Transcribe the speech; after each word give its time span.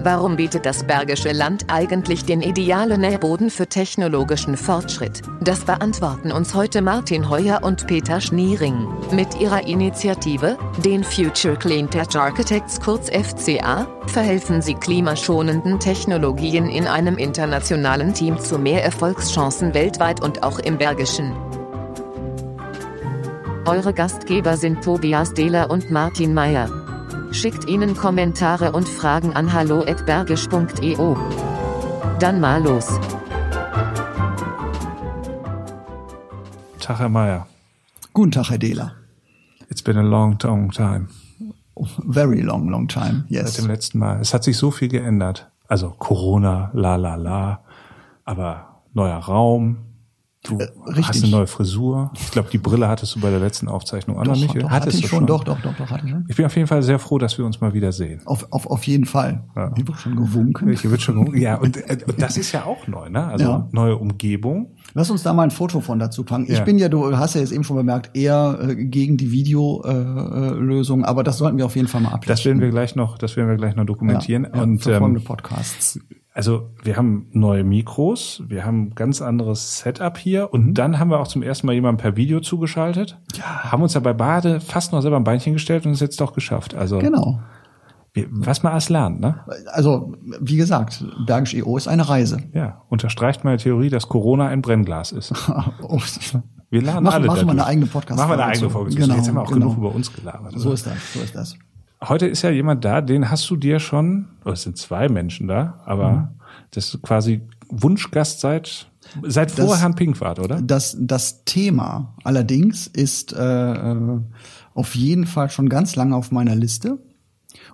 Warum 0.00 0.36
bietet 0.36 0.64
das 0.64 0.84
Bergische 0.84 1.32
Land 1.32 1.64
eigentlich 1.66 2.24
den 2.24 2.40
idealen 2.40 3.00
Nährboden 3.00 3.50
für 3.50 3.66
technologischen 3.66 4.56
Fortschritt? 4.56 5.22
Das 5.40 5.64
beantworten 5.64 6.30
uns 6.30 6.54
heute 6.54 6.82
Martin 6.82 7.28
Heuer 7.28 7.60
und 7.62 7.86
Peter 7.88 8.20
Schniering. 8.20 8.86
Mit 9.10 9.40
ihrer 9.40 9.66
Initiative, 9.66 10.56
den 10.84 11.02
Future 11.02 11.56
Clean 11.56 11.90
Tech 11.90 12.16
Architects 12.16 12.80
kurz 12.80 13.10
FCA, 13.10 13.88
verhelfen 14.06 14.62
sie 14.62 14.74
klimaschonenden 14.74 15.80
Technologien 15.80 16.68
in 16.68 16.86
einem 16.86 17.18
internationalen 17.18 18.14
Team 18.14 18.38
zu 18.38 18.56
mehr 18.56 18.84
Erfolgschancen 18.84 19.74
weltweit 19.74 20.22
und 20.22 20.44
auch 20.44 20.60
im 20.60 20.78
Bergischen. 20.78 21.32
Eure 23.66 23.92
Gastgeber 23.92 24.56
sind 24.56 24.82
Tobias 24.82 25.34
Dehler 25.34 25.70
und 25.70 25.90
Martin 25.90 26.32
Meyer. 26.32 26.87
Schickt 27.30 27.68
ihnen 27.68 27.96
Kommentare 27.96 28.72
und 28.72 28.88
Fragen 28.88 29.34
an 29.34 29.52
hallo@bergisch.eu. 29.52 31.14
Dann 32.18 32.40
mal 32.40 32.62
los. 32.62 32.98
Tag, 36.80 36.98
Herr 36.98 37.08
Meier. 37.08 37.46
Guten 38.12 38.32
Tag, 38.32 38.50
Herr 38.50 38.58
Dehler. 38.58 38.92
It's 39.68 39.82
been 39.82 39.98
a 39.98 40.02
long, 40.02 40.38
long 40.42 40.70
time. 40.70 41.08
Very 42.06 42.40
long, 42.40 42.68
long 42.68 42.88
time, 42.88 43.24
yes. 43.28 43.54
Seit 43.54 43.64
dem 43.64 43.70
letzten 43.70 43.98
Mal. 43.98 44.20
Es 44.20 44.32
hat 44.34 44.42
sich 44.42 44.56
so 44.56 44.70
viel 44.70 44.88
geändert. 44.88 45.50
Also 45.68 45.90
Corona, 45.90 46.70
la 46.72 46.96
la 46.96 47.14
la. 47.14 47.62
Aber 48.24 48.82
neuer 48.94 49.18
Raum, 49.18 49.76
Du 50.44 50.58
äh, 50.58 50.68
hast 51.02 51.22
eine 51.22 51.32
neue 51.32 51.46
Frisur. 51.48 52.12
Ich 52.14 52.30
glaube, 52.30 52.48
die 52.50 52.58
Brille 52.58 52.88
hattest 52.88 53.16
du 53.16 53.20
bei 53.20 53.28
der 53.28 53.40
letzten 53.40 53.66
Aufzeichnung 53.66 54.18
auch 54.18 54.22
doch, 54.22 54.34
noch 54.34 54.40
nicht. 54.40 54.54
Doch, 54.54 54.70
hattest 54.70 54.96
hatte 54.96 55.04
ich 55.04 55.10
schon, 55.10 55.26
doch, 55.26 55.42
doch, 55.42 55.60
doch, 55.60 55.76
doch, 55.76 55.90
hatte 55.90 56.04
ich 56.06 56.12
schon. 56.12 56.24
Ich 56.28 56.36
bin 56.36 56.46
auf 56.46 56.54
jeden 56.54 56.68
Fall 56.68 56.82
sehr 56.82 57.00
froh, 57.00 57.18
dass 57.18 57.36
wir 57.38 57.44
uns 57.44 57.60
mal 57.60 57.74
wieder 57.74 57.90
sehen. 57.90 58.22
Auf, 58.24 58.46
auf, 58.52 58.66
auf 58.66 58.84
jeden 58.84 59.04
Fall. 59.04 59.44
Ja. 59.56 59.72
Hier 59.74 59.88
wird 59.88 59.98
schon 59.98 60.14
gewunken. 60.14 60.72
Hier 60.76 60.90
wird 60.90 61.02
schon 61.02 61.16
gewunken. 61.16 61.40
Ja, 61.40 61.56
und, 61.56 61.76
äh, 61.76 61.98
und 62.06 62.22
das 62.22 62.36
ist 62.36 62.52
ja 62.52 62.64
auch 62.64 62.86
neu, 62.86 63.08
ne? 63.10 63.26
Also 63.26 63.44
ja. 63.44 63.68
neue 63.72 63.96
Umgebung. 63.96 64.76
Lass 64.94 65.10
uns 65.10 65.24
da 65.24 65.32
mal 65.32 65.42
ein 65.42 65.50
Foto 65.50 65.80
von 65.80 65.98
dazu 65.98 66.22
packen. 66.22 66.46
Ja. 66.46 66.54
Ich 66.54 66.64
bin 66.64 66.78
ja, 66.78 66.88
du 66.88 67.16
hast 67.16 67.34
ja 67.34 67.40
jetzt 67.40 67.52
eben 67.52 67.64
schon 67.64 67.76
bemerkt, 67.76 68.16
eher 68.16 68.58
äh, 68.62 68.76
gegen 68.76 69.16
die 69.16 69.32
Videolösung, 69.32 71.02
äh, 71.02 71.06
aber 71.06 71.24
das 71.24 71.38
sollten 71.38 71.58
wir 71.58 71.66
auf 71.66 71.74
jeden 71.74 71.88
Fall 71.88 72.00
mal 72.00 72.10
ablassen. 72.10 72.28
Das 72.28 72.44
werden 72.44 72.60
wir 72.60 72.70
gleich 72.70 72.94
noch, 72.94 73.18
das 73.18 73.36
werden 73.36 73.48
wir 73.48 73.56
gleich 73.56 73.74
noch 73.74 73.86
dokumentieren. 73.86 74.46
Ja, 74.54 74.62
und 74.62 74.78
für 74.78 74.92
ähm, 74.92 75.22
Podcasts. 75.24 75.98
Also 76.38 76.70
wir 76.84 76.96
haben 76.96 77.26
neue 77.32 77.64
Mikros, 77.64 78.44
wir 78.46 78.64
haben 78.64 78.94
ganz 78.94 79.20
anderes 79.20 79.78
Setup 79.78 80.16
hier 80.16 80.52
und 80.54 80.66
mhm. 80.66 80.74
dann 80.74 81.00
haben 81.00 81.10
wir 81.10 81.18
auch 81.18 81.26
zum 81.26 81.42
ersten 81.42 81.66
Mal 81.66 81.72
jemanden 81.72 82.00
per 82.00 82.14
Video 82.14 82.38
zugeschaltet. 82.38 83.18
Ja. 83.34 83.72
Haben 83.72 83.82
uns 83.82 83.94
dabei 83.94 84.12
beide 84.12 84.60
fast 84.60 84.92
noch 84.92 85.00
selber 85.00 85.16
ein 85.16 85.24
Beinchen 85.24 85.54
gestellt 85.54 85.84
und 85.84 85.90
es 85.90 85.98
jetzt 85.98 86.20
doch 86.20 86.34
geschafft. 86.34 86.76
Also 86.76 87.00
genau. 87.00 87.40
Was 88.30 88.62
man 88.62 88.70
alles 88.70 88.88
lernt, 88.88 89.18
ne? 89.18 89.40
Also 89.72 90.14
wie 90.40 90.56
gesagt, 90.56 91.04
Bergisch 91.26 91.54
EO 91.54 91.76
ist 91.76 91.88
eine 91.88 92.08
Reise. 92.08 92.38
Ja, 92.52 92.82
unterstreicht 92.88 93.42
meine 93.42 93.58
Theorie, 93.58 93.90
dass 93.90 94.08
Corona 94.08 94.46
ein 94.46 94.62
Brennglas 94.62 95.10
ist. 95.10 95.34
oh. 95.82 96.00
Wir 96.70 96.82
lernen 96.82 97.02
Mach, 97.02 97.14
alle 97.14 97.26
Machen 97.26 97.46
wir 97.48 97.50
eine 97.50 97.66
eigene 97.66 97.86
Podcast. 97.86 98.16
Machen 98.16 98.30
wir 98.30 98.34
eine 98.34 98.44
eigene 98.44 98.70
Folge. 98.70 98.94
Genau, 98.94 99.16
jetzt 99.16 99.26
haben 99.26 99.34
wir 99.34 99.42
auch 99.42 99.48
genau. 99.48 99.70
genug 99.70 99.78
über 99.78 99.92
uns 99.92 100.12
gelabert. 100.12 100.52
So 100.54 100.70
ist 100.70 100.86
das, 100.86 101.14
so 101.14 101.20
ist 101.20 101.34
das. 101.34 101.58
Heute 102.02 102.26
ist 102.26 102.42
ja 102.42 102.50
jemand 102.50 102.84
da, 102.84 103.00
den 103.00 103.30
hast 103.30 103.48
du 103.50 103.56
dir 103.56 103.80
schon, 103.80 104.28
oder 104.44 104.54
es 104.54 104.62
sind 104.62 104.76
zwei 104.76 105.08
Menschen 105.08 105.48
da, 105.48 105.80
aber 105.84 106.10
mhm 106.12 106.28
das 106.70 106.94
ist 106.94 107.02
quasi 107.02 107.42
Wunschgast 107.68 108.40
seit 108.40 108.90
seit 109.22 109.50
vor 109.50 109.68
das, 109.68 109.80
Herrn 109.80 109.94
Pinkwart, 109.94 110.38
oder? 110.38 110.60
Das 110.60 110.96
das 111.00 111.44
Thema 111.44 112.14
allerdings 112.24 112.86
ist 112.86 113.32
äh, 113.32 113.92
äh, 113.92 114.20
auf 114.74 114.94
jeden 114.94 115.26
Fall 115.26 115.50
schon 115.50 115.68
ganz 115.68 115.96
lange 115.96 116.14
auf 116.14 116.30
meiner 116.30 116.54
Liste. 116.54 116.98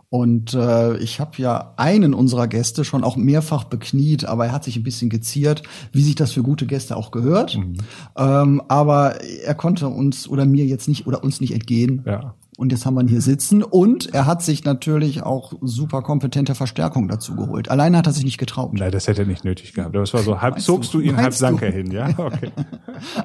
Und 0.09 0.55
äh, 0.55 0.97
ich 0.99 1.19
habe 1.19 1.33
ja 1.39 1.75
einen 1.77 2.15
unserer 2.15 2.47
Gäste 2.47 2.85
schon 2.85 3.03
auch 3.03 3.17
mehrfach 3.17 3.65
bekniet, 3.65 4.25
aber 4.25 4.47
er 4.47 4.53
hat 4.53 4.63
sich 4.63 4.77
ein 4.77 4.85
bisschen 4.85 5.11
geziert, 5.11 5.65
wie 5.91 6.03
sich 6.03 6.15
das 6.15 6.31
für 6.31 6.45
gute 6.45 6.67
Gäste 6.67 6.97
auch 6.97 7.11
gehört. 7.11 7.57
Mhm. 7.57 7.79
Ähm, 8.17 8.63
aber 8.69 9.21
er 9.21 9.57
konnte 9.57 9.89
uns 9.89 10.29
oder 10.29 10.45
mir 10.45 10.67
jetzt 10.67 10.87
nicht 10.87 11.09
oder 11.09 11.25
uns 11.25 11.41
nicht 11.41 11.53
entgehen. 11.53 12.03
Ja. 12.07 12.35
Und 12.57 12.71
jetzt 12.71 12.87
haben 12.87 12.95
wir 12.95 13.01
ihn 13.01 13.09
hier 13.09 13.21
sitzen. 13.21 13.63
Und 13.63 14.15
er 14.15 14.27
hat 14.27 14.43
sich 14.43 14.65
natürlich 14.65 15.23
auch 15.23 15.53
super 15.61 16.03
kompetente 16.03 16.55
Verstärkung 16.55 17.09
dazu 17.09 17.35
geholt. 17.35 17.69
Alleine 17.69 17.99
hat 17.99 18.07
er 18.07 18.13
sich 18.13 18.25
nicht 18.25 18.39
getraut. 18.39 18.73
Nein, 18.75 18.93
das 18.93 19.09
hätte 19.09 19.23
er 19.23 19.27
nicht 19.27 19.45
nötig 19.45 19.73
gehabt. 19.73 19.95
Das 19.97 20.15
war 20.15 20.23
so, 20.23 20.41
halb 20.41 20.55
meinst 20.55 20.67
zogst 20.67 20.95
du, 20.95 21.01
ihn, 21.01 21.17
halb 21.17 21.35
sank 21.35 21.63
er 21.63 21.73
hin, 21.73 21.91
ja? 21.91 22.09
Okay. 22.25 22.51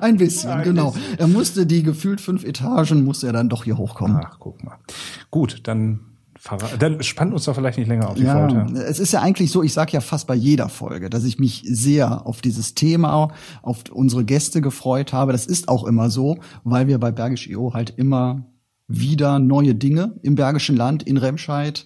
Ein 0.01 0.17
bisschen, 0.17 0.50
Ein 0.50 0.63
genau. 0.63 0.91
Bisschen. 0.91 1.19
Er 1.19 1.28
musste 1.28 1.66
die 1.66 1.84
gefühlt 1.84 2.19
fünf 2.22 2.44
Etagen, 2.44 3.03
musste 3.03 3.28
er 3.28 3.34
dann 3.34 3.50
doch 3.50 3.63
hier 3.63 3.78
hochkommen. 3.78 4.19
Ach, 4.23 4.38
guck 4.40 4.63
mal. 4.63 4.78
Gut, 5.31 5.61
dann 5.63 6.01
dann 6.79 7.03
spannt 7.03 7.34
uns 7.34 7.46
doch 7.46 7.56
vielleicht 7.56 7.78
nicht 7.78 7.88
länger 7.88 8.09
auf 8.09 8.16
die 8.16 8.23
ja, 8.23 8.47
Folter. 8.47 8.73
Es 8.88 9.00
ist 9.00 9.11
ja 9.11 9.22
eigentlich 9.22 9.51
so, 9.51 9.61
ich 9.61 9.73
sage 9.73 9.91
ja 9.91 10.00
fast 10.00 10.25
bei 10.25 10.35
jeder 10.35 10.69
Folge, 10.69 11.09
dass 11.09 11.25
ich 11.25 11.38
mich 11.38 11.63
sehr 11.66 12.25
auf 12.25 12.41
dieses 12.41 12.75
Thema, 12.75 13.34
auf 13.61 13.84
unsere 13.91 14.23
Gäste 14.23 14.61
gefreut 14.61 15.11
habe. 15.11 15.34
Das 15.34 15.46
ist 15.46 15.67
auch 15.67 15.84
immer 15.85 16.09
so, 16.09 16.38
weil 16.63 16.88
wir 16.88 16.97
bei 16.97 17.11
Bergisch 17.11 17.50
EO 17.50 17.73
halt 17.73 17.94
immer 17.97 18.46
wieder 18.89 19.39
neue 19.39 19.75
Dinge 19.75 20.19
im 20.23 20.35
Bergischen 20.35 20.75
Land, 20.75 21.03
in 21.03 21.16
Remscheid 21.16 21.85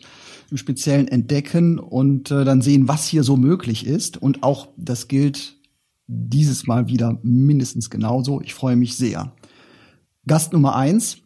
im 0.50 0.58
Speziellen 0.58 1.08
entdecken 1.08 1.80
und 1.80 2.31
äh, 2.31 2.46
dann 2.46 2.62
sehen, 2.62 2.88
was 2.88 3.08
hier 3.08 3.24
so 3.24 3.38
möglich 3.38 3.86
ist. 3.86 4.22
Und 4.22 4.44
auch 4.44 4.68
das 4.78 5.08
gilt 5.08 5.58
dieses 6.08 6.68
Mal 6.68 6.88
wieder 6.88 7.19
mindestens 7.24 7.90
genauso. 7.90 8.40
Ich 8.42 8.53
freue 8.53 8.75
mich 8.75 8.96
sehr. 8.96 9.34
Gast 10.28 10.53
Nummer 10.53 10.75
eins 10.75 11.18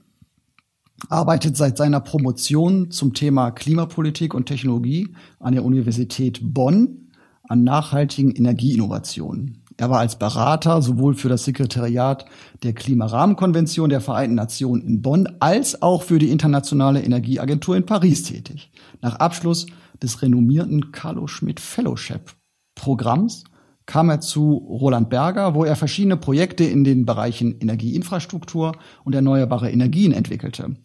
arbeitet 1.09 1.57
seit 1.57 1.77
seiner 1.77 1.99
Promotion 1.99 2.89
zum 2.89 3.13
Thema 3.13 3.51
Klimapolitik 3.51 4.33
und 4.33 4.45
Technologie 4.45 5.09
an 5.39 5.53
der 5.53 5.65
Universität 5.65 6.39
Bonn 6.41 7.11
an 7.43 7.63
nachhaltigen 7.63 8.31
Energieinnovationen. 8.31 9.63
Er 9.77 9.91
war 9.91 9.99
als 9.99 10.17
Berater 10.17 10.81
sowohl 10.81 11.13
für 11.13 11.29
das 11.29 11.45
Sekretariat 11.45 12.25
der 12.63 12.73
Klimarahmenkonvention 12.73 13.89
der 13.89 14.01
Vereinten 14.01 14.35
Nationen 14.35 14.81
in 14.81 15.01
Bonn 15.03 15.29
als 15.39 15.83
auch 15.83 16.01
für 16.01 16.17
die 16.17 16.31
Internationale 16.31 17.03
Energieagentur 17.03 17.77
in 17.77 17.85
Paris 17.85 18.23
tätig. 18.23 18.71
Nach 19.01 19.15
Abschluss 19.15 19.67
des 20.01 20.23
renommierten 20.23 20.91
Carlo 20.91 21.27
Schmidt 21.27 21.59
Fellowship 21.59 22.33
Programms 22.75 23.43
kam 23.85 24.09
er 24.09 24.19
zu 24.19 24.53
Roland 24.53 25.09
Berger, 25.09 25.53
wo 25.53 25.63
er 25.63 25.75
verschiedene 25.75 26.17
Projekte 26.17 26.63
in 26.63 26.83
den 26.83 27.05
Bereichen 27.05 27.59
Energieinfrastruktur 27.59 28.71
und 29.03 29.13
erneuerbare 29.15 29.69
Energien 29.71 30.11
entwickelte. 30.11 30.75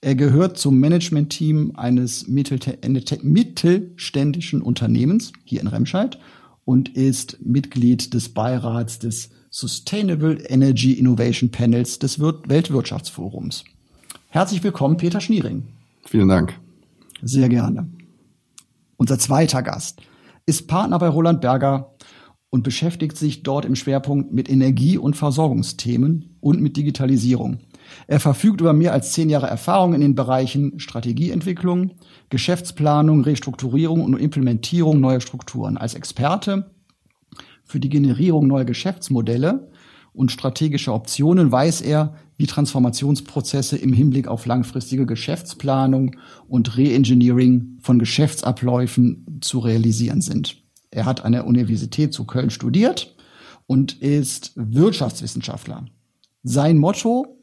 Er 0.00 0.14
gehört 0.14 0.58
zum 0.58 0.78
Managementteam 0.80 1.72
eines 1.76 2.28
mittelständischen 2.28 4.62
Unternehmens 4.62 5.32
hier 5.44 5.60
in 5.60 5.66
Remscheid 5.66 6.18
und 6.68 6.90
ist 6.90 7.38
Mitglied 7.40 8.12
des 8.12 8.28
Beirats 8.28 8.98
des 8.98 9.30
Sustainable 9.48 10.34
Energy 10.50 10.92
Innovation 10.92 11.50
Panels 11.50 11.98
des 11.98 12.20
Weltwirtschaftsforums. 12.20 13.64
Herzlich 14.28 14.62
willkommen, 14.62 14.98
Peter 14.98 15.22
Schniering. 15.22 15.66
Vielen 16.04 16.28
Dank. 16.28 16.60
Sehr 17.22 17.48
gerne. 17.48 17.88
Unser 18.98 19.18
zweiter 19.18 19.62
Gast 19.62 20.02
ist 20.44 20.68
Partner 20.68 20.98
bei 20.98 21.08
Roland 21.08 21.40
Berger 21.40 21.94
und 22.50 22.64
beschäftigt 22.64 23.16
sich 23.16 23.42
dort 23.42 23.64
im 23.64 23.74
Schwerpunkt 23.74 24.34
mit 24.34 24.50
Energie- 24.50 24.98
und 24.98 25.16
Versorgungsthemen 25.16 26.36
und 26.40 26.60
mit 26.60 26.76
Digitalisierung. 26.76 27.60
Er 28.06 28.20
verfügt 28.20 28.60
über 28.60 28.72
mehr 28.72 28.92
als 28.92 29.12
zehn 29.12 29.30
Jahre 29.30 29.46
Erfahrung 29.46 29.94
in 29.94 30.00
den 30.00 30.14
Bereichen 30.14 30.78
Strategieentwicklung, 30.78 31.92
Geschäftsplanung, 32.30 33.22
Restrukturierung 33.22 34.04
und 34.04 34.18
Implementierung 34.18 35.00
neuer 35.00 35.20
Strukturen. 35.20 35.76
Als 35.76 35.94
Experte 35.94 36.70
für 37.64 37.80
die 37.80 37.88
Generierung 37.88 38.46
neuer 38.46 38.64
Geschäftsmodelle 38.64 39.70
und 40.12 40.32
strategische 40.32 40.92
Optionen 40.92 41.52
weiß 41.52 41.80
er, 41.82 42.14
wie 42.36 42.46
Transformationsprozesse 42.46 43.76
im 43.76 43.92
Hinblick 43.92 44.26
auf 44.28 44.46
langfristige 44.46 45.06
Geschäftsplanung 45.06 46.16
und 46.48 46.76
Reengineering 46.76 47.78
von 47.80 47.98
Geschäftsabläufen 47.98 49.38
zu 49.40 49.58
realisieren 49.58 50.20
sind. 50.20 50.62
Er 50.90 51.04
hat 51.04 51.24
an 51.24 51.32
der 51.32 51.46
Universität 51.46 52.12
zu 52.14 52.24
Köln 52.24 52.50
studiert 52.50 53.14
und 53.66 54.00
ist 54.00 54.52
Wirtschaftswissenschaftler. 54.56 55.84
Sein 56.42 56.78
Motto 56.78 57.37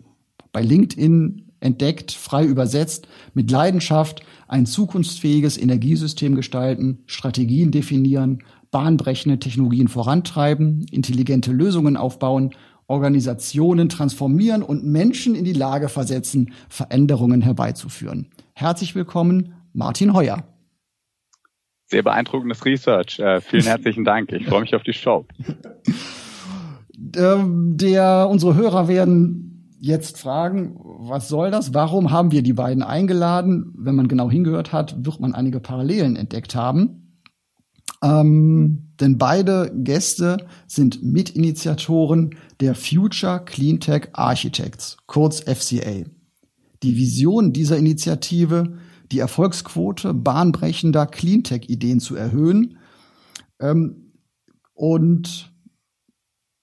bei 0.55 0.61
LinkedIn 0.61 1.51
entdeckt, 1.59 2.13
frei 2.13 2.45
übersetzt, 2.45 3.09
mit 3.33 3.51
Leidenschaft 3.51 4.21
ein 4.47 4.65
zukunftsfähiges 4.65 5.57
Energiesystem 5.57 6.33
gestalten, 6.33 6.99
Strategien 7.07 7.71
definieren, 7.71 8.41
bahnbrechende 8.71 9.37
Technologien 9.37 9.89
vorantreiben, 9.89 10.85
intelligente 10.91 11.51
Lösungen 11.51 11.97
aufbauen, 11.97 12.55
Organisationen 12.87 13.89
transformieren 13.89 14.63
und 14.63 14.85
Menschen 14.85 15.35
in 15.35 15.43
die 15.43 15.51
Lage 15.51 15.89
versetzen, 15.89 16.53
Veränderungen 16.69 17.41
herbeizuführen. 17.41 18.29
Herzlich 18.53 18.95
willkommen, 18.95 19.55
Martin 19.73 20.13
Heuer. 20.13 20.45
Sehr 21.87 22.01
beeindruckendes 22.01 22.63
Research. 22.63 23.19
Äh, 23.19 23.41
vielen 23.41 23.63
herzlichen 23.65 24.05
Dank. 24.05 24.31
Ich 24.31 24.47
freue 24.47 24.61
mich 24.61 24.73
auf 24.73 24.83
die 24.83 24.93
Show. 24.93 25.25
ähm, 27.17 27.75
der, 27.75 28.29
unsere 28.31 28.55
Hörer 28.55 28.87
werden 28.87 29.51
jetzt 29.85 30.17
fragen, 30.17 30.79
was 30.83 31.27
soll 31.27 31.51
das? 31.51 31.75
Warum 31.75 32.09
haben 32.09 32.31
wir 32.31 32.41
die 32.41 32.53
beiden 32.53 32.81
eingeladen? 32.81 33.71
Wenn 33.77 33.93
man 33.93 34.07
genau 34.07 34.31
hingehört 34.31 34.73
hat, 34.73 35.05
wird 35.05 35.19
man 35.19 35.35
einige 35.35 35.59
Parallelen 35.59 36.15
entdeckt 36.15 36.55
haben. 36.55 37.21
Ähm, 38.01 38.93
denn 38.99 39.19
beide 39.19 39.71
Gäste 39.75 40.37
sind 40.65 41.03
Mitinitiatoren 41.03 42.31
der 42.61 42.73
Future 42.73 43.43
Cleantech 43.45 44.09
Architects, 44.13 44.97
kurz 45.05 45.41
FCA. 45.41 46.03
Die 46.81 46.97
Vision 46.97 47.53
dieser 47.53 47.77
Initiative, 47.77 48.77
die 49.11 49.19
Erfolgsquote 49.19 50.15
bahnbrechender 50.15 51.05
Cleantech-Ideen 51.05 51.99
zu 51.99 52.15
erhöhen 52.15 52.79
ähm, 53.59 54.13
und 54.73 55.53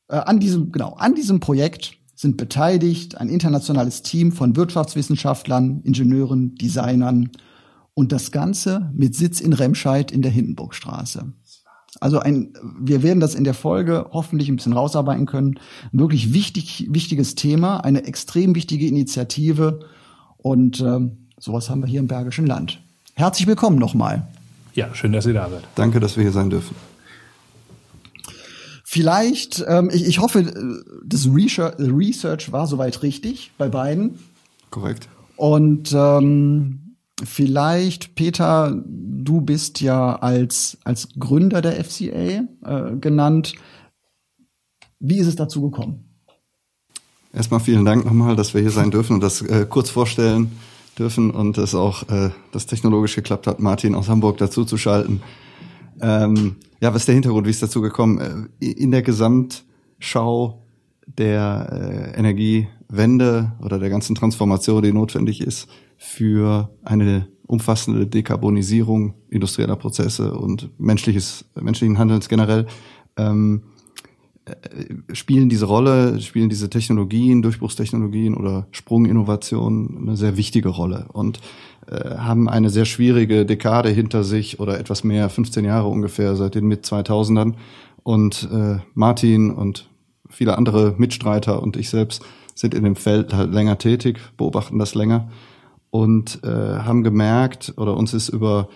äh, 0.08 0.16
an 0.16 0.40
diesem, 0.40 0.72
genau, 0.72 0.94
an 0.94 1.14
diesem 1.14 1.38
Projekt 1.38 2.01
sind 2.22 2.36
beteiligt 2.36 3.19
ein 3.19 3.28
internationales 3.28 4.02
Team 4.02 4.32
von 4.32 4.56
Wirtschaftswissenschaftlern, 4.56 5.82
Ingenieuren, 5.82 6.54
Designern 6.54 7.30
und 7.94 8.12
das 8.12 8.30
Ganze 8.30 8.90
mit 8.94 9.14
Sitz 9.14 9.40
in 9.40 9.52
Remscheid 9.52 10.10
in 10.10 10.22
der 10.22 10.30
Hindenburgstraße. 10.30 11.32
Also 12.00 12.20
ein, 12.20 12.54
wir 12.80 13.02
werden 13.02 13.20
das 13.20 13.34
in 13.34 13.44
der 13.44 13.54
Folge 13.54 14.06
hoffentlich 14.12 14.48
ein 14.48 14.56
bisschen 14.56 14.72
rausarbeiten 14.72 15.26
können. 15.26 15.58
Ein 15.92 15.98
wirklich 15.98 16.32
wichtig, 16.32 16.86
wichtiges 16.88 17.34
Thema, 17.34 17.78
eine 17.78 18.04
extrem 18.04 18.54
wichtige 18.54 18.86
Initiative 18.86 19.80
und 20.38 20.80
ähm, 20.80 21.28
sowas 21.38 21.69
haben 21.69 21.82
wir 21.82 21.88
hier 21.88 22.00
im 22.00 22.06
Bergischen 22.06 22.46
Land. 22.46 22.80
Herzlich 23.14 23.46
willkommen 23.46 23.78
nochmal. 23.78 24.28
Ja, 24.74 24.94
schön, 24.94 25.12
dass 25.12 25.26
ihr 25.26 25.34
da 25.34 25.50
seid. 25.50 25.64
Danke, 25.74 26.00
dass 26.00 26.16
wir 26.16 26.22
hier 26.22 26.32
sein 26.32 26.48
dürfen. 26.48 26.74
Vielleicht, 28.94 29.65
ähm, 29.69 29.89
ich, 29.91 30.06
ich 30.06 30.19
hoffe, 30.19 30.41
äh, 30.41 31.00
das 31.03 31.27
Research 31.27 32.53
war 32.53 32.67
soweit 32.67 33.03
richtig 33.03 33.50
bei 33.56 33.71
beiden. 33.71 34.19
Korrekt. 34.69 35.09
Und 35.37 35.94
ähm, 35.94 36.97
vielleicht, 37.25 38.15
Peter, 38.17 38.79
du 38.85 39.41
bist 39.41 39.81
ja 39.81 40.17
als, 40.17 40.77
als 40.85 41.09
Gründer 41.19 41.62
der 41.62 41.83
FCA 41.83 42.03
äh, 42.05 42.97
genannt. 43.00 43.55
Wie 45.00 45.17
ist 45.17 45.27
es 45.27 45.37
dazu 45.37 45.62
gekommen? 45.62 46.05
Erstmal 47.33 47.61
vielen 47.61 47.87
Dank 47.87 48.05
nochmal, 48.05 48.37
dass 48.37 48.53
wir 48.53 48.61
hier 48.61 48.71
sein 48.71 48.91
dürfen 48.91 49.15
und 49.15 49.23
das 49.23 49.41
äh, 49.41 49.65
kurz 49.67 49.89
vorstellen 49.89 50.53
dürfen 50.99 51.31
und 51.31 51.56
es 51.56 51.75
auch 51.75 52.11
äh, 52.11 52.29
das 52.53 52.67
technologisch 52.67 53.15
geklappt 53.15 53.47
hat, 53.47 53.59
Martin 53.59 53.94
aus 53.94 54.11
Hamburg 54.11 54.37
dazu 54.37 54.67
zu 54.67 54.77
schalten. 54.77 55.23
Ähm, 56.03 56.56
ja, 56.82 56.93
was 56.93 57.02
ist 57.02 57.08
der 57.08 57.14
Hintergrund? 57.14 57.46
Wie 57.46 57.50
ist 57.50 57.62
dazu 57.62 57.81
gekommen? 57.81 58.50
Äh, 58.61 58.67
in 58.67 58.90
der 58.90 59.02
Gesamtschau 59.02 60.64
der 61.06 62.12
äh, 62.14 62.19
Energiewende 62.19 63.52
oder 63.62 63.79
der 63.79 63.88
ganzen 63.88 64.17
Transformation, 64.17 64.82
die 64.82 64.93
notwendig 64.93 65.40
ist 65.40 65.69
für 65.96 66.70
eine 66.82 67.29
umfassende 67.46 68.08
Dekarbonisierung 68.08 69.14
industrieller 69.31 69.76
Prozesse 69.76 70.34
und 70.34 70.70
menschliches, 70.81 71.44
menschlichen 71.55 71.99
Handelns 71.99 72.29
generell, 72.29 72.67
ähm, 73.17 73.62
äh, 74.44 75.14
spielen 75.14 75.49
diese 75.49 75.67
Rolle, 75.67 76.20
spielen 76.20 76.49
diese 76.49 76.69
Technologien, 76.69 77.43
Durchbruchstechnologien 77.43 78.34
oder 78.34 78.67
Sprunginnovationen 78.73 79.99
eine 79.99 80.17
sehr 80.17 80.37
wichtige 80.37 80.70
Rolle 80.70 81.06
und 81.12 81.40
haben 81.90 82.49
eine 82.49 82.70
sehr 82.70 82.84
schwierige 82.84 83.44
Dekade 83.44 83.88
hinter 83.88 84.25
sich 84.25 84.61
oder 84.61 84.79
etwas 84.79 85.05
mehr, 85.05 85.29
15 85.29 85.64
Jahre 85.64 85.88
ungefähr 85.88 86.37
seit 86.37 86.55
den 86.55 86.67
mit 86.67 86.84
2000ern 86.84 87.55
und 88.02 88.49
äh, 88.52 88.79
Martin 88.94 89.50
und 89.50 89.88
viele 90.29 90.56
andere 90.56 90.94
Mitstreiter 90.96 91.62
und 91.62 91.76
ich 91.76 91.90
selbst 91.90 92.25
sind 92.55 92.75
in 92.75 92.84
dem 92.84 92.96
Feld 92.96 93.34
halt 93.34 93.52
länger 93.52 93.79
tätig, 93.79 94.20
beobachten 94.37 94.79
das 94.79 94.94
länger 94.94 95.29
und 95.90 96.40
äh, 96.44 96.49
haben 96.49 97.02
gemerkt 97.02 97.75
oder 97.76 97.96
uns 97.96 98.14
ist 98.14 98.29
über 98.29 98.69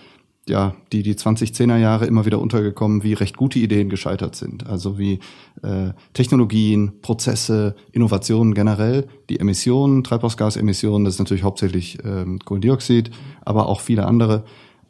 ja, 0.49 0.75
die, 0.91 1.03
die 1.03 1.15
2010er 1.15 1.77
Jahre 1.77 2.05
immer 2.05 2.25
wieder 2.25 2.39
untergekommen, 2.39 3.03
wie 3.03 3.13
recht 3.13 3.37
gute 3.37 3.59
Ideen 3.59 3.89
gescheitert 3.89 4.35
sind. 4.35 4.67
Also 4.67 4.97
wie 4.97 5.19
äh, 5.63 5.91
Technologien, 6.13 7.01
Prozesse, 7.01 7.75
Innovationen 7.91 8.53
generell, 8.53 9.07
die 9.29 9.39
Emissionen, 9.39 10.03
Treibhausgasemissionen, 10.03 11.05
das 11.05 11.15
ist 11.15 11.19
natürlich 11.19 11.43
hauptsächlich 11.43 11.99
ähm, 12.03 12.39
Kohlendioxid, 12.39 13.11
aber 13.43 13.67
auch 13.67 13.81
viele 13.81 14.05
andere, 14.05 14.43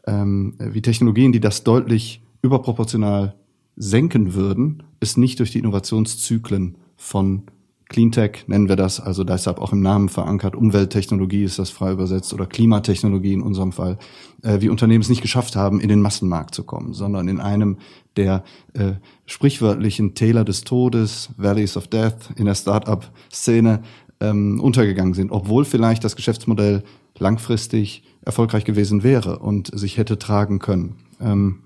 ähm, 0.06 0.56
wie 0.59 0.81
Technologien, 0.81 1.31
die 1.31 1.39
das 1.39 1.63
deutlich 1.63 2.21
überproportional 2.42 3.36
senken 3.75 4.33
würden, 4.33 4.83
ist 5.00 5.18
nicht 5.18 5.39
durch 5.39 5.51
die 5.51 5.59
Innovationszyklen 5.59 6.77
von 6.95 7.44
Cleantech 7.89 8.45
nennen 8.48 8.68
wir 8.68 8.75
das, 8.75 9.00
also 9.00 9.24
deshalb 9.24 9.60
auch 9.60 9.72
im 9.72 9.81
Namen 9.81 10.10
verankert. 10.10 10.56
Umwelttechnologie 10.56 11.44
ist 11.44 11.57
das 11.57 11.69
frei 11.69 11.94
übersetzt 11.94 12.34
oder 12.34 12.45
Klimatechnologie 12.45 13.34
in 13.34 13.42
unserem 13.42 13.72
Fall. 13.72 13.98
Äh, 14.44 14.60
wie 14.62 14.69
Unternehmen 14.69 15.01
es 15.01 15.10
nicht 15.10 15.22
geschafft 15.22 15.56
haben, 15.56 15.80
in 15.80 15.88
den 15.88 16.01
Massenmarkt 16.01 16.54
zu 16.54 16.63
kommen, 16.63 16.94
sondern 16.94 17.28
in 17.28 17.39
einem 17.39 17.78
der 18.18 18.44
äh, 18.74 18.94
sprichwörtlichen 19.25 20.16
Täler 20.16 20.44
des 20.44 20.63
Todes, 20.63 21.30
Valleys 21.38 21.78
of 21.78 21.88
Death 21.88 22.31
in 22.36 22.45
der 22.45 22.56
Start-up-Szene 22.56 23.81
ähm, 24.19 24.60
untergegangen 24.60 25.13
sind, 25.13 25.31
obwohl 25.31 25.63
vielleicht 25.63 26.04
das 26.04 26.16
Geschäftsmodell 26.16 26.83
langfristig 27.18 28.04
erfolgreich 28.22 28.66
gewesen 28.66 29.04
wäre 29.04 29.40
und 29.40 29.72
sich 29.74 29.98
hätte 29.98 30.19
tragen 30.19 30.60
können. 30.60 30.95
Ähm, 31.22 31.60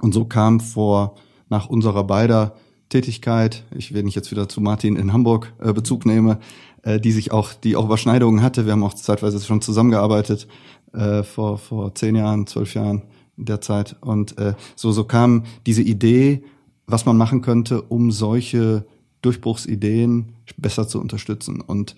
und 0.00 0.14
so 0.14 0.24
kam 0.24 0.60
vor 0.60 1.16
nach 1.50 1.68
unserer 1.68 2.04
beider 2.04 2.54
Tätigkeit, 2.90 3.64
ich, 3.74 3.94
wenn 3.94 4.06
ich 4.06 4.14
jetzt 4.14 4.30
wieder 4.30 4.48
zu 4.48 4.60
Martin 4.60 4.96
in 4.96 5.12
Hamburg 5.12 5.52
äh, 5.60 5.72
Bezug 5.72 6.04
nehme, 6.04 6.38
äh, 6.82 7.00
die 7.00 7.12
sich 7.12 7.32
auch, 7.32 7.54
die 7.54 7.76
auch 7.76 7.86
Überschneidungen 7.86 8.42
hatte. 8.42 8.66
Wir 8.66 8.72
haben 8.72 8.84
auch 8.84 8.94
zeitweise 8.94 9.40
schon 9.40 9.62
zusammengearbeitet 9.62 10.46
äh, 10.92 11.22
vor 11.22 11.56
vor 11.56 11.94
zehn 11.94 12.16
Jahren, 12.16 12.46
zwölf 12.46 12.74
Jahren 12.74 13.02
in 13.38 13.46
der 13.46 13.60
Zeit. 13.60 13.96
Und 14.00 14.36
äh, 14.38 14.54
so 14.76 14.92
so 14.92 15.04
kam 15.04 15.44
diese 15.66 15.82
Idee, 15.82 16.42
was 16.86 17.06
man 17.06 17.16
machen 17.16 17.40
könnte, 17.40 17.80
um 17.80 18.10
solche 18.10 18.84
Durchbruchsideen 19.22 20.32
besser 20.56 20.88
zu 20.88 21.00
unterstützen. 21.00 21.60
Und 21.60 21.94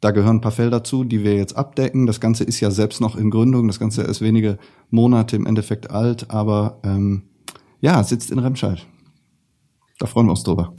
da 0.00 0.12
gehören 0.12 0.36
ein 0.36 0.40
paar 0.40 0.52
Felder 0.52 0.84
zu, 0.84 1.02
die 1.02 1.24
wir 1.24 1.34
jetzt 1.34 1.56
abdecken. 1.56 2.06
Das 2.06 2.20
Ganze 2.20 2.44
ist 2.44 2.60
ja 2.60 2.70
selbst 2.70 3.00
noch 3.00 3.16
in 3.16 3.30
Gründung. 3.30 3.66
Das 3.66 3.80
Ganze 3.80 4.02
ist 4.02 4.20
wenige 4.20 4.58
Monate 4.90 5.34
im 5.34 5.46
Endeffekt 5.46 5.90
alt, 5.90 6.30
aber 6.30 6.78
ähm, 6.84 7.22
ja, 7.80 8.02
sitzt 8.04 8.30
in 8.30 8.38
Remscheid. 8.38 8.86
Da 9.98 10.06
freuen 10.06 10.26
wir 10.26 10.30
uns 10.30 10.44
drüber. 10.44 10.72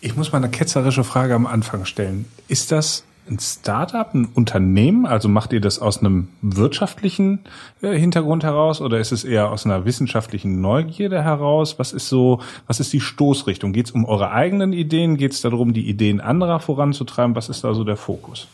Ich 0.00 0.16
muss 0.16 0.30
mal 0.30 0.38
eine 0.38 0.50
ketzerische 0.50 1.04
Frage 1.04 1.34
am 1.34 1.46
Anfang 1.46 1.84
stellen. 1.84 2.26
Ist 2.46 2.70
das 2.70 3.04
ein 3.28 3.38
Startup, 3.40 4.14
ein 4.14 4.26
Unternehmen? 4.26 5.06
Also 5.06 5.28
macht 5.28 5.52
ihr 5.52 5.60
das 5.60 5.80
aus 5.80 5.98
einem 5.98 6.28
wirtschaftlichen 6.40 7.40
äh, 7.82 7.98
Hintergrund 7.98 8.44
heraus 8.44 8.80
oder 8.80 9.00
ist 9.00 9.12
es 9.12 9.24
eher 9.24 9.50
aus 9.50 9.66
einer 9.66 9.84
wissenschaftlichen 9.84 10.60
Neugierde 10.60 11.22
heraus? 11.22 11.78
Was 11.78 11.92
ist 11.92 12.08
so, 12.08 12.40
was 12.66 12.80
ist 12.80 12.92
die 12.92 13.00
Stoßrichtung? 13.00 13.72
Geht 13.72 13.86
es 13.86 13.92
um 13.92 14.04
eure 14.04 14.30
eigenen 14.30 14.72
Ideen? 14.72 15.16
Geht 15.16 15.32
es 15.32 15.40
darum, 15.40 15.72
die 15.72 15.88
Ideen 15.88 16.20
anderer 16.20 16.60
voranzutreiben? 16.60 17.34
Was 17.34 17.48
ist 17.48 17.64
da 17.64 17.74
so 17.74 17.84
der 17.84 17.96
Fokus? 17.96 18.48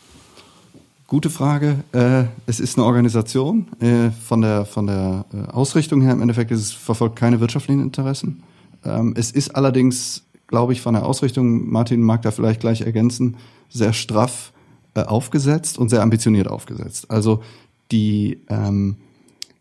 Gute 1.07 1.29
Frage. 1.29 1.83
Äh, 1.91 2.23
es 2.47 2.59
ist 2.59 2.77
eine 2.77 2.85
Organisation. 2.85 3.67
Äh, 3.79 4.09
von 4.09 4.41
der, 4.41 4.65
von 4.65 4.87
der 4.87 5.25
Ausrichtung 5.51 6.01
her 6.01 6.13
im 6.13 6.21
Endeffekt 6.21 6.51
ist 6.51 6.61
es 6.61 6.71
verfolgt 6.71 7.15
keine 7.15 7.39
wirtschaftlichen 7.39 7.81
Interessen. 7.81 8.41
Ähm, 8.85 9.13
es 9.17 9.31
ist 9.31 9.55
allerdings, 9.55 10.23
glaube 10.47 10.73
ich, 10.73 10.81
von 10.81 10.93
der 10.93 11.05
Ausrichtung, 11.05 11.69
Martin 11.69 12.01
mag 12.01 12.21
da 12.21 12.31
vielleicht 12.31 12.61
gleich 12.61 12.81
ergänzen, 12.81 13.37
sehr 13.69 13.93
straff 13.93 14.53
äh, 14.93 15.01
aufgesetzt 15.01 15.77
und 15.77 15.89
sehr 15.89 16.01
ambitioniert 16.01 16.47
aufgesetzt. 16.47 17.09
Also 17.09 17.41
die, 17.91 18.41
ähm, 18.49 18.97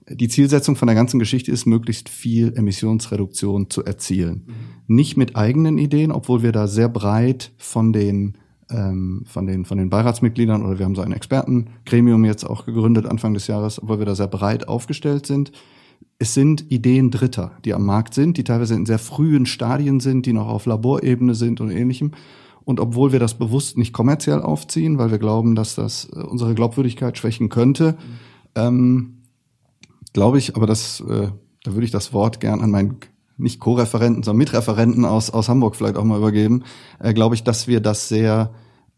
die 0.09 0.29
Zielsetzung 0.29 0.77
von 0.77 0.87
der 0.87 0.95
ganzen 0.95 1.19
Geschichte 1.19 1.51
ist, 1.51 1.67
möglichst 1.67 2.09
viel 2.09 2.53
Emissionsreduktion 2.57 3.71
zu 3.71 3.85
erzielen. 3.85 4.45
Mhm. 4.47 4.97
Nicht 4.97 5.17
mit 5.17 5.37
eigenen 5.37 5.79
Ideen, 5.79 6.13
obwohl 6.13 6.43
wir 6.43 6.53
da 6.53 6.67
sehr 6.67 6.89
breit 6.89 7.53
von 7.57 7.93
den 7.93 8.37
ähm, 8.71 9.25
von 9.27 9.47
den 9.47 9.65
von 9.65 9.79
den 9.79 9.91
Beiratsmitgliedern 9.91 10.65
oder 10.65 10.79
wir 10.79 10.87
haben 10.87 10.95
so 10.95 11.03
ein 11.03 11.13
Expertengremium 11.13 12.25
jetzt 12.25 12.45
auch 12.45 12.65
gegründet 12.65 13.07
Anfang 13.07 13.35
des 13.35 13.47
Jahres, 13.47 13.83
obwohl 13.83 13.99
wir 13.99 14.07
da 14.07 14.15
sehr 14.15 14.29
breit 14.29 14.69
aufgestellt 14.69 15.27
sind, 15.27 15.53
es 16.19 16.35
sind 16.35 16.71
Ideen 16.71 17.11
Dritter, 17.11 17.53
die 17.65 17.75
am 17.75 17.85
Markt 17.85 18.15
sind, 18.15 18.37
die 18.37 18.45
teilweise 18.45 18.75
in 18.75 18.87
sehr 18.87 18.99
frühen 18.99 19.47
Stadien 19.47 20.01
sind, 20.01 20.27
die 20.27 20.33
noch 20.33 20.49
auf 20.49 20.67
Laborebene 20.67 21.35
sind 21.35 21.61
und 21.61 21.71
ähnlichem. 21.71 22.13
Und 22.65 22.81
obwohl 22.81 23.13
wir 23.13 23.21
das 23.21 23.35
bewusst 23.35 23.77
nicht 23.77 23.93
kommerziell 23.93 24.41
aufziehen, 24.41 24.97
weil 24.97 25.11
wir 25.11 25.19
glauben, 25.19 25.55
dass 25.55 25.75
das 25.75 26.09
äh, 26.15 26.21
unsere 26.21 26.55
Glaubwürdigkeit 26.55 27.19
schwächen 27.19 27.49
könnte, 27.49 27.97
ähm, 28.55 29.23
glaube 30.13 30.39
ich, 30.39 30.57
aber 30.57 30.67
das, 30.67 31.01
äh, 31.01 31.29
da 31.63 31.73
würde 31.73 31.85
ich 31.85 31.91
das 31.91 32.13
Wort 32.13 32.41
gern 32.41 32.61
an 32.61 32.71
meinen 32.71 32.97
nicht 33.37 33.59
Co-Referenten, 33.59 34.23
sondern 34.23 34.39
Mitreferenten 34.39 35.05
aus, 35.05 35.31
aus 35.31 35.49
Hamburg 35.49 35.77
vielleicht 35.77 35.97
auch 35.97 36.05
mal 36.05 36.19
übergeben, 36.19 36.63
äh, 37.01 37.13
glaube 37.13 37.35
ich, 37.35 37.43
dass 37.43 37.67
wir 37.67 37.81
das 37.81 38.09
sehr 38.09 38.55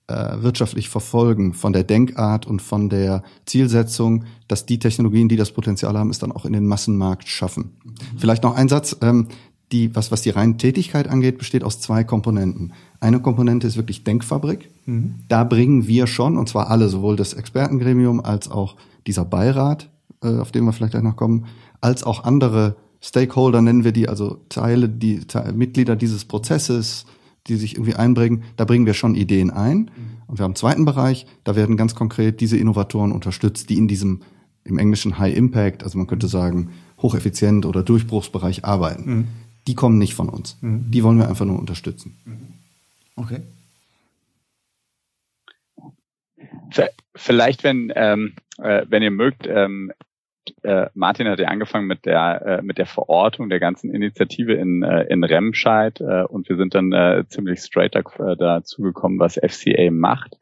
äh, 0.08 0.42
wirtschaftlich 0.42 0.88
verfolgen, 0.88 1.52
von 1.52 1.72
der 1.72 1.84
Denkart 1.84 2.46
und 2.46 2.62
von 2.62 2.88
der 2.88 3.22
Zielsetzung, 3.44 4.24
dass 4.48 4.66
die 4.66 4.78
Technologien, 4.78 5.28
die 5.28 5.36
das 5.36 5.52
Potenzial 5.52 5.98
haben, 5.98 6.10
es 6.10 6.18
dann 6.18 6.32
auch 6.32 6.44
in 6.44 6.52
den 6.52 6.66
Massenmarkt 6.66 7.28
schaffen. 7.28 7.76
Mhm. 7.84 8.18
Vielleicht 8.18 8.42
noch 8.42 8.54
ein 8.54 8.68
Satz. 8.68 8.96
Ähm, 9.00 9.28
die, 9.72 9.94
was, 9.96 10.12
was 10.12 10.22
die 10.22 10.30
reine 10.30 10.56
Tätigkeit 10.56 11.08
angeht, 11.08 11.38
besteht 11.38 11.64
aus 11.64 11.80
zwei 11.80 12.04
Komponenten. 12.04 12.72
Eine 13.00 13.20
Komponente 13.20 13.66
ist 13.66 13.76
wirklich 13.76 14.04
Denkfabrik. 14.04 14.70
Mhm. 14.84 15.16
Da 15.26 15.42
bringen 15.42 15.88
wir 15.88 16.06
schon, 16.06 16.38
und 16.38 16.48
zwar 16.48 16.70
alle, 16.70 16.88
sowohl 16.88 17.16
das 17.16 17.34
Expertengremium 17.34 18.20
als 18.20 18.48
auch 18.48 18.76
dieser 19.06 19.24
Beirat, 19.24 19.90
äh, 20.22 20.38
auf 20.38 20.52
den 20.52 20.64
wir 20.64 20.72
vielleicht 20.72 20.92
gleich 20.92 21.02
noch 21.02 21.16
kommen, 21.16 21.46
als 21.80 22.04
auch 22.04 22.22
andere 22.22 22.76
Stakeholder, 23.00 23.60
nennen 23.60 23.84
wir 23.84 23.92
die, 23.92 24.08
also 24.08 24.40
Teile, 24.48 24.88
die 24.88 25.26
Teile, 25.26 25.52
Mitglieder 25.52 25.96
dieses 25.96 26.24
Prozesses, 26.24 27.06
die 27.48 27.56
sich 27.56 27.74
irgendwie 27.74 27.94
einbringen, 27.94 28.44
da 28.56 28.64
bringen 28.64 28.86
wir 28.86 28.94
schon 28.94 29.14
Ideen 29.14 29.50
ein. 29.50 29.78
Mhm. 29.78 29.90
Und 30.26 30.38
wir 30.38 30.44
haben 30.44 30.50
einen 30.50 30.56
zweiten 30.56 30.84
Bereich, 30.84 31.26
da 31.44 31.56
werden 31.56 31.76
ganz 31.76 31.94
konkret 31.94 32.40
diese 32.40 32.56
Innovatoren 32.56 33.12
unterstützt, 33.12 33.70
die 33.70 33.78
in 33.78 33.88
diesem, 33.88 34.22
im 34.64 34.78
Englischen 34.78 35.18
High 35.18 35.36
Impact, 35.36 35.84
also 35.84 35.98
man 35.98 36.06
könnte 36.06 36.28
sagen, 36.28 36.70
hocheffizient 37.00 37.66
oder 37.66 37.82
Durchbruchsbereich 37.82 38.64
arbeiten. 38.64 39.10
Mhm. 39.10 39.28
Die 39.66 39.74
kommen 39.74 39.98
nicht 39.98 40.14
von 40.14 40.28
uns. 40.28 40.56
Mhm. 40.60 40.90
Die 40.90 41.02
wollen 41.02 41.18
wir 41.18 41.28
einfach 41.28 41.44
nur 41.44 41.58
unterstützen. 41.58 42.16
Mhm. 42.24 42.54
Okay. 43.16 43.40
Vielleicht, 47.14 47.64
wenn, 47.64 47.92
ähm, 47.94 48.34
äh, 48.58 48.84
wenn 48.88 49.02
ihr 49.02 49.10
mögt, 49.10 49.46
ähm, 49.46 49.92
äh, 50.62 50.86
Martin 50.94 51.28
hat 51.28 51.38
ja 51.38 51.48
angefangen 51.48 51.86
mit 51.86 52.04
der 52.04 52.42
äh, 52.46 52.62
mit 52.62 52.78
der 52.78 52.86
Verortung 52.86 53.48
der 53.48 53.60
ganzen 53.60 53.92
Initiative 53.92 54.54
in 54.54 54.82
äh, 54.82 55.04
in 55.04 55.24
Remscheid 55.24 56.00
äh, 56.00 56.24
und 56.24 56.48
wir 56.48 56.56
sind 56.56 56.74
dann 56.74 56.92
äh, 56.92 57.24
ziemlich 57.28 57.60
straight 57.60 57.94
äh, 57.96 58.36
dazu 58.36 58.82
gekommen, 58.82 59.18
was 59.18 59.34
FCA 59.34 59.90
macht. 59.90 60.36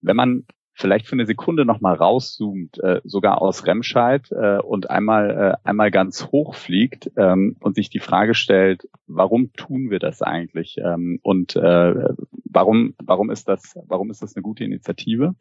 Wenn 0.00 0.16
man 0.16 0.44
vielleicht 0.74 1.06
für 1.06 1.12
eine 1.12 1.26
Sekunde 1.26 1.64
nochmal 1.64 1.94
rauszoomt, 1.94 2.78
äh, 2.82 3.00
sogar 3.04 3.40
aus 3.42 3.66
Remscheid 3.66 4.30
äh, 4.32 4.58
und 4.58 4.90
einmal, 4.90 5.30
äh, 5.30 5.68
einmal 5.68 5.90
ganz 5.90 6.26
hoch 6.32 6.54
fliegt 6.54 7.10
ähm, 7.16 7.56
und 7.60 7.74
sich 7.74 7.90
die 7.90 8.00
Frage 8.00 8.34
stellt, 8.34 8.88
warum 9.06 9.52
tun 9.52 9.90
wir 9.90 9.98
das 9.98 10.22
eigentlich 10.22 10.78
ähm, 10.78 11.20
und 11.22 11.56
äh, 11.56 11.94
warum, 12.44 12.94
warum, 13.02 13.30
ist 13.30 13.48
das, 13.48 13.78
warum 13.86 14.10
ist 14.10 14.22
das 14.22 14.34
eine 14.34 14.42
gute 14.42 14.64
Initiative? 14.64 15.34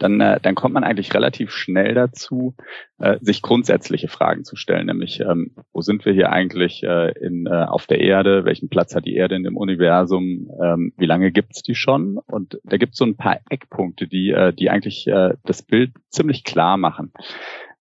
Dann, 0.00 0.20
äh, 0.20 0.40
dann 0.40 0.54
kommt 0.54 0.74
man 0.74 0.82
eigentlich 0.82 1.14
relativ 1.14 1.50
schnell 1.50 1.94
dazu, 1.94 2.54
äh, 2.98 3.18
sich 3.20 3.42
grundsätzliche 3.42 4.08
Fragen 4.08 4.44
zu 4.44 4.56
stellen, 4.56 4.86
nämlich 4.86 5.20
ähm, 5.20 5.54
wo 5.72 5.82
sind 5.82 6.04
wir 6.04 6.12
hier 6.12 6.32
eigentlich 6.32 6.82
äh, 6.82 7.12
in, 7.20 7.46
äh, 7.46 7.64
auf 7.64 7.86
der 7.86 8.00
Erde, 8.00 8.44
welchen 8.44 8.70
Platz 8.70 8.94
hat 8.94 9.04
die 9.04 9.14
Erde 9.14 9.36
in 9.36 9.44
dem 9.44 9.56
Universum, 9.56 10.50
ähm, 10.62 10.92
wie 10.96 11.06
lange 11.06 11.30
gibt's 11.32 11.62
die 11.62 11.74
schon? 11.74 12.18
Und 12.26 12.58
da 12.64 12.78
gibt's 12.78 12.98
so 12.98 13.04
ein 13.04 13.16
paar 13.16 13.40
Eckpunkte, 13.50 14.06
die, 14.06 14.30
äh, 14.30 14.52
die 14.52 14.70
eigentlich 14.70 15.06
äh, 15.06 15.34
das 15.44 15.62
Bild 15.62 15.92
ziemlich 16.08 16.44
klar 16.44 16.78
machen. 16.78 17.12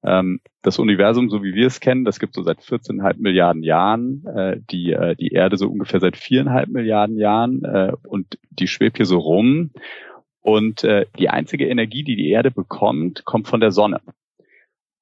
Ähm, 0.04 0.40
das 0.62 0.80
Universum, 0.80 1.30
so 1.30 1.44
wie 1.44 1.54
wir 1.54 1.68
es 1.68 1.80
kennen, 1.80 2.06
das 2.06 2.20
gibt 2.20 2.34
so 2.34 2.42
seit 2.42 2.60
14,5 2.60 3.16
Milliarden 3.20 3.64
Jahren, 3.64 4.26
äh, 4.26 4.58
die, 4.70 4.92
äh, 4.92 5.16
die 5.16 5.30
Erde 5.30 5.58
so 5.58 5.70
ungefähr 5.70 6.00
seit 6.00 6.18
viereinhalb 6.18 6.70
Milliarden 6.70 7.18
Jahren 7.18 7.64
äh, 7.64 7.94
und 8.08 8.38
die 8.50 8.68
schwebt 8.68 8.98
hier 8.98 9.06
so 9.06 9.18
rum. 9.18 9.72
Und 10.50 10.84
äh, 10.84 11.06
die 11.20 11.30
einzige 11.30 11.68
Energie, 11.68 12.04
die 12.04 12.16
die 12.16 12.32
Erde 12.32 12.50
bekommt, 12.50 13.24
kommt 13.24 13.48
von 13.48 13.60
der 13.60 13.70
Sonne. 13.70 14.02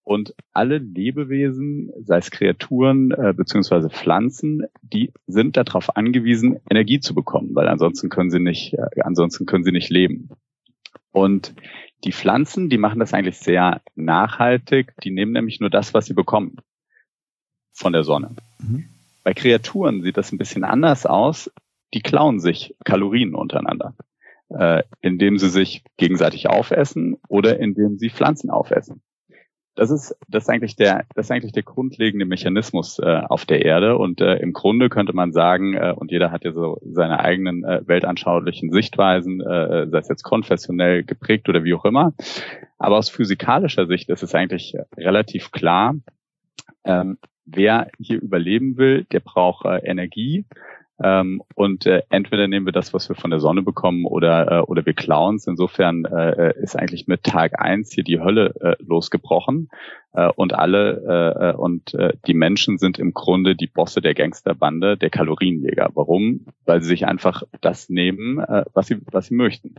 Und 0.03 0.35
alle 0.51 0.77
Lebewesen, 0.77 1.89
sei 2.03 2.17
es 2.17 2.31
Kreaturen 2.31 3.11
äh, 3.11 3.33
beziehungsweise 3.33 3.89
Pflanzen, 3.89 4.65
die 4.81 5.13
sind 5.25 5.55
darauf 5.55 5.95
angewiesen, 5.95 6.59
Energie 6.69 6.99
zu 6.99 7.15
bekommen, 7.15 7.55
weil 7.55 7.69
ansonsten 7.69 8.09
können 8.09 8.29
sie 8.29 8.41
nicht, 8.41 8.73
äh, 8.73 9.01
ansonsten 9.03 9.45
können 9.45 9.63
sie 9.63 9.71
nicht 9.71 9.89
leben. 9.89 10.31
Und 11.13 11.53
die 12.03 12.11
Pflanzen, 12.11 12.67
die 12.67 12.77
machen 12.77 12.99
das 12.99 13.13
eigentlich 13.13 13.37
sehr 13.37 13.79
nachhaltig. 13.95 14.95
Die 15.01 15.11
nehmen 15.11 15.31
nämlich 15.31 15.61
nur 15.61 15.69
das, 15.69 15.93
was 15.93 16.07
sie 16.07 16.13
bekommen 16.13 16.57
von 17.71 17.93
der 17.93 18.03
Sonne. 18.03 18.35
Mhm. 18.59 18.89
Bei 19.23 19.33
Kreaturen 19.33 20.01
sieht 20.01 20.17
das 20.17 20.33
ein 20.33 20.37
bisschen 20.37 20.65
anders 20.65 21.05
aus. 21.05 21.49
Die 21.93 22.01
klauen 22.01 22.41
sich 22.41 22.75
Kalorien 22.83 23.33
untereinander 23.33 23.93
äh, 24.49 24.83
indem 25.01 25.37
sie 25.37 25.49
sich 25.49 25.83
gegenseitig 25.97 26.49
aufessen 26.49 27.17
oder 27.27 27.59
indem 27.59 27.97
sie 27.97 28.09
Pflanzen 28.09 28.49
aufessen. 28.49 29.01
Das 29.75 29.91
ist, 29.91 30.15
das 30.27 30.45
ist 30.45 30.49
eigentlich 30.49 30.75
der, 30.75 31.05
das 31.13 31.27
ist 31.27 31.31
eigentlich 31.31 31.51
der 31.51 31.61
grundlegende 31.61 32.25
Mechanismus 32.25 32.97
äh, 32.97 33.21
auf 33.29 33.45
der 33.45 33.63
Erde. 33.63 33.95
Und 33.97 34.21
äh, 34.21 34.37
im 34.37 34.51
Grunde 34.51 34.89
könnte 34.89 35.13
man 35.13 35.31
sagen, 35.31 35.75
äh, 35.75 35.93
und 35.95 36.09
jeder 36.11 36.31
hat 36.31 36.43
ja 36.45 36.51
so 36.51 36.79
seine 36.83 37.19
eigenen 37.19 37.63
äh, 37.63 37.81
weltanschaulichen 37.85 38.71
Sichtweisen, 38.71 39.39
äh, 39.39 39.87
sei 39.87 39.99
es 39.99 40.09
jetzt 40.09 40.23
konfessionell 40.23 41.03
geprägt 41.03 41.47
oder 41.47 41.63
wie 41.63 41.75
auch 41.75 41.85
immer. 41.85 42.13
Aber 42.79 42.97
aus 42.97 43.09
physikalischer 43.09 43.85
Sicht 43.85 44.09
ist 44.09 44.23
es 44.23 44.33
eigentlich 44.33 44.75
relativ 44.97 45.51
klar, 45.51 45.93
ähm, 46.83 47.19
wer 47.45 47.89
hier 47.99 48.19
überleben 48.19 48.77
will, 48.77 49.05
der 49.05 49.19
braucht 49.19 49.65
äh, 49.65 49.77
Energie 49.85 50.45
ähm, 51.03 51.43
und 51.53 51.85
äh, 51.85 52.01
entweder 52.09 52.47
nehmen 52.47 52.65
wir 52.65 52.73
das, 52.73 52.93
was 52.93 53.07
wir 53.07 53.15
von 53.15 53.29
der 53.29 53.39
Sonne 53.39 53.61
bekommen, 53.61 54.05
oder, 54.05 54.51
äh, 54.51 54.61
oder 54.61 54.85
wir 54.85 54.93
klauen 54.93 55.35
es. 55.35 55.45
Insofern 55.45 56.05
äh, 56.05 56.49
äh, 56.49 56.63
ist 56.63 56.75
eigentlich 56.75 57.07
mit 57.07 57.23
Tag 57.23 57.59
eins 57.59 57.91
hier 57.91 58.03
die 58.03 58.19
Hölle 58.19 58.55
äh, 58.61 58.75
losgebrochen. 58.79 59.69
Äh, 60.13 60.29
und 60.35 60.53
alle 60.53 61.03
äh, 61.07 61.49
äh, 61.49 61.53
und 61.55 61.93
äh, 61.93 62.13
die 62.25 62.33
Menschen 62.33 62.79
sind 62.79 62.97
im 62.97 63.13
Grunde 63.13 63.55
die 63.55 63.67
Bosse 63.67 64.01
der 64.01 64.15
Gangsterbande, 64.15 64.97
der 64.97 65.11
Kalorienjäger. 65.11 65.91
Warum? 65.93 66.47
Weil 66.65 66.81
sie 66.81 66.87
sich 66.87 67.05
einfach 67.05 67.43
das 67.61 67.89
nehmen, 67.89 68.39
äh, 68.39 68.65
was 68.73 68.87
sie, 68.87 68.97
was 69.11 69.27
sie 69.27 69.35
möchten. 69.35 69.75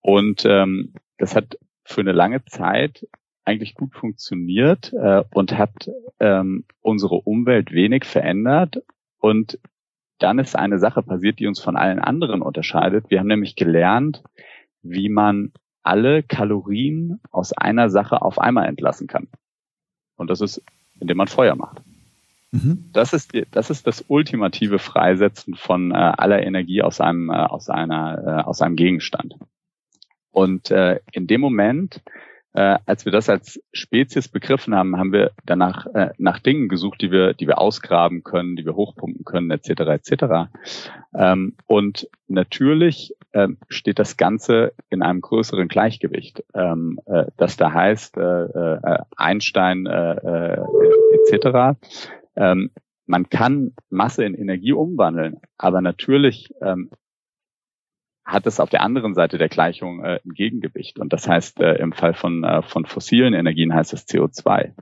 Und 0.00 0.44
ähm, 0.46 0.94
das 1.18 1.36
hat 1.36 1.58
für 1.84 2.00
eine 2.00 2.12
lange 2.12 2.44
Zeit 2.46 3.06
eigentlich 3.44 3.74
gut 3.74 3.94
funktioniert 3.94 4.92
äh, 4.92 5.22
und 5.34 5.56
hat 5.56 5.90
ähm, 6.20 6.64
unsere 6.80 7.16
Umwelt 7.16 7.70
wenig 7.72 8.04
verändert 8.04 8.82
und 9.20 9.58
dann 10.18 10.38
ist 10.38 10.56
eine 10.56 10.78
Sache 10.78 11.02
passiert, 11.02 11.38
die 11.38 11.46
uns 11.46 11.60
von 11.60 11.76
allen 11.76 11.98
anderen 11.98 12.42
unterscheidet. 12.42 13.10
Wir 13.10 13.20
haben 13.20 13.26
nämlich 13.26 13.56
gelernt, 13.56 14.22
wie 14.82 15.08
man 15.08 15.52
alle 15.82 16.22
Kalorien 16.22 17.20
aus 17.30 17.52
einer 17.52 17.90
Sache 17.90 18.22
auf 18.22 18.38
einmal 18.38 18.66
entlassen 18.66 19.06
kann. 19.06 19.28
Und 20.16 20.30
das 20.30 20.40
ist, 20.40 20.62
indem 21.00 21.18
man 21.18 21.28
Feuer 21.28 21.54
macht. 21.54 21.82
Mhm. 22.50 22.90
Das 22.92 23.12
ist 23.12 23.32
das 23.50 23.70
ist 23.70 23.86
das 23.86 24.04
ultimative 24.08 24.78
Freisetzen 24.78 25.54
von 25.54 25.90
äh, 25.90 25.94
aller 25.94 26.42
Energie 26.42 26.82
aus 26.82 27.00
einem 27.00 27.30
äh, 27.30 27.34
aus 27.34 27.68
einer 27.68 28.22
äh, 28.24 28.42
aus 28.42 28.62
einem 28.62 28.76
Gegenstand. 28.76 29.36
Und 30.30 30.70
äh, 30.70 31.00
in 31.12 31.26
dem 31.26 31.40
Moment 31.40 32.02
äh, 32.56 32.78
als 32.86 33.04
wir 33.04 33.12
das 33.12 33.28
als 33.28 33.60
Spezies 33.72 34.28
begriffen 34.28 34.74
haben, 34.74 34.96
haben 34.96 35.12
wir 35.12 35.32
danach 35.44 35.86
äh, 35.94 36.10
nach 36.16 36.38
Dingen 36.38 36.68
gesucht, 36.68 37.02
die 37.02 37.10
wir, 37.10 37.34
die 37.34 37.46
wir 37.46 37.58
ausgraben 37.58 38.24
können, 38.24 38.56
die 38.56 38.64
wir 38.64 38.74
hochpumpen 38.74 39.26
können, 39.26 39.50
etc. 39.50 39.70
etc. 39.70 40.24
Ähm, 41.14 41.54
und 41.66 42.08
natürlich 42.28 43.14
ähm, 43.34 43.58
steht 43.68 43.98
das 43.98 44.16
Ganze 44.16 44.72
in 44.88 45.02
einem 45.02 45.20
größeren 45.20 45.68
Gleichgewicht, 45.68 46.44
ähm, 46.54 46.98
äh, 47.04 47.26
das 47.36 47.58
da 47.58 47.72
heißt 47.74 48.16
äh, 48.16 48.22
äh, 48.22 48.98
Einstein 49.16 49.84
äh, 49.84 50.14
äh, 50.14 50.64
etc. 51.30 51.78
Ähm, 52.36 52.70
man 53.04 53.28
kann 53.28 53.74
Masse 53.90 54.24
in 54.24 54.34
Energie 54.34 54.72
umwandeln, 54.72 55.36
aber 55.58 55.82
natürlich 55.82 56.54
ähm, 56.62 56.90
hat 58.26 58.46
es 58.46 58.58
auf 58.58 58.70
der 58.70 58.82
anderen 58.82 59.14
Seite 59.14 59.38
der 59.38 59.48
Gleichung 59.48 60.04
äh, 60.04 60.18
ein 60.24 60.32
Gegengewicht. 60.34 60.98
Und 60.98 61.12
das 61.12 61.28
heißt, 61.28 61.60
äh, 61.60 61.74
im 61.74 61.92
Fall 61.92 62.12
von, 62.12 62.42
äh, 62.42 62.62
von 62.62 62.84
fossilen 62.84 63.34
Energien 63.34 63.72
heißt 63.72 63.92
es 63.92 64.06
CO2. 64.06 64.72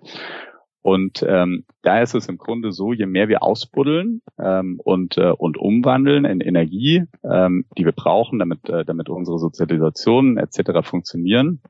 Und 0.81 1.25
ähm, 1.27 1.65
da 1.83 2.03
ist 2.03 2.15
es 2.15 2.29
im 2.29 2.37
Grunde 2.37 2.73
so, 2.73 2.93
je 2.93 3.07
mehr 3.07 3.29
wir 3.29 3.43
ausbuddeln 3.43 4.21
ähm, 4.39 4.81
und, 4.83 5.17
äh, 5.17 5.31
und 5.31 5.57
umwandeln 5.57 6.25
in 6.25 6.41
Energie, 6.41 7.05
ähm, 7.23 7.65
die 7.79 7.85
wir 7.85 7.93
brauchen, 7.93 8.39
damit, 8.39 8.69
äh, 8.69 8.85
damit 8.85 9.09
unsere 9.09 9.39
Sozialisationen 9.39 10.37
etc. 10.37 10.87
funktionieren, 10.87 11.63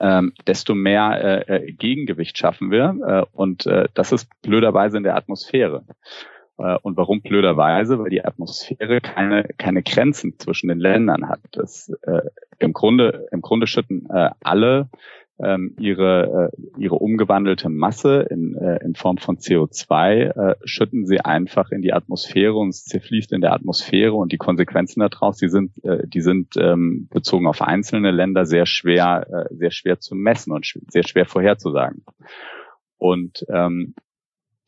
ähm, 0.00 0.32
desto 0.46 0.74
mehr 0.74 1.46
äh, 1.48 1.56
äh, 1.56 1.72
Gegengewicht 1.72 2.36
schaffen 2.36 2.70
wir. 2.70 2.96
Äh, 3.06 3.24
und 3.32 3.66
äh, 3.66 3.88
das 3.94 4.12
ist 4.12 4.28
blöderweise 4.42 4.98
in 4.98 5.02
der 5.02 5.16
Atmosphäre. 5.16 5.84
Äh, 6.62 6.78
und 6.82 6.96
warum 6.96 7.22
blöderweise? 7.22 7.98
Weil 7.98 8.10
die 8.10 8.24
Atmosphäre 8.24 9.00
keine, 9.00 9.44
keine 9.58 9.82
Grenzen 9.82 10.38
zwischen 10.38 10.68
den 10.68 10.78
Ländern 10.78 11.28
hat. 11.28 11.40
Das, 11.52 11.92
äh, 12.02 12.22
im, 12.58 12.72
Grunde, 12.72 13.26
Im 13.32 13.42
Grunde 13.42 13.66
schütten 13.66 14.08
äh, 14.10 14.30
alle 14.40 14.88
ähm, 15.42 15.74
ihre, 15.78 16.52
äh, 16.52 16.80
ihre 16.80 16.96
umgewandelte 16.96 17.68
Masse 17.68 18.26
in, 18.30 18.54
äh, 18.54 18.78
in 18.84 18.94
Form 18.94 19.18
von 19.18 19.38
CO2, 19.38 20.52
äh, 20.52 20.56
schütten 20.64 21.06
sie 21.06 21.20
einfach 21.20 21.70
in 21.70 21.82
die 21.82 21.92
Atmosphäre 21.92 22.54
und 22.54 22.68
es 22.68 22.84
zerfließt 22.84 23.32
in 23.32 23.40
der 23.40 23.52
Atmosphäre 23.52 24.14
und 24.14 24.30
die 24.30 24.38
Konsequenzen 24.38 25.00
daraus, 25.00 25.38
die 25.38 25.48
sind, 25.48 25.72
äh, 25.84 26.06
die 26.06 26.20
sind 26.20 26.54
ähm, 26.56 27.08
bezogen 27.10 27.46
auf 27.48 27.60
einzelne 27.60 28.12
Länder 28.12 28.46
sehr 28.46 28.66
schwer, 28.66 29.26
äh, 29.50 29.54
sehr 29.54 29.72
schwer 29.72 29.98
zu 29.98 30.14
messen 30.14 30.52
und 30.52 30.66
sch 30.66 30.78
sehr 30.88 31.02
schwer 31.02 31.26
vorherzusagen. 31.26 32.04
Und 32.98 33.44
ähm, 33.48 33.94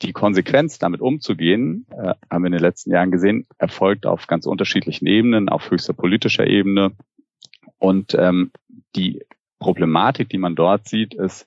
die 0.05 0.13
Konsequenz, 0.13 0.79
damit 0.79 1.01
umzugehen, 1.01 1.87
äh, 1.91 2.15
haben 2.31 2.43
wir 2.43 2.49
in 2.49 2.53
den 2.53 2.61
letzten 2.61 2.91
Jahren 2.91 3.11
gesehen, 3.11 3.47
erfolgt 3.59 4.07
auf 4.07 4.27
ganz 4.27 4.47
unterschiedlichen 4.47 5.07
Ebenen, 5.07 5.49
auf 5.49 5.71
höchster 5.71 5.95
politischer 5.95 6.47
Ebene. 6.47 6.93
Und 7.79 8.15
ähm, 8.15 8.53
die 8.95 9.23
Problematik, 9.59 10.29
die 10.29 10.39
man 10.39 10.55
dort 10.55 10.89
sieht, 10.89 11.15
ist, 11.15 11.47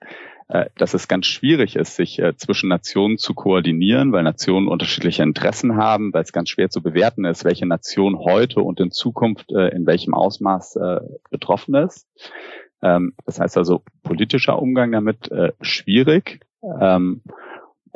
äh, 0.49 0.69
dass 0.77 0.93
es 0.93 1.07
ganz 1.07 1.25
schwierig 1.25 1.75
ist, 1.75 1.95
sich 1.95 2.19
äh, 2.19 2.35
zwischen 2.37 2.69
Nationen 2.69 3.17
zu 3.17 3.33
koordinieren, 3.33 4.13
weil 4.13 4.23
Nationen 4.23 4.69
unterschiedliche 4.69 5.21
Interessen 5.21 5.75
haben, 5.75 6.13
weil 6.13 6.23
es 6.23 6.31
ganz 6.31 6.49
schwer 6.49 6.69
zu 6.69 6.81
bewerten 6.81 7.25
ist, 7.25 7.43
welche 7.43 7.65
Nation 7.65 8.17
heute 8.17 8.61
und 8.61 8.79
in 8.79 8.91
Zukunft 8.91 9.51
äh, 9.51 9.67
in 9.69 9.85
welchem 9.85 10.13
Ausmaß 10.13 10.79
betroffen 11.29 11.75
ist. 11.75 12.07
Ähm, 12.81 13.13
das 13.25 13.39
heißt 13.39 13.57
also 13.57 13.83
politischer 14.03 14.59
Umgang 14.59 14.91
damit 14.91 15.29
schwierig. 15.61 16.39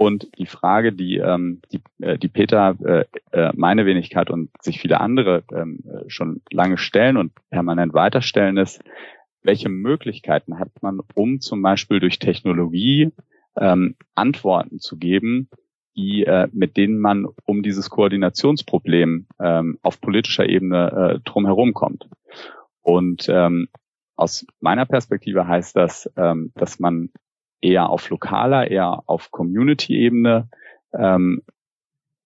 Und 0.02 0.36
die 0.40 0.48
Frage, 0.48 0.94
die, 0.94 1.18
ähm, 1.18 1.62
die, 1.72 1.80
äh, 2.04 2.18
die 2.18 2.28
Peter, 2.28 2.76
äh, 2.84 3.06
äh, 3.38 3.52
meine 3.54 3.86
Wenigkeit 3.86 4.32
und 4.32 4.50
sich 4.60 4.82
viele 4.82 5.00
andere 5.00 5.44
ähm, 5.54 5.84
schon 6.08 6.42
lange 6.50 6.80
stellen 6.80 7.18
und 7.18 7.34
permanent 7.52 7.94
weiterstellen, 7.94 8.58
ist, 8.58 8.84
welche 9.44 9.70
Möglichkeiten 9.70 10.58
hat 10.58 10.70
man, 10.82 11.02
um 11.14 11.40
zum 11.40 11.62
Beispiel 11.62 12.00
durch 12.00 12.18
Technologie 12.18 13.12
ähm, 13.56 13.96
Antworten 14.16 14.80
zu 14.80 14.98
geben, 14.98 15.50
die, 15.96 16.26
äh, 16.26 16.48
mit 16.52 16.78
denen 16.78 16.98
man 16.98 17.28
um 17.46 17.62
dieses 17.62 17.92
Koordinationsproblem 17.92 19.28
ähm, 19.40 19.78
auf 19.84 20.02
politischer 20.02 20.50
Ebene 20.50 21.20
äh, 21.20 21.30
drumherum 21.30 21.76
kommt. 21.76 22.10
Und 22.82 23.30
ähm, 23.30 23.68
aus 24.16 24.48
meiner 24.62 24.88
Perspektive 24.88 25.48
heißt 25.48 25.76
das, 25.76 26.12
ähm, 26.18 26.54
dass 26.56 26.80
man 26.80 27.12
eher 27.62 27.90
auf 27.90 28.10
lokaler, 28.10 28.70
eher 28.70 29.04
auf 29.06 29.32
Community-Ebene 29.32 30.50
ähm, 30.94 31.44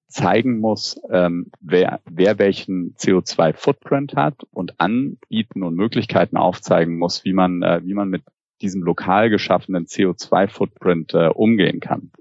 zeigen 0.07 0.59
muss, 0.59 0.99
ähm, 1.09 1.51
wer, 1.59 1.99
wer 2.05 2.39
welchen 2.39 2.95
CO2-Footprint 2.95 4.15
hat 4.15 4.45
und 4.51 4.79
anbieten 4.79 5.63
und 5.63 5.75
Möglichkeiten 5.75 6.37
aufzeigen 6.37 6.97
muss, 6.97 7.25
wie 7.25 7.33
man, 7.33 7.61
äh, 7.63 7.81
wie 7.83 7.93
man 7.93 8.09
mit 8.09 8.23
diesem 8.61 8.81
lokal 8.83 9.29
geschaffenen 9.29 9.85
CO2-Footprint 9.85 11.13
äh, 11.13 11.27
umgehen 11.27 11.81
kann. 11.81 12.11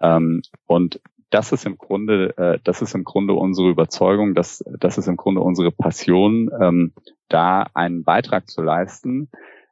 Ähm, 0.00 0.42
und 0.66 1.00
das 1.30 1.52
ist 1.52 1.66
im 1.66 1.76
Grunde, 1.76 2.36
äh, 2.38 2.58
das 2.64 2.82
ist 2.82 2.94
im 2.94 3.04
Grunde 3.04 3.34
unsere 3.34 3.68
Überzeugung, 3.68 4.34
dass 4.34 4.64
das 4.78 4.96
ist 4.96 5.08
im 5.08 5.16
Grunde 5.16 5.40
unsere 5.40 5.72
Passion, 5.72 6.50
ähm, 6.58 6.92
da 7.28 7.66
einen 7.74 8.04
Beitrag 8.04 8.48
zu 8.48 8.62
leisten. 8.62 9.28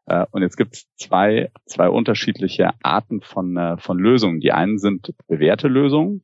Äh, 0.07 0.27
und 0.31 0.43
jetzt 0.43 0.57
gibt 0.57 0.75
es 0.75 0.87
zwei, 0.97 1.51
zwei 1.67 1.89
unterschiedliche 1.89 2.71
Arten 2.83 3.21
von, 3.21 3.57
äh, 3.57 3.77
von 3.79 3.99
Lösungen. 3.99 4.41
Die 4.41 4.53
einen 4.53 4.79
sind 4.79 5.15
bewährte 5.27 5.69
Lösungen, 5.69 6.23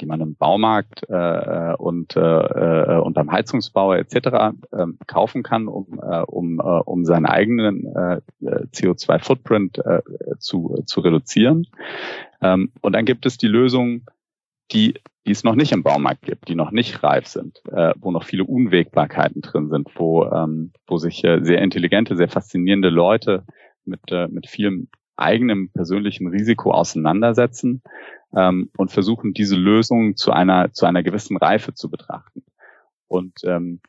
die 0.00 0.06
man 0.06 0.20
im 0.20 0.36
Baumarkt 0.36 1.02
äh, 1.08 1.74
und, 1.74 2.16
äh, 2.16 2.20
äh 2.20 3.00
und 3.00 3.14
beim 3.14 3.30
Heizungsbau 3.30 3.94
etc. 3.94 4.16
Äh, 4.72 4.86
kaufen 5.06 5.42
kann, 5.42 5.68
um, 5.68 6.00
äh, 6.02 6.20
um, 6.22 6.58
äh, 6.58 6.62
um 6.62 7.04
seinen 7.04 7.26
eigenen 7.26 7.86
äh, 7.94 8.20
CO2-Footprint 8.40 9.78
äh, 9.78 10.00
zu, 10.38 10.82
zu 10.86 11.00
reduzieren. 11.00 11.66
Ähm, 12.40 12.72
und 12.80 12.94
dann 12.94 13.04
gibt 13.04 13.26
es 13.26 13.38
die 13.38 13.48
Lösungen, 13.48 14.06
die, 14.72 14.94
die 15.26 15.30
es 15.30 15.44
noch 15.44 15.54
nicht 15.54 15.72
im 15.72 15.82
Baumarkt 15.82 16.22
gibt, 16.22 16.48
die 16.48 16.54
noch 16.54 16.70
nicht 16.70 17.02
reif 17.02 17.26
sind, 17.26 17.62
äh, 17.70 17.94
wo 17.98 18.10
noch 18.10 18.24
viele 18.24 18.44
Unwägbarkeiten 18.44 19.42
drin 19.42 19.68
sind, 19.68 19.88
wo, 19.96 20.24
ähm, 20.24 20.72
wo 20.86 20.98
sich 20.98 21.24
äh, 21.24 21.40
sehr 21.42 21.62
intelligente, 21.62 22.16
sehr 22.16 22.28
faszinierende 22.28 22.90
Leute 22.90 23.44
mit, 23.84 24.00
äh, 24.10 24.28
mit 24.28 24.48
vielem 24.48 24.88
eigenem 25.16 25.70
persönlichen 25.70 26.26
Risiko 26.26 26.72
auseinandersetzen 26.72 27.82
ähm, 28.34 28.70
und 28.76 28.90
versuchen, 28.90 29.32
diese 29.32 29.56
Lösung 29.56 30.16
zu 30.16 30.32
einer, 30.32 30.72
zu 30.72 30.86
einer 30.86 31.02
gewissen 31.02 31.36
Reife 31.36 31.74
zu 31.74 31.90
betrachten. 31.90 32.44
Und 33.06 33.40
ähm, 33.44 33.80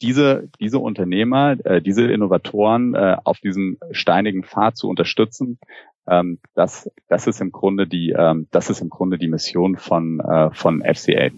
diese, 0.00 0.48
diese 0.58 0.78
Unternehmer, 0.78 1.56
äh, 1.64 1.80
diese 1.80 2.10
Innovatoren 2.10 2.94
äh, 2.94 3.16
auf 3.22 3.40
diesem 3.40 3.78
steinigen 3.92 4.42
Pfad 4.42 4.76
zu 4.76 4.88
unterstützen, 4.88 5.58
ähm, 6.06 6.38
das, 6.54 6.90
das 7.08 7.26
ist 7.26 7.40
im 7.40 7.52
Grunde 7.52 7.86
die, 7.86 8.10
ähm, 8.10 8.48
das 8.50 8.70
ist 8.70 8.80
im 8.80 8.90
Grunde 8.90 9.18
die 9.18 9.28
Mission 9.28 9.76
von, 9.76 10.20
äh, 10.20 10.50
von 10.52 10.82
FCA. 10.82 11.30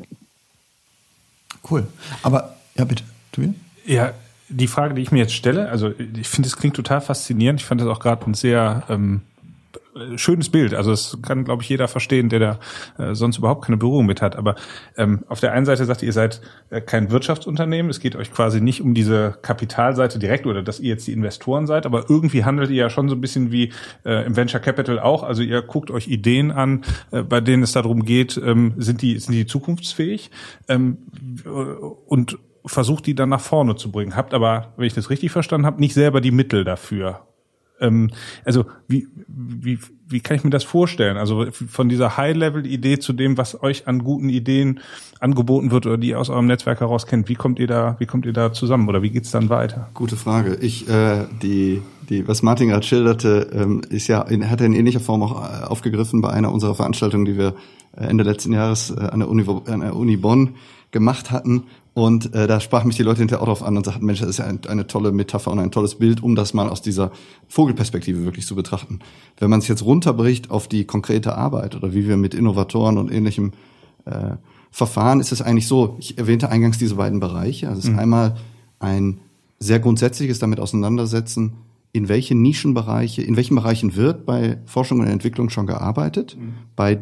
Cool. 1.68 1.86
Aber, 2.22 2.56
ja, 2.76 2.84
bitte, 2.84 3.04
du 3.32 3.54
Ja, 3.84 4.12
die 4.48 4.66
Frage, 4.66 4.94
die 4.94 5.02
ich 5.02 5.12
mir 5.12 5.18
jetzt 5.18 5.34
stelle, 5.34 5.68
also 5.68 5.92
ich 5.98 6.28
finde, 6.28 6.48
es 6.48 6.56
klingt 6.56 6.76
total 6.76 7.00
faszinierend. 7.00 7.60
Ich 7.60 7.66
fand 7.66 7.80
das 7.80 7.88
auch 7.88 8.00
gerade 8.00 8.24
ein 8.26 8.34
sehr 8.34 8.84
ähm, 8.88 9.22
schönes 10.16 10.48
Bild. 10.48 10.74
Also 10.74 10.92
es 10.92 11.18
kann, 11.22 11.44
glaube 11.44 11.62
ich, 11.62 11.68
jeder 11.68 11.88
verstehen, 11.88 12.28
der 12.28 12.40
da 12.40 12.58
äh, 12.98 13.14
sonst 13.14 13.38
überhaupt 13.38 13.64
keine 13.64 13.76
Berührung 13.76 14.06
mit 14.06 14.22
hat. 14.22 14.36
Aber 14.36 14.54
ähm, 14.96 15.24
auf 15.28 15.40
der 15.40 15.52
einen 15.52 15.66
Seite 15.66 15.84
sagt 15.84 16.02
ihr, 16.02 16.06
ihr 16.06 16.12
seid 16.12 16.40
äh, 16.70 16.80
kein 16.80 17.10
Wirtschaftsunternehmen. 17.10 17.90
Es 17.90 18.00
geht 18.00 18.16
euch 18.16 18.32
quasi 18.32 18.60
nicht 18.60 18.80
um 18.80 18.94
diese 18.94 19.38
Kapitalseite 19.42 20.18
direkt 20.18 20.46
oder 20.46 20.62
dass 20.62 20.80
ihr 20.80 20.88
jetzt 20.88 21.06
die 21.06 21.12
Investoren 21.12 21.66
seid. 21.66 21.86
Aber 21.86 22.08
irgendwie 22.08 22.44
handelt 22.44 22.70
ihr 22.70 22.76
ja 22.76 22.90
schon 22.90 23.08
so 23.08 23.14
ein 23.14 23.20
bisschen 23.20 23.52
wie 23.52 23.72
äh, 24.04 24.24
im 24.26 24.36
Venture 24.36 24.60
Capital 24.60 24.98
auch. 24.98 25.22
Also 25.22 25.42
ihr 25.42 25.62
guckt 25.62 25.90
euch 25.90 26.08
Ideen 26.08 26.50
an, 26.50 26.84
äh, 27.10 27.22
bei 27.22 27.40
denen 27.40 27.62
es 27.62 27.72
darum 27.72 28.04
geht, 28.04 28.40
ähm, 28.42 28.74
sind 28.76 29.02
die 29.02 29.18
sind 29.18 29.32
die 29.32 29.46
zukunftsfähig 29.46 30.30
ähm, 30.68 30.98
und 32.06 32.38
versucht 32.66 33.06
die 33.06 33.14
dann 33.14 33.28
nach 33.28 33.40
vorne 33.40 33.76
zu 33.76 33.90
bringen. 33.90 34.16
Habt 34.16 34.34
aber, 34.34 34.72
wenn 34.76 34.86
ich 34.86 34.94
das 34.94 35.10
richtig 35.10 35.30
verstanden 35.30 35.66
habe, 35.66 35.80
nicht 35.80 35.94
selber 35.94 36.20
die 36.20 36.30
Mittel 36.30 36.64
dafür. 36.64 37.26
Ähm, 37.84 38.10
also 38.44 38.64
wie, 38.88 39.08
wie, 39.26 39.78
wie 40.06 40.20
kann 40.20 40.36
ich 40.36 40.44
mir 40.44 40.50
das 40.50 40.64
vorstellen? 40.64 41.16
Also 41.16 41.46
von 41.50 41.88
dieser 41.88 42.16
High-Level-Idee 42.16 42.98
zu 42.98 43.12
dem, 43.12 43.38
was 43.38 43.62
euch 43.62 43.86
an 43.88 44.00
guten 44.00 44.28
Ideen 44.28 44.80
angeboten 45.20 45.70
wird 45.70 45.86
oder 45.86 45.98
die 45.98 46.08
ihr 46.08 46.20
aus 46.20 46.30
eurem 46.30 46.46
Netzwerk 46.46 46.80
heraus 46.80 47.06
kennt, 47.06 47.28
wie 47.28 47.34
kommt 47.34 47.58
ihr 47.58 47.66
da, 47.66 47.96
wie 47.98 48.06
kommt 48.06 48.26
ihr 48.26 48.32
da 48.32 48.52
zusammen 48.52 48.88
oder 48.88 49.02
wie 49.02 49.10
geht's 49.10 49.30
dann 49.30 49.48
weiter? 49.48 49.88
Gute 49.94 50.16
Frage. 50.16 50.56
Ich, 50.60 50.88
äh, 50.88 51.24
die, 51.42 51.82
die, 52.08 52.28
was 52.28 52.42
Martin 52.42 52.68
gerade 52.68 52.86
schilderte, 52.86 53.50
ähm, 53.52 53.82
ist 53.88 54.08
ja, 54.08 54.22
in, 54.22 54.50
hat 54.50 54.60
er 54.60 54.66
in 54.66 54.74
ähnlicher 54.74 55.00
Form 55.00 55.22
auch 55.22 55.42
äh, 55.42 55.64
aufgegriffen 55.64 56.20
bei 56.20 56.30
einer 56.30 56.52
unserer 56.52 56.74
Veranstaltungen, 56.74 57.24
die 57.24 57.38
wir 57.38 57.54
äh, 57.96 58.04
Ende 58.04 58.24
letzten 58.24 58.52
Jahres 58.52 58.90
äh, 58.90 59.00
an 59.00 59.20
der 59.20 59.28
Uni, 59.28 59.44
an 59.66 59.80
der 59.80 59.96
Uni 59.96 60.16
Bonn 60.16 60.54
gemacht 60.90 61.30
hatten. 61.30 61.64
Und 61.94 62.34
äh, 62.34 62.48
da 62.48 62.58
sprachen 62.58 62.88
mich 62.88 62.96
die 62.96 63.04
Leute 63.04 63.20
hinterher 63.20 63.40
auch 63.40 63.46
drauf 63.46 63.62
an 63.62 63.76
und 63.76 63.86
sagten, 63.86 64.04
Mensch, 64.04 64.18
das 64.18 64.28
ist 64.28 64.38
ja 64.38 64.46
ein, 64.46 64.60
eine 64.68 64.88
tolle 64.88 65.12
Metapher 65.12 65.52
und 65.52 65.60
ein 65.60 65.70
tolles 65.70 65.94
Bild, 65.94 66.22
um 66.22 66.34
das 66.34 66.52
mal 66.52 66.68
aus 66.68 66.82
dieser 66.82 67.12
Vogelperspektive 67.48 68.24
wirklich 68.24 68.46
zu 68.46 68.56
betrachten. 68.56 68.98
Wenn 69.38 69.48
man 69.48 69.60
es 69.60 69.68
jetzt 69.68 69.84
runterbricht 69.84 70.50
auf 70.50 70.66
die 70.66 70.84
konkrete 70.84 71.36
Arbeit 71.36 71.76
oder 71.76 71.94
wie 71.94 72.08
wir 72.08 72.16
mit 72.16 72.34
Innovatoren 72.34 72.98
und 72.98 73.12
ähnlichem 73.12 73.52
äh, 74.06 74.32
verfahren, 74.72 75.20
ist 75.20 75.30
es 75.30 75.40
eigentlich 75.40 75.68
so, 75.68 75.96
ich 76.00 76.18
erwähnte 76.18 76.48
eingangs 76.48 76.78
diese 76.78 76.96
beiden 76.96 77.20
Bereiche. 77.20 77.68
Also 77.68 77.78
es 77.78 77.84
ist 77.84 77.92
mhm. 77.92 78.00
einmal 78.00 78.36
ein 78.80 79.20
sehr 79.60 79.78
grundsätzliches 79.78 80.40
damit 80.40 80.58
auseinandersetzen, 80.58 81.52
in 81.92 82.08
welche 82.08 82.34
Nischenbereiche, 82.34 83.22
in 83.22 83.36
welchen 83.36 83.54
Bereichen 83.54 83.94
wird 83.94 84.26
bei 84.26 84.58
Forschung 84.66 84.98
und 84.98 85.06
Entwicklung 85.06 85.48
schon 85.48 85.68
gearbeitet. 85.68 86.36
Mhm. 86.36 86.54
Bei, 86.74 86.98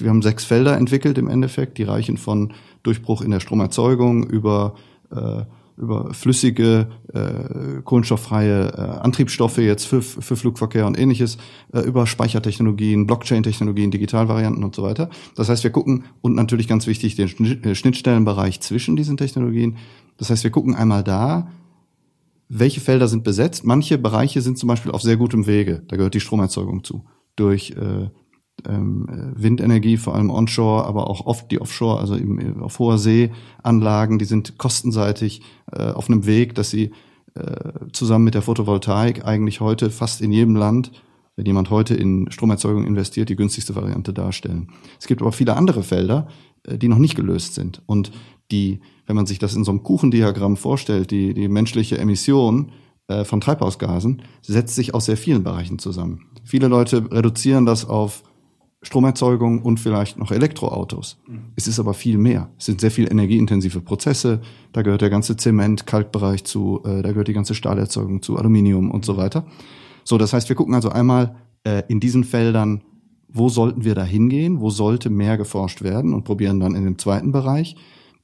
wir 0.00 0.10
haben 0.10 0.20
sechs 0.20 0.44
Felder 0.44 0.76
entwickelt 0.76 1.16
im 1.16 1.28
Endeffekt, 1.28 1.78
die 1.78 1.84
reichen 1.84 2.16
von 2.16 2.52
Durchbruch 2.86 3.22
in 3.22 3.30
der 3.30 3.40
Stromerzeugung 3.40 4.24
über 4.24 4.74
äh, 5.10 5.44
über 5.76 6.14
flüssige, 6.14 6.88
äh, 7.12 7.82
kohlenstofffreie 7.82 8.68
äh, 8.68 8.80
Antriebsstoffe 8.80 9.58
jetzt 9.58 9.84
für, 9.84 10.00
für 10.00 10.36
Flugverkehr 10.36 10.86
und 10.86 10.98
ähnliches, 10.98 11.36
äh, 11.72 11.80
über 11.80 12.06
Speichertechnologien, 12.06 13.06
Blockchain-Technologien, 13.06 13.90
Digitalvarianten 13.90 14.64
und 14.64 14.74
so 14.74 14.82
weiter. 14.82 15.10
Das 15.34 15.48
heißt, 15.48 15.64
wir 15.64 15.70
gucken, 15.70 16.04
und 16.22 16.34
natürlich 16.34 16.66
ganz 16.66 16.86
wichtig, 16.86 17.14
den 17.16 17.28
äh, 17.62 17.74
Schnittstellenbereich 17.74 18.60
zwischen 18.60 18.96
diesen 18.96 19.16
Technologien. 19.16 19.76
Das 20.16 20.30
heißt, 20.30 20.44
wir 20.44 20.50
gucken 20.50 20.74
einmal 20.74 21.04
da, 21.04 21.50
welche 22.48 22.80
Felder 22.80 23.08
sind 23.08 23.24
besetzt. 23.24 23.64
Manche 23.64 23.98
Bereiche 23.98 24.40
sind 24.40 24.56
zum 24.56 24.68
Beispiel 24.68 24.92
auf 24.92 25.02
sehr 25.02 25.16
gutem 25.16 25.46
Wege. 25.46 25.82
Da 25.88 25.96
gehört 25.96 26.14
die 26.14 26.20
Stromerzeugung 26.20 26.84
zu. 26.84 27.04
Durch 27.34 27.72
äh, 27.72 28.08
ähm, 28.68 29.06
Windenergie, 29.34 29.96
vor 29.96 30.14
allem 30.14 30.30
onshore, 30.30 30.84
aber 30.84 31.08
auch 31.08 31.26
oft 31.26 31.50
die 31.50 31.60
offshore, 31.60 32.00
also 32.00 32.16
eben 32.16 32.62
auf 32.62 32.78
hoher 32.78 32.98
See 32.98 33.30
Anlagen, 33.62 34.18
die 34.18 34.24
sind 34.24 34.58
kostenseitig 34.58 35.42
äh, 35.72 35.90
auf 35.90 36.08
einem 36.08 36.26
Weg, 36.26 36.54
dass 36.54 36.70
sie 36.70 36.92
äh, 37.34 37.90
zusammen 37.92 38.24
mit 38.24 38.34
der 38.34 38.42
Photovoltaik 38.42 39.24
eigentlich 39.24 39.60
heute 39.60 39.90
fast 39.90 40.20
in 40.20 40.32
jedem 40.32 40.56
Land, 40.56 40.92
wenn 41.36 41.46
jemand 41.46 41.70
heute 41.70 41.94
in 41.94 42.30
Stromerzeugung 42.30 42.86
investiert, 42.86 43.28
die 43.28 43.36
günstigste 43.36 43.74
Variante 43.74 44.12
darstellen. 44.12 44.68
Es 44.98 45.06
gibt 45.06 45.20
aber 45.20 45.32
viele 45.32 45.56
andere 45.56 45.82
Felder, 45.82 46.28
äh, 46.64 46.78
die 46.78 46.88
noch 46.88 46.98
nicht 46.98 47.14
gelöst 47.14 47.54
sind 47.54 47.82
und 47.86 48.10
die, 48.50 48.80
wenn 49.06 49.16
man 49.16 49.26
sich 49.26 49.38
das 49.38 49.54
in 49.54 49.64
so 49.64 49.70
einem 49.70 49.82
Kuchendiagramm 49.82 50.56
vorstellt, 50.56 51.10
die, 51.10 51.34
die 51.34 51.48
menschliche 51.48 51.98
Emission 51.98 52.72
äh, 53.08 53.24
von 53.24 53.40
Treibhausgasen 53.40 54.22
setzt 54.42 54.74
sich 54.74 54.94
aus 54.94 55.06
sehr 55.06 55.16
vielen 55.16 55.42
Bereichen 55.42 55.78
zusammen. 55.78 56.26
Viele 56.44 56.68
Leute 56.68 57.10
reduzieren 57.10 57.66
das 57.66 57.84
auf 57.84 58.22
Stromerzeugung 58.86 59.62
und 59.62 59.80
vielleicht 59.80 60.16
noch 60.16 60.30
Elektroautos. 60.30 61.18
Mhm. 61.26 61.52
Es 61.56 61.66
ist 61.66 61.80
aber 61.80 61.92
viel 61.92 62.18
mehr. 62.18 62.50
Es 62.56 62.66
sind 62.66 62.80
sehr 62.80 62.92
viel 62.92 63.10
energieintensive 63.10 63.80
Prozesse. 63.80 64.40
Da 64.72 64.82
gehört 64.82 65.02
der 65.02 65.10
ganze 65.10 65.36
Zement, 65.36 65.86
Kalkbereich 65.86 66.44
zu, 66.44 66.82
äh, 66.84 67.02
da 67.02 67.10
gehört 67.10 67.26
die 67.26 67.32
ganze 67.32 67.54
Stahlerzeugung 67.54 68.22
zu, 68.22 68.36
Aluminium 68.36 68.92
und 68.92 69.04
so 69.04 69.16
weiter. 69.16 69.44
So, 70.04 70.18
das 70.18 70.32
heißt, 70.32 70.48
wir 70.48 70.54
gucken 70.54 70.74
also 70.74 70.88
einmal 70.88 71.34
äh, 71.64 71.82
in 71.88 71.98
diesen 71.98 72.22
Feldern, 72.22 72.82
wo 73.28 73.48
sollten 73.48 73.84
wir 73.84 73.96
da 73.96 74.04
hingehen, 74.04 74.60
wo 74.60 74.70
sollte 74.70 75.10
mehr 75.10 75.36
geforscht 75.36 75.82
werden 75.82 76.14
und 76.14 76.22
probieren 76.22 76.60
dann 76.60 76.76
in 76.76 76.84
dem 76.84 76.96
zweiten 76.96 77.32
Bereich 77.32 77.74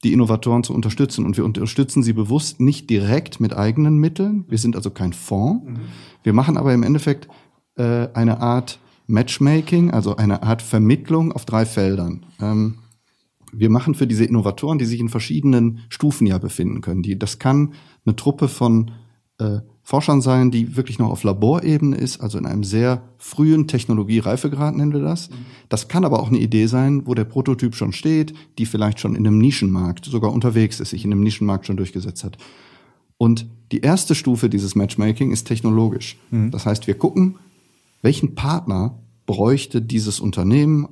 die 0.05 0.13
Innovatoren 0.13 0.63
zu 0.63 0.73
unterstützen. 0.73 1.25
Und 1.25 1.35
wir 1.35 1.43
unterstützen 1.43 2.03
sie 2.03 2.13
bewusst 2.13 2.61
nicht 2.61 2.89
direkt 2.89 3.41
mit 3.41 3.53
eigenen 3.53 3.97
Mitteln. 3.97 4.45
Wir 4.47 4.57
sind 4.57 4.77
also 4.77 4.91
kein 4.91 5.11
Fonds. 5.11 5.65
Mhm. 5.65 5.79
Wir 6.23 6.31
machen 6.31 6.55
aber 6.55 6.73
im 6.73 6.83
Endeffekt 6.83 7.27
äh, 7.75 8.07
eine 8.13 8.39
Art 8.39 8.79
Matchmaking, 9.07 9.91
also 9.91 10.15
eine 10.15 10.43
Art 10.43 10.61
Vermittlung 10.61 11.31
auf 11.31 11.45
drei 11.45 11.65
Feldern. 11.65 12.25
Ähm, 12.39 12.79
wir 13.51 13.69
machen 13.69 13.93
für 13.93 14.07
diese 14.07 14.25
Innovatoren, 14.25 14.79
die 14.79 14.85
sich 14.85 14.99
in 14.99 15.09
verschiedenen 15.09 15.79
Stufen 15.89 16.25
ja 16.25 16.37
befinden 16.37 16.81
können. 16.81 17.03
Die, 17.03 17.17
das 17.17 17.39
kann 17.39 17.73
eine 18.05 18.15
Truppe 18.15 18.47
von 18.47 18.91
äh, 19.37 19.59
Forschern 19.83 20.21
sein, 20.21 20.49
die 20.49 20.77
wirklich 20.77 20.97
noch 20.97 21.09
auf 21.09 21.23
Laborebene 21.23 21.97
ist, 21.97 22.21
also 22.21 22.37
in 22.37 22.45
einem 22.45 22.63
sehr 22.63 23.03
frühen 23.17 23.67
Technologiereifegrad 23.67 24.75
nennen 24.75 24.93
wir 24.93 25.01
das. 25.01 25.29
Das 25.67 25.89
kann 25.89 26.05
aber 26.05 26.21
auch 26.21 26.29
eine 26.29 26.39
Idee 26.39 26.67
sein, 26.67 27.05
wo 27.05 27.13
der 27.13 27.25
Prototyp 27.25 27.75
schon 27.75 27.91
steht, 27.91 28.33
die 28.57 28.65
vielleicht 28.65 29.01
schon 29.01 29.15
in 29.15 29.27
einem 29.27 29.39
Nischenmarkt 29.39 30.05
sogar 30.05 30.31
unterwegs 30.31 30.79
ist, 30.79 30.91
sich 30.91 31.03
in 31.03 31.11
einem 31.11 31.21
Nischenmarkt 31.21 31.67
schon 31.67 31.77
durchgesetzt 31.77 32.23
hat. 32.23 32.37
Und 33.17 33.45
die 33.73 33.81
erste 33.81 34.15
Stufe 34.15 34.49
dieses 34.49 34.75
Matchmaking 34.75 35.31
ist 35.31 35.45
technologisch. 35.45 36.17
Mhm. 36.31 36.51
Das 36.51 36.65
heißt, 36.65 36.87
wir 36.87 36.95
gucken, 36.95 37.35
welchen 38.03 38.35
Partner 38.35 38.99
bräuchte 39.25 39.81
dieses 39.81 40.19
Unternehmen, 40.19 40.87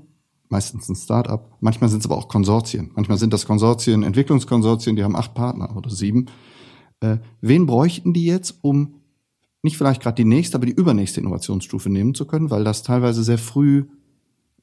meistens 0.50 0.90
ein 0.90 0.96
Startup, 0.96 1.56
manchmal 1.60 1.92
sind 1.92 2.00
es 2.00 2.06
aber 2.08 2.18
auch 2.18 2.28
Konsortien. 2.28 2.90
Manchmal 2.96 3.20
sind 3.20 3.32
das 3.32 3.46
Konsortien, 3.46 4.02
Entwicklungskonsortien, 4.02 4.96
die 4.96 5.04
haben 5.04 5.16
acht 5.16 5.36
Partner 5.36 5.78
oder 5.78 5.92
sieben 5.92 6.26
äh, 7.02 7.18
wen 7.42 7.66
bräuchten 7.66 8.14
die 8.14 8.26
jetzt, 8.26 8.60
um 8.62 8.96
nicht 9.64 9.78
vielleicht 9.78 10.02
gerade 10.02 10.16
die 10.16 10.26
nächste, 10.26 10.58
aber 10.58 10.66
die 10.66 10.72
übernächste 10.72 11.20
Innovationsstufe 11.20 11.90
nehmen 11.90 12.16
zu 12.16 12.26
können, 12.26 12.50
weil 12.50 12.64
das 12.64 12.84
teilweise 12.84 13.24
sehr 13.24 13.38
früh 13.38 13.86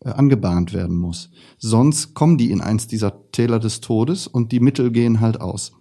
äh, 0.00 0.10
angebahnt 0.10 0.72
werden 0.72 0.96
muss. 0.96 1.30
Sonst 1.58 2.14
kommen 2.14 2.38
die 2.38 2.50
in 2.50 2.60
eins 2.60 2.86
dieser 2.86 3.30
Täler 3.30 3.58
des 3.58 3.80
Todes 3.80 4.26
und 4.26 4.50
die 4.52 4.60
Mittel 4.60 4.90
gehen 4.90 5.20
halt 5.20 5.40
aus. 5.40 5.72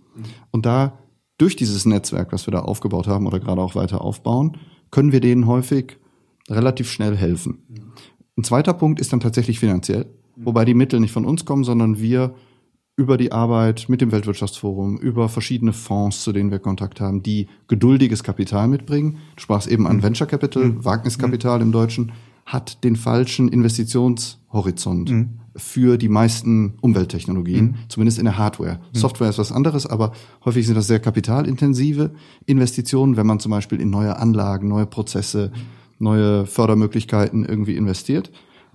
Und 0.52 0.66
da 0.66 1.00
durch 1.38 1.56
dieses 1.56 1.86
Netzwerk, 1.86 2.32
was 2.32 2.48
wir 2.48 2.52
da 2.52 2.62
aufgebaut 2.62 3.08
haben 3.08 3.28
oder 3.28 3.40
gerade 3.40 3.62
auch 3.62 3.76
weiter 3.76 4.02
aufbauen, 4.02 4.58
können 4.90 5.12
wir 5.12 5.22
denen 5.22 5.46
häufig 5.46 5.98
relativ 6.50 6.92
schnell 6.92 7.16
helfen. 7.16 7.60
Ein 8.38 8.44
zweiter 8.44 8.74
Punkt 8.74 9.00
ist 9.00 9.14
dann 9.14 9.20
tatsächlich 9.20 9.60
finanziell, 9.60 10.06
wobei 10.36 10.66
die 10.66 10.74
Mittel 10.74 11.00
nicht 11.00 11.12
von 11.12 11.26
uns 11.26 11.46
kommen, 11.46 11.64
sondern 11.64 12.00
wir 12.00 12.36
über 12.98 13.18
die 13.18 13.32
Arbeit 13.32 13.86
mit 13.90 14.02
dem 14.02 14.12
Weltwirtschaftsforum, 14.12 14.98
über 14.98 15.30
verschiedene 15.30 15.72
Fonds, 15.72 16.24
zu 16.24 16.34
denen 16.34 16.50
wir 16.50 16.58
Kontakt 16.58 17.00
haben, 17.00 17.22
die 17.22 17.48
geduldiges 17.68 18.24
Kapital 18.24 18.68
mitbringen. 18.68 19.18
Du 19.36 19.44
sprachst 19.44 19.68
eben 19.68 19.86
an 19.86 19.98
mhm. 19.98 20.04
Venture 20.04 20.28
Capital, 20.28 20.66
mhm. 20.66 20.84
Wagniskapital 20.84 21.62
im 21.62 21.72
Deutschen, 21.72 22.12
hat 22.48 22.84
den 22.84 22.96
falschen 22.96 23.50
Investitionshorizont 23.50 25.12
mhm. 25.12 25.30
für 25.56 25.98
die 25.98 26.10
meisten 26.10 26.74
Umwelttechnologien, 26.82 27.66
mhm. 27.66 27.76
zumindest 27.88 28.18
in 28.18 28.26
der 28.26 28.40
Hardware. 28.40 28.80
Mhm. 28.94 28.98
Software 28.98 29.30
ist 29.30 29.38
was 29.38 29.52
anderes, 29.52 29.86
aber 29.86 30.14
häufig 30.44 30.66
sind 30.66 30.76
das 30.76 30.88
sehr 30.88 31.00
kapitalintensive 31.00 32.12
Investitionen, 32.48 33.16
wenn 33.16 33.28
man 33.28 33.40
zum 33.40 33.52
Beispiel 33.52 33.80
in 33.80 33.92
neue 33.92 34.18
Anlagen, 34.18 34.70
neue 34.70 34.88
Prozesse, 34.88 35.52
neue 36.00 36.46
Fördermöglichkeiten 36.46 37.46
irgendwie 37.46 37.76
investiert. 37.76 38.32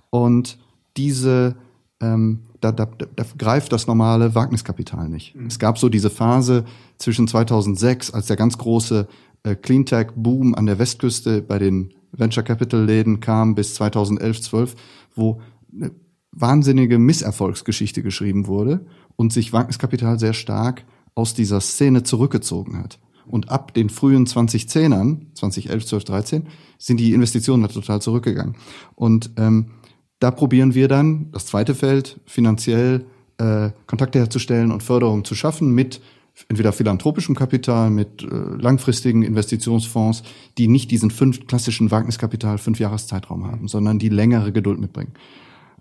Und 0.09 0.57
diese 0.97 1.55
ähm, 2.01 2.39
da, 2.63 2.71
da, 2.71 2.85
da 2.85 3.25
greift 3.37 3.71
das 3.71 3.87
normale 3.87 4.35
Wagniskapital 4.35 5.09
nicht. 5.09 5.35
Mhm. 5.35 5.47
Es 5.47 5.59
gab 5.59 5.77
so 5.77 5.89
diese 5.89 6.09
Phase 6.09 6.65
zwischen 6.97 7.27
2006, 7.27 8.11
als 8.11 8.27
der 8.27 8.35
ganz 8.35 8.57
große 8.57 9.07
äh, 9.43 9.55
Cleantech-Boom 9.55 10.55
an 10.55 10.65
der 10.65 10.79
Westküste 10.79 11.41
bei 11.41 11.59
den 11.59 11.93
Venture 12.11 12.43
Capital-Läden 12.43 13.19
kam, 13.19 13.55
bis 13.55 13.75
2011, 13.75 14.41
12, 14.41 14.75
wo 15.15 15.41
eine 15.73 15.91
wahnsinnige 16.31 16.99
Misserfolgsgeschichte 16.99 18.03
geschrieben 18.03 18.47
wurde 18.47 18.85
und 19.15 19.33
sich 19.33 19.53
Wagniskapital 19.53 20.19
sehr 20.19 20.33
stark 20.33 20.83
aus 21.15 21.33
dieser 21.33 21.61
Szene 21.61 22.03
zurückgezogen 22.03 22.77
hat. 22.77 22.99
Und 23.25 23.49
ab 23.49 23.73
den 23.73 23.89
frühen 23.89 24.25
2010ern, 24.25 25.33
2011, 25.33 25.85
12, 25.85 26.03
13, 26.03 26.47
sind 26.77 26.99
die 26.99 27.13
Investitionen 27.13 27.63
da 27.63 27.69
total 27.69 28.01
zurückgegangen. 28.01 28.55
Und 28.95 29.31
ähm, 29.37 29.71
da 30.19 30.31
probieren 30.31 30.73
wir 30.73 30.87
dann, 30.87 31.31
das 31.31 31.45
zweite 31.45 31.75
Feld, 31.75 32.19
finanziell 32.25 33.05
äh, 33.37 33.71
Kontakte 33.87 34.19
herzustellen 34.19 34.71
und 34.71 34.83
Förderung 34.83 35.25
zu 35.25 35.35
schaffen 35.35 35.71
mit 35.71 36.01
entweder 36.49 36.71
philanthropischem 36.71 37.35
Kapital, 37.35 37.89
mit 37.89 38.23
äh, 38.23 38.27
langfristigen 38.27 39.23
Investitionsfonds, 39.23 40.23
die 40.57 40.67
nicht 40.67 40.91
diesen 40.91 41.11
fünf 41.11 41.45
klassischen 41.47 41.91
Wagniskapital, 41.91 42.57
fünf 42.57 42.79
Jahreszeitraum 42.79 43.45
haben, 43.45 43.67
sondern 43.67 43.99
die 43.99 44.09
längere 44.09 44.51
Geduld 44.51 44.79
mitbringen. 44.79 45.13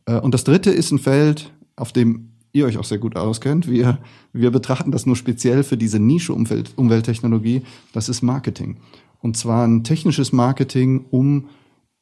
Äh, 0.07 0.19
und 0.19 0.35
das 0.35 0.45
dritte 0.45 0.71
ist 0.71 0.91
ein 0.91 0.99
Feld, 0.99 1.53
auf 1.77 1.93
dem 1.93 2.32
ihr 2.53 2.67
euch 2.67 2.79
auch 2.79 2.85
sehr 2.85 2.99
gut 2.99 3.17
auskennt. 3.17 3.69
Wir, 3.69 3.99
wir 4.33 4.51
betrachten 4.51 4.93
das 4.93 5.07
nur 5.07 5.17
speziell 5.17 5.63
für 5.65 5.77
diese 5.77 5.99
Nische 5.99 6.35
Umwelt, 6.35 6.73
Umwelttechnologie. 6.77 7.63
Das 7.93 8.09
ist 8.09 8.23
Marketing. 8.23 8.77
Und 9.21 9.37
zwar 9.37 9.67
ein 9.67 9.85
technisches 9.85 10.33
Marketing, 10.33 11.07
um 11.11 11.49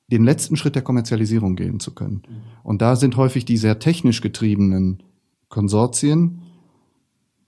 den 0.09 0.25
letzten 0.25 0.57
Schritt 0.57 0.75
der 0.75 0.83
Kommerzialisierung 0.83 1.55
gehen 1.55 1.79
zu 1.79 1.95
können. 1.95 2.23
Und 2.65 2.83
da 2.83 2.97
sind 2.97 3.17
häufig 3.17 3.45
die 3.45 3.57
sehr 3.57 3.79
technisch 3.79 4.21
getriebenen 4.21 5.03
Konsortien, 5.49 6.43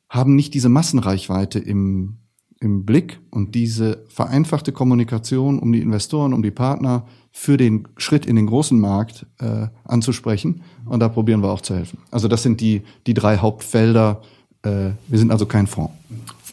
haben 0.09 0.37
nicht 0.37 0.55
diese 0.55 0.69
Massenreichweite 0.69 1.59
im, 1.59 2.19
im 2.61 2.85
Blick 2.85 3.21
und 3.31 3.55
diese 3.55 4.05
vereinfachte 4.09 4.71
Kommunikation, 4.73 5.59
um 5.59 5.73
die 5.73 5.81
Investoren, 5.81 6.35
um 6.35 6.43
die 6.43 6.51
Partner 6.51 7.07
für 7.33 7.57
den 7.57 7.89
Schritt 7.97 8.27
in 8.27 8.37
den 8.37 8.47
großen 8.47 8.79
Markt 8.79 9.27
äh, 9.41 9.67
anzusprechen. 9.85 10.63
Und 10.85 11.01
da 11.01 11.09
probieren 11.09 11.43
wir 11.43 11.51
auch 11.51 11.63
zu 11.63 11.75
helfen. 11.75 11.99
Also 12.11 12.29
das 12.29 12.43
sind 12.43 12.61
die, 12.61 12.83
die 13.07 13.15
drei 13.15 13.39
Hauptfelder. 13.39 14.21
Äh, 14.63 14.91
wir 15.09 15.19
sind 15.19 15.33
also 15.33 15.47
kein 15.47 15.67
Fonds. 15.67 15.93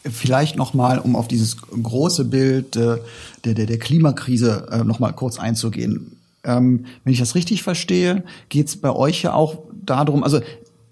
Vielleicht 0.03 0.55
nochmal, 0.55 0.99
um 0.99 1.17
auf 1.17 1.27
dieses 1.27 1.57
große 1.57 2.25
Bild 2.25 2.77
äh, 2.77 2.97
der, 3.43 3.53
der, 3.53 3.65
der 3.65 3.77
Klimakrise 3.77 4.67
äh, 4.71 4.83
nochmal 4.85 5.11
kurz 5.13 5.37
einzugehen. 5.37 6.15
Ähm, 6.45 6.85
wenn 7.03 7.13
ich 7.13 7.19
das 7.19 7.35
richtig 7.35 7.61
verstehe, 7.63 8.23
geht 8.47 8.67
es 8.67 8.77
bei 8.77 8.91
euch 8.91 9.23
ja 9.23 9.33
auch 9.33 9.59
darum, 9.73 10.23
also 10.23 10.39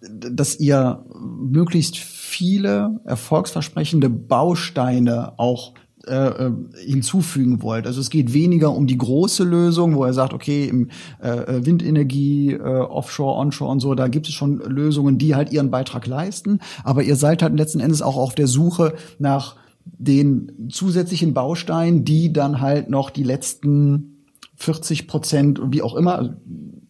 dass 0.01 0.59
ihr 0.59 1.03
möglichst 1.19 1.97
viele 1.97 2.99
erfolgsversprechende 3.05 4.09
Bausteine 4.09 5.33
auch 5.37 5.73
äh, 6.07 6.45
äh, 6.45 6.51
hinzufügen 6.85 7.61
wollt. 7.61 7.87
Also 7.87 8.01
es 8.01 8.09
geht 8.09 8.33
weniger 8.33 8.73
um 8.73 8.87
die 8.87 8.97
große 8.97 9.43
Lösung, 9.43 9.95
wo 9.95 10.03
er 10.03 10.13
sagt, 10.13 10.33
okay, 10.33 10.67
im 10.67 10.89
äh, 11.21 11.29
äh, 11.29 11.65
Windenergie, 11.65 12.53
äh, 12.53 12.59
Offshore, 12.59 13.37
Onshore 13.37 13.71
und 13.71 13.79
so, 13.79 13.95
da 13.95 14.07
gibt 14.07 14.27
es 14.27 14.33
schon 14.33 14.59
Lösungen, 14.59 15.17
die 15.17 15.35
halt 15.35 15.51
ihren 15.51 15.71
Beitrag 15.71 16.07
leisten. 16.07 16.59
Aber 16.83 17.03
ihr 17.03 17.15
seid 17.15 17.41
halt 17.43 17.55
letzten 17.55 17.79
Endes 17.79 18.01
auch 18.01 18.17
auf 18.17 18.35
der 18.35 18.47
Suche 18.47 18.95
nach 19.19 19.55
den 19.85 20.69
zusätzlichen 20.69 21.33
Bausteinen, 21.33 22.05
die 22.05 22.33
dann 22.33 22.61
halt 22.61 22.89
noch 22.89 23.09
die 23.09 23.23
letzten 23.23 24.25
40 24.55 25.07
Prozent, 25.07 25.61
wie 25.69 25.81
auch 25.81 25.95
immer, 25.95 26.37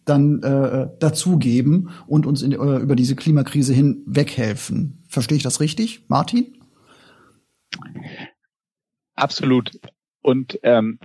dann 0.04 0.42
äh, 0.42 0.88
dazugeben 0.98 1.90
und 2.06 2.26
uns 2.26 2.42
in, 2.42 2.52
äh, 2.52 2.56
über 2.56 2.96
diese 2.96 3.14
Klimakrise 3.14 3.74
hin 3.74 4.02
weghelfen. 4.06 5.02
Verstehe 5.08 5.36
ich 5.36 5.42
das 5.42 5.60
richtig, 5.60 6.04
Martin? 6.08 6.46
Absolut. 9.18 9.72
Und 10.22 10.60
ähm, 10.62 10.98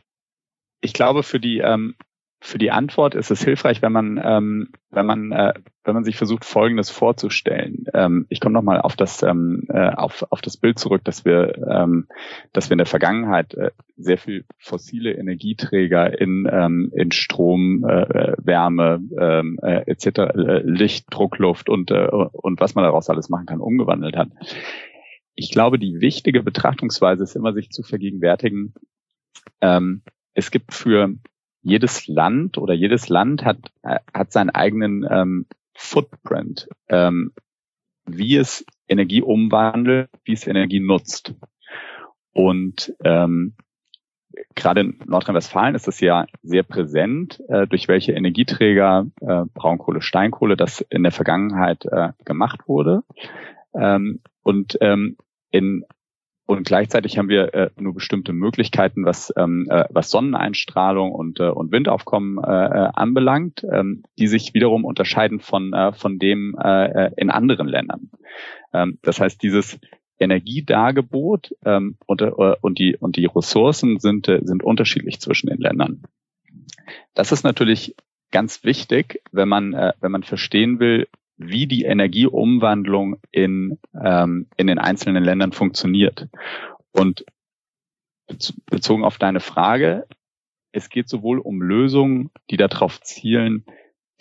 ich 0.82 0.94
glaube, 0.94 1.24
für 1.24 1.40
die 1.40 1.60
ähm, 1.60 1.96
für 2.42 2.58
die 2.58 2.72
Antwort 2.72 3.16
ist 3.16 3.32
es 3.32 3.42
hilfreich, 3.42 3.82
wenn 3.82 3.94
man 3.94 4.22
ähm, 4.22 4.70
wenn 4.92 5.06
man 5.06 5.32
äh, 5.32 5.54
wenn 5.86 5.94
man 5.94 6.04
sich 6.04 6.18
versucht 6.18 6.44
Folgendes 6.44 6.90
vorzustellen. 6.90 7.86
Ähm, 7.94 8.26
ich 8.28 8.42
komme 8.42 8.54
nochmal 8.54 8.82
auf 8.82 8.98
das 8.98 9.24
ähm, 9.24 9.64
äh, 9.70 9.90
auf 9.92 10.26
auf 10.30 10.42
das 10.42 10.58
Bild 10.58 10.78
zurück, 10.78 11.04
dass 11.06 11.24
wir 11.24 11.58
ähm, 11.66 12.08
dass 12.52 12.70
wir 12.70 12.74
in 12.74 12.80
der 12.80 12.86
Vergangenheit 12.86 13.54
äh, 13.54 13.72
sehr 13.96 14.18
viel 14.18 14.44
fossile 14.60 15.14
Energieträger 15.14 16.20
in 16.20 16.48
ähm, 16.52 16.92
in 16.94 17.12
Strom, 17.12 17.86
äh, 17.86 18.34
Wärme 18.38 19.02
ähm, 19.18 19.58
äh, 19.64 19.90
etc. 19.90 20.06
Äh, 20.20 20.60
Licht, 20.66 21.06
Druckluft 21.10 21.70
und 21.70 21.92
äh, 21.92 22.10
und 22.10 22.60
was 22.60 22.76
man 22.76 22.84
daraus 22.84 23.10
alles 23.10 23.30
machen 23.30 23.46
kann 23.46 23.62
umgewandelt 23.62 24.18
hat 24.18 24.30
ich 25.36 25.52
glaube, 25.52 25.80
die 25.80 26.02
wichtige 26.02 26.44
Betrachtungsweise 26.44 27.24
ist 27.24 27.36
immer, 27.36 27.54
sich 27.54 27.70
zu 27.70 27.84
vergegenwärtigen, 27.84 28.74
ähm, 29.62 30.04
es 30.34 30.52
gibt 30.52 30.74
für 30.74 31.14
jedes 31.62 32.08
Land 32.08 32.58
oder 32.58 32.74
jedes 32.74 33.10
Land 33.10 33.46
hat, 33.46 33.60
äh, 33.84 34.00
hat 34.14 34.32
seinen 34.32 34.50
eigenen 34.50 35.06
ähm, 35.10 35.46
Footprint, 35.74 36.68
ähm, 36.90 37.34
wie 38.06 38.36
es 38.36 38.66
Energie 38.88 39.22
umwandelt, 39.22 40.10
wie 40.26 40.34
es 40.34 40.46
Energie 40.46 40.80
nutzt. 40.80 41.36
Und 42.34 42.94
ähm, 43.04 43.56
gerade 44.56 44.82
in 44.82 45.00
Nordrhein-Westfalen 45.06 45.76
ist 45.76 45.88
das 45.88 46.00
ja 46.00 46.26
sehr 46.42 46.64
präsent, 46.64 47.42
äh, 47.48 47.68
durch 47.68 47.88
welche 47.88 48.14
Energieträger 48.14 49.06
äh, 49.22 49.46
Braunkohle, 49.54 50.02
Steinkohle 50.02 50.58
das 50.58 50.82
in 50.82 51.04
der 51.04 51.12
Vergangenheit 51.12 51.86
äh, 51.86 52.10
gemacht 52.26 52.68
wurde. 52.68 53.04
Ähm, 53.74 54.22
und 54.44 54.78
ähm, 54.82 55.18
in 55.52 55.86
und 56.46 56.68
gleichzeitig 56.68 57.18
haben 57.18 57.30
wir 57.30 57.54
äh, 57.54 57.70
nur 57.80 57.94
bestimmte 57.94 58.34
Möglichkeiten, 58.34 59.06
was, 59.06 59.34
ähm, 59.38 59.66
äh, 59.70 59.86
was 59.90 60.10
Sonneneinstrahlung 60.10 61.14
und, 61.14 61.40
äh, 61.40 61.48
und 61.48 61.72
Windaufkommen 61.72 62.38
äh, 62.44 62.66
äh, 62.66 62.90
anbelangt, 62.94 63.66
ähm, 63.72 64.04
die 64.20 64.28
sich 64.28 64.54
wiederum 64.54 64.84
unterscheiden 64.84 65.40
von, 65.40 65.72
äh, 65.72 65.94
von 65.94 66.20
dem 66.20 66.56
äh, 66.62 66.86
äh 67.06 67.12
in 67.16 67.30
anderen 67.30 67.68
Ländern. 67.68 68.12
Ähm, 68.74 69.00
das 69.04 69.22
heißt, 69.22 69.42
dieses 69.42 69.80
Energiedargebot 70.20 71.56
ähm, 71.64 71.98
und, 72.06 72.22
äh, 72.22 72.26
und, 72.26 72.78
die, 72.78 72.98
und 72.98 73.16
die 73.16 73.26
Ressourcen 73.26 74.00
sind, 74.00 74.28
äh, 74.28 74.42
sind 74.44 74.64
unterschiedlich 74.64 75.22
zwischen 75.22 75.48
den 75.48 75.60
Ländern. 75.60 76.04
Das 77.14 77.32
ist 77.32 77.44
natürlich 77.44 77.96
ganz 78.32 78.64
wichtig, 78.66 79.22
wenn 79.32 79.48
man, 79.48 79.74
äh, 79.74 79.94
wenn 80.02 80.12
man 80.12 80.24
verstehen 80.24 80.80
will, 80.80 81.08
wie 81.38 81.68
die 81.68 81.84
Energieumwandlung 81.84 83.18
in, 83.32 83.80
ähm, 84.00 84.48
in 84.58 84.68
den 84.68 84.80
einzelnen 84.80 85.24
Ländern 85.24 85.52
funktioniert. 85.52 86.28
Und 86.92 87.26
bezogen 88.70 89.04
auf 89.04 89.18
deine 89.18 89.40
Frage, 89.40 90.08
es 90.72 90.90
geht 90.90 91.10
sowohl 91.10 91.40
um 91.40 91.62
Lösungen, 91.62 92.32
die 92.50 92.58
darauf 92.58 93.02
zielen, 93.02 93.66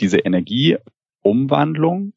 diese 0.01 0.19
Energieumwandlung 0.19 2.13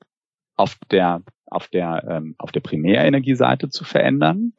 auf 0.56 0.78
der 0.92 1.22
auf 1.46 1.68
der 1.68 2.06
ähm, 2.10 2.36
auf 2.38 2.52
der 2.52 2.62
Primärenergieseite 2.62 3.70
zu 3.70 3.84
verändern. 3.84 4.54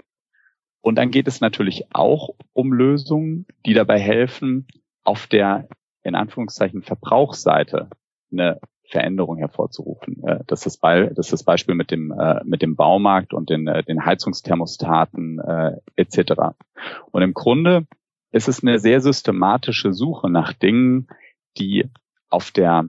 Und 0.81 0.97
dann 0.97 1.11
geht 1.11 1.27
es 1.27 1.41
natürlich 1.41 1.85
auch 1.93 2.31
um 2.53 2.73
Lösungen, 2.73 3.47
die 3.65 3.75
dabei 3.75 3.99
helfen, 3.99 4.69
auf 5.03 5.27
der 5.27 5.69
in 6.05 6.15
Anführungszeichen 6.15 6.83
Verbrauchsseite 6.83 7.91
eine 8.31 8.61
Veränderung 8.89 9.39
hervorzurufen. 9.39 10.23
Äh, 10.25 10.41
das, 10.47 10.67
ist 10.67 10.81
das, 10.83 11.33
ist 11.33 11.45
Beispiel 11.45 11.75
mit 11.75 11.91
dem, 11.91 12.13
äh, 12.13 12.43
mit 12.45 12.63
dem 12.63 12.77
Baumarkt 12.77 13.35
und 13.35 13.51
den, 13.51 13.67
äh, 13.67 13.83
den 13.83 14.05
Heizungsthermostaten 14.05 15.41
etc. 15.97 16.33
Und 17.11 17.23
im 17.23 17.35
Grunde 17.35 17.87
ist 18.33 18.49
es 18.49 18.63
eine 18.63 18.79
sehr 18.79 19.01
systematische 19.01 19.93
Suche 19.93 20.31
nach 20.31 20.53
Dingen, 20.53 21.09
die 21.59 21.89
auf 22.29 22.51
der 22.51 22.89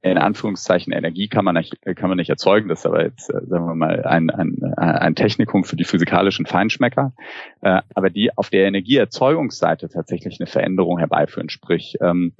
in 0.00 0.16
Anführungszeichen 0.16 0.92
Energie 0.92 1.26
kann 1.26 1.44
man 1.44 1.56
nicht, 1.56 1.76
kann 1.96 2.08
man 2.08 2.16
nicht 2.16 2.30
erzeugen. 2.30 2.68
Das 2.68 2.80
ist 2.80 2.86
aber 2.86 3.02
jetzt, 3.02 3.26
sagen 3.26 3.66
wir 3.66 3.74
mal, 3.74 4.04
ein, 4.04 4.30
ein, 4.30 4.72
ein 4.76 5.16
Technikum 5.16 5.64
für 5.64 5.74
die 5.74 5.84
physikalischen 5.84 6.46
Feinschmecker. 6.46 7.12
Aber 7.60 8.08
die 8.08 8.30
auf 8.38 8.48
der 8.48 8.66
Energieerzeugungsseite 8.66 9.88
tatsächlich 9.88 10.38
eine 10.38 10.46
Veränderung 10.46 10.98
herbeiführen. 10.98 11.48
Sprich, 11.48 11.96
ähm, 12.00 12.32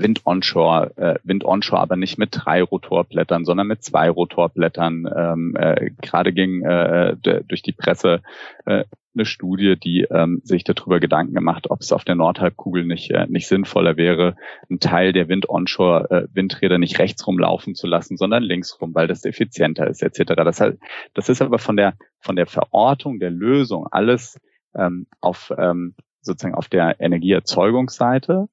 Wind 0.00 0.22
onshore, 0.24 0.96
äh, 0.96 1.14
Wind 1.24 1.44
onshore, 1.44 1.80
aber 1.80 1.96
nicht 1.96 2.18
mit 2.18 2.30
drei 2.32 2.62
Rotorblättern, 2.62 3.44
sondern 3.44 3.66
mit 3.66 3.82
zwei 3.82 4.10
Rotorblättern. 4.10 5.08
Ähm, 5.14 5.56
äh, 5.56 5.90
Gerade 6.00 6.32
ging 6.32 6.62
äh, 6.62 7.16
durch 7.16 7.62
die 7.62 7.72
Presse 7.72 8.22
äh, 8.64 8.84
eine 9.16 9.24
Studie, 9.24 9.76
die 9.76 10.02
ähm, 10.10 10.40
sich 10.44 10.64
darüber 10.64 11.00
Gedanken 11.00 11.34
gemacht, 11.34 11.70
ob 11.70 11.80
es 11.80 11.92
auf 11.92 12.04
der 12.04 12.14
Nordhalbkugel 12.14 12.84
nicht 12.84 13.10
äh, 13.10 13.26
nicht 13.28 13.48
sinnvoller 13.48 13.96
wäre, 13.96 14.36
einen 14.68 14.80
Teil 14.80 15.12
der 15.12 15.28
Wind 15.28 15.48
onshore 15.48 16.10
äh, 16.10 16.28
Windräder 16.34 16.78
nicht 16.78 16.98
rechts 16.98 17.26
rumlaufen 17.26 17.74
zu 17.74 17.86
lassen, 17.86 18.16
sondern 18.16 18.42
links 18.42 18.78
rum, 18.80 18.94
weil 18.94 19.06
das 19.06 19.24
effizienter 19.24 19.86
ist 19.86 20.02
etc. 20.02 20.34
Das, 20.36 20.60
heißt, 20.60 20.78
das 21.14 21.28
ist 21.28 21.42
aber 21.42 21.58
von 21.58 21.76
der 21.76 21.94
von 22.20 22.36
der 22.36 22.46
Verortung 22.46 23.18
der 23.18 23.30
Lösung 23.30 23.86
alles 23.90 24.38
ähm, 24.74 25.06
auf 25.20 25.52
ähm, 25.56 25.94
sozusagen 26.20 26.54
auf 26.54 26.68
der 26.68 27.00
Energieerzeugungsseite 27.00 28.48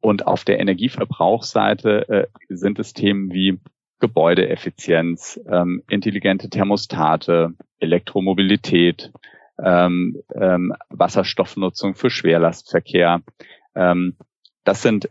und 0.00 0.26
auf 0.26 0.44
der 0.44 0.58
Energieverbrauchsseite 0.60 2.08
äh, 2.08 2.26
sind 2.48 2.78
es 2.78 2.92
Themen 2.92 3.32
wie 3.32 3.60
Gebäudeeffizienz, 3.98 5.40
ähm, 5.50 5.82
intelligente 5.88 6.50
Thermostate, 6.50 7.54
Elektromobilität, 7.78 9.12
ähm, 9.62 10.22
ähm, 10.34 10.74
Wasserstoffnutzung 10.90 11.94
für 11.94 12.10
Schwerlastverkehr. 12.10 13.22
Ähm, 13.74 14.16
das 14.64 14.82
sind 14.82 15.08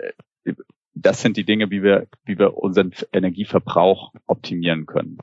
das 0.93 1.21
sind 1.21 1.35
die 1.35 1.43
Dinge, 1.43 1.71
wie 1.71 1.83
wir 1.83 2.07
wie 2.25 2.37
wir 2.37 2.57
unseren 2.57 2.91
Energieverbrauch 3.11 4.13
optimieren 4.27 4.85
können. 4.85 5.17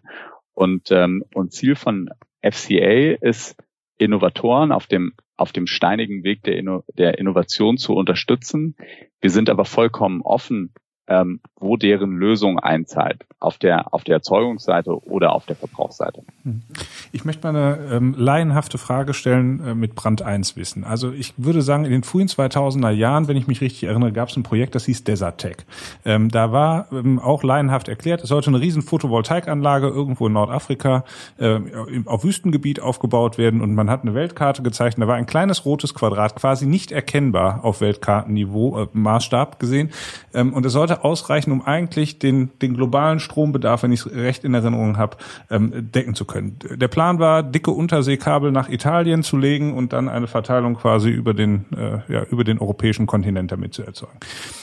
Und 0.54 0.90
ähm, 0.90 1.24
und 1.34 1.52
Ziel 1.52 1.76
von 1.76 2.10
FCA 2.42 3.14
ist 3.20 3.56
Innovatoren 3.96 4.72
auf 4.72 4.86
dem 4.86 5.14
auf 5.36 5.52
dem 5.52 5.66
steinigen 5.66 6.24
Weg 6.24 6.42
der, 6.42 6.56
Inno 6.56 6.84
der 6.94 7.18
Innovation 7.18 7.78
zu 7.78 7.94
unterstützen. 7.94 8.76
Wir 9.20 9.30
sind 9.30 9.50
aber 9.50 9.64
vollkommen 9.64 10.22
offen 10.22 10.72
ähm, 11.08 11.40
wo 11.58 11.76
deren 11.76 12.16
Lösung 12.16 12.58
einzahlt, 12.58 13.24
auf 13.40 13.58
der, 13.58 13.92
auf 13.92 14.04
der 14.04 14.16
Erzeugungsseite 14.16 15.04
oder 15.04 15.32
auf 15.32 15.46
der 15.46 15.56
Verbrauchsseite. 15.56 16.22
Hm. 16.44 16.62
Ich 17.10 17.24
möchte 17.24 17.52
mal 17.52 17.56
eine 17.56 17.94
ähm, 17.94 18.14
laienhafte 18.16 18.78
Frage 18.78 19.14
stellen 19.14 19.60
äh, 19.64 19.74
mit 19.74 19.94
Brand 19.94 20.22
1 20.22 20.56
Wissen. 20.56 20.84
Also 20.84 21.12
ich 21.12 21.34
würde 21.36 21.62
sagen, 21.62 21.84
in 21.84 21.90
den 21.90 22.04
frühen 22.04 22.28
2000er 22.28 22.90
Jahren, 22.90 23.28
wenn 23.28 23.36
ich 23.36 23.46
mich 23.46 23.60
richtig 23.60 23.84
erinnere, 23.84 24.12
gab 24.12 24.28
es 24.28 24.36
ein 24.36 24.44
Projekt, 24.44 24.74
das 24.74 24.84
hieß 24.86 25.04
Desert 25.04 25.38
Tech. 25.38 25.56
Ähm, 26.04 26.30
da 26.30 26.52
war 26.52 26.86
ähm, 26.92 27.18
auch 27.18 27.42
laienhaft 27.42 27.88
erklärt, 27.88 28.22
es 28.22 28.28
sollte 28.28 28.50
eine 28.50 28.60
riesen 28.60 28.82
Photovoltaikanlage 28.82 29.88
irgendwo 29.88 30.26
in 30.26 30.34
Nordafrika 30.34 31.04
äh, 31.38 31.58
auf 32.06 32.24
Wüstengebiet 32.24 32.80
aufgebaut 32.80 33.38
werden 33.38 33.60
und 33.60 33.74
man 33.74 33.90
hat 33.90 34.02
eine 34.02 34.14
Weltkarte 34.14 34.62
gezeichnet. 34.62 35.04
Da 35.04 35.08
war 35.08 35.16
ein 35.16 35.26
kleines 35.26 35.64
rotes 35.64 35.94
Quadrat, 35.94 36.36
quasi 36.36 36.66
nicht 36.66 36.92
erkennbar 36.92 37.64
auf 37.64 37.80
Weltkartenniveau, 37.80 38.82
äh, 38.82 38.86
Maßstab 38.92 39.58
gesehen. 39.58 39.90
Ähm, 40.32 40.52
und 40.52 40.64
es 40.64 40.72
sollte 40.72 40.91
sollte 40.92 41.04
ausreichen, 41.04 41.52
um 41.52 41.62
eigentlich 41.62 42.18
den, 42.18 42.50
den 42.60 42.74
globalen 42.74 43.20
Strombedarf, 43.20 43.82
wenn 43.82 43.92
ich 43.92 44.00
es 44.00 44.12
recht 44.12 44.44
in 44.44 44.54
Erinnerung 44.54 44.96
habe, 44.96 45.16
ähm, 45.50 45.90
decken 45.92 46.14
zu 46.14 46.24
können. 46.24 46.58
Der 46.70 46.88
Plan 46.88 47.18
war, 47.18 47.42
dicke 47.42 47.70
Unterseekabel 47.70 48.52
nach 48.52 48.68
Italien 48.68 49.22
zu 49.22 49.36
legen 49.36 49.74
und 49.74 49.92
dann 49.92 50.08
eine 50.08 50.26
Verteilung 50.26 50.74
quasi 50.74 51.10
über 51.10 51.34
den, 51.34 51.66
äh, 51.76 52.12
ja, 52.12 52.22
über 52.24 52.44
den 52.44 52.58
europäischen 52.58 53.06
Kontinent 53.06 53.52
damit 53.52 53.74
zu 53.74 53.82
erzeugen. 53.82 54.18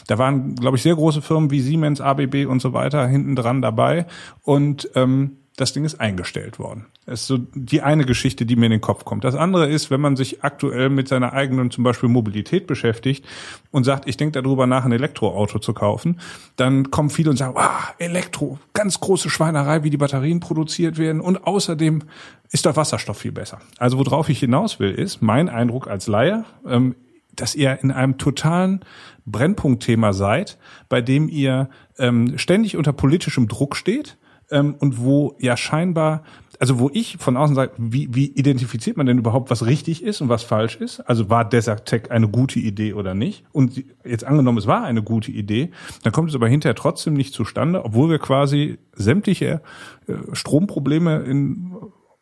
Da 0.07 0.17
waren, 0.17 0.55
glaube 0.55 0.77
ich, 0.77 0.83
sehr 0.83 0.95
große 0.95 1.21
Firmen 1.21 1.51
wie 1.51 1.61
Siemens, 1.61 2.01
ABB 2.01 2.45
und 2.45 2.61
so 2.61 2.73
weiter 2.73 3.07
hinten 3.07 3.35
dran 3.35 3.61
dabei 3.61 4.05
und 4.43 4.89
ähm, 4.95 5.37
das 5.59 5.73
Ding 5.73 5.83
ist 5.83 5.99
eingestellt 5.99 6.57
worden. 6.57 6.85
Das 7.05 7.21
ist 7.21 7.27
so 7.27 7.37
die 7.37 7.81
eine 7.81 8.05
Geschichte, 8.05 8.45
die 8.45 8.55
mir 8.55 8.67
in 8.67 8.71
den 8.71 8.81
Kopf 8.81 9.03
kommt. 9.03 9.25
Das 9.25 9.35
andere 9.35 9.67
ist, 9.67 9.91
wenn 9.91 9.99
man 9.99 10.15
sich 10.15 10.43
aktuell 10.43 10.89
mit 10.89 11.09
seiner 11.09 11.33
eigenen 11.33 11.69
zum 11.69 11.83
Beispiel 11.83 12.07
Mobilität 12.07 12.65
beschäftigt 12.65 13.25
und 13.71 13.83
sagt, 13.83 14.07
ich 14.07 14.15
denke 14.15 14.41
darüber 14.41 14.67
nach, 14.67 14.85
ein 14.85 14.93
Elektroauto 14.93 15.59
zu 15.59 15.73
kaufen, 15.73 16.21
dann 16.55 16.91
kommen 16.91 17.09
viele 17.09 17.31
und 17.31 17.37
sagen, 17.37 17.55
ah, 17.57 17.89
Elektro, 17.97 18.57
ganz 18.73 19.01
große 19.01 19.29
Schweinerei, 19.29 19.83
wie 19.83 19.89
die 19.89 19.97
Batterien 19.97 20.39
produziert 20.39 20.97
werden 20.97 21.19
und 21.19 21.45
außerdem 21.45 22.03
ist 22.51 22.65
der 22.65 22.77
Wasserstoff 22.77 23.17
viel 23.17 23.33
besser. 23.33 23.59
Also 23.77 23.97
worauf 23.97 24.29
ich 24.29 24.39
hinaus 24.39 24.79
will, 24.79 24.91
ist 24.91 25.21
mein 25.21 25.49
Eindruck 25.49 25.87
als 25.89 26.07
Laie, 26.07 26.45
ähm, 26.65 26.95
dass 27.35 27.55
ihr 27.55 27.79
in 27.83 27.91
einem 27.91 28.17
totalen 28.17 28.85
Brennpunktthema 29.25 30.13
seid, 30.13 30.57
bei 30.87 31.01
dem 31.01 31.27
ihr 31.27 31.69
ähm, 31.97 32.37
ständig 32.37 32.77
unter 32.77 32.93
politischem 32.93 33.47
Druck 33.47 33.75
steht 33.75 34.17
ähm, 34.51 34.75
und 34.79 34.99
wo 34.99 35.35
ja 35.39 35.57
scheinbar, 35.57 36.23
also 36.59 36.79
wo 36.79 36.89
ich 36.93 37.17
von 37.17 37.37
außen 37.37 37.55
sage, 37.55 37.71
wie, 37.77 38.13
wie 38.13 38.27
identifiziert 38.27 38.97
man 38.97 39.05
denn 39.05 39.17
überhaupt, 39.17 39.49
was 39.49 39.65
richtig 39.65 40.03
ist 40.03 40.21
und 40.21 40.29
was 40.29 40.43
falsch 40.43 40.75
ist? 40.75 40.99
Also 41.01 41.29
war 41.29 41.47
Desert 41.47 41.85
Tech 41.85 42.11
eine 42.11 42.27
gute 42.27 42.59
Idee 42.59 42.93
oder 42.93 43.13
nicht? 43.13 43.45
Und 43.51 43.83
jetzt 44.03 44.23
angenommen, 44.23 44.57
es 44.57 44.67
war 44.67 44.83
eine 44.83 45.03
gute 45.03 45.31
Idee, 45.31 45.71
dann 46.03 46.11
kommt 46.13 46.29
es 46.29 46.35
aber 46.35 46.47
hinterher 46.47 46.75
trotzdem 46.75 47.13
nicht 47.13 47.33
zustande, 47.33 47.83
obwohl 47.85 48.09
wir 48.09 48.19
quasi 48.19 48.79
sämtliche 48.93 49.61
äh, 50.07 50.13
Stromprobleme 50.33 51.19
in 51.19 51.73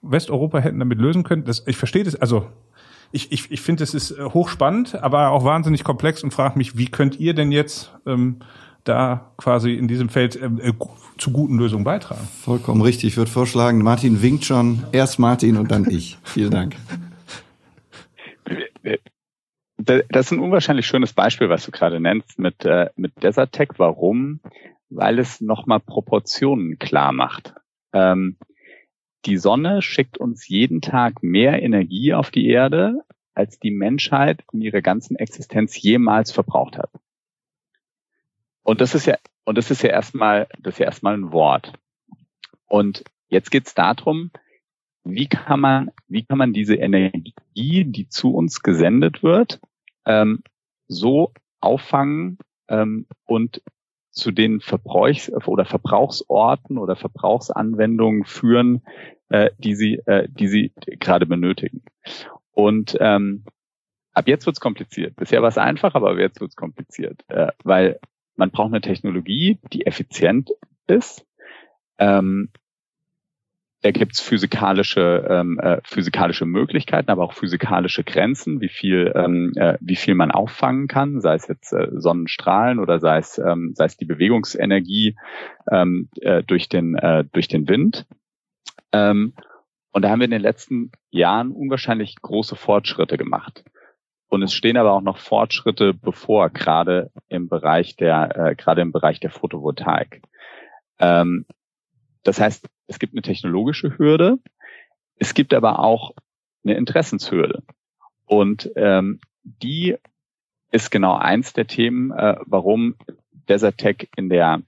Westeuropa 0.02 0.60
hätten 0.60 0.80
damit 0.80 1.00
lösen 1.00 1.24
können. 1.24 1.44
Das, 1.44 1.64
ich 1.66 1.78
verstehe 1.78 2.04
das, 2.04 2.16
also 2.16 2.48
ich, 3.12 3.32
ich, 3.32 3.52
ich 3.52 3.62
finde, 3.62 3.84
es 3.84 3.94
ist 3.94 4.12
äh, 4.12 4.24
hochspannend, 4.24 4.96
aber 4.96 5.30
auch 5.30 5.44
wahnsinnig 5.44 5.84
komplex 5.84 6.24
und 6.24 6.34
frage 6.34 6.58
mich, 6.58 6.78
wie 6.78 6.88
könnt 6.88 7.20
ihr 7.20 7.34
denn 7.34 7.52
jetzt 7.52 7.92
ähm, 8.06 8.38
da 8.84 9.32
quasi 9.38 9.74
in 9.74 9.88
diesem 9.88 10.10
Feld 10.10 10.36
äh, 10.36 10.46
äh, 10.46 10.74
zu 11.18 11.32
guten 11.32 11.58
Lösungen 11.58 11.84
beitragen. 11.84 12.28
Vollkommen 12.44 12.82
richtig. 12.82 13.10
Ich 13.10 13.18
würde 13.18 13.32
vorschlagen, 13.32 13.80
Martin 13.80 14.22
winkt 14.22 14.46
schon. 14.46 14.84
Erst 14.92 15.20
Martin 15.20 15.58
und 15.58 15.72
dann 15.72 15.90
ich. 15.90 16.18
Vielen 16.24 16.52
Dank. 16.52 16.76
Das 19.78 20.26
ist 20.26 20.32
ein 20.32 20.40
unwahrscheinlich 20.40 20.88
schönes 20.88 21.14
Beispiel, 21.14 21.50
was 21.50 21.66
du 21.66 21.72
gerade 21.72 22.00
nennst 22.00 22.40
mit, 22.40 22.66
äh, 22.66 22.90
mit 22.96 23.24
Desert 23.24 23.52
Tech. 23.52 23.70
Warum? 23.78 24.40
Weil 24.90 25.20
es 25.20 25.42
nochmal 25.42 25.80
Proportionen 25.80 26.80
klar 26.80 27.12
macht. 27.12 27.54
Ähm, 27.94 28.38
die 29.26 29.38
Sonne 29.38 29.82
schickt 29.82 30.18
uns 30.18 30.48
jeden 30.48 30.82
Tag 30.82 31.22
mehr 31.22 31.62
Energie 31.62 32.14
auf 32.14 32.32
die 32.32 32.48
Erde, 32.48 33.02
als 33.34 33.60
die 33.60 33.72
Menschheit 33.72 34.44
in 34.52 34.62
ihrer 34.62 34.82
ganzen 34.82 35.16
Existenz 35.16 35.80
jemals 35.82 36.32
verbraucht 36.32 36.78
hat. 36.78 36.92
Und 38.64 38.82
das 38.82 38.96
ist 38.96 39.06
ja, 39.06 39.18
und 39.48 39.58
das 39.58 39.72
ist 39.72 39.82
ja 39.82 39.92
erstmal, 39.92 40.50
das 40.60 40.74
ist 40.74 40.80
ja 40.80 40.88
erstmal 40.88 41.14
ein 41.14 41.32
Wort. 41.32 41.72
Und 42.66 43.06
jetzt 43.30 43.50
geht 43.50 43.66
es 43.66 43.74
darum, 43.74 44.30
wie 45.06 45.28
kann 45.28 45.62
man, 45.62 45.92
wie 46.10 46.24
kann 46.24 46.38
man 46.38 46.52
diese 46.52 46.76
Energie, 46.76 47.86
die 47.86 48.10
zu 48.10 48.36
uns 48.36 48.62
gesendet 48.62 49.24
wird, 49.24 49.62
ähm, 50.06 50.44
so 50.90 51.32
auffangen 51.62 52.40
ähm, 52.68 53.08
und 53.26 53.62
zu 54.12 54.32
den 54.32 54.60
Verbrauchs- 54.60 55.32
oder 55.32 55.64
Verbrauchsorten 55.64 56.78
oder 56.78 56.98
Verbrauchsanwendungen 56.98 58.26
führen, 58.26 58.82
äh, 59.30 59.52
die 59.60 59.76
sie, 59.76 59.94
äh, 60.08 60.28
die 60.30 60.50
sie 60.50 60.74
gerade 61.00 61.26
benötigen. 61.26 61.84
Und 62.52 62.98
ähm, 63.00 63.46
ab 64.12 64.28
jetzt 64.28 64.46
wird's 64.46 64.60
kompliziert. 64.60 65.16
Bisher 65.16 65.42
war 65.42 65.48
es 65.48 65.58
einfach, 65.58 65.96
aber 65.96 66.12
ab 66.12 66.18
jetzt 66.18 66.42
wird's 66.42 66.58
kompliziert, 66.58 67.24
äh, 67.30 67.54
weil 67.64 68.02
man 68.38 68.52
braucht 68.52 68.72
eine 68.72 68.82
Technologie, 68.82 69.60
die 69.74 69.86
effizient 69.86 70.52
ist, 70.88 71.26
ähm, 71.98 72.50
da 73.82 73.92
gibt's 73.92 74.20
physikalische 74.20 75.26
ähm, 75.30 75.60
äh, 75.60 75.80
physikalische 75.84 76.46
Möglichkeiten, 76.46 77.12
aber 77.12 77.24
auch 77.24 77.34
physikalische 77.34 78.04
Grenzen, 78.04 78.60
wie 78.60 78.70
viel 78.70 79.14
ähm, 79.16 79.54
äh, 79.56 79.78
wie 79.80 79.96
viel 79.96 80.16
man 80.16 80.32
auffangen 80.32 80.88
kann, 80.88 81.22
sei 81.22 81.36
es 81.36 81.48
jetzt 81.48 81.74
äh, 81.74 81.88
Sonnenstrahlen 81.92 82.80
oder 82.80 83.00
sei 83.00 83.20
es 83.20 83.38
ähm, 83.38 83.74
sei 83.76 83.86
es 83.86 83.96
die 83.96 84.06
Bewegungsenergie 84.06 85.16
ähm, 85.72 86.10
äh, 86.22 86.44
durch 86.44 86.70
den 86.70 86.96
äh, 86.96 87.26
durch 87.32 87.48
den 87.48 87.70
Wind. 87.70 88.08
Ähm, 88.92 89.34
und 89.92 90.02
da 90.02 90.10
haben 90.10 90.20
wir 90.20 90.26
in 90.26 90.32
den 90.32 90.42
letzten 90.42 90.92
Jahren 91.12 91.52
unwahrscheinlich 91.52 92.16
große 92.22 92.56
Fortschritte 92.56 93.18
gemacht. 93.18 93.64
Und 94.30 94.44
es 94.44 94.54
stehen 94.54 94.78
aber 94.78 94.94
auch 94.94 95.02
noch 95.02 95.18
Fortschritte 95.18 95.94
bevor, 95.94 96.50
gerade 96.50 97.12
im 97.30 97.48
Bereich 97.48 97.96
der 97.96 98.36
äh, 98.36 98.56
gerade 98.56 98.82
im 98.82 98.92
Bereich 98.92 99.20
der 99.20 99.30
Photovoltaik. 99.32 100.22
Ähm, 101.00 101.46
das 102.24 102.40
heißt, 102.40 102.68
es 102.88 103.00
gibt 103.00 103.14
eine 103.14 103.22
technologische 103.22 103.98
Hürde, 103.98 104.40
es 105.16 105.34
gibt 105.34 105.54
aber 105.54 105.80
auch 105.80 106.12
eine 106.64 106.76
Interessenshürde. 106.76 107.64
Und 108.26 108.70
ähm, 108.76 109.20
die 109.44 109.96
ist 110.72 110.92
genau 110.92 111.16
eins 111.16 111.54
der 111.54 111.68
Themen, 111.68 112.12
äh, 112.12 112.36
warum 112.46 112.96
Desertec 113.32 114.10
in 114.18 114.30
der, 114.30 114.62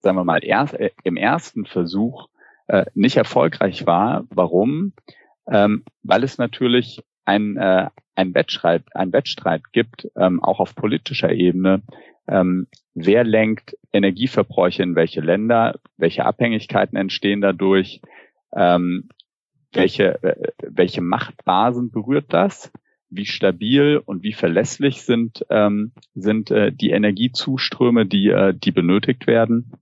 sagen 0.00 0.16
wir 0.16 0.24
mal, 0.24 0.44
erst, 0.44 0.74
äh, 0.74 0.90
im 1.04 1.16
ersten 1.16 1.64
Versuch 1.64 2.28
äh, 2.66 2.86
nicht 2.94 3.16
erfolgreich 3.16 3.86
war. 3.86 4.24
Warum? 4.30 4.92
Ähm, 5.46 5.84
weil 6.02 6.24
es 6.24 6.38
natürlich 6.38 7.04
ein, 7.24 7.56
äh, 7.56 7.88
ein, 8.14 8.34
Wettstreit, 8.34 8.84
ein 8.94 9.12
Wettstreit 9.12 9.72
gibt, 9.72 10.08
ähm, 10.16 10.42
auch 10.42 10.60
auf 10.60 10.74
politischer 10.74 11.32
Ebene, 11.32 11.82
ähm, 12.30 12.68
wer 12.94 13.24
lenkt 13.24 13.76
Energieverbräuche 13.92 14.82
in 14.82 14.94
welche 14.94 15.20
Länder, 15.20 15.80
welche 15.96 16.24
Abhängigkeiten 16.24 16.96
entstehen 16.96 17.40
dadurch, 17.40 18.00
ähm, 18.54 19.08
welche, 19.72 20.22
äh, 20.22 20.52
welche 20.62 21.00
Machtbasen 21.00 21.90
berührt 21.90 22.26
das, 22.28 22.72
wie 23.08 23.26
stabil 23.26 24.00
und 24.04 24.22
wie 24.22 24.32
verlässlich 24.32 25.02
sind, 25.02 25.44
ähm, 25.50 25.92
sind 26.14 26.50
äh, 26.52 26.72
die 26.72 26.90
Energiezuströme, 26.90 28.06
die, 28.06 28.28
äh, 28.28 28.54
die 28.54 28.70
benötigt 28.70 29.26
werden. 29.26 29.72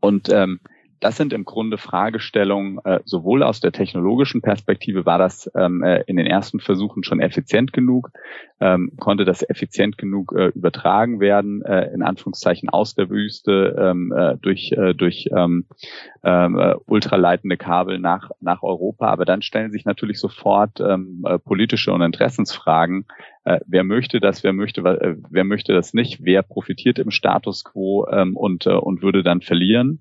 Und 0.00 0.30
ähm, 0.30 0.60
das 1.00 1.16
sind 1.16 1.32
im 1.32 1.44
Grunde 1.44 1.78
Fragestellungen, 1.78 2.78
äh, 2.84 3.00
sowohl 3.04 3.42
aus 3.42 3.60
der 3.60 3.72
technologischen 3.72 4.42
Perspektive 4.42 5.04
war 5.06 5.18
das 5.18 5.50
ähm, 5.54 5.82
äh, 5.82 6.02
in 6.06 6.16
den 6.16 6.26
ersten 6.26 6.60
Versuchen 6.60 7.04
schon 7.04 7.20
effizient 7.20 7.72
genug, 7.72 8.10
ähm, 8.60 8.92
konnte 8.98 9.24
das 9.24 9.48
effizient 9.48 9.98
genug 9.98 10.32
äh, 10.32 10.48
übertragen 10.48 11.20
werden, 11.20 11.62
äh, 11.62 11.92
in 11.92 12.02
Anführungszeichen 12.02 12.68
aus 12.68 12.94
der 12.94 13.10
Wüste 13.10 13.76
ähm, 13.78 14.12
äh, 14.12 14.36
durch, 14.38 14.72
äh, 14.72 14.94
durch 14.94 15.28
ähm, 15.36 15.66
äh, 16.22 16.74
ultraleitende 16.86 17.56
Kabel 17.56 17.98
nach, 17.98 18.30
nach 18.40 18.62
Europa. 18.62 19.08
Aber 19.08 19.24
dann 19.24 19.42
stellen 19.42 19.72
sich 19.72 19.84
natürlich 19.84 20.18
sofort 20.18 20.80
ähm, 20.80 21.24
äh, 21.26 21.38
politische 21.38 21.92
und 21.92 22.00
Interessensfragen. 22.00 23.06
Äh, 23.44 23.60
wer 23.66 23.84
möchte 23.84 24.20
das, 24.20 24.42
wer 24.42 24.52
möchte, 24.52 24.80
äh, 24.80 25.16
wer 25.30 25.44
möchte 25.44 25.72
das 25.72 25.94
nicht, 25.94 26.24
wer 26.24 26.42
profitiert 26.42 26.98
im 26.98 27.10
Status 27.10 27.64
quo 27.64 28.06
ähm, 28.10 28.36
und, 28.36 28.66
äh, 28.66 28.70
und 28.70 29.02
würde 29.02 29.22
dann 29.22 29.42
verlieren. 29.42 30.00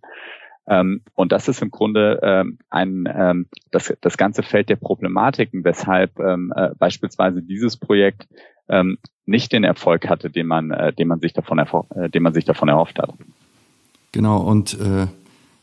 Ähm, 0.67 1.01
und 1.13 1.32
das 1.32 1.47
ist 1.47 1.62
im 1.62 1.71
Grunde 1.71 2.19
ähm, 2.23 2.58
ein 2.69 3.08
ähm, 3.13 3.47
das, 3.71 3.93
das 4.01 4.17
ganze 4.17 4.43
Feld 4.43 4.69
der 4.69 4.78
Problematiken, 4.78 5.63
weshalb 5.63 6.19
ähm, 6.19 6.51
äh, 6.56 6.69
beispielsweise 6.78 7.41
dieses 7.41 7.78
Projekt 7.78 8.28
ähm, 8.67 8.97
nicht 9.25 9.51
den 9.51 9.63
Erfolg 9.63 10.08
hatte, 10.08 10.30
den 10.30 10.47
man, 10.47 10.71
äh, 10.71 10.93
den 10.93 11.08
man 11.08 11.19
sich 11.19 11.34
davon, 11.34 11.60
äh, 11.60 12.10
den 12.10 12.23
man 12.23 12.34
sich 12.34 12.45
davon 12.45 12.67
erhofft 12.67 12.99
hat. 12.99 13.13
Genau. 14.12 14.41
Und 14.41 14.80
äh, 14.80 15.08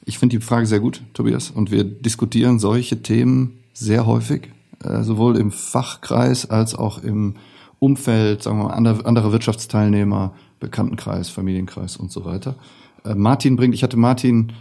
ich 0.05 0.19
finde 0.19 0.37
die 0.37 0.45
Frage 0.45 0.67
sehr 0.67 0.81
gut, 0.81 1.03
Tobias. 1.15 1.51
Und 1.51 1.71
wir 1.71 1.85
diskutieren 1.85 2.59
solche 2.59 3.03
Themen 3.03 3.59
sehr 3.73 4.07
häufig, 4.07 4.51
äh, 4.85 5.03
sowohl 5.03 5.37
im 5.37 5.51
Fachkreis 5.51 6.49
als 6.51 6.75
auch 6.75 7.03
im 7.03 7.37
Umfeld, 7.79 8.43
sagen 8.43 8.59
wir 8.59 8.65
mal, 8.65 8.75
andere, 8.75 9.05
andere 9.07 9.33
Wirtschaftsteilnehmer, 9.33 10.35
Bekanntenkreis, 10.61 11.29
Familienkreis 11.29 11.97
und 11.97 12.13
so 12.13 12.25
weiter. 12.25 12.57
Äh, 13.05 13.15
Martin 13.15 13.57
bringt, 13.57 13.75
ich 13.75 13.83
hatte 13.83 13.97
Martin 13.97 14.53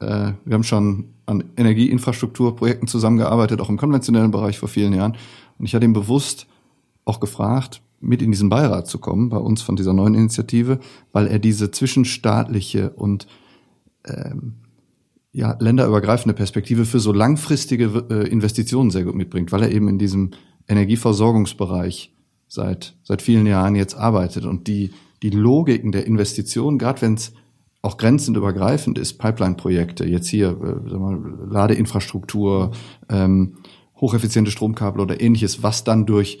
äh, 0.00 0.32
wir 0.44 0.54
haben 0.54 0.64
schon 0.64 1.14
an 1.26 1.44
Energieinfrastrukturprojekten 1.56 2.88
zusammengearbeitet, 2.88 3.60
auch 3.60 3.68
im 3.68 3.76
konventionellen 3.76 4.30
Bereich 4.30 4.58
vor 4.58 4.68
vielen 4.68 4.92
Jahren. 4.92 5.16
Und 5.58 5.66
ich 5.66 5.74
hatte 5.74 5.84
ihn 5.84 5.92
bewusst 5.92 6.46
auch 7.04 7.20
gefragt, 7.20 7.82
mit 8.00 8.22
in 8.22 8.30
diesen 8.30 8.48
Beirat 8.48 8.86
zu 8.86 8.98
kommen, 8.98 9.28
bei 9.28 9.36
uns 9.36 9.62
von 9.62 9.76
dieser 9.76 9.92
neuen 9.92 10.14
Initiative, 10.14 10.80
weil 11.12 11.26
er 11.26 11.38
diese 11.38 11.70
zwischenstaatliche 11.70 12.90
und 12.90 13.26
ähm, 14.06 14.54
ja, 15.32 15.56
länderübergreifende 15.60 16.34
Perspektive 16.34 16.84
für 16.86 16.98
so 16.98 17.12
langfristige 17.12 18.06
äh, 18.10 18.28
Investitionen 18.28 18.90
sehr 18.90 19.04
gut 19.04 19.14
mitbringt, 19.14 19.52
weil 19.52 19.62
er 19.62 19.70
eben 19.70 19.88
in 19.88 19.98
diesem 19.98 20.30
Energieversorgungsbereich 20.66 22.12
seit, 22.48 22.96
seit 23.04 23.22
vielen 23.22 23.46
Jahren 23.46 23.76
jetzt 23.76 23.94
arbeitet 23.94 24.44
und 24.44 24.66
die, 24.66 24.90
die 25.22 25.30
Logiken 25.30 25.92
der 25.92 26.06
Investitionen, 26.06 26.78
gerade 26.78 27.02
wenn 27.02 27.14
es 27.14 27.32
auch 27.82 27.96
grenzendübergreifend 27.96 28.98
ist, 28.98 29.18
Pipeline-Projekte, 29.18 30.06
jetzt 30.06 30.28
hier 30.28 30.50
äh, 30.50 30.90
wir, 30.90 31.46
Ladeinfrastruktur, 31.50 32.72
ähm, 33.08 33.56
hocheffiziente 33.96 34.50
Stromkabel 34.50 35.00
oder 35.00 35.20
ähnliches, 35.20 35.62
was 35.62 35.84
dann 35.84 36.06
durch 36.06 36.40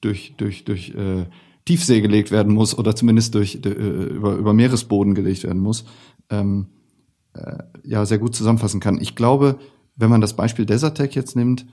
durch 0.00 0.34
durch 0.36 0.64
durch 0.64 0.90
äh, 0.94 1.26
Tiefsee 1.64 2.00
gelegt 2.00 2.30
werden 2.30 2.54
muss 2.54 2.76
oder 2.76 2.96
zumindest 2.96 3.34
durch 3.34 3.60
äh, 3.64 3.68
über 3.68 4.34
über 4.34 4.52
Meeresboden 4.52 5.14
gelegt 5.14 5.44
werden 5.44 5.60
muss, 5.60 5.84
ähm, 6.30 6.68
äh, 7.34 7.58
ja 7.84 8.04
sehr 8.06 8.18
gut 8.18 8.34
zusammenfassen 8.34 8.80
kann. 8.80 9.00
Ich 9.00 9.14
glaube, 9.14 9.58
wenn 9.96 10.10
man 10.10 10.20
das 10.20 10.34
Beispiel 10.34 10.66
Desertec 10.66 11.14
jetzt 11.14 11.36
nimmt, 11.36 11.66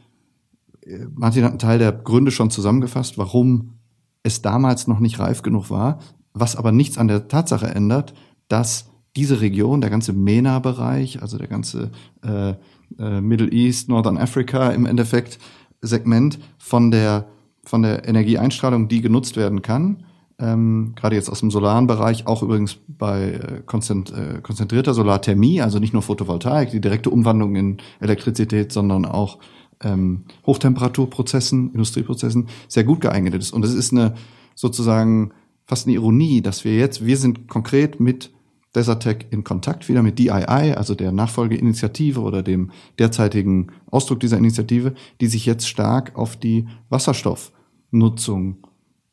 äh, 0.85 1.05
Martin 1.13 1.43
hat 1.43 1.51
einen 1.51 1.59
Teil 1.59 1.79
der 1.79 1.91
Gründe 1.91 2.31
schon 2.31 2.51
zusammengefasst, 2.51 3.17
warum 3.17 3.79
es 4.23 4.41
damals 4.41 4.87
noch 4.87 4.99
nicht 4.99 5.19
reif 5.19 5.41
genug 5.41 5.69
war, 5.69 5.99
was 6.33 6.55
aber 6.55 6.71
nichts 6.71 6.97
an 6.97 7.07
der 7.07 7.27
Tatsache 7.27 7.67
ändert, 7.67 8.13
dass 8.47 8.91
diese 9.17 9.41
Region, 9.41 9.81
der 9.81 9.89
ganze 9.89 10.13
MENA-Bereich, 10.13 11.21
also 11.21 11.37
der 11.37 11.47
ganze 11.47 11.91
äh, 12.23 12.53
äh, 12.99 13.21
Middle 13.21 13.51
East, 13.51 13.89
Northern 13.89 14.17
Africa 14.17 14.69
im 14.69 14.85
Endeffekt 14.85 15.39
Segment 15.81 16.39
von 16.57 16.91
der 16.91 17.27
von 17.63 17.81
der 17.81 18.07
Energieeinstrahlung, 18.07 18.87
die 18.87 19.01
genutzt 19.01 19.35
werden 19.35 19.61
kann, 19.61 20.05
ähm, 20.39 20.93
gerade 20.95 21.15
jetzt 21.15 21.29
aus 21.29 21.39
dem 21.39 21.51
solaren 21.51 21.87
Bereich, 21.87 22.27
auch 22.27 22.43
übrigens 22.43 22.77
bei 22.87 23.33
äh, 23.33 23.61
konzent, 23.65 24.13
äh, 24.13 24.39
konzentrierter 24.41 24.93
Solarthermie, 24.93 25.61
also 25.61 25.79
nicht 25.79 25.93
nur 25.93 26.03
Photovoltaik, 26.03 26.71
die 26.71 26.79
direkte 26.79 27.09
Umwandlung 27.09 27.55
in 27.55 27.77
Elektrizität, 27.99 28.71
sondern 28.71 29.05
auch 29.05 29.39
ähm, 29.83 30.25
Hochtemperaturprozessen, 30.45 31.71
Industrieprozessen, 31.71 32.47
sehr 32.67 32.83
gut 32.83 33.01
geeignet 33.01 33.33
ist. 33.33 33.51
Und 33.51 33.65
es 33.65 33.73
ist 33.73 33.91
eine 33.91 34.13
sozusagen 34.55 35.31
fast 35.65 35.87
eine 35.87 35.95
Ironie, 35.95 36.41
dass 36.41 36.63
wir 36.63 36.75
jetzt, 36.75 37.05
wir 37.05 37.17
sind 37.17 37.47
konkret 37.47 37.99
mit 37.99 38.31
Desertec 38.75 39.27
in 39.31 39.43
Kontakt 39.43 39.89
wieder 39.89 40.03
mit 40.03 40.19
DII, 40.19 40.73
also 40.75 40.93
der 40.93 41.11
Nachfolgeinitiative 41.11 42.19
oder 42.19 42.43
dem 42.43 42.71
derzeitigen 42.99 43.71
Ausdruck 43.89 44.19
dieser 44.19 44.37
Initiative, 44.37 44.93
die 45.21 45.27
sich 45.27 45.45
jetzt 45.45 45.67
stark 45.67 46.15
auf 46.15 46.35
die 46.35 46.67
Wasserstoffnutzung 46.89 48.57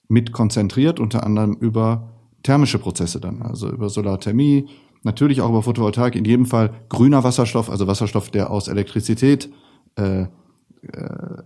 mit 0.08 0.32
konzentriert, 0.32 1.00
unter 1.00 1.24
anderem 1.24 1.54
über 1.54 2.10
thermische 2.42 2.78
Prozesse 2.78 3.20
dann, 3.20 3.42
also 3.42 3.70
über 3.70 3.88
Solarthermie, 3.88 4.68
natürlich 5.02 5.40
auch 5.40 5.48
über 5.48 5.62
Photovoltaik, 5.62 6.14
in 6.14 6.24
jedem 6.24 6.46
Fall 6.46 6.72
grüner 6.88 7.24
Wasserstoff, 7.24 7.70
also 7.70 7.86
Wasserstoff, 7.86 8.30
der 8.30 8.50
aus 8.50 8.68
Elektrizität, 8.68 9.50
äh, 9.96 10.22
äh, 10.22 10.28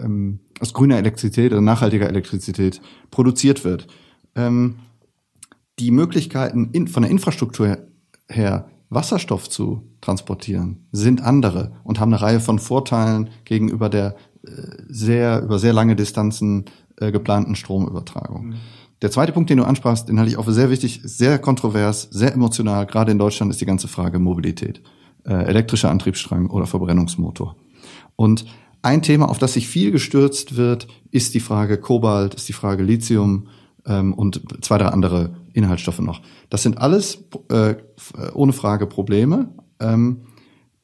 ähm, 0.01 0.41
aus 0.61 0.73
grüner 0.75 0.99
Elektrizität 0.99 1.53
oder 1.53 1.61
nachhaltiger 1.61 2.09
Elektrizität 2.09 2.81
produziert 3.11 3.65
wird. 3.65 3.87
Ähm, 4.35 4.77
die 5.79 5.91
Möglichkeiten 5.93 6.71
in, 6.73 6.89
von 6.89 7.03
der 7.03 7.13
Infrastruktur 7.13 7.79
her 8.29 8.69
Wasserstoff 8.91 9.51
zu 9.51 9.83
transportieren, 10.01 10.87
sind 10.93 11.23
andere 11.23 11.73
und 11.85 12.01
haben 12.01 12.13
eine 12.13 12.23
Reihe 12.23 12.41
von 12.41 12.59
Vorteilen 12.59 13.31
gegenüber 13.45 13.89
der 13.89 14.17
äh, 14.47 14.51
sehr 14.89 15.43
über 15.43 15.59
sehr 15.59 15.73
lange 15.73 15.97
Distanzen 15.97 16.65
äh, 16.97 17.13
geplanten 17.13 17.55
Stromübertragung. 17.55 18.47
Mhm. 18.47 18.55
Der 19.03 19.11
zweite 19.11 19.33
Punkt, 19.33 19.51
den 19.51 19.59
du 19.59 19.65
ansprachst, 19.65 20.09
den 20.09 20.19
halte 20.19 20.31
ich 20.31 20.39
auch 20.39 20.45
für 20.45 20.53
sehr 20.53 20.71
wichtig, 20.71 21.01
sehr 21.05 21.39
kontrovers, 21.39 22.09
sehr 22.11 22.33
emotional. 22.33 22.87
Gerade 22.87 23.13
in 23.13 23.19
Deutschland 23.19 23.53
ist 23.53 23.61
die 23.61 23.67
ganze 23.67 23.87
Frage 23.87 24.19
Mobilität, 24.19 24.83
äh, 25.25 25.35
elektrischer 25.35 25.91
Antriebsstrang 25.91 26.51
oder 26.51 26.67
Verbrennungsmotor. 26.67 27.57
Und 28.17 28.47
ein 28.83 29.03
Thema, 29.03 29.29
auf 29.29 29.39
das 29.39 29.53
sich 29.53 29.69
viel 29.69 29.91
gestürzt 29.91 30.57
wird, 30.57 30.89
ist 31.11 31.35
die 31.35 31.41
Frage 31.41 31.79
Kobalt, 31.79 32.35
ist 32.35 32.49
die 32.49 32.53
Frage 32.53 32.83
Lithium 32.83 33.49
ähm, 33.89 34.15
und 34.15 34.43
zwei, 34.65 34.79
drei 34.79 34.87
andere 34.87 35.31
Inhaltsstoffe 35.53 35.99
noch. 35.99 36.21
Das 36.51 36.63
sind 36.63 36.79
alles 36.79 37.25
äh, 37.51 37.75
ohne 38.35 38.53
Frage 38.53 38.87
Probleme, 38.87 39.49
ähm, 39.81 40.23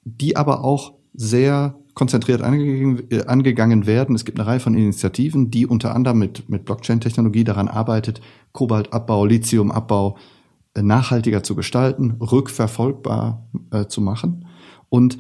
die 0.05 0.37
aber 0.37 0.65
auch 0.65 0.95
sehr 1.13 1.77
konzentriert 1.95 2.43
angegangen, 2.43 3.11
äh, 3.11 3.25
angegangen 3.27 3.87
werden. 3.87 4.15
Es 4.17 4.25
gibt 4.25 4.39
eine 4.39 4.49
Reihe 4.49 4.61
von 4.61 4.75
Initiativen, 4.75 5.51
die 5.51 5.67
unter 5.67 5.95
anderem 5.95 6.19
mit, 6.19 6.49
mit 6.49 6.65
Blockchain-Technologie 6.65 7.45
daran 7.45 7.69
arbeitet, 7.69 8.21
Kobaltabbau, 8.53 9.25
Lithiumabbau 9.25 10.17
äh, 10.75 10.83
nachhaltiger 10.83 11.43
zu 11.43 11.55
gestalten, 11.55 12.17
rückverfolgbar 12.21 13.47
äh, 13.71 13.87
zu 13.87 14.01
machen. 14.01 14.47
Und 14.89 15.19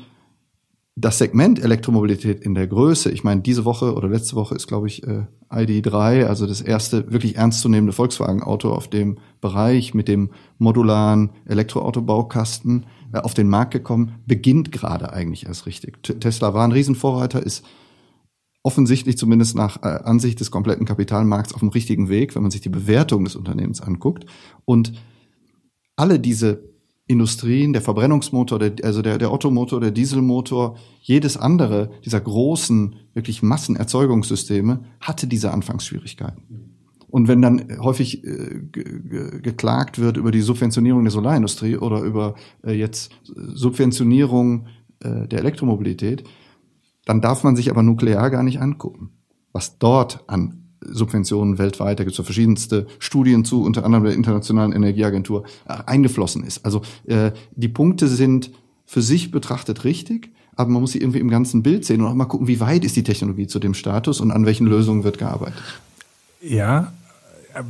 das 0.97 1.18
Segment 1.18 1.59
Elektromobilität 1.59 2.40
in 2.40 2.55
der 2.55 2.68
Größe, 2.68 3.11
ich 3.11 3.24
meine, 3.24 3.40
diese 3.40 3.64
Woche 3.64 3.95
oder 3.95 4.09
letzte 4.09 4.36
Woche 4.36 4.55
ist, 4.55 4.68
glaube 4.68 4.86
ich, 4.86 5.03
äh, 5.03 5.26
ID3, 5.51 6.26
also 6.26 6.47
das 6.47 6.61
erste 6.61 7.11
wirklich 7.12 7.36
ernstzunehmende 7.36 7.92
Volkswagen-Auto 7.92 8.70
auf 8.70 8.88
dem 8.88 9.18
Bereich 9.40 9.92
mit 9.95 10.07
dem 10.07 10.30
modularen 10.59 11.30
Elektroautobaukasten 11.47 12.86
äh, 13.12 13.18
auf 13.18 13.34
den 13.34 13.49
Markt 13.49 13.72
gekommen, 13.72 14.20
beginnt 14.26 14.70
gerade 14.70 15.12
eigentlich 15.12 15.47
erst 15.47 15.66
richtig. 15.66 16.01
Tesla 16.03 16.55
war 16.55 16.64
ein 16.64 16.72
Riesenvorreiter, 16.72 17.42
ist 17.42 17.64
offensichtlich 18.62 19.18
zumindest 19.18 19.57
nach 19.57 19.82
äh, 19.82 19.88
Ansicht 20.05 20.38
des 20.38 20.53
kompletten 20.53 20.86
Kapitalmarkts 20.86 21.55
auf 21.55 21.61
dem 21.61 21.70
richtigen 21.70 22.09
Weg, 22.09 22.36
wenn 22.36 22.42
man 22.42 22.53
sich 22.53 22.61
die 22.61 22.68
Bewertung 22.68 23.24
des 23.24 23.34
Unternehmens 23.34 23.80
anguckt. 23.80 24.26
Und 24.64 24.92
alle 25.97 26.20
diese 26.20 26.74
Industrien, 27.07 27.74
der 27.74 27.82
Verbrennungsmotor, 27.82 28.59
der, 28.59 28.72
also 28.82 29.02
der, 29.02 29.18
der 29.18 29.30
Ottomotor, 29.30 29.80
der 29.80 29.90
Dieselmotor, 29.90 30.78
jedes 31.00 31.36
andere 31.36 31.90
dieser 32.05 32.20
großen, 32.20 32.96
wirklich 33.12 33.42
Massenerzeugungssysteme 33.42 34.84
hatte 35.00 35.26
diese 35.26 35.52
Anfangsschwierigkeiten. 35.52 36.42
Und 37.09 37.28
wenn 37.28 37.42
dann 37.42 37.78
häufig 37.80 38.24
äh, 38.24 38.61
geklagt 38.72 39.98
wird 39.98 40.16
über 40.16 40.32
die 40.32 40.40
Subventionierung 40.40 41.05
der 41.05 41.12
Solarindustrie 41.12 41.76
oder 41.76 42.00
über 42.00 42.34
äh, 42.64 42.72
jetzt 42.72 43.12
Subventionierung 43.24 44.66
äh, 45.00 45.28
der 45.28 45.40
Elektromobilität, 45.40 46.24
dann 47.05 47.20
darf 47.20 47.44
man 47.44 47.55
sich 47.55 47.70
aber 47.70 47.82
nuklear 47.82 48.30
gar 48.30 48.42
nicht 48.42 48.61
angucken, 48.61 49.11
was 49.52 49.78
dort 49.78 50.24
an 50.26 50.64
Subventionen 50.91 51.59
weltweit, 51.59 51.99
da 51.99 52.05
gibt 52.05 52.18
es 52.18 52.24
verschiedenste 52.24 52.87
Studien 52.99 53.45
zu, 53.45 53.62
unter 53.62 53.85
anderem 53.85 54.05
der 54.05 54.14
Internationalen 54.14 54.72
Energieagentur, 54.72 55.45
äh, 55.66 55.74
eingeflossen 55.87 56.45
ist. 56.45 56.64
Also 56.64 56.82
äh, 57.07 57.32
die 57.57 57.68
Punkte 57.68 58.09
sind 58.09 58.51
für 58.87 59.03
sich 59.03 59.30
betrachtet 59.30 59.85
richtig, 59.85 60.30
aber 60.57 60.70
man 60.70 60.82
muss 60.82 60.93
sie 60.93 61.01
irgendwie 61.01 61.18
im 61.18 61.30
ganzen 61.30 61.62
Bild 61.62 61.85
sehen 61.85 62.01
und 62.01 62.09
auch 62.09 62.14
mal 62.14 62.26
gucken, 62.26 62.47
wie 62.47 62.61
weit 62.61 62.85
ist 62.85 62.97
die 62.97 63.03
Technologie 63.03 63.47
zu 63.47 63.59
dem 63.59 63.74
Status 63.74 64.20
und 64.20 64.30
an 64.30 64.47
welchen 64.47 64.66
Lösungen 64.66 65.05
wird 65.05 65.18
gearbeitet. 65.18 65.62
Ja, 66.41 66.93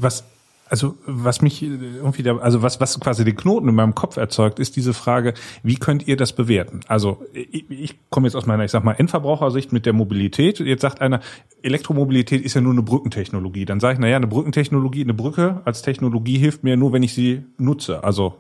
was 0.01 0.25
also 0.69 0.97
was 1.07 1.43
mich 1.43 1.63
irgendwie 1.63 2.23
da, 2.23 2.37
also 2.39 2.63
was 2.63 2.81
was 2.81 2.99
quasi 2.99 3.25
den 3.25 3.37
Knoten 3.37 3.69
in 3.69 3.75
meinem 3.75 3.95
Kopf 3.95 4.17
erzeugt, 4.17 4.59
ist 4.59 4.77
diese 4.77 4.95
Frage, 4.95 5.35
wie 5.63 5.77
könnt 5.77 6.09
ihr 6.09 6.17
das 6.17 6.33
bewerten? 6.33 6.81
Also 6.89 7.23
ich, 7.33 7.71
ich 7.71 7.97
komme 8.11 8.27
jetzt 8.27 8.35
aus 8.35 8.47
meiner, 8.47 8.65
ich 8.65 8.71
sag 8.71 8.85
mal 8.85 8.93
Endverbrauchersicht 8.93 9.73
mit 9.73 9.87
der 9.87 9.93
Mobilität. 9.93 10.61
Jetzt 10.61 10.83
sagt 10.83 11.01
einer, 11.01 11.21
Elektromobilität 11.63 12.43
ist 12.43 12.55
ja 12.55 12.61
nur 12.61 12.73
eine 12.73 12.83
Brückentechnologie. 12.83 13.65
Dann 13.65 13.81
sage 13.81 13.95
ich, 13.95 13.99
na 14.01 14.09
ja, 14.09 14.17
eine 14.17 14.27
Brückentechnologie, 14.27 15.03
eine 15.03 15.15
Brücke 15.15 15.61
als 15.65 15.83
Technologie 15.83 16.39
hilft 16.39 16.65
mir 16.65 16.77
nur, 16.77 16.93
wenn 16.93 17.03
ich 17.03 17.15
sie 17.15 17.45
nutze. 17.59 18.03
Also 18.03 18.35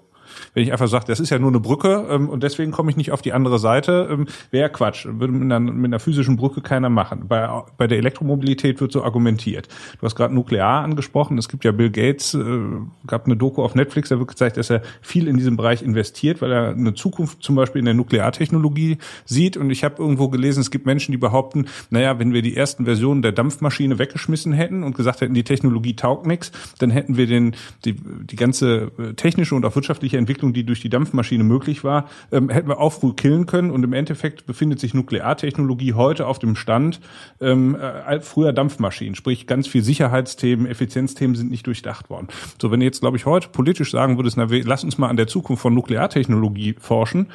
wenn 0.52 0.62
ich 0.62 0.72
einfach 0.72 0.88
sage, 0.88 1.04
das 1.06 1.20
ist 1.20 1.30
ja 1.30 1.38
nur 1.38 1.50
eine 1.50 1.60
Brücke 1.60 2.06
ähm, 2.10 2.28
und 2.28 2.42
deswegen 2.42 2.72
komme 2.72 2.90
ich 2.90 2.96
nicht 2.96 3.12
auf 3.12 3.22
die 3.22 3.32
andere 3.32 3.58
Seite, 3.58 4.08
ähm, 4.10 4.26
wäre 4.50 4.70
Quatsch. 4.70 5.06
Würde 5.06 5.32
mit 5.32 5.42
einer, 5.42 5.60
mit 5.60 5.86
einer 5.86 6.00
physischen 6.00 6.36
Brücke 6.36 6.60
keiner 6.60 6.88
machen. 6.88 7.26
Bei, 7.28 7.62
bei 7.76 7.86
der 7.86 7.98
Elektromobilität 7.98 8.80
wird 8.80 8.92
so 8.92 9.02
argumentiert. 9.04 9.68
Du 10.00 10.06
hast 10.06 10.14
gerade 10.14 10.34
Nuklear 10.34 10.82
angesprochen. 10.82 11.38
Es 11.38 11.48
gibt 11.48 11.64
ja 11.64 11.72
Bill 11.72 11.90
Gates, 11.90 12.34
äh, 12.34 12.60
gab 13.06 13.26
eine 13.26 13.36
Doku 13.36 13.62
auf 13.62 13.74
Netflix, 13.74 14.08
da 14.08 14.18
wird 14.18 14.28
gezeigt, 14.28 14.56
dass 14.56 14.70
er 14.70 14.82
viel 15.00 15.28
in 15.28 15.36
diesem 15.36 15.56
Bereich 15.56 15.82
investiert, 15.82 16.42
weil 16.42 16.52
er 16.52 16.70
eine 16.70 16.94
Zukunft 16.94 17.42
zum 17.42 17.54
Beispiel 17.54 17.78
in 17.80 17.84
der 17.84 17.94
Nukleartechnologie 17.94 18.98
sieht. 19.24 19.56
Und 19.56 19.70
ich 19.70 19.84
habe 19.84 20.02
irgendwo 20.02 20.28
gelesen, 20.28 20.60
es 20.60 20.70
gibt 20.70 20.86
Menschen, 20.86 21.12
die 21.12 21.18
behaupten, 21.18 21.66
naja, 21.90 22.18
wenn 22.18 22.32
wir 22.32 22.42
die 22.42 22.56
ersten 22.56 22.84
Versionen 22.84 23.22
der 23.22 23.32
Dampfmaschine 23.32 23.98
weggeschmissen 23.98 24.52
hätten 24.52 24.82
und 24.82 24.96
gesagt 24.96 25.20
hätten, 25.20 25.34
die 25.34 25.44
Technologie 25.44 25.94
taugt 25.96 26.26
nichts, 26.26 26.52
dann 26.78 26.90
hätten 26.90 27.16
wir 27.16 27.26
den, 27.26 27.54
die, 27.84 27.94
die 27.94 28.36
ganze 28.36 28.92
äh, 28.98 29.14
technische 29.14 29.54
und 29.54 29.64
auch 29.64 29.74
wirtschaftliche 29.74 30.18
Entwicklung, 30.18 30.33
die 30.42 30.64
durch 30.64 30.80
die 30.80 30.88
Dampfmaschine 30.88 31.44
möglich 31.44 31.84
war, 31.84 32.08
ähm, 32.32 32.48
hätten 32.48 32.68
wir 32.68 32.78
auch 32.78 32.92
früh 32.92 33.12
killen 33.12 33.46
können. 33.46 33.70
Und 33.70 33.82
im 33.84 33.92
Endeffekt 33.92 34.46
befindet 34.46 34.80
sich 34.80 34.94
Nukleartechnologie 34.94 35.94
heute 35.94 36.26
auf 36.26 36.38
dem 36.38 36.56
Stand 36.56 37.00
ähm, 37.40 37.76
äh, 37.76 38.20
früher 38.20 38.52
Dampfmaschinen. 38.52 39.14
Sprich, 39.14 39.46
ganz 39.46 39.66
viel 39.66 39.82
Sicherheitsthemen, 39.82 40.66
Effizienzthemen 40.66 41.36
sind 41.36 41.50
nicht 41.50 41.66
durchdacht 41.66 42.10
worden. 42.10 42.28
So, 42.60 42.70
wenn 42.70 42.80
du 42.80 42.86
jetzt, 42.86 43.00
glaube 43.00 43.16
ich, 43.16 43.26
heute 43.26 43.48
politisch 43.48 43.90
sagen 43.90 44.16
würdest, 44.18 44.36
na, 44.36 44.46
lass 44.48 44.84
uns 44.84 44.98
mal 44.98 45.08
an 45.08 45.16
der 45.16 45.26
Zukunft 45.26 45.62
von 45.62 45.74
Nukleartechnologie 45.74 46.76
forschen, 46.78 47.28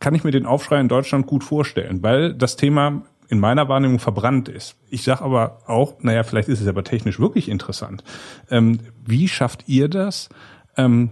kann 0.00 0.14
ich 0.14 0.24
mir 0.24 0.30
den 0.30 0.46
Aufschrei 0.46 0.80
in 0.80 0.88
Deutschland 0.88 1.26
gut 1.26 1.44
vorstellen, 1.44 2.02
weil 2.02 2.34
das 2.34 2.56
Thema 2.56 3.02
in 3.28 3.40
meiner 3.40 3.68
Wahrnehmung 3.68 3.98
verbrannt 3.98 4.48
ist. 4.48 4.76
Ich 4.88 5.02
sage 5.02 5.22
aber 5.22 5.58
auch, 5.66 5.94
naja, 6.00 6.22
vielleicht 6.22 6.48
ist 6.48 6.60
es 6.60 6.68
aber 6.68 6.84
technisch 6.84 7.18
wirklich 7.18 7.48
interessant. 7.48 8.04
Ähm, 8.50 8.78
wie 9.04 9.28
schafft 9.28 9.64
ihr 9.66 9.88
das? 9.88 10.28
Ähm, 10.76 11.10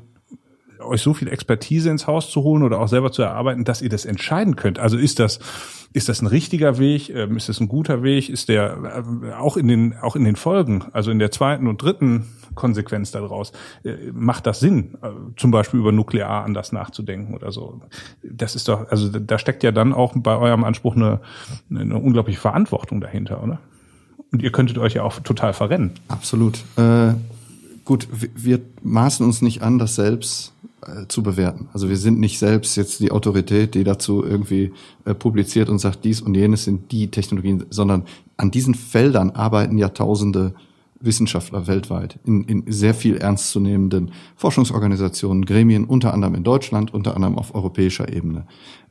euch 0.81 1.03
so 1.03 1.15
viel 1.15 1.29
Expertise 1.29 1.91
ins 1.91 2.07
Haus 2.07 2.31
zu 2.31 2.43
holen 2.43 2.63
oder 2.63 2.81
auch 2.81 2.89
selber 2.89 3.13
zu 3.13 3.23
erarbeiten, 3.23 3.65
dass 3.65 3.83
ihr 3.83 3.89
das 3.89 4.05
entscheiden 4.05 4.57
könnt. 4.57 4.79
Also 4.79 4.97
ist 4.99 5.19
das 5.19 5.39
ist 5.95 6.09
das 6.09 6.21
ein 6.21 6.27
richtiger 6.27 6.79
Weg? 6.79 7.09
Ähm, 7.11 7.37
ist 7.37 7.49
das 7.49 7.61
ein 7.61 7.69
guter 7.69 8.03
Weg? 8.03 8.29
Ist 8.29 8.49
der 8.49 9.05
äh, 9.23 9.33
auch 9.35 9.57
in 9.57 9.69
den 9.69 9.97
auch 9.97 10.17
in 10.17 10.25
den 10.25 10.35
Folgen, 10.35 10.85
also 10.93 11.13
in 11.13 11.21
der 11.21 11.31
zweiten 11.31 11.69
und 11.69 11.81
dritten 11.81 12.27
Konsequenz 12.57 13.13
daraus, 13.13 13.53
äh, 13.85 14.11
macht 14.13 14.47
das 14.47 14.59
Sinn, 14.59 14.99
äh, 15.03 15.11
zum 15.37 15.53
Beispiel 15.53 15.79
über 15.79 15.93
Nuklear 15.93 16.45
anders 16.45 16.73
nachzudenken 16.73 17.35
oder 17.35 17.53
so? 17.53 17.81
Das 18.25 18.57
ist 18.57 18.69
doch, 18.69 18.91
also 18.91 19.09
da 19.09 19.39
steckt 19.39 19.63
ja 19.63 19.71
dann 19.71 19.93
auch 19.93 20.15
bei 20.17 20.37
eurem 20.37 20.65
Anspruch 20.65 20.97
eine, 20.97 21.21
eine 21.71 21.97
unglaubliche 21.97 22.41
Verantwortung 22.41 23.01
dahinter, 23.01 23.43
oder? 23.43 23.61
Und 24.33 24.43
ihr 24.43 24.51
könntet 24.51 24.79
euch 24.79 24.95
ja 24.95 25.05
auch 25.05 25.21
total 25.21 25.53
verrennen. 25.53 25.93
Absolut. 26.09 26.59
Äh, 26.77 27.15
gut, 27.85 28.09
wir 28.11 28.61
maßen 28.83 29.25
uns 29.25 29.43
nicht 29.43 29.63
an, 29.63 29.79
das 29.79 29.95
selbst 29.95 30.54
äh, 30.87 31.09
zu 31.09 31.23
bewerten. 31.23 31.69
Also 31.73 31.89
wir 31.89 31.97
sind 31.97 32.21
nicht 32.21 32.39
selbst 32.39 32.77
jetzt 32.77 33.01
die 33.01 33.11
Autorität, 33.11 33.75
die 33.75 33.85
dazu 33.85 34.25
irgendwie 34.25 34.73
äh, 35.05 35.15
publiziert 35.15 35.69
und 35.69 35.79
sagt, 35.79 36.05
dies 36.05 36.21
und 36.21 36.35
jenes 36.35 36.65
sind 36.65 36.93
die 36.93 37.11
Technologien, 37.11 37.65
sondern 37.71 38.05
an 38.37 38.51
diesen 38.51 38.75
Feldern 38.75 39.31
arbeiten 39.31 39.79
ja 39.79 39.89
tausende 39.89 40.55
Wissenschaftler 41.01 41.67
weltweit 41.67 42.19
in, 42.25 42.45
in 42.45 42.65
sehr 42.67 42.95
viel 42.95 43.17
ernstzunehmenden 43.17 44.13
Forschungsorganisationen, 44.37 45.45
Gremien, 45.45 45.85
unter 45.85 46.15
anderem 46.15 46.35
in 46.35 46.45
Deutschland, 46.45 46.95
unter 46.95 47.15
anderem 47.15 47.39
auf 47.39 47.55
europäischer 47.55 48.13
Ebene. 48.13 48.47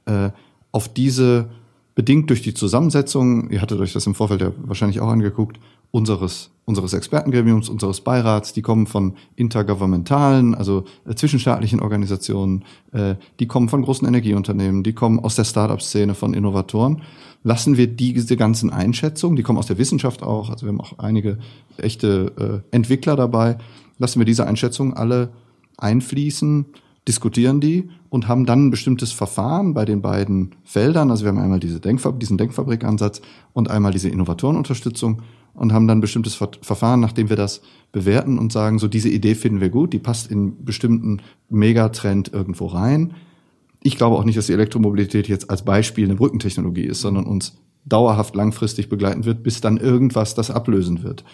Äh, 0.06 0.30
auf 0.72 0.94
diese 0.94 1.50
bedingt 1.96 2.30
durch 2.30 2.42
die 2.42 2.54
Zusammensetzung, 2.54 3.50
ihr 3.50 3.62
hattet 3.62 3.80
euch 3.80 3.94
das 3.94 4.08
im 4.08 4.16
Vorfeld 4.16 4.42
ja 4.42 4.52
wahrscheinlich 4.58 5.00
auch 5.00 5.10
angeguckt, 5.10 5.60
unseres, 5.94 6.50
unseres 6.66 6.94
Expertengremiums, 6.94 7.70
unseres 7.70 8.02
Beirats, 8.02 8.52
die 8.52 8.64
kommen 8.64 8.88
von 8.88 9.14
intergovernmentalen, 9.36 10.56
also 10.56 10.86
äh, 11.08 11.14
zwischenstaatlichen 11.14 11.80
Organisationen, 11.80 12.66
äh, 12.94 13.14
die 13.40 13.46
kommen 13.46 13.70
von 13.70 13.84
großen 13.84 14.08
Energieunternehmen, 14.08 14.82
die 14.82 14.94
kommen 14.94 15.20
aus 15.20 15.36
der 15.36 15.44
Startup-Szene 15.44 16.16
von 16.16 16.34
Innovatoren. 16.34 17.04
Lassen 17.44 17.78
wir 17.78 17.86
diese 17.86 18.36
ganzen 18.38 18.72
Einschätzungen, 18.72 19.36
die 19.36 19.44
kommen 19.44 19.60
aus 19.60 19.68
der 19.68 19.78
Wissenschaft 19.78 20.24
auch, 20.24 20.50
also 20.50 20.66
wir 20.66 20.70
haben 20.70 20.82
auch 20.82 20.98
einige 20.98 21.38
echte 21.78 22.64
äh, 22.72 22.76
Entwickler 22.76 23.16
dabei, 23.16 23.60
lassen 24.00 24.20
wir 24.20 24.26
diese 24.26 24.48
Einschätzungen 24.48 24.96
alle 24.96 25.30
einfließen, 25.78 26.66
diskutieren 27.08 27.60
die 27.60 27.90
und 28.10 28.28
haben 28.28 28.46
dann 28.46 28.68
ein 28.68 28.72
bestimmtes 28.72 29.12
Verfahren 29.12 29.74
bei 29.74 29.86
den 29.86 30.02
beiden 30.02 30.56
Feldern. 30.64 31.12
Also 31.12 31.26
wir 31.26 31.30
haben 31.30 31.40
einmal 31.40 31.60
diese 31.60 31.80
Denkfab 31.80 32.20
diesen 32.20 32.38
Denkfabrikansatz 32.38 33.22
und 33.52 33.70
einmal 33.70 33.92
diese 33.92 34.10
Innovatorenunterstützung 34.10 35.22
und 35.54 35.74
haben 35.74 35.88
dann 35.88 36.00
ein 36.00 36.02
bestimmtes 36.02 36.36
Verfahren, 36.36 37.00
nachdem 37.00 37.30
wir 37.30 37.36
das 37.36 37.62
bewerten 37.92 38.40
und 38.40 38.52
sagen, 38.52 38.80
so 38.80 38.88
diese 38.88 39.10
Idee 39.10 39.36
finden 39.36 39.62
wir 39.62 39.70
gut, 39.70 39.94
die 39.94 40.00
passt 40.00 40.32
in 40.32 40.64
bestimmten 40.64 41.22
Megatrend 41.50 42.34
irgendwo 42.34 42.68
rein. 42.68 43.14
Ich 43.82 43.98
glaube 43.98 44.16
auch 44.16 44.24
nicht, 44.24 44.38
dass 44.38 44.48
die 44.48 44.54
Elektromobilität 44.54 45.28
jetzt 45.28 45.50
als 45.50 45.64
Beispiel 45.64 46.06
eine 46.06 46.16
Brückentechnologie 46.16 46.86
ist, 46.86 47.02
sondern 47.02 47.26
uns 47.26 47.58
dauerhaft 47.86 48.34
langfristig 48.34 48.88
begleiten 48.88 49.26
wird, 49.26 49.44
bis 49.44 49.60
dann 49.60 49.78
irgendwas 49.78 50.36
das 50.36 50.50
ablösen 50.50 51.04
wird. 51.04 51.26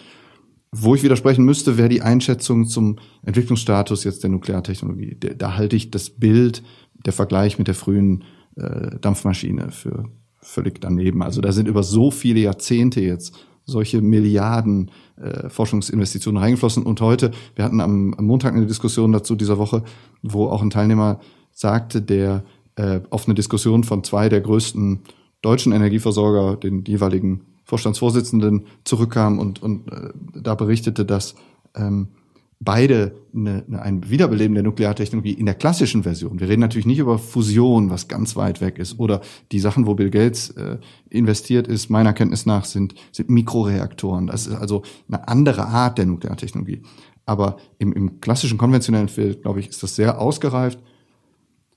Wo 0.72 0.94
ich 0.94 1.02
widersprechen 1.02 1.44
müsste, 1.44 1.78
wäre 1.78 1.88
die 1.88 2.02
Einschätzung 2.02 2.66
zum 2.66 2.96
Entwicklungsstatus 3.24 4.04
jetzt 4.04 4.22
der 4.22 4.30
Nukleartechnologie. 4.30 5.16
Da 5.36 5.56
halte 5.56 5.74
ich 5.74 5.90
das 5.90 6.10
Bild, 6.10 6.62
der 7.04 7.12
Vergleich 7.12 7.58
mit 7.58 7.66
der 7.66 7.74
frühen 7.74 8.24
äh, 8.56 8.98
Dampfmaschine 9.00 9.72
für 9.72 10.04
völlig 10.40 10.80
daneben. 10.80 11.22
Also 11.22 11.40
da 11.40 11.52
sind 11.52 11.66
über 11.66 11.82
so 11.82 12.10
viele 12.10 12.40
Jahrzehnte 12.40 13.00
jetzt 13.00 13.34
solche 13.64 14.00
Milliarden 14.00 14.90
äh, 15.16 15.48
Forschungsinvestitionen 15.48 16.40
reingeflossen. 16.40 16.84
Und 16.84 17.00
heute, 17.00 17.32
wir 17.56 17.64
hatten 17.64 17.80
am, 17.80 18.14
am 18.14 18.24
Montag 18.24 18.54
eine 18.54 18.66
Diskussion 18.66 19.12
dazu 19.12 19.34
dieser 19.34 19.58
Woche, 19.58 19.82
wo 20.22 20.46
auch 20.46 20.62
ein 20.62 20.70
Teilnehmer 20.70 21.20
sagte, 21.52 22.00
der 22.00 22.44
äh, 22.76 23.00
auf 23.10 23.26
eine 23.26 23.34
Diskussion 23.34 23.84
von 23.84 24.04
zwei 24.04 24.28
der 24.28 24.40
größten 24.40 25.00
deutschen 25.42 25.72
Energieversorger, 25.72 26.56
den 26.56 26.84
jeweiligen 26.84 27.42
Vorstandsvorsitzenden, 27.70 28.66
zurückkam 28.82 29.38
und, 29.38 29.62
und 29.62 29.92
äh, 29.92 30.10
da 30.34 30.56
berichtete, 30.56 31.04
dass 31.04 31.36
ähm, 31.76 32.08
beide 32.58 33.14
eine, 33.32 33.62
eine, 33.68 33.80
ein 33.80 34.10
Wiederbeleben 34.10 34.54
der 34.54 34.64
Nukleartechnologie 34.64 35.34
in 35.34 35.46
der 35.46 35.54
klassischen 35.54 36.02
Version. 36.02 36.40
Wir 36.40 36.48
reden 36.48 36.60
natürlich 36.60 36.84
nicht 36.84 36.98
über 36.98 37.16
Fusion, 37.16 37.88
was 37.88 38.08
ganz 38.08 38.34
weit 38.34 38.60
weg 38.60 38.80
ist, 38.80 38.98
oder 38.98 39.20
die 39.52 39.60
Sachen, 39.60 39.86
wo 39.86 39.94
Bill 39.94 40.10
Gates 40.10 40.50
äh, 40.50 40.78
investiert 41.10 41.68
ist, 41.68 41.90
meiner 41.90 42.12
Kenntnis 42.12 42.44
nach, 42.44 42.64
sind, 42.64 42.94
sind 43.12 43.30
Mikroreaktoren. 43.30 44.26
Das 44.26 44.48
ist 44.48 44.56
also 44.56 44.82
eine 45.06 45.28
andere 45.28 45.66
Art 45.66 45.96
der 45.96 46.06
Nukleartechnologie. 46.06 46.82
Aber 47.24 47.58
im, 47.78 47.92
im 47.92 48.20
klassischen 48.20 48.58
konventionellen 48.58 49.08
Feld, 49.08 49.42
glaube 49.42 49.60
ich, 49.60 49.68
ist 49.68 49.84
das 49.84 49.94
sehr 49.94 50.20
ausgereift. 50.20 50.80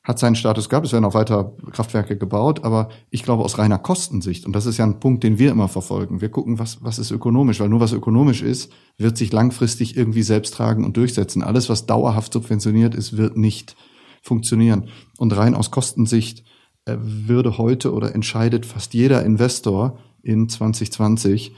Hat 0.03 0.19
seinen 0.19 0.35
Status 0.35 0.69
gehabt. 0.69 0.85
Es 0.85 0.91
werden 0.91 1.05
auch 1.05 1.13
weiter 1.13 1.53
Kraftwerke 1.71 2.17
gebaut, 2.17 2.63
aber 2.63 2.89
ich 3.09 3.23
glaube 3.23 3.43
aus 3.43 3.57
reiner 3.57 3.79
Kostensicht, 3.79 4.45
und 4.45 4.53
das 4.53 4.65
ist 4.65 4.77
ja 4.77 4.85
ein 4.85 4.99
Punkt, 4.99 5.23
den 5.23 5.39
wir 5.39 5.51
immer 5.51 5.69
verfolgen. 5.69 6.19
Wir 6.19 6.29
gucken, 6.29 6.59
was, 6.59 6.83
was 6.83 6.99
ist 6.99 7.11
ökonomisch, 7.11 7.61
weil 7.61 7.69
nur 7.69 7.79
was 7.79 7.93
ökonomisch 7.93 8.41
ist, 8.41 8.71
wird 8.97 9.17
sich 9.17 9.31
langfristig 9.31 9.95
irgendwie 9.95 10.23
selbst 10.23 10.53
tragen 10.53 10.83
und 10.83 10.97
durchsetzen. 10.97 11.41
Alles, 11.41 11.69
was 11.69 11.85
dauerhaft 11.85 12.33
subventioniert 12.33 12.95
ist, 12.95 13.15
wird 13.15 13.37
nicht 13.37 13.75
funktionieren. 14.21 14.89
Und 15.17 15.35
rein 15.35 15.55
aus 15.55 15.71
Kostensicht 15.71 16.43
äh, 16.85 16.97
würde 16.99 17.57
heute 17.57 17.93
oder 17.93 18.13
entscheidet 18.13 18.65
fast 18.65 18.93
jeder 18.93 19.23
Investor 19.23 19.99
in 20.21 20.49
2020 20.49 21.53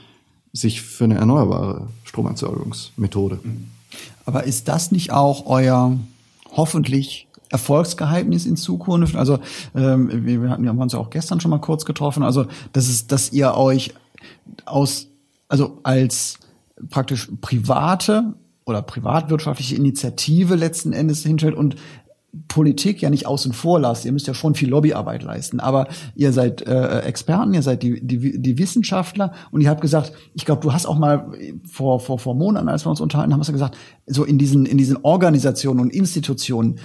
sich 0.52 0.82
für 0.82 1.04
eine 1.04 1.16
erneuerbare 1.16 1.88
Stromerzeugungsmethode. 2.04 3.40
Aber 4.24 4.44
ist 4.44 4.68
das 4.68 4.92
nicht 4.92 5.12
auch 5.12 5.46
euer 5.46 5.98
hoffentlich 6.56 7.25
Erfolgsgeheimnis 7.50 8.46
in 8.46 8.56
Zukunft? 8.56 9.16
Also 9.16 9.38
ähm, 9.74 10.24
wir 10.24 10.50
hatten 10.50 10.64
ja 10.64 10.72
uns 10.72 10.92
ja 10.92 10.98
auch 10.98 11.10
gestern 11.10 11.40
schon 11.40 11.50
mal 11.50 11.60
kurz 11.60 11.84
getroffen. 11.84 12.22
Also 12.22 12.46
das 12.72 12.88
ist, 12.88 13.12
dass 13.12 13.32
ihr 13.32 13.54
euch 13.54 13.94
aus 14.64 15.08
also 15.48 15.78
als 15.82 16.38
praktisch 16.90 17.28
private 17.40 18.34
oder 18.64 18.82
privatwirtschaftliche 18.82 19.76
Initiative 19.76 20.56
letzten 20.56 20.92
Endes 20.92 21.22
hinstellt 21.22 21.54
und 21.54 21.76
Politik 22.48 23.00
ja 23.00 23.08
nicht 23.08 23.26
außen 23.26 23.52
vor 23.52 23.80
lasst. 23.80 24.04
Ihr 24.04 24.12
müsst 24.12 24.26
ja 24.26 24.34
schon 24.34 24.54
viel 24.54 24.68
Lobbyarbeit 24.68 25.22
leisten. 25.22 25.58
Aber 25.60 25.88
ihr 26.14 26.32
seid 26.32 26.66
äh, 26.66 27.00
Experten, 27.00 27.54
ihr 27.54 27.62
seid 27.62 27.82
die, 27.82 28.04
die, 28.06 28.40
die 28.40 28.58
Wissenschaftler 28.58 29.32
und 29.50 29.62
ihr 29.62 29.70
habt 29.70 29.80
gesagt, 29.80 30.12
ich 30.34 30.44
glaube, 30.44 30.60
du 30.60 30.72
hast 30.72 30.86
auch 30.86 30.98
mal 30.98 31.32
vor, 31.70 32.00
vor, 32.00 32.18
vor 32.18 32.34
Monaten, 32.34 32.68
als 32.68 32.84
wir 32.84 32.90
uns 32.90 33.00
unterhalten 33.00 33.32
haben, 33.32 33.40
hast 33.40 33.48
du 33.48 33.52
gesagt, 33.52 33.76
so 34.06 34.24
in 34.24 34.36
diesen, 34.36 34.66
in 34.66 34.76
diesen 34.76 34.98
Organisationen 35.02 35.80
und 35.80 35.94
Institutionen, 35.94 36.78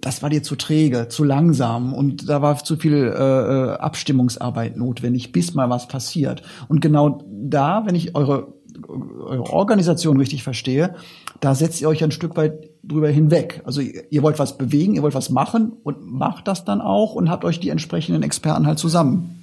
das 0.00 0.22
war 0.22 0.30
dir 0.30 0.42
zu 0.42 0.56
träge, 0.56 1.08
zu 1.08 1.24
langsam 1.24 1.92
und 1.92 2.28
da 2.28 2.42
war 2.42 2.62
zu 2.62 2.76
viel 2.76 2.94
äh, 2.94 3.08
äh 3.08 3.76
Abstimmungsarbeit 3.76 4.76
notwendig, 4.76 5.32
bis 5.32 5.54
mal 5.54 5.70
was 5.70 5.88
passiert. 5.88 6.42
Und 6.68 6.80
genau 6.80 7.22
da, 7.30 7.84
wenn 7.86 7.94
ich 7.94 8.14
eure, 8.14 8.54
eure 8.88 9.52
Organisation 9.52 10.16
richtig 10.16 10.42
verstehe, 10.42 10.94
da 11.40 11.54
setzt 11.54 11.80
ihr 11.80 11.88
euch 11.88 12.02
ein 12.04 12.10
Stück 12.10 12.36
weit 12.36 12.70
drüber 12.82 13.08
hinweg. 13.08 13.62
Also 13.64 13.80
ihr 13.80 14.22
wollt 14.22 14.38
was 14.38 14.56
bewegen, 14.58 14.94
ihr 14.94 15.02
wollt 15.02 15.14
was 15.14 15.30
machen 15.30 15.72
und 15.82 16.10
macht 16.10 16.48
das 16.48 16.64
dann 16.64 16.80
auch 16.80 17.14
und 17.14 17.30
habt 17.30 17.44
euch 17.44 17.60
die 17.60 17.68
entsprechenden 17.68 18.22
Experten 18.22 18.66
halt 18.66 18.78
zusammen. 18.78 19.40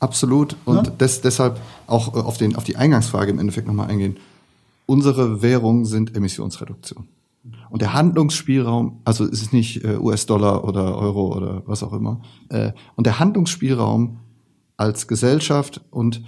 Absolut. 0.00 0.56
Und 0.64 0.86
ja? 0.86 0.92
des, 0.94 1.20
deshalb 1.20 1.60
auch 1.86 2.14
auf, 2.14 2.38
den, 2.38 2.56
auf 2.56 2.64
die 2.64 2.76
Eingangsfrage 2.76 3.30
im 3.30 3.38
Endeffekt 3.38 3.68
nochmal 3.68 3.90
eingehen. 3.90 4.16
Unsere 4.86 5.42
Währung 5.42 5.84
sind 5.84 6.16
Emissionsreduktion. 6.16 7.06
Und 7.70 7.80
der 7.82 7.94
Handlungsspielraum, 7.94 9.00
also 9.04 9.24
es 9.24 9.40
ist 9.40 9.52
nicht 9.52 9.84
äh, 9.84 9.96
US-Dollar 9.96 10.64
oder 10.64 10.96
Euro 10.96 11.34
oder 11.34 11.62
was 11.66 11.82
auch 11.82 11.92
immer, 11.92 12.20
äh, 12.50 12.72
und 12.96 13.06
der 13.06 13.18
Handlungsspielraum 13.18 14.18
als 14.76 15.08
Gesellschaft 15.08 15.80
und 15.90 16.22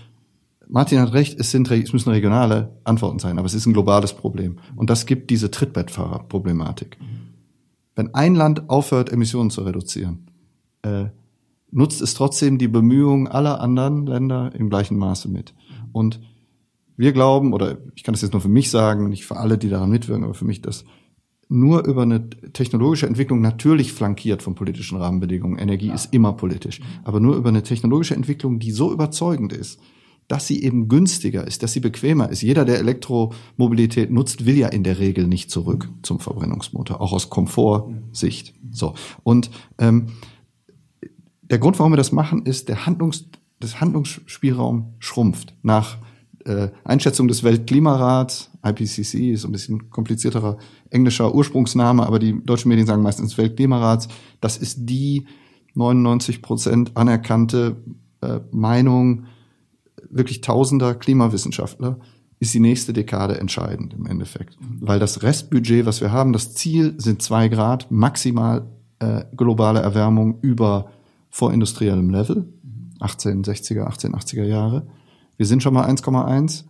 Martin 0.68 1.00
hat 1.00 1.12
recht, 1.12 1.38
es, 1.38 1.50
sind, 1.50 1.70
es 1.70 1.92
müssen 1.92 2.10
regionale 2.10 2.80
Antworten 2.84 3.18
sein, 3.18 3.38
aber 3.38 3.44
es 3.44 3.52
ist 3.52 3.66
ein 3.66 3.74
globales 3.74 4.14
Problem. 4.14 4.58
Und 4.74 4.88
das 4.88 5.04
gibt 5.04 5.28
diese 5.28 5.50
Trittbettfahrer-Problematik. 5.50 6.96
Wenn 7.94 8.14
ein 8.14 8.34
Land 8.34 8.70
aufhört, 8.70 9.12
Emissionen 9.12 9.50
zu 9.50 9.62
reduzieren, 9.62 10.30
äh, 10.80 11.06
nutzt 11.70 12.00
es 12.00 12.14
trotzdem 12.14 12.56
die 12.56 12.68
Bemühungen 12.68 13.28
aller 13.28 13.60
anderen 13.60 14.06
Länder 14.06 14.50
im 14.54 14.70
gleichen 14.70 14.96
Maße 14.96 15.28
mit. 15.28 15.52
Und 15.92 16.20
wir 16.96 17.12
glauben, 17.12 17.52
oder 17.52 17.78
ich 17.94 18.02
kann 18.02 18.14
das 18.14 18.22
jetzt 18.22 18.32
nur 18.32 18.40
für 18.40 18.48
mich 18.48 18.70
sagen, 18.70 19.08
nicht 19.08 19.26
für 19.26 19.36
alle, 19.36 19.58
die 19.58 19.68
daran 19.68 19.90
mitwirken, 19.90 20.24
aber 20.24 20.34
für 20.34 20.44
mich, 20.44 20.62
dass 20.62 20.84
nur 21.52 21.84
über 21.86 22.02
eine 22.02 22.28
technologische 22.30 23.06
Entwicklung 23.06 23.40
natürlich 23.40 23.92
flankiert 23.92 24.42
von 24.42 24.54
politischen 24.54 24.98
Rahmenbedingungen. 24.98 25.58
Energie 25.58 25.88
ja. 25.88 25.94
ist 25.94 26.12
immer 26.12 26.32
politisch. 26.32 26.80
Aber 27.04 27.20
nur 27.20 27.36
über 27.36 27.48
eine 27.48 27.62
technologische 27.62 28.14
Entwicklung, 28.14 28.58
die 28.58 28.70
so 28.70 28.92
überzeugend 28.92 29.52
ist, 29.52 29.80
dass 30.28 30.46
sie 30.46 30.62
eben 30.62 30.88
günstiger 30.88 31.46
ist, 31.46 31.62
dass 31.62 31.72
sie 31.72 31.80
bequemer 31.80 32.30
ist. 32.30 32.42
Jeder, 32.42 32.64
der 32.64 32.78
Elektromobilität 32.78 34.10
nutzt, 34.10 34.46
will 34.46 34.56
ja 34.56 34.68
in 34.68 34.84
der 34.84 34.98
Regel 34.98 35.26
nicht 35.26 35.50
zurück 35.50 35.88
zum 36.02 36.20
Verbrennungsmotor, 36.20 37.00
auch 37.00 37.12
aus 37.12 37.28
Komfortsicht. 37.28 38.54
So 38.70 38.94
und 39.24 39.50
ähm, 39.78 40.06
der 41.42 41.58
Grund, 41.58 41.78
warum 41.78 41.92
wir 41.92 41.98
das 41.98 42.12
machen, 42.12 42.46
ist 42.46 42.68
der 42.68 42.86
Handlungs 42.86 43.26
das 43.60 43.80
Handlungsspielraum 43.80 44.94
schrumpft 44.98 45.54
nach 45.62 45.98
äh, 46.44 46.68
Einschätzung 46.84 47.28
des 47.28 47.44
Weltklimarats, 47.44 48.50
IPCC 48.64 49.32
ist 49.32 49.44
ein 49.44 49.52
bisschen 49.52 49.90
komplizierterer 49.90 50.58
englischer 50.92 51.34
Ursprungsname, 51.34 52.06
aber 52.06 52.18
die 52.18 52.44
deutschen 52.44 52.68
Medien 52.68 52.86
sagen 52.86 53.02
meistens 53.02 53.38
Weltklimarats. 53.38 54.08
Das 54.40 54.56
ist 54.56 54.88
die 54.88 55.26
99 55.74 56.42
Prozent 56.42 56.96
anerkannte 56.96 57.76
äh, 58.20 58.40
Meinung 58.50 59.26
wirklich 60.10 60.40
tausender 60.42 60.94
Klimawissenschaftler, 60.94 61.98
ist 62.38 62.52
die 62.54 62.60
nächste 62.60 62.92
Dekade 62.92 63.38
entscheidend 63.38 63.94
im 63.94 64.06
Endeffekt. 64.06 64.58
Weil 64.80 64.98
das 64.98 65.22
Restbudget, 65.22 65.86
was 65.86 66.00
wir 66.00 66.12
haben, 66.12 66.32
das 66.32 66.54
Ziel 66.54 66.94
sind 66.98 67.22
zwei 67.22 67.48
Grad 67.48 67.90
maximal 67.90 68.66
äh, 68.98 69.24
globale 69.36 69.80
Erwärmung 69.80 70.40
über 70.42 70.90
vorindustriellem 71.30 72.10
Level, 72.10 72.52
1860er, 73.00 73.86
1880er 73.88 74.44
Jahre. 74.44 74.86
Wir 75.36 75.46
sind 75.46 75.62
schon 75.62 75.74
mal 75.74 75.88
1,1. 75.88 76.64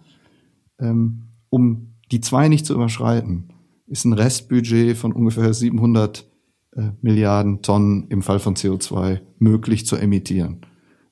Ähm, 0.78 1.24
um 1.50 1.94
die 2.10 2.20
zwei 2.20 2.48
nicht 2.48 2.66
zu 2.66 2.74
überschreiten, 2.74 3.52
ist 3.86 4.04
ein 4.04 4.12
Restbudget 4.12 4.96
von 4.96 5.12
ungefähr 5.12 5.52
700 5.52 6.26
äh, 6.76 6.90
Milliarden 7.00 7.62
Tonnen 7.62 8.06
im 8.08 8.22
Fall 8.22 8.38
von 8.38 8.54
CO2 8.54 9.20
möglich 9.38 9.86
zu 9.86 9.96
emittieren. 9.96 10.60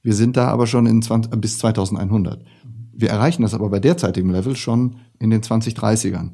Wir 0.03 0.15
sind 0.15 0.37
da 0.37 0.49
aber 0.49 0.67
schon 0.67 0.87
in 0.87 1.03
20, 1.03 1.33
bis 1.41 1.59
2100. 1.59 2.45
Wir 2.93 3.11
erreichen 3.11 3.43
das 3.43 3.55
aber 3.55 3.69
bei 3.69 3.81
derzeitigem 3.81 4.31
Level 4.31 4.57
schon 4.57 4.97
in 5.19 5.31
den 5.31 5.43
2030ern. 5.43 6.31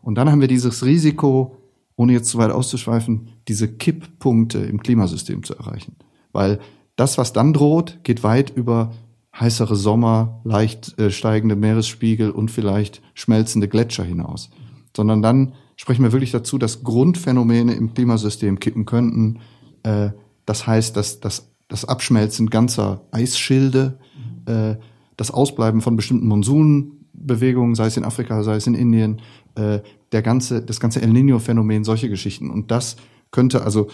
Und 0.00 0.16
dann 0.16 0.30
haben 0.30 0.40
wir 0.40 0.48
dieses 0.48 0.84
Risiko, 0.84 1.56
ohne 1.96 2.12
jetzt 2.12 2.28
zu 2.28 2.38
weit 2.38 2.50
auszuschweifen, 2.50 3.28
diese 3.48 3.68
Kipppunkte 3.68 4.58
im 4.58 4.82
Klimasystem 4.82 5.42
zu 5.42 5.54
erreichen. 5.54 5.96
Weil 6.32 6.58
das, 6.96 7.18
was 7.18 7.32
dann 7.32 7.52
droht, 7.52 8.00
geht 8.02 8.22
weit 8.22 8.50
über 8.50 8.92
heißere 9.38 9.76
Sommer, 9.76 10.40
leicht 10.44 10.98
äh, 10.98 11.10
steigende 11.10 11.56
Meeresspiegel 11.56 12.30
und 12.30 12.50
vielleicht 12.50 13.02
schmelzende 13.14 13.68
Gletscher 13.68 14.04
hinaus. 14.04 14.50
Sondern 14.96 15.22
dann 15.22 15.54
sprechen 15.76 16.02
wir 16.02 16.12
wirklich 16.12 16.32
dazu, 16.32 16.58
dass 16.58 16.82
Grundphänomene 16.82 17.74
im 17.74 17.94
Klimasystem 17.94 18.60
kippen 18.60 18.84
könnten. 18.84 19.40
Äh, 19.82 20.10
das 20.46 20.66
heißt, 20.66 20.96
dass, 20.96 21.20
dass 21.20 21.50
das 21.68 21.84
Abschmelzen 21.84 22.50
ganzer 22.50 23.02
Eisschilde, 23.10 23.98
äh, 24.46 24.76
das 25.16 25.30
Ausbleiben 25.30 25.80
von 25.80 25.96
bestimmten 25.96 26.26
Monsunbewegungen, 26.28 27.74
sei 27.74 27.86
es 27.86 27.96
in 27.96 28.04
Afrika, 28.04 28.42
sei 28.42 28.56
es 28.56 28.66
in 28.66 28.74
Indien, 28.74 29.20
äh, 29.54 29.80
der 30.12 30.22
ganze, 30.22 30.62
das 30.62 30.80
ganze 30.80 31.00
El 31.00 31.10
Nino-Phänomen, 31.10 31.84
solche 31.84 32.08
Geschichten. 32.08 32.50
Und 32.50 32.70
das 32.70 32.96
könnte 33.30 33.62
also 33.62 33.88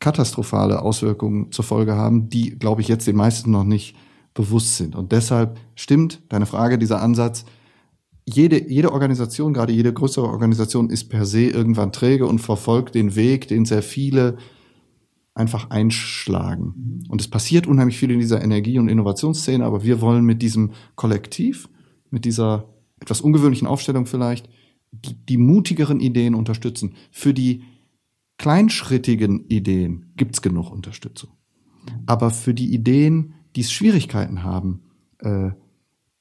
katastrophale 0.00 0.82
Auswirkungen 0.82 1.52
zur 1.52 1.64
Folge 1.64 1.94
haben, 1.94 2.28
die, 2.28 2.58
glaube 2.58 2.80
ich, 2.80 2.88
jetzt 2.88 3.06
den 3.06 3.16
meisten 3.16 3.50
noch 3.50 3.64
nicht 3.64 3.94
bewusst 4.34 4.76
sind. 4.76 4.96
Und 4.96 5.12
deshalb 5.12 5.58
stimmt 5.76 6.22
deine 6.28 6.46
Frage, 6.46 6.78
dieser 6.78 7.00
Ansatz, 7.00 7.44
jede, 8.24 8.68
jede 8.70 8.92
Organisation, 8.92 9.52
gerade 9.52 9.72
jede 9.72 9.92
größere 9.92 10.26
Organisation, 10.26 10.90
ist 10.90 11.08
per 11.08 11.26
se 11.26 11.46
irgendwann 11.46 11.92
träge 11.92 12.26
und 12.26 12.38
verfolgt 12.38 12.94
den 12.94 13.16
Weg, 13.16 13.48
den 13.48 13.64
sehr 13.64 13.82
viele 13.82 14.36
einfach 15.34 15.70
einschlagen. 15.70 17.04
Und 17.08 17.20
es 17.20 17.28
passiert 17.28 17.66
unheimlich 17.66 17.98
viel 17.98 18.10
in 18.10 18.20
dieser 18.20 18.42
Energie- 18.42 18.78
und 18.78 18.88
Innovationsszene, 18.88 19.64
aber 19.64 19.82
wir 19.82 20.00
wollen 20.00 20.24
mit 20.24 20.42
diesem 20.42 20.72
Kollektiv, 20.94 21.68
mit 22.10 22.24
dieser 22.24 22.68
etwas 23.00 23.20
ungewöhnlichen 23.20 23.66
Aufstellung 23.66 24.06
vielleicht, 24.06 24.48
die, 24.92 25.14
die 25.14 25.38
mutigeren 25.38 26.00
Ideen 26.00 26.34
unterstützen. 26.34 26.94
Für 27.10 27.32
die 27.32 27.62
kleinschrittigen 28.36 29.46
Ideen 29.48 30.12
gibt's 30.16 30.42
genug 30.42 30.70
Unterstützung. 30.70 31.30
Aber 32.06 32.30
für 32.30 32.54
die 32.54 32.72
Ideen, 32.72 33.34
die 33.56 33.62
es 33.62 33.72
Schwierigkeiten 33.72 34.42
haben, 34.42 34.82
äh, 35.18 35.50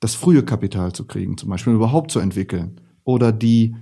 das 0.01 0.15
frühe 0.15 0.43
Kapital 0.43 0.91
zu 0.91 1.05
kriegen, 1.05 1.37
zum 1.37 1.49
Beispiel 1.49 1.73
überhaupt 1.73 2.11
zu 2.11 2.19
entwickeln, 2.19 2.81
oder 3.05 3.31
die 3.31 3.75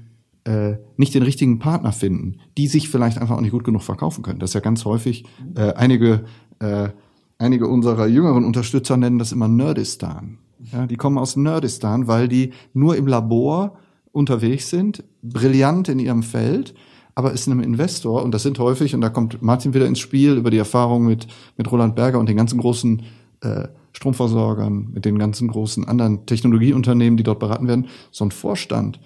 äh, 0.44 0.76
nicht 0.98 1.16
den 1.16 1.24
richtigen 1.24 1.60
Partner 1.60 1.92
finden, 1.92 2.38
die 2.58 2.68
sich 2.68 2.90
vielleicht 2.90 3.18
einfach 3.18 3.38
auch 3.38 3.42
nicht 3.42 3.52
gut 3.52 3.64
genug 3.64 3.82
verkaufen 3.82 4.22
können. 4.22 4.40
Das 4.40 4.52
ist 4.52 4.54
ja 4.54 4.60
ganz 4.60 4.86
häufig, 4.86 5.26
äh, 5.56 5.74
einige, 5.74 6.26
äh, 6.60 6.90
einige 7.38 7.68
unserer 7.68 8.08
jüngeren 8.08 8.46
Unterstützer 8.46 8.98
nennen 8.98 9.18
das 9.18 9.32
immer 9.32 9.48
Nerdistan. 9.48 10.38
Ja, 10.72 10.86
die 10.86 10.98
kommen 10.98 11.18
aus 11.18 11.36
Nerdistan, 11.36 12.08
weil 12.08 12.28
die 12.28 12.52
nur 12.74 12.98
im 12.98 13.08
Labor 13.08 13.78
unterwegs 14.12 14.70
sind, 14.70 15.04
brillant 15.22 15.88
in 15.88 16.00
ihrem 16.00 16.24
Feld, 16.24 16.74
aber 17.16 17.32
ist 17.32 17.48
einem 17.48 17.62
Investor, 17.62 18.24
und 18.24 18.34
das 18.34 18.44
sind 18.44 18.60
häufig, 18.60 18.94
und 18.94 19.02
da 19.02 19.10
kommt 19.10 19.42
Martin 19.42 19.74
wieder 19.74 19.88
ins 19.88 20.00
Spiel 20.00 20.36
über 20.36 20.52
die 20.52 20.58
Erfahrung 20.58 21.06
mit, 21.06 21.28
mit 21.58 21.72
Roland 21.72 21.96
Berger 21.96 22.20
und 22.20 22.28
den 22.28 22.38
ganzen 22.38 22.60
großen 22.60 23.04
äh, 23.42 23.68
Stromversorgern, 23.94 24.90
mit 24.92 25.06
den 25.06 25.18
ganzen 25.18 25.48
großen 25.48 25.86
anderen 25.88 26.26
Technologieunternehmen, 26.26 27.18
die 27.18 27.24
dort 27.24 27.40
beraten 27.40 27.68
werden, 27.68 27.88
so 28.12 28.26
ein 28.26 28.32
Vorstand, 28.32 29.00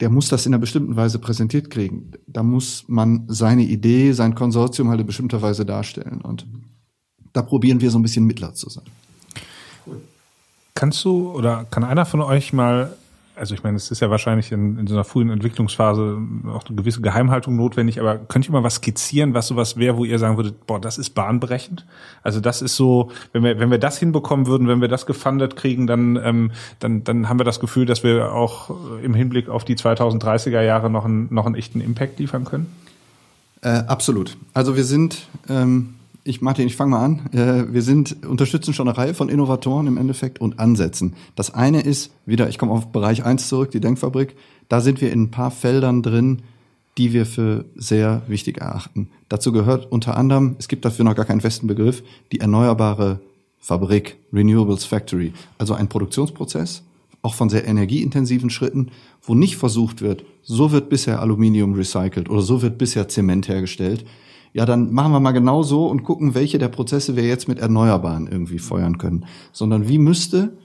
der 0.00 0.10
muss 0.10 0.28
das 0.28 0.44
in 0.46 0.52
einer 0.52 0.60
bestimmten 0.60 0.96
Weise 0.96 1.18
präsentiert 1.18 1.70
kriegen. 1.70 2.12
Da 2.26 2.42
muss 2.42 2.84
man 2.88 3.24
seine 3.28 3.62
Idee, 3.62 4.12
sein 4.12 4.34
Konsortium 4.34 4.88
halt 4.88 5.00
in 5.00 5.06
bestimmter 5.06 5.40
Weise 5.40 5.64
darstellen. 5.64 6.20
Und 6.20 6.46
da 7.32 7.42
probieren 7.42 7.80
wir 7.80 7.90
so 7.90 7.98
ein 7.98 8.02
bisschen 8.02 8.24
Mittler 8.24 8.54
zu 8.54 8.68
sein. 8.68 8.84
Kannst 10.74 11.04
du 11.04 11.30
oder 11.30 11.64
kann 11.64 11.84
einer 11.84 12.04
von 12.04 12.20
euch 12.20 12.52
mal 12.52 12.96
also 13.36 13.54
ich 13.54 13.62
meine, 13.62 13.76
es 13.76 13.90
ist 13.90 14.00
ja 14.00 14.10
wahrscheinlich 14.10 14.52
in, 14.52 14.78
in 14.78 14.86
so 14.86 14.94
einer 14.94 15.04
frühen 15.04 15.30
Entwicklungsphase 15.30 16.18
auch 16.48 16.64
eine 16.66 16.76
gewisse 16.76 17.00
Geheimhaltung 17.00 17.56
notwendig, 17.56 18.00
aber 18.00 18.16
könnt 18.16 18.46
ihr 18.46 18.52
mal 18.52 18.62
was 18.62 18.76
skizzieren, 18.76 19.34
was 19.34 19.48
sowas 19.48 19.76
wäre, 19.76 19.96
wo 19.96 20.04
ihr 20.04 20.18
sagen 20.18 20.36
würdet, 20.36 20.66
boah, 20.66 20.80
das 20.80 20.98
ist 20.98 21.10
bahnbrechend? 21.10 21.84
Also 22.22 22.40
das 22.40 22.62
ist 22.62 22.76
so, 22.76 23.10
wenn 23.32 23.42
wir, 23.42 23.58
wenn 23.58 23.70
wir 23.70 23.78
das 23.78 23.98
hinbekommen 23.98 24.46
würden, 24.46 24.68
wenn 24.68 24.80
wir 24.80 24.88
das 24.88 25.06
gefundet 25.06 25.56
kriegen, 25.56 25.86
dann, 25.86 26.16
ähm, 26.22 26.50
dann, 26.78 27.04
dann 27.04 27.28
haben 27.28 27.40
wir 27.40 27.44
das 27.44 27.60
Gefühl, 27.60 27.86
dass 27.86 28.04
wir 28.04 28.32
auch 28.32 28.70
im 29.02 29.14
Hinblick 29.14 29.48
auf 29.48 29.64
die 29.64 29.76
2030er 29.76 30.62
Jahre 30.62 30.90
noch 30.90 31.04
einen, 31.04 31.32
noch 31.32 31.46
einen 31.46 31.56
echten 31.56 31.80
Impact 31.80 32.18
liefern 32.18 32.44
können? 32.44 32.72
Äh, 33.62 33.82
absolut. 33.86 34.36
Also 34.52 34.76
wir 34.76 34.84
sind 34.84 35.26
ähm, 35.48 35.94
ich 36.24 36.40
Martin, 36.40 36.66
ich 36.66 36.76
fange 36.76 36.92
mal 36.92 37.04
an. 37.04 37.30
Äh, 37.32 37.72
wir 37.72 37.82
sind 37.82 38.24
unterstützen 38.26 38.72
schon 38.72 38.88
eine 38.88 38.96
Reihe 38.96 39.14
von 39.14 39.28
Innovatoren 39.28 39.86
im 39.86 39.98
Endeffekt 39.98 40.40
und 40.40 40.58
Ansätzen. 40.58 41.14
Das 41.36 41.52
eine 41.52 41.82
ist 41.82 42.12
wieder, 42.26 42.48
ich 42.48 42.58
komme 42.58 42.72
auf 42.72 42.90
Bereich 42.90 43.24
eins 43.24 43.48
zurück, 43.48 43.70
die 43.70 43.80
Denkfabrik. 43.80 44.34
Da 44.68 44.80
sind 44.80 45.00
wir 45.00 45.12
in 45.12 45.24
ein 45.24 45.30
paar 45.30 45.50
Feldern 45.50 46.02
drin, 46.02 46.42
die 46.96 47.12
wir 47.12 47.26
für 47.26 47.66
sehr 47.74 48.22
wichtig 48.26 48.58
erachten. 48.58 49.10
Dazu 49.28 49.52
gehört 49.52 49.90
unter 49.92 50.16
anderem, 50.16 50.56
es 50.58 50.68
gibt 50.68 50.84
dafür 50.84 51.04
noch 51.04 51.14
gar 51.14 51.24
keinen 51.26 51.40
festen 51.40 51.66
Begriff, 51.66 52.02
die 52.32 52.40
erneuerbare 52.40 53.20
Fabrik, 53.58 54.16
Renewables 54.32 54.84
Factory, 54.84 55.32
also 55.58 55.74
ein 55.74 55.88
Produktionsprozess, 55.88 56.82
auch 57.22 57.34
von 57.34 57.48
sehr 57.48 57.66
energieintensiven 57.66 58.50
Schritten, 58.50 58.90
wo 59.22 59.34
nicht 59.34 59.56
versucht 59.56 60.02
wird, 60.02 60.24
so 60.42 60.70
wird 60.70 60.88
bisher 60.88 61.20
Aluminium 61.20 61.74
recycelt 61.74 62.30
oder 62.30 62.42
so 62.42 62.62
wird 62.62 62.78
bisher 62.78 63.08
Zement 63.08 63.48
hergestellt, 63.48 64.04
ja, 64.54 64.64
dann 64.66 64.92
machen 64.92 65.10
wir 65.10 65.18
mal 65.18 65.32
genau 65.32 65.64
so 65.64 65.88
und 65.88 66.04
gucken, 66.04 66.36
welche 66.36 66.58
der 66.58 66.68
Prozesse 66.68 67.16
wir 67.16 67.26
jetzt 67.26 67.48
mit 67.48 67.58
Erneuerbaren 67.58 68.28
irgendwie 68.28 68.60
feuern 68.60 68.98
können. 68.98 69.26
Sondern 69.52 69.88
wie 69.88 69.98
müsste 69.98 70.56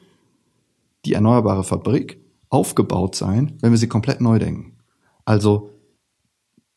die 1.05 1.13
erneuerbare 1.13 1.63
Fabrik 1.63 2.23
aufgebaut 2.49 3.15
sein, 3.15 3.57
wenn 3.61 3.71
wir 3.71 3.79
sie 3.79 3.87
komplett 3.87 4.21
neu 4.21 4.37
denken? 4.37 4.77
Also 5.25 5.71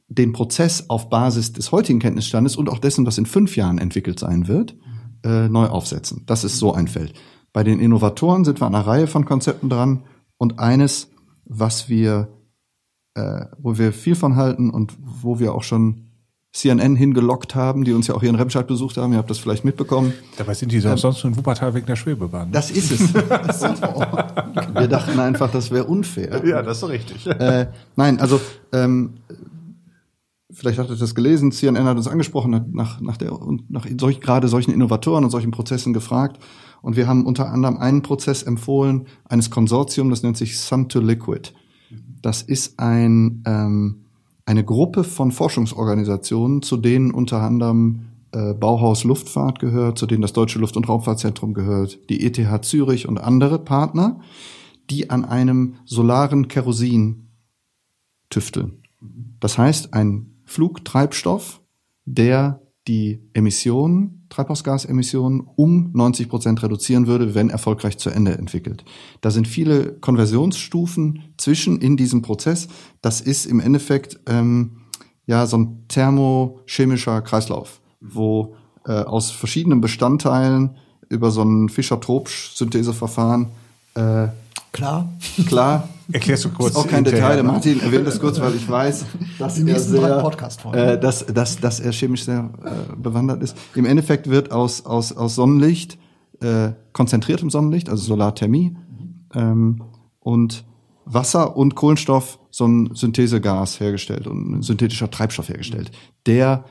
den 0.08 0.32
Prozess 0.32 0.88
auf 0.88 1.10
Basis 1.10 1.52
des 1.52 1.70
heutigen 1.70 1.98
Kenntnisstandes 1.98 2.56
und 2.56 2.70
auch 2.70 2.78
dessen, 2.78 3.04
was 3.04 3.18
in 3.18 3.26
fünf 3.26 3.56
Jahren 3.56 3.76
entwickelt 3.76 4.18
sein 4.18 4.48
wird, 4.48 4.74
äh, 5.22 5.48
neu 5.50 5.66
aufsetzen. 5.66 6.22
Das 6.24 6.44
ist 6.44 6.58
so 6.58 6.72
ein 6.72 6.88
Feld. 6.88 7.12
Bei 7.52 7.62
den 7.62 7.78
Innovatoren 7.78 8.46
sind 8.46 8.58
wir 8.62 8.66
an 8.66 8.74
einer 8.74 8.86
Reihe 8.86 9.06
von 9.06 9.26
Konzepten 9.26 9.68
dran 9.68 10.04
und 10.38 10.58
eines, 10.58 11.10
was 11.44 11.90
wir, 11.90 12.28
äh, 13.14 13.44
wo 13.58 13.76
wir 13.76 13.92
viel 13.92 14.14
von 14.14 14.36
halten 14.36 14.70
und 14.70 14.94
wo 14.98 15.38
wir 15.38 15.54
auch 15.54 15.62
schon 15.62 16.11
CNN 16.52 16.96
hingelockt 16.96 17.54
haben, 17.54 17.82
die 17.84 17.94
uns 17.94 18.08
ja 18.08 18.14
auch 18.14 18.20
hier 18.20 18.28
in 18.28 18.34
Remscheid 18.34 18.66
besucht 18.66 18.98
haben. 18.98 19.12
Ihr 19.12 19.18
habt 19.18 19.30
das 19.30 19.38
vielleicht 19.38 19.64
mitbekommen. 19.64 20.12
Dabei 20.36 20.52
sind 20.52 20.70
die 20.70 20.78
ähm, 20.78 20.98
sonst 20.98 21.24
nur 21.24 21.32
in 21.32 21.36
Wuppertal 21.38 21.72
wegen 21.74 21.86
der 21.86 21.96
Schwebebahn. 21.96 22.48
Ne? 22.48 22.52
Das 22.52 22.70
ist 22.70 22.92
es. 22.92 23.14
wir 23.14 24.88
dachten 24.88 25.18
einfach, 25.18 25.50
das 25.50 25.70
wäre 25.70 25.84
unfair. 25.84 26.46
Ja, 26.46 26.60
das 26.62 26.82
ist 26.82 26.88
richtig. 26.90 27.26
Äh, 27.26 27.68
nein, 27.96 28.20
also 28.20 28.38
ähm, 28.72 29.14
vielleicht 30.50 30.78
habt 30.78 30.90
ihr 30.90 30.96
das 30.96 31.14
gelesen. 31.14 31.52
CNN 31.52 31.84
hat 31.84 31.96
uns 31.96 32.06
angesprochen, 32.06 32.54
hat 32.54 32.68
nach, 32.70 33.00
nach, 33.00 33.16
der, 33.16 33.32
nach 33.70 33.86
solch, 33.98 34.20
gerade 34.20 34.48
solchen 34.48 34.72
Innovatoren 34.72 35.24
und 35.24 35.30
solchen 35.30 35.52
Prozessen 35.52 35.94
gefragt. 35.94 36.38
Und 36.82 36.96
wir 36.96 37.06
haben 37.06 37.24
unter 37.24 37.50
anderem 37.50 37.78
einen 37.78 38.02
Prozess 38.02 38.42
empfohlen, 38.42 39.06
eines 39.24 39.50
Konsortium, 39.50 40.10
das 40.10 40.22
nennt 40.22 40.36
sich 40.36 40.58
Sun 40.58 40.90
to 40.90 41.00
Liquid. 41.00 41.52
Das 42.20 42.42
ist 42.42 42.78
ein 42.78 43.42
ähm, 43.46 44.01
eine 44.44 44.64
Gruppe 44.64 45.04
von 45.04 45.32
Forschungsorganisationen, 45.32 46.62
zu 46.62 46.76
denen 46.76 47.12
unter 47.12 47.40
anderem 47.42 48.06
äh, 48.32 48.54
Bauhaus 48.54 49.04
Luftfahrt 49.04 49.58
gehört, 49.58 49.98
zu 49.98 50.06
denen 50.06 50.22
das 50.22 50.32
Deutsche 50.32 50.58
Luft- 50.58 50.76
und 50.76 50.88
Raumfahrtzentrum 50.88 51.54
gehört, 51.54 51.98
die 52.08 52.24
ETH 52.24 52.64
Zürich 52.64 53.06
und 53.06 53.18
andere 53.18 53.58
Partner, 53.58 54.20
die 54.90 55.10
an 55.10 55.24
einem 55.24 55.76
solaren 55.84 56.48
Kerosin 56.48 57.28
tüfteln. 58.30 58.82
Das 59.40 59.58
heißt, 59.58 59.94
ein 59.94 60.40
Flugtreibstoff, 60.44 61.60
der 62.04 62.62
die 62.88 63.28
Emissionen, 63.32 64.21
Treibhausgasemissionen 64.32 65.46
um 65.56 65.90
90 65.92 66.28
Prozent 66.28 66.62
reduzieren 66.62 67.06
würde, 67.06 67.34
wenn 67.34 67.50
erfolgreich 67.50 67.98
zu 67.98 68.10
Ende 68.10 68.36
entwickelt. 68.36 68.84
Da 69.20 69.30
sind 69.30 69.46
viele 69.46 69.92
Konversionsstufen 69.92 71.22
zwischen 71.36 71.80
in 71.80 71.96
diesem 71.96 72.22
Prozess. 72.22 72.68
Das 73.02 73.20
ist 73.20 73.46
im 73.46 73.60
Endeffekt 73.60 74.20
ähm, 74.26 74.78
ja 75.26 75.46
so 75.46 75.58
ein 75.58 75.84
thermochemischer 75.88 77.20
Kreislauf, 77.22 77.80
wo 78.00 78.54
äh, 78.86 78.92
aus 78.92 79.30
verschiedenen 79.30 79.80
Bestandteilen 79.80 80.76
über 81.08 81.30
so 81.30 81.42
ein 81.42 81.68
Fischer-Tropsch-Syntheseverfahren 81.68 83.50
äh, 83.94 84.28
Klar. 84.72 85.12
Klar. 85.46 85.88
Erklärst 86.12 86.44
du 86.46 86.50
kurz. 86.50 86.70
Ist 86.70 86.76
auch 86.76 86.88
kein 86.88 87.04
Detail. 87.04 87.36
Der 87.36 87.44
Martin 87.44 87.80
erwähnt 87.80 88.06
das 88.06 88.18
kurz, 88.18 88.40
weil 88.40 88.54
ich 88.54 88.68
weiß, 88.68 89.04
dass 89.38 89.58
er 89.58 89.64
nächsten 89.64 89.96
drei 89.96 90.48
sehr, 90.50 90.74
äh, 90.74 91.00
dass, 91.00 91.24
dass, 91.26 91.60
dass 91.60 91.80
er 91.80 91.92
chemisch 91.92 92.24
sehr 92.24 92.50
äh, 92.64 92.96
bewandert 92.96 93.42
ist. 93.42 93.56
Im 93.74 93.84
Endeffekt 93.84 94.28
wird 94.28 94.50
aus, 94.50 94.84
aus, 94.84 95.12
aus 95.12 95.34
Sonnenlicht, 95.34 95.98
äh, 96.40 96.72
konzentriertem 96.92 97.50
Sonnenlicht, 97.50 97.88
also 97.88 98.02
Solarthermie, 98.02 98.76
ähm, 99.34 99.84
und 100.20 100.64
Wasser 101.04 101.56
und 101.56 101.74
Kohlenstoff 101.74 102.38
so 102.50 102.66
ein 102.66 102.90
Synthesegas 102.94 103.80
hergestellt 103.80 104.26
und 104.26 104.50
ein 104.50 104.62
synthetischer 104.62 105.10
Treibstoff 105.10 105.48
hergestellt, 105.48 105.90
der 106.26 106.64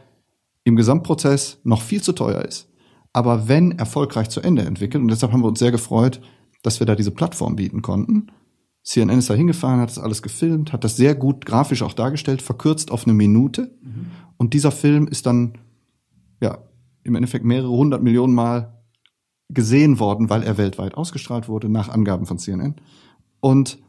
im 0.63 0.75
Gesamtprozess 0.75 1.59
noch 1.63 1.81
viel 1.81 2.01
zu 2.01 2.13
teuer 2.13 2.43
ist. 2.43 2.69
Aber 3.13 3.47
wenn 3.47 3.77
erfolgreich 3.77 4.29
zu 4.29 4.41
Ende 4.41 4.63
entwickelt, 4.63 5.01
und 5.01 5.09
deshalb 5.09 5.33
haben 5.33 5.41
wir 5.41 5.47
uns 5.47 5.59
sehr 5.59 5.71
gefreut, 5.71 6.21
dass 6.63 6.79
wir 6.79 6.87
da 6.87 6.95
diese 6.95 7.11
Plattform 7.11 7.55
bieten 7.55 7.81
konnten. 7.81 8.27
CNN 8.83 9.19
ist 9.19 9.29
da 9.29 9.35
hingefahren, 9.35 9.79
hat 9.79 9.89
das 9.89 9.99
alles 9.99 10.21
gefilmt, 10.21 10.73
hat 10.73 10.83
das 10.83 10.95
sehr 10.95 11.13
gut 11.15 11.45
grafisch 11.45 11.83
auch 11.83 11.93
dargestellt, 11.93 12.41
verkürzt 12.41 12.91
auf 12.91 13.05
eine 13.05 13.13
Minute. 13.13 13.75
Mhm. 13.81 14.07
Und 14.37 14.53
dieser 14.53 14.71
Film 14.71 15.07
ist 15.07 15.25
dann, 15.25 15.57
ja, 16.41 16.57
im 17.03 17.15
Endeffekt 17.15 17.45
mehrere 17.45 17.69
hundert 17.69 18.01
Millionen 18.01 18.33
Mal 18.33 18.81
gesehen 19.49 19.99
worden, 19.99 20.29
weil 20.29 20.43
er 20.43 20.57
weltweit 20.57 20.95
ausgestrahlt 20.95 21.47
wurde, 21.47 21.69
nach 21.69 21.89
Angaben 21.89 22.25
von 22.25 22.39
CNN. 22.39 22.75
Und 23.39 23.79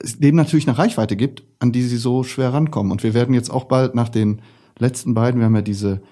es 0.00 0.18
dem 0.18 0.36
natürlich 0.36 0.68
eine 0.68 0.78
Reichweite 0.78 1.16
gibt, 1.16 1.44
an 1.58 1.72
die 1.72 1.82
sie 1.82 1.96
so 1.96 2.22
schwer 2.22 2.52
rankommen. 2.52 2.92
Und 2.92 3.02
wir 3.02 3.14
werden 3.14 3.34
jetzt 3.34 3.50
auch 3.50 3.64
bald 3.64 3.94
nach 3.94 4.08
den 4.08 4.42
letzten 4.78 5.14
beiden, 5.14 5.40
wir 5.40 5.46
haben 5.46 5.56
ja 5.56 5.62
diese, 5.62 6.02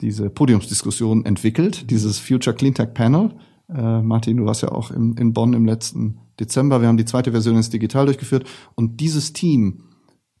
diese 0.00 0.30
Podiumsdiskussion 0.30 1.26
entwickelt, 1.26 1.90
dieses 1.90 2.18
Future 2.18 2.56
Cleantech 2.56 2.94
Panel, 2.94 3.32
äh, 3.68 4.02
Martin, 4.02 4.36
du 4.36 4.46
warst 4.46 4.62
ja 4.62 4.72
auch 4.72 4.90
in, 4.90 5.16
in 5.16 5.32
Bonn 5.32 5.52
im 5.54 5.64
letzten 5.64 6.18
Dezember. 6.38 6.80
Wir 6.80 6.88
haben 6.88 6.96
die 6.96 7.04
zweite 7.04 7.32
Version 7.32 7.56
ins 7.56 7.70
Digital 7.70 8.06
durchgeführt. 8.06 8.46
Und 8.74 9.00
dieses 9.00 9.32
Team, 9.32 9.84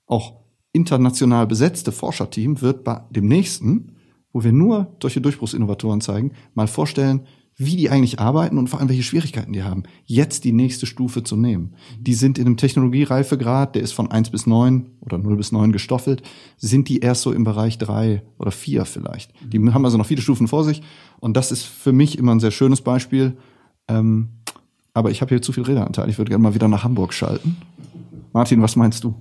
auch 0.06 0.40
international 0.72 1.46
besetzte 1.46 1.92
Forscherteam, 1.92 2.60
wird 2.60 2.84
bei 2.84 3.02
dem 3.10 3.26
nächsten, 3.26 3.96
wo 4.32 4.42
wir 4.42 4.52
nur 4.52 4.96
solche 5.00 5.20
Durchbruchsinnovatoren 5.20 6.00
zeigen, 6.00 6.32
mal 6.54 6.66
vorstellen, 6.66 7.26
wie 7.56 7.76
die 7.76 7.90
eigentlich 7.90 8.18
arbeiten 8.18 8.58
und 8.58 8.68
vor 8.68 8.80
allem 8.80 8.88
welche 8.88 9.02
Schwierigkeiten 9.02 9.52
die 9.52 9.62
haben, 9.62 9.84
jetzt 10.04 10.44
die 10.44 10.52
nächste 10.52 10.86
Stufe 10.86 11.22
zu 11.22 11.36
nehmen. 11.36 11.74
Die 12.00 12.14
sind 12.14 12.38
in 12.38 12.46
einem 12.46 12.56
Technologiereifegrad, 12.56 13.74
der 13.74 13.82
ist 13.82 13.92
von 13.92 14.10
eins 14.10 14.30
bis 14.30 14.46
neun 14.46 14.90
oder 15.00 15.18
null 15.18 15.36
bis 15.36 15.52
neun 15.52 15.70
gestoffelt, 15.70 16.22
sind 16.56 16.88
die 16.88 17.00
erst 17.00 17.22
so 17.22 17.32
im 17.32 17.44
Bereich 17.44 17.78
drei 17.78 18.22
oder 18.38 18.50
vier 18.50 18.84
vielleicht. 18.84 19.32
Die 19.40 19.58
haben 19.58 19.84
also 19.84 19.98
noch 19.98 20.06
viele 20.06 20.22
Stufen 20.22 20.48
vor 20.48 20.64
sich 20.64 20.82
und 21.20 21.36
das 21.36 21.52
ist 21.52 21.62
für 21.62 21.92
mich 21.92 22.18
immer 22.18 22.34
ein 22.34 22.40
sehr 22.40 22.50
schönes 22.50 22.80
Beispiel. 22.80 23.36
Ähm, 23.86 24.30
aber 24.92 25.10
ich 25.10 25.20
habe 25.20 25.30
hier 25.30 25.42
zu 25.42 25.52
viel 25.52 25.64
Redeanteil. 25.64 26.08
Ich 26.08 26.18
würde 26.18 26.30
gerne 26.30 26.42
mal 26.42 26.54
wieder 26.54 26.68
nach 26.68 26.84
Hamburg 26.84 27.12
schalten. 27.12 27.56
Martin, 28.32 28.62
was 28.62 28.76
meinst 28.76 29.04
du? 29.04 29.14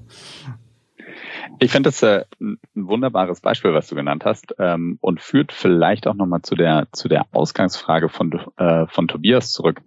Ich 1.60 1.72
finde 1.72 1.88
das 1.88 2.02
äh, 2.04 2.26
ein 2.40 2.60
wunderbares 2.74 3.42
Beispiel, 3.42 3.74
was 3.74 3.88
du 3.88 3.96
genannt 3.96 4.26
hast, 4.26 4.56
ähm, 4.60 4.98
und 5.02 5.22
führt 5.22 5.52
vielleicht 5.52 6.08
auch 6.08 6.16
nochmal 6.16 6.42
zu 6.42 6.56
der 6.56 6.88
zu 6.92 7.08
der 7.08 7.26
Ausgangsfrage 7.32 8.10
von 8.10 8.40
äh, 8.58 8.88
von 8.88 9.08
Tobias 9.08 9.52
zurück. 9.52 9.82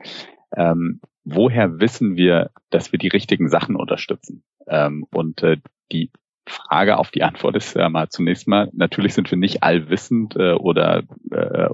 Ähm, 0.54 1.00
woher 1.24 1.80
wissen 1.80 2.16
wir, 2.16 2.50
dass 2.70 2.92
wir 2.92 2.98
die 2.98 3.08
richtigen 3.08 3.48
Sachen 3.48 3.76
unterstützen? 3.76 4.44
Ähm, 4.66 5.06
und 5.12 5.42
äh, 5.42 5.58
die 5.92 6.10
Frage 6.48 6.98
auf 6.98 7.10
die 7.10 7.24
Antwort 7.24 7.56
ist 7.56 7.74
ja 7.74 7.88
mal 7.88 8.08
zunächst 8.08 8.46
mal, 8.46 8.70
natürlich 8.72 9.14
sind 9.14 9.28
wir 9.30 9.38
nicht 9.38 9.64
allwissend 9.64 10.36
äh, 10.36 10.52
oder, 10.52 11.02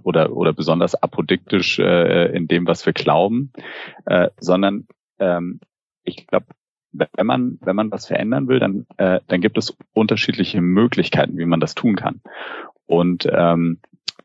oder, 0.02 0.32
oder 0.32 0.54
besonders 0.54 0.94
apodiktisch 0.94 1.78
in 1.78 2.48
dem, 2.48 2.66
was 2.66 2.86
wir 2.86 2.94
glauben, 2.94 3.52
sondern 4.38 4.86
ich 6.04 6.26
glaube, 6.26 6.46
wenn 6.92 7.26
man, 7.26 7.58
wenn 7.62 7.76
man 7.76 7.90
was 7.90 8.06
verändern 8.06 8.48
will, 8.48 8.60
dann, 8.60 8.86
äh, 8.98 9.20
dann 9.28 9.40
gibt 9.40 9.58
es 9.58 9.76
unterschiedliche 9.92 10.60
Möglichkeiten, 10.60 11.38
wie 11.38 11.46
man 11.46 11.60
das 11.60 11.74
tun 11.74 11.96
kann. 11.96 12.20
Und 12.86 13.26
ähm, 13.30 13.78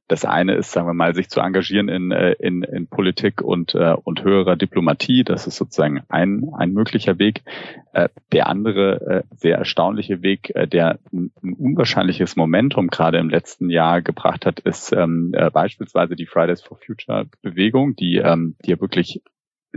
das 0.07 0.23
eine 0.23 0.55
ist, 0.55 0.71
sagen 0.71 0.87
wir 0.87 0.93
mal, 0.93 1.13
sich 1.13 1.29
zu 1.29 1.41
engagieren 1.41 1.89
in, 1.89 2.11
äh, 2.11 2.33
in, 2.39 2.63
in 2.63 2.87
Politik 2.87 3.41
und, 3.41 3.75
äh, 3.75 3.93
und 4.03 4.23
höherer 4.23 4.55
Diplomatie. 4.55 5.23
Das 5.23 5.47
ist 5.47 5.57
sozusagen 5.57 6.01
ein, 6.07 6.49
ein 6.57 6.71
möglicher 6.71 7.19
Weg. 7.19 7.43
Äh, 7.91 8.07
der 8.31 8.47
andere 8.47 9.01
äh, 9.01 9.23
sehr 9.35 9.57
erstaunliche 9.57 10.21
Weg, 10.21 10.55
äh, 10.55 10.65
der 10.65 10.99
ein, 11.11 11.31
ein 11.43 11.53
unwahrscheinliches 11.53 12.37
Momentum 12.37 12.87
gerade 12.87 13.17
im 13.17 13.29
letzten 13.29 13.69
Jahr 13.69 14.01
gebracht 14.01 14.45
hat, 14.45 14.61
ist 14.61 14.93
ähm, 14.93 15.33
äh, 15.33 15.49
beispielsweise 15.51 16.15
die 16.15 16.25
Fridays 16.25 16.61
for 16.61 16.77
Future 16.77 17.25
Bewegung, 17.41 17.95
die, 17.97 18.17
ähm, 18.17 18.55
die 18.63 18.71
ja 18.71 18.79
wirklich 18.79 19.21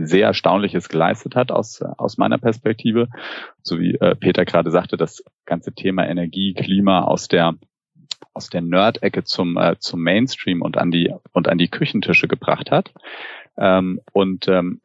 sehr 0.07 0.27
Erstaunliches 0.27 0.89
geleistet 0.89 1.35
hat 1.35 1.51
aus, 1.51 1.81
aus 1.81 2.17
meiner 2.17 2.37
Perspektive. 2.37 3.07
So 3.61 3.79
wie 3.79 3.95
äh, 3.95 4.15
Peter 4.15 4.45
gerade 4.45 4.71
sagte, 4.71 4.97
das 4.97 5.23
ganze 5.45 5.73
Thema 5.73 6.07
Energie, 6.07 6.53
Klima 6.53 7.03
aus 7.03 7.27
der 7.27 7.55
aus 8.33 8.49
der 8.49 8.61
Nerd-Ecke 8.61 9.23
zum, 9.23 9.57
äh, 9.57 9.77
zum 9.79 10.01
Mainstream 10.03 10.61
und 10.61 10.77
an 10.77 10.91
die 10.91 11.13
und 11.33 11.49
an 11.49 11.57
die 11.57 11.67
Küchentische 11.67 12.27
gebracht 12.27 12.71
hat. 12.71 12.93
Ähm, 13.57 13.99
und 14.13 14.47
ähm, 14.47 14.79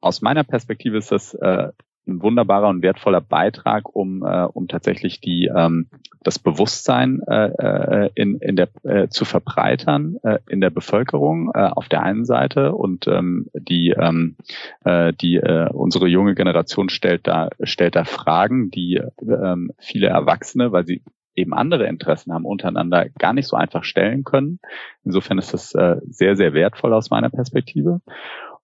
aus 0.00 0.22
meiner 0.22 0.44
Perspektive 0.44 0.96
ist 0.96 1.12
das 1.12 1.34
äh, 1.34 1.68
ein 2.08 2.22
wunderbarer 2.22 2.68
und 2.68 2.82
wertvoller 2.82 3.20
Beitrag, 3.20 3.94
um, 3.94 4.22
äh, 4.22 4.44
um 4.44 4.68
tatsächlich 4.68 5.20
die, 5.20 5.50
ähm, 5.54 5.88
das 6.22 6.38
Bewusstsein 6.38 7.22
äh, 7.26 8.06
äh, 8.06 8.10
in, 8.14 8.38
in 8.38 8.56
der, 8.56 8.68
äh, 8.82 9.08
zu 9.08 9.24
verbreitern 9.24 10.16
äh, 10.22 10.38
in 10.48 10.60
der 10.60 10.70
Bevölkerung 10.70 11.50
äh, 11.54 11.58
auf 11.58 11.88
der 11.88 12.02
einen 12.02 12.24
Seite 12.24 12.74
und 12.74 13.06
ähm, 13.06 13.48
die, 13.54 13.94
ähm, 13.96 14.36
äh, 14.84 15.12
die 15.12 15.36
äh, 15.36 15.68
unsere 15.70 16.08
junge 16.08 16.34
Generation 16.34 16.88
stellt 16.88 17.26
da 17.26 17.50
stellt 17.62 17.96
da 17.96 18.04
Fragen, 18.04 18.70
die 18.70 19.00
ähm, 19.22 19.70
viele 19.78 20.08
Erwachsene, 20.08 20.72
weil 20.72 20.86
sie 20.86 21.02
eben 21.38 21.54
andere 21.54 21.86
Interessen 21.86 22.32
haben, 22.32 22.44
untereinander 22.44 23.08
gar 23.18 23.32
nicht 23.32 23.46
so 23.46 23.56
einfach 23.56 23.84
stellen 23.84 24.24
können. 24.24 24.58
Insofern 25.04 25.38
ist 25.38 25.54
das 25.54 25.74
äh, 25.74 25.96
sehr, 26.08 26.36
sehr 26.36 26.52
wertvoll 26.52 26.92
aus 26.92 27.10
meiner 27.10 27.30
Perspektive. 27.30 28.00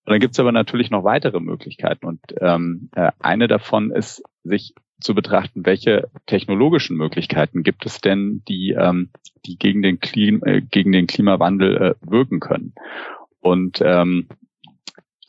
Und 0.04 0.10
dann 0.12 0.20
gibt 0.20 0.34
es 0.34 0.40
aber 0.40 0.52
natürlich 0.52 0.90
noch 0.90 1.04
weitere 1.04 1.40
Möglichkeiten. 1.40 2.06
Und 2.06 2.20
ähm, 2.40 2.90
äh, 2.94 3.10
eine 3.20 3.48
davon 3.48 3.90
ist, 3.90 4.22
sich 4.42 4.74
zu 5.00 5.14
betrachten, 5.14 5.66
welche 5.66 6.08
technologischen 6.26 6.96
Möglichkeiten 6.96 7.62
gibt 7.62 7.86
es 7.86 8.00
denn, 8.00 8.42
die, 8.46 8.70
ähm, 8.70 9.10
die 9.46 9.58
gegen, 9.58 9.82
den 9.82 10.00
Klim 10.00 10.42
äh, 10.44 10.60
gegen 10.60 10.92
den 10.92 11.06
Klimawandel 11.06 11.76
äh, 11.76 11.94
wirken 12.00 12.40
können. 12.40 12.74
Und 13.40 13.80
ähm, 13.82 14.28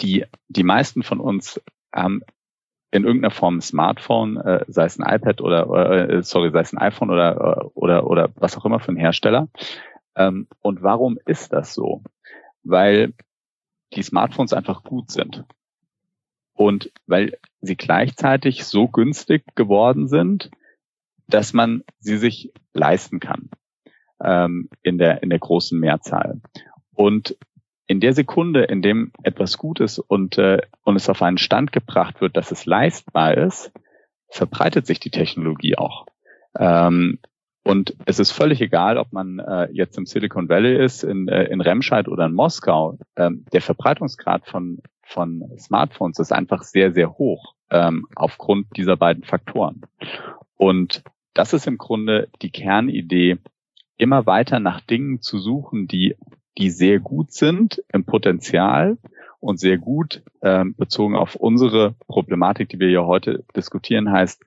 die, 0.01 0.25
die 0.49 0.63
meisten 0.63 1.03
von 1.03 1.19
uns 1.19 1.61
haben 1.93 2.21
in 2.91 3.03
irgendeiner 3.03 3.31
Form 3.31 3.57
ein 3.57 3.61
Smartphone, 3.61 4.37
äh, 4.37 4.65
sei 4.67 4.85
es 4.85 4.99
ein 4.99 5.15
iPad 5.15 5.41
oder 5.41 6.09
äh, 6.09 6.23
sorry, 6.23 6.51
sei 6.51 6.61
es 6.61 6.73
ein 6.73 6.79
iPhone 6.79 7.09
oder 7.09 7.35
äh, 7.35 7.65
oder 7.73 8.07
oder 8.07 8.29
was 8.35 8.57
auch 8.57 8.65
immer 8.65 8.79
für 8.79 8.91
ein 8.91 8.97
Hersteller. 8.97 9.49
Ähm, 10.15 10.47
und 10.61 10.81
warum 10.81 11.17
ist 11.25 11.51
das 11.51 11.73
so? 11.73 12.03
Weil 12.63 13.13
die 13.93 14.03
Smartphones 14.03 14.53
einfach 14.53 14.83
gut 14.83 15.11
sind. 15.11 15.43
Und 16.53 16.91
weil 17.05 17.37
sie 17.61 17.75
gleichzeitig 17.75 18.65
so 18.65 18.87
günstig 18.87 19.43
geworden 19.55 20.07
sind, 20.07 20.49
dass 21.27 21.53
man 21.53 21.83
sie 21.99 22.17
sich 22.17 22.53
leisten 22.73 23.19
kann 23.19 23.49
ähm, 24.23 24.69
in 24.83 24.97
der 24.97 25.23
in 25.23 25.29
der 25.29 25.39
großen 25.39 25.79
Mehrzahl. 25.79 26.41
Und 26.93 27.37
in 27.87 27.99
der 27.99 28.13
Sekunde, 28.13 28.63
in 28.63 28.81
dem 28.81 29.11
etwas 29.23 29.57
gut 29.57 29.79
ist 29.79 29.99
und, 29.99 30.37
äh, 30.37 30.61
und 30.83 30.95
es 30.95 31.09
auf 31.09 31.21
einen 31.21 31.37
Stand 31.37 31.71
gebracht 31.71 32.19
wird, 32.19 32.35
dass 32.35 32.51
es 32.51 32.65
leistbar 32.65 33.37
ist, 33.37 33.71
verbreitet 34.29 34.87
sich 34.87 34.99
die 34.99 35.11
Technologie 35.11 35.77
auch. 35.77 36.07
Ähm, 36.57 37.19
und 37.65 37.95
es 38.05 38.19
ist 38.19 38.31
völlig 38.31 38.61
egal, 38.61 38.97
ob 38.97 39.11
man 39.11 39.39
äh, 39.39 39.67
jetzt 39.71 39.97
im 39.97 40.05
Silicon 40.05 40.49
Valley 40.49 40.83
ist, 40.83 41.03
in, 41.03 41.27
äh, 41.27 41.45
in 41.45 41.61
Remscheid 41.61 42.07
oder 42.07 42.27
in 42.27 42.33
Moskau. 42.33 42.99
Ähm, 43.15 43.45
der 43.53 43.61
Verbreitungsgrad 43.61 44.45
von, 44.45 44.79
von 45.01 45.43
Smartphones 45.57 46.19
ist 46.19 46.31
einfach 46.31 46.61
sehr, 46.61 46.93
sehr 46.93 47.17
hoch 47.17 47.55
ähm, 47.71 48.07
aufgrund 48.15 48.77
dieser 48.77 48.97
beiden 48.97 49.23
Faktoren. 49.23 49.81
Und 50.55 51.03
das 51.33 51.53
ist 51.53 51.65
im 51.65 51.79
Grunde 51.79 52.29
die 52.43 52.51
Kernidee, 52.51 53.37
immer 53.97 54.27
weiter 54.27 54.59
nach 54.59 54.81
Dingen 54.81 55.21
zu 55.21 55.39
suchen, 55.39 55.87
die 55.87 56.15
die 56.57 56.69
sehr 56.69 56.99
gut 56.99 57.31
sind 57.33 57.83
im 57.91 58.05
Potenzial 58.05 58.97
und 59.39 59.59
sehr 59.59 59.77
gut 59.77 60.23
ähm, 60.41 60.75
bezogen 60.77 61.15
auf 61.15 61.35
unsere 61.35 61.95
Problematik, 62.07 62.69
die 62.69 62.79
wir 62.79 62.89
ja 62.89 63.05
heute 63.05 63.43
diskutieren, 63.55 64.11
heißt 64.11 64.45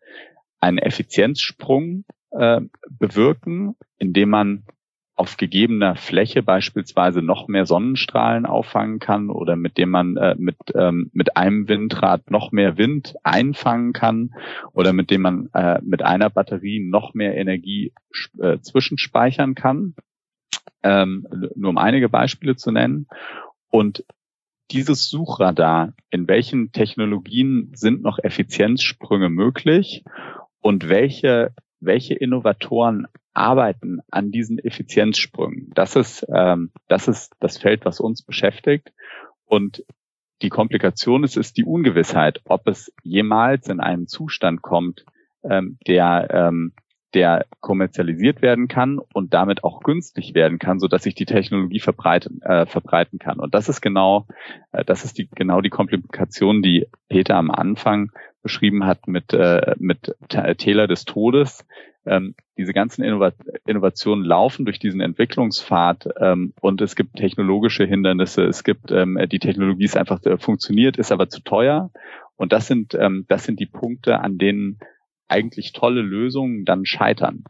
einen 0.60 0.78
Effizienzsprung 0.78 2.04
äh, 2.30 2.60
bewirken, 2.88 3.76
indem 3.98 4.30
man 4.30 4.64
auf 5.14 5.36
gegebener 5.36 5.96
Fläche 5.96 6.44
beispielsweise 6.44 7.22
noch 7.22 7.48
mehr 7.48 7.66
Sonnenstrahlen 7.66 8.46
auffangen 8.46 9.00
kann 9.00 9.30
oder 9.30 9.56
mit 9.56 9.76
dem 9.76 9.90
man 9.90 10.16
äh, 10.16 10.36
mit, 10.38 10.56
ähm, 10.76 11.10
mit 11.12 11.36
einem 11.36 11.68
Windrad 11.68 12.30
noch 12.30 12.52
mehr 12.52 12.78
Wind 12.78 13.16
einfangen 13.24 13.92
kann 13.92 14.32
oder 14.72 14.92
mit 14.92 15.10
dem 15.10 15.22
man 15.22 15.48
äh, 15.54 15.80
mit 15.82 16.02
einer 16.02 16.30
Batterie 16.30 16.78
noch 16.78 17.14
mehr 17.14 17.36
Energie 17.36 17.92
äh, 18.38 18.58
zwischenspeichern 18.60 19.56
kann 19.56 19.94
ähm, 20.82 21.26
nur 21.54 21.70
um 21.70 21.78
einige 21.78 22.08
Beispiele 22.08 22.56
zu 22.56 22.70
nennen. 22.70 23.06
Und 23.70 24.04
dieses 24.70 25.08
Suchradar, 25.08 25.94
in 26.10 26.28
welchen 26.28 26.72
Technologien 26.72 27.72
sind 27.74 28.02
noch 28.02 28.18
Effizienzsprünge 28.18 29.28
möglich 29.28 30.04
und 30.60 30.88
welche, 30.88 31.52
welche 31.80 32.14
Innovatoren 32.14 33.06
arbeiten 33.34 34.00
an 34.10 34.30
diesen 34.30 34.58
Effizienzsprüngen? 34.58 35.70
Das 35.74 35.96
ist, 35.96 36.26
ähm, 36.32 36.72
das 36.88 37.08
ist 37.08 37.34
das 37.40 37.58
Feld, 37.58 37.84
was 37.84 38.00
uns 38.00 38.22
beschäftigt. 38.22 38.92
Und 39.44 39.84
die 40.42 40.50
Komplikation 40.50 41.24
ist, 41.24 41.36
ist 41.36 41.56
die 41.56 41.64
Ungewissheit, 41.64 42.40
ob 42.44 42.66
es 42.68 42.92
jemals 43.02 43.68
in 43.68 43.80
einen 43.80 44.06
Zustand 44.06 44.62
kommt, 44.62 45.04
ähm, 45.42 45.78
der 45.86 46.28
ähm, 46.30 46.72
der 47.14 47.46
kommerzialisiert 47.60 48.42
werden 48.42 48.68
kann 48.68 48.98
und 48.98 49.32
damit 49.32 49.64
auch 49.64 49.80
günstig 49.80 50.34
werden 50.34 50.58
kann, 50.58 50.78
so 50.78 50.88
dass 50.88 51.04
sich 51.04 51.14
die 51.14 51.24
Technologie 51.24 51.80
verbreiten, 51.80 52.42
äh, 52.42 52.66
verbreiten 52.66 53.18
kann. 53.18 53.40
Und 53.40 53.54
das 53.54 53.68
ist 53.68 53.80
genau, 53.80 54.26
äh, 54.72 54.84
das 54.84 55.04
ist 55.04 55.16
die, 55.16 55.28
genau 55.34 55.60
die 55.60 55.70
Komplikation, 55.70 56.62
die 56.62 56.86
Peter 57.08 57.36
am 57.36 57.50
Anfang 57.50 58.10
beschrieben 58.42 58.84
hat 58.84 59.08
mit, 59.08 59.32
äh, 59.32 59.74
mit 59.78 60.14
Täler 60.28 60.86
des 60.86 61.04
Todes. 61.04 61.66
Ähm, 62.06 62.34
diese 62.56 62.72
ganzen 62.72 63.02
Innovat 63.04 63.34
Innovationen 63.66 64.24
laufen 64.24 64.64
durch 64.64 64.78
diesen 64.78 65.00
Entwicklungspfad 65.00 66.08
ähm, 66.20 66.52
und 66.60 66.80
es 66.80 66.96
gibt 66.96 67.16
technologische 67.16 67.84
Hindernisse. 67.84 68.44
Es 68.44 68.64
gibt, 68.64 68.90
ähm, 68.90 69.18
die 69.30 69.38
Technologie 69.38 69.84
ist 69.84 69.96
einfach 69.96 70.22
äh, 70.24 70.38
funktioniert, 70.38 70.96
ist 70.96 71.12
aber 71.12 71.28
zu 71.28 71.40
teuer. 71.42 71.90
Und 72.36 72.52
das 72.52 72.66
sind, 72.66 72.94
ähm, 72.94 73.24
das 73.28 73.44
sind 73.44 73.60
die 73.60 73.66
Punkte, 73.66 74.20
an 74.20 74.38
denen 74.38 74.78
eigentlich 75.28 75.72
tolle 75.72 76.02
Lösungen 76.02 76.64
dann 76.64 76.84
scheitern. 76.84 77.44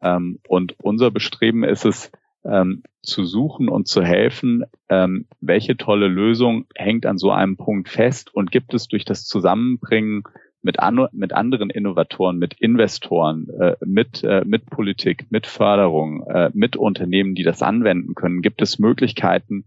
Ähm, 0.00 0.38
und 0.46 0.76
unser 0.82 1.10
Bestreben 1.10 1.64
ist 1.64 1.84
es, 1.84 2.12
ähm, 2.44 2.82
zu 3.02 3.24
suchen 3.24 3.68
und 3.68 3.88
zu 3.88 4.02
helfen, 4.02 4.64
ähm, 4.88 5.26
welche 5.40 5.76
tolle 5.76 6.08
Lösung 6.08 6.66
hängt 6.74 7.06
an 7.06 7.18
so 7.18 7.30
einem 7.30 7.56
Punkt 7.56 7.88
fest 7.88 8.34
und 8.34 8.50
gibt 8.50 8.74
es 8.74 8.88
durch 8.88 9.04
das 9.04 9.24
Zusammenbringen 9.24 10.24
mit, 10.62 10.80
an, 10.80 11.06
mit 11.12 11.32
anderen 11.32 11.70
Innovatoren, 11.70 12.38
mit 12.38 12.54
Investoren, 12.54 13.48
äh, 13.60 13.76
mit, 13.84 14.24
äh, 14.24 14.42
mit 14.46 14.66
Politik, 14.66 15.26
mit 15.30 15.46
Förderung, 15.46 16.26
äh, 16.26 16.50
mit 16.54 16.76
Unternehmen, 16.76 17.34
die 17.34 17.42
das 17.42 17.62
anwenden 17.62 18.14
können, 18.14 18.40
gibt 18.40 18.62
es 18.62 18.78
Möglichkeiten, 18.78 19.66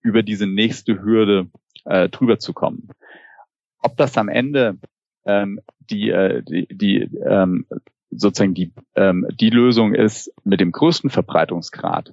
über 0.00 0.22
diese 0.22 0.46
nächste 0.46 1.02
Hürde 1.02 1.48
äh, 1.84 2.08
drüber 2.08 2.38
zu 2.38 2.52
kommen. 2.54 2.88
Ob 3.78 3.96
das 3.96 4.16
am 4.16 4.28
Ende 4.28 4.78
ähm, 5.24 5.60
die, 5.90 6.10
äh, 6.10 6.42
die, 6.42 6.66
die 6.70 7.10
ähm, 7.24 7.66
sozusagen 8.10 8.54
die, 8.54 8.72
ähm, 8.94 9.26
die 9.40 9.50
Lösung 9.50 9.94
ist 9.94 10.32
mit 10.44 10.60
dem 10.60 10.72
größten 10.72 11.10
Verbreitungsgrad. 11.10 12.12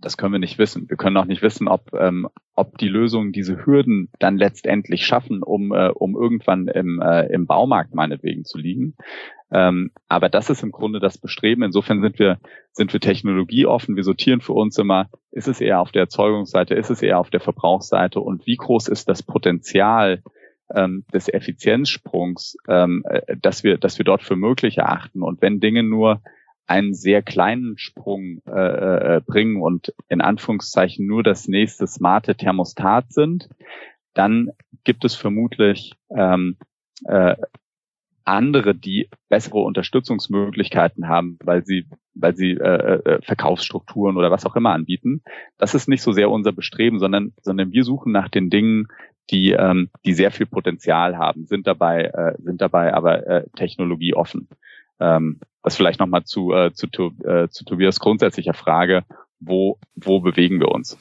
Das 0.00 0.18
können 0.18 0.32
wir 0.32 0.38
nicht 0.38 0.58
wissen. 0.58 0.88
Wir 0.90 0.98
können 0.98 1.16
auch 1.16 1.24
nicht 1.24 1.40
wissen, 1.40 1.66
ob, 1.66 1.94
ähm, 1.94 2.28
ob 2.54 2.76
die 2.76 2.88
Lösungen 2.88 3.32
diese 3.32 3.64
Hürden 3.64 4.10
dann 4.18 4.36
letztendlich 4.36 5.06
schaffen, 5.06 5.42
um, 5.42 5.72
äh, 5.72 5.88
um 5.88 6.14
irgendwann 6.14 6.68
im, 6.68 7.00
äh, 7.00 7.26
im 7.32 7.46
Baumarkt 7.46 7.94
meinetwegen 7.94 8.44
zu 8.44 8.58
liegen. 8.58 8.96
Ähm, 9.50 9.92
aber 10.08 10.28
das 10.28 10.50
ist 10.50 10.62
im 10.62 10.72
Grunde 10.72 11.00
das 11.00 11.16
Bestreben. 11.16 11.62
Insofern 11.62 12.02
sind 12.02 12.18
wir, 12.18 12.38
sind 12.72 12.92
wir 12.92 13.00
technologieoffen. 13.00 13.96
Wir 13.96 14.04
sortieren 14.04 14.42
für 14.42 14.52
uns 14.52 14.76
immer, 14.76 15.08
ist 15.30 15.48
es 15.48 15.62
eher 15.62 15.80
auf 15.80 15.90
der 15.90 16.02
Erzeugungsseite, 16.02 16.74
ist 16.74 16.90
es 16.90 17.00
eher 17.00 17.18
auf 17.18 17.30
der 17.30 17.40
Verbrauchsseite 17.40 18.20
und 18.20 18.46
wie 18.46 18.56
groß 18.56 18.88
ist 18.88 19.08
das 19.08 19.22
Potenzial, 19.22 20.22
ähm, 20.74 21.04
des 21.12 21.28
Effizienzsprungs, 21.32 22.56
ähm, 22.68 23.04
äh, 23.08 23.36
dass 23.40 23.64
wir, 23.64 23.78
dass 23.78 23.98
wir 23.98 24.04
dort 24.04 24.22
für 24.22 24.36
möglich 24.36 24.78
erachten. 24.78 25.22
Und 25.22 25.42
wenn 25.42 25.60
Dinge 25.60 25.82
nur 25.82 26.22
einen 26.66 26.94
sehr 26.94 27.22
kleinen 27.22 27.76
Sprung 27.76 28.40
äh, 28.46 29.16
äh, 29.16 29.20
bringen 29.20 29.60
und 29.60 29.92
in 30.08 30.20
Anführungszeichen 30.20 31.06
nur 31.06 31.22
das 31.22 31.46
nächste 31.46 31.86
smarte 31.86 32.36
Thermostat 32.36 33.12
sind, 33.12 33.48
dann 34.14 34.50
gibt 34.84 35.04
es 35.04 35.14
vermutlich 35.14 35.94
ähm, 36.10 36.56
äh, 37.04 37.36
andere, 38.24 38.74
die 38.74 39.08
bessere 39.28 39.58
Unterstützungsmöglichkeiten 39.58 41.08
haben, 41.08 41.38
weil 41.42 41.64
sie, 41.64 41.86
weil 42.14 42.34
sie 42.36 42.52
äh, 42.52 43.00
äh, 43.04 43.22
Verkaufsstrukturen 43.22 44.16
oder 44.16 44.30
was 44.30 44.46
auch 44.46 44.56
immer 44.56 44.72
anbieten. 44.72 45.22
Das 45.58 45.74
ist 45.74 45.88
nicht 45.88 46.02
so 46.02 46.12
sehr 46.12 46.30
unser 46.30 46.52
Bestreben, 46.52 46.98
sondern, 46.98 47.32
sondern 47.42 47.72
wir 47.72 47.84
suchen 47.84 48.12
nach 48.12 48.28
den 48.28 48.50
Dingen, 48.50 48.88
die, 49.30 49.52
ähm, 49.52 49.90
die 50.04 50.14
sehr 50.14 50.30
viel 50.30 50.46
Potenzial 50.46 51.16
haben, 51.16 51.46
sind 51.46 51.66
dabei, 51.66 52.04
äh, 52.04 52.34
sind 52.42 52.60
dabei 52.60 52.94
aber 52.94 53.26
äh, 53.26 53.44
technologieoffen. 53.56 54.48
Ähm, 55.00 55.40
das 55.62 55.76
vielleicht 55.76 56.00
nochmal 56.00 56.24
zu, 56.24 56.52
äh, 56.52 56.72
zu, 56.72 56.86
äh, 57.24 57.48
zu 57.48 57.64
Tobias 57.64 58.00
grundsätzlicher 58.00 58.54
Frage, 58.54 59.04
wo, 59.40 59.78
wo 59.94 60.20
bewegen 60.20 60.60
wir 60.60 60.68
uns? 60.68 60.98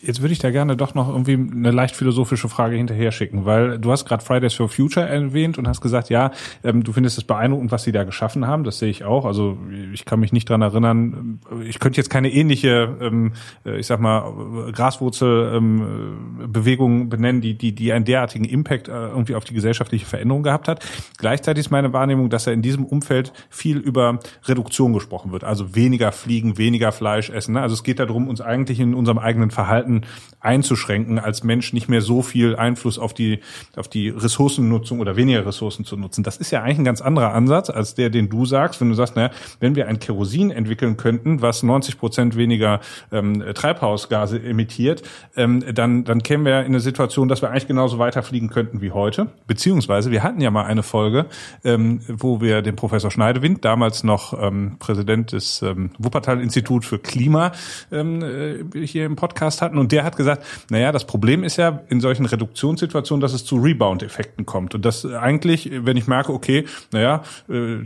Jetzt 0.00 0.20
würde 0.20 0.32
ich 0.32 0.38
da 0.38 0.50
gerne 0.50 0.76
doch 0.76 0.94
noch 0.94 1.08
irgendwie 1.08 1.34
eine 1.34 1.72
leicht 1.72 1.96
philosophische 1.96 2.48
Frage 2.48 2.76
hinterher 2.76 3.10
schicken, 3.10 3.44
weil 3.44 3.78
du 3.78 3.90
hast 3.90 4.04
gerade 4.04 4.24
Fridays 4.24 4.54
for 4.54 4.68
Future 4.68 5.08
erwähnt 5.08 5.58
und 5.58 5.66
hast 5.66 5.80
gesagt, 5.80 6.08
ja, 6.08 6.30
ähm, 6.62 6.84
du 6.84 6.92
findest 6.92 7.18
es 7.18 7.24
beeindruckend, 7.24 7.72
was 7.72 7.82
sie 7.82 7.90
da 7.90 8.04
geschaffen 8.04 8.46
haben. 8.46 8.62
Das 8.62 8.78
sehe 8.78 8.90
ich 8.90 9.04
auch. 9.04 9.24
Also 9.24 9.58
ich 9.92 10.04
kann 10.04 10.20
mich 10.20 10.32
nicht 10.32 10.48
dran 10.48 10.62
erinnern. 10.62 11.40
Ich 11.66 11.80
könnte 11.80 11.96
jetzt 11.96 12.10
keine 12.10 12.32
ähnliche, 12.32 12.96
ähm, 13.00 13.32
äh, 13.66 13.78
ich 13.78 13.86
sag 13.86 13.98
mal, 13.98 14.70
Graswurzelbewegung 14.72 17.00
ähm, 17.00 17.08
benennen, 17.08 17.40
die, 17.40 17.58
die, 17.58 17.74
die 17.74 17.92
einen 17.92 18.04
derartigen 18.04 18.44
Impact 18.44 18.86
äh, 18.88 18.92
irgendwie 18.92 19.34
auf 19.34 19.44
die 19.44 19.54
gesellschaftliche 19.54 20.06
Veränderung 20.06 20.44
gehabt 20.44 20.68
hat. 20.68 20.86
Gleichzeitig 21.18 21.66
ist 21.66 21.70
meine 21.70 21.92
Wahrnehmung, 21.92 22.30
dass 22.30 22.46
er 22.46 22.52
in 22.52 22.62
diesem 22.62 22.84
Umfeld 22.84 23.32
viel 23.50 23.78
über 23.78 24.20
Reduktion 24.44 24.92
gesprochen 24.92 25.32
wird. 25.32 25.42
Also 25.42 25.74
weniger 25.74 26.12
fliegen, 26.12 26.56
weniger 26.56 26.92
Fleisch 26.92 27.30
essen. 27.30 27.54
Ne? 27.54 27.62
Also 27.62 27.74
es 27.74 27.82
geht 27.82 27.98
darum, 27.98 28.28
uns 28.28 28.40
eigentlich 28.40 28.78
in 28.78 28.94
unserem 28.94 29.18
eigenen 29.18 29.50
Verhalten 29.50 29.87
Verhalten 29.88 30.02
einzuschränken, 30.40 31.18
als 31.18 31.42
Mensch 31.42 31.72
nicht 31.72 31.88
mehr 31.88 32.00
so 32.00 32.22
viel 32.22 32.54
Einfluss 32.54 32.98
auf 32.98 33.12
die, 33.12 33.40
auf 33.76 33.88
die 33.88 34.08
Ressourcennutzung 34.08 35.00
oder 35.00 35.16
weniger 35.16 35.44
Ressourcen 35.44 35.84
zu 35.84 35.96
nutzen. 35.96 36.22
Das 36.22 36.36
ist 36.36 36.52
ja 36.52 36.62
eigentlich 36.62 36.78
ein 36.78 36.84
ganz 36.84 37.00
anderer 37.00 37.34
Ansatz 37.34 37.70
als 37.70 37.94
der, 37.94 38.08
den 38.08 38.28
du 38.28 38.46
sagst, 38.46 38.80
wenn 38.80 38.88
du 38.88 38.94
sagst, 38.94 39.16
naja, 39.16 39.30
wenn 39.58 39.74
wir 39.74 39.88
ein 39.88 39.98
Kerosin 39.98 40.50
entwickeln 40.50 40.96
könnten, 40.96 41.42
was 41.42 41.64
90 41.64 41.98
Prozent 41.98 42.36
weniger 42.36 42.80
ähm, 43.10 43.42
Treibhausgase 43.52 44.40
emittiert, 44.40 45.02
ähm, 45.36 45.64
dann, 45.74 46.04
dann 46.04 46.22
kämen 46.22 46.44
wir 46.44 46.60
in 46.60 46.66
eine 46.66 46.80
Situation, 46.80 47.28
dass 47.28 47.42
wir 47.42 47.50
eigentlich 47.50 47.66
genauso 47.66 47.98
weiterfliegen 47.98 48.48
könnten 48.48 48.80
wie 48.80 48.92
heute. 48.92 49.26
Beziehungsweise, 49.48 50.12
wir 50.12 50.22
hatten 50.22 50.40
ja 50.40 50.52
mal 50.52 50.66
eine 50.66 50.84
Folge, 50.84 51.26
ähm, 51.64 52.00
wo 52.06 52.40
wir 52.40 52.62
den 52.62 52.76
Professor 52.76 53.10
Schneidewind, 53.10 53.64
damals 53.64 54.04
noch 54.04 54.40
ähm, 54.40 54.76
Präsident 54.78 55.32
des 55.32 55.62
ähm, 55.62 55.90
Wuppertal-Institut 55.98 56.84
für 56.84 57.00
Klima, 57.00 57.52
ähm, 57.90 58.22
äh, 58.22 58.86
hier 58.86 59.04
im 59.04 59.16
Podcast 59.16 59.62
hatten 59.62 59.77
und 59.78 59.92
der 59.92 60.04
hat 60.04 60.16
gesagt, 60.16 60.44
naja, 60.70 60.92
das 60.92 61.06
Problem 61.06 61.44
ist 61.44 61.56
ja 61.56 61.82
in 61.88 62.00
solchen 62.00 62.26
Reduktionssituationen, 62.26 63.20
dass 63.20 63.32
es 63.32 63.44
zu 63.44 63.56
Rebound-Effekten 63.56 64.46
kommt. 64.46 64.74
Und 64.74 64.84
das 64.84 65.04
eigentlich, 65.04 65.70
wenn 65.72 65.96
ich 65.96 66.06
merke, 66.06 66.32
okay, 66.32 66.64
naja, 66.92 67.22
äh, 67.48 67.78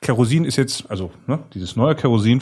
Kerosin 0.00 0.44
ist 0.44 0.56
jetzt, 0.56 0.90
also 0.90 1.10
ne, 1.26 1.40
dieses 1.54 1.76
neue 1.76 1.94
Kerosin 1.94 2.40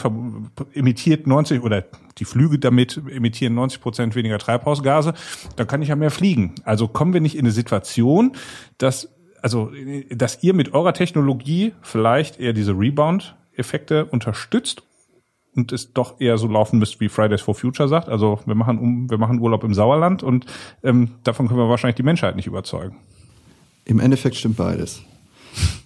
emittiert 0.73 1.27
90 1.27 1.63
oder 1.63 1.83
die 2.17 2.25
Flüge 2.25 2.59
damit 2.59 3.01
emittieren 3.09 3.55
90 3.55 3.81
Prozent 3.81 4.15
weniger 4.15 4.37
Treibhausgase, 4.37 5.13
dann 5.55 5.67
kann 5.67 5.81
ich 5.81 5.89
ja 5.89 5.95
mehr 5.95 6.11
fliegen. 6.11 6.55
Also 6.63 6.87
kommen 6.87 7.13
wir 7.13 7.21
nicht 7.21 7.35
in 7.35 7.45
eine 7.45 7.51
Situation, 7.51 8.33
dass 8.77 9.09
also 9.41 9.71
dass 10.11 10.43
ihr 10.43 10.53
mit 10.53 10.73
eurer 10.73 10.93
Technologie 10.93 11.73
vielleicht 11.81 12.39
eher 12.39 12.53
diese 12.53 12.73
Rebound-Effekte 12.73 14.05
unterstützt 14.05 14.83
und 15.55 15.71
es 15.71 15.93
doch 15.93 16.19
eher 16.19 16.37
so 16.37 16.47
laufen 16.47 16.79
müsste, 16.79 16.99
wie 16.99 17.09
Fridays 17.09 17.41
for 17.41 17.55
Future 17.55 17.89
sagt. 17.89 18.09
Also 18.09 18.39
wir 18.45 18.55
machen 18.55 18.79
um, 18.79 19.09
wir 19.09 19.17
machen 19.17 19.39
Urlaub 19.39 19.63
im 19.63 19.73
Sauerland 19.73 20.23
und 20.23 20.45
ähm, 20.83 21.11
davon 21.23 21.47
können 21.47 21.59
wir 21.59 21.69
wahrscheinlich 21.69 21.97
die 21.97 22.03
Menschheit 22.03 22.35
nicht 22.35 22.47
überzeugen. 22.47 22.95
Im 23.85 23.99
Endeffekt 23.99 24.35
stimmt 24.35 24.57
beides. 24.57 25.01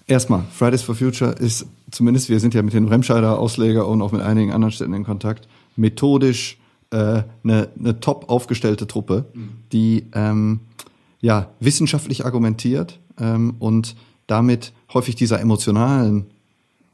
Erstmal, 0.08 0.44
Fridays 0.52 0.84
for 0.84 0.94
Future 0.94 1.32
ist 1.32 1.66
zumindest, 1.90 2.30
wir 2.30 2.40
sind 2.40 2.54
ja 2.54 2.62
mit 2.62 2.74
den 2.74 2.88
Remscheider 2.88 3.40
Ausleger 3.40 3.88
und 3.88 4.02
auch 4.04 4.12
mit 4.12 4.22
einigen 4.22 4.52
anderen 4.52 4.72
Städten 4.72 4.94
in 4.94 5.04
Kontakt, 5.04 5.48
methodisch 5.76 6.60
äh, 6.92 7.24
eine, 7.44 7.70
eine 7.80 8.00
top 8.00 8.30
aufgestellte 8.30 8.86
Truppe, 8.86 9.26
die 9.72 10.06
ähm, 10.14 10.60
ja 11.22 11.50
wissenschaftlich 11.60 12.24
argumentiert 12.24 13.00
ähm, 13.20 13.56
und 13.58 13.96
damit 14.28 14.74
häufig 14.94 15.16
dieser 15.16 15.40
emotionalen 15.40 16.28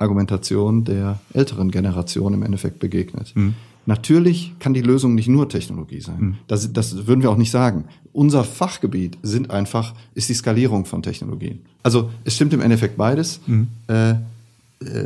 Argumentation 0.02 0.84
der 0.84 1.20
älteren 1.34 1.72
Generation 1.72 2.34
im 2.34 2.44
Endeffekt 2.44 2.80
begegnet. 2.80 3.34
Mhm. 3.36 3.54
Natürlich 3.86 4.54
kann 4.60 4.74
die 4.74 4.82
Lösung 4.82 5.16
nicht 5.16 5.28
nur 5.28 5.50
Technologie 5.50 6.02
sein. 6.02 6.20
Mhm. 6.20 6.38
Das, 6.48 6.72
das 6.72 7.08
würden 7.08 7.22
wir 7.22 7.32
auch 7.32 7.38
nicht 7.38 7.52
sagen. 7.52 7.86
Unser 8.14 8.44
Fachgebiet 8.44 9.18
sind 9.24 9.50
einfach, 9.50 9.96
ist 10.14 10.30
die 10.30 10.34
Skalierung 10.34 10.86
von 10.86 11.02
Technologien. 11.02 11.60
Also 11.82 12.10
es 12.24 12.36
stimmt 12.36 12.54
im 12.54 12.62
Endeffekt 12.62 12.98
beides. 12.98 13.42
Mhm. 13.48 13.68
Äh, 13.88 14.12
äh 14.12 14.16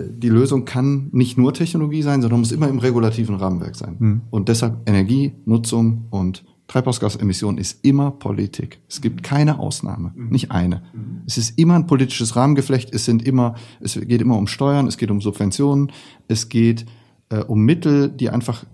die 0.09 0.29
Lösung 0.29 0.65
kann 0.65 1.07
nicht 1.13 1.37
nur 1.37 1.53
Technologie 1.53 2.01
sein, 2.01 2.21
sondern 2.21 2.39
muss 2.41 2.51
immer 2.51 2.67
im 2.67 2.79
regulativen 2.79 3.35
Rahmenwerk 3.35 3.75
sein. 3.75 3.95
Mhm. 3.97 4.21
Und 4.29 4.49
deshalb 4.49 4.75
Energie, 4.85 5.31
Nutzung 5.45 6.05
und 6.09 6.43
Treibhausgasemissionen 6.67 7.59
ist 7.59 7.85
immer 7.85 8.11
Politik. 8.11 8.79
Es 8.89 9.01
gibt 9.01 9.23
keine 9.23 9.59
Ausnahme, 9.59 10.13
mhm. 10.15 10.29
nicht 10.29 10.51
eine. 10.51 10.83
Mhm. 10.93 11.21
Es 11.27 11.37
ist 11.37 11.59
immer 11.59 11.75
ein 11.75 11.87
politisches 11.87 12.35
Rahmengeflecht. 12.35 12.93
Es 12.93 13.05
sind 13.05 13.25
immer, 13.25 13.55
es 13.79 13.93
geht 13.93 14.21
immer 14.21 14.37
um 14.37 14.47
Steuern, 14.47 14.87
es 14.87 14.97
geht 14.97 15.11
um 15.11 15.21
Subventionen, 15.21 15.91
es 16.27 16.49
geht 16.49 16.85
äh, 17.29 17.39
um 17.39 17.61
Mittel, 17.61 18.09
die 18.09 18.29
einfach 18.29 18.65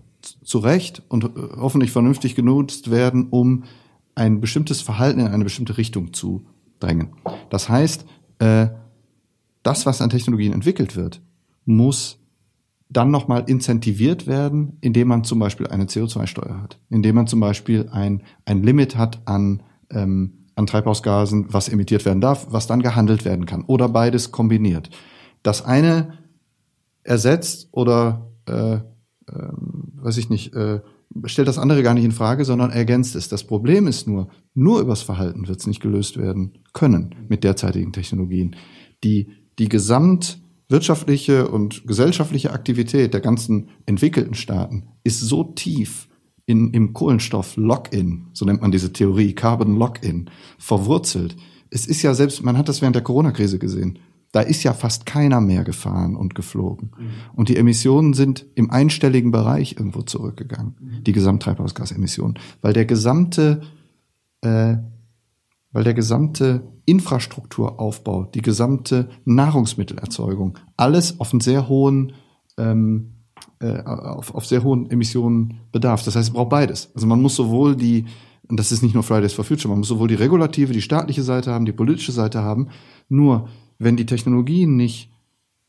zu 0.43 0.59
Recht 0.59 1.03
und 1.09 1.25
äh, 1.25 1.29
hoffentlich 1.57 1.91
vernünftig 1.91 2.35
genutzt 2.35 2.91
werden, 2.91 3.27
um 3.29 3.65
ein 4.15 4.39
bestimmtes 4.39 4.81
Verhalten 4.81 5.19
in 5.19 5.27
eine 5.27 5.43
bestimmte 5.43 5.77
Richtung 5.77 6.13
zu 6.13 6.45
drängen. 6.79 7.09
Das 7.49 7.69
heißt, 7.69 8.05
äh, 8.39 8.67
das, 9.63 9.85
was 9.85 10.01
an 10.01 10.09
Technologien 10.09 10.53
entwickelt 10.53 10.95
wird, 10.95 11.21
muss 11.65 12.20
dann 12.91 13.09
nochmal 13.09 13.45
incentiviert 13.47 14.27
werden, 14.27 14.77
indem 14.81 15.07
man 15.07 15.23
zum 15.23 15.39
Beispiel 15.39 15.67
eine 15.67 15.85
CO2-Steuer 15.85 16.61
hat, 16.61 16.79
indem 16.89 17.15
man 17.15 17.27
zum 17.27 17.39
Beispiel 17.39 17.89
ein, 17.91 18.23
ein 18.45 18.63
Limit 18.63 18.97
hat 18.97 19.21
an, 19.25 19.63
ähm, 19.89 20.47
an 20.55 20.67
Treibhausgasen, 20.67 21.53
was 21.53 21.69
emittiert 21.69 22.03
werden 22.05 22.19
darf, 22.19 22.47
was 22.49 22.67
dann 22.67 22.81
gehandelt 22.81 23.23
werden 23.23 23.45
kann 23.45 23.63
oder 23.63 23.87
beides 23.87 24.31
kombiniert. 24.31 24.89
Das 25.41 25.63
eine 25.63 26.19
ersetzt 27.03 27.69
oder, 27.71 28.29
äh, 28.45 28.73
äh, 28.73 28.81
weiß 29.27 30.17
ich 30.17 30.29
nicht, 30.29 30.53
äh, 30.53 30.81
stellt 31.25 31.47
das 31.47 31.57
andere 31.57 31.83
gar 31.83 31.93
nicht 31.93 32.05
in 32.05 32.11
Frage, 32.11 32.43
sondern 32.43 32.71
ergänzt 32.71 33.15
es. 33.15 33.29
Das 33.29 33.45
Problem 33.45 33.87
ist 33.87 34.05
nur, 34.05 34.27
nur 34.53 34.81
übers 34.81 35.01
Verhalten 35.01 35.47
wird 35.47 35.61
es 35.61 35.67
nicht 35.67 35.81
gelöst 35.81 36.17
werden 36.17 36.59
können 36.73 37.15
mit 37.29 37.45
derzeitigen 37.45 37.93
Technologien. 37.93 38.57
Die, 39.03 39.31
die 39.59 39.69
Gesamt 39.69 40.40
wirtschaftliche 40.71 41.47
und 41.47 41.85
gesellschaftliche 41.85 42.51
Aktivität 42.51 43.13
der 43.13 43.21
ganzen 43.21 43.69
entwickelten 43.85 44.33
Staaten 44.33 44.87
ist 45.03 45.19
so 45.19 45.43
tief 45.43 46.07
in, 46.45 46.71
im 46.71 46.93
Kohlenstoff 46.93 47.55
Lock-in, 47.55 48.27
so 48.33 48.45
nennt 48.45 48.61
man 48.61 48.71
diese 48.71 48.91
Theorie, 48.93 49.33
Carbon 49.33 49.77
Lock-in, 49.77 50.29
verwurzelt. 50.57 51.35
Es 51.69 51.85
ist 51.85 52.01
ja 52.01 52.13
selbst, 52.13 52.43
man 52.43 52.57
hat 52.57 52.67
das 52.67 52.81
während 52.81 52.95
der 52.95 53.03
Corona-Krise 53.03 53.59
gesehen. 53.59 53.99
Da 54.33 54.41
ist 54.41 54.63
ja 54.63 54.73
fast 54.73 55.05
keiner 55.05 55.41
mehr 55.41 55.63
gefahren 55.63 56.15
und 56.15 56.35
geflogen. 56.35 56.91
Mhm. 56.97 57.09
Und 57.35 57.49
die 57.49 57.57
Emissionen 57.57 58.13
sind 58.13 58.45
im 58.55 58.71
einstelligen 58.71 59.31
Bereich 59.31 59.73
irgendwo 59.77 60.01
zurückgegangen, 60.01 60.75
mhm. 60.79 61.03
die 61.03 61.11
Gesamttreibhausgasemissionen, 61.11 62.39
weil 62.61 62.73
der 62.73 62.85
gesamte, 62.85 63.61
äh, 64.41 64.77
weil 65.71 65.83
der 65.83 65.93
gesamte 65.93 66.67
Infrastrukturaufbau, 66.85 68.25
die 68.25 68.41
gesamte 68.41 69.09
Nahrungsmittelerzeugung, 69.25 70.57
alles 70.77 71.19
auf 71.19 71.31
einen 71.31 71.41
sehr 71.41 71.67
hohen 71.67 72.13
ähm, 72.57 73.11
äh, 73.59 73.83
auf, 73.83 74.33
auf 74.33 74.45
sehr 74.45 74.63
hohen 74.63 74.89
Emissionen 74.89 75.59
bedarf. 75.71 76.03
Das 76.03 76.15
heißt, 76.15 76.29
es 76.29 76.33
braucht 76.33 76.49
beides. 76.49 76.91
Also 76.95 77.07
man 77.07 77.21
muss 77.21 77.35
sowohl 77.35 77.75
die, 77.75 78.05
und 78.47 78.59
das 78.59 78.71
ist 78.71 78.81
nicht 78.81 78.93
nur 78.93 79.03
Fridays 79.03 79.33
for 79.33 79.45
Future, 79.45 79.69
man 79.69 79.79
muss 79.79 79.87
sowohl 79.87 80.07
die 80.07 80.15
regulative, 80.15 80.73
die 80.73 80.81
staatliche 80.81 81.23
Seite 81.23 81.51
haben, 81.51 81.65
die 81.65 81.71
politische 81.71 82.11
Seite 82.11 82.41
haben. 82.41 82.69
Nur 83.07 83.49
wenn 83.77 83.97
die 83.97 84.05
Technologien 84.05 84.75
nicht 84.75 85.11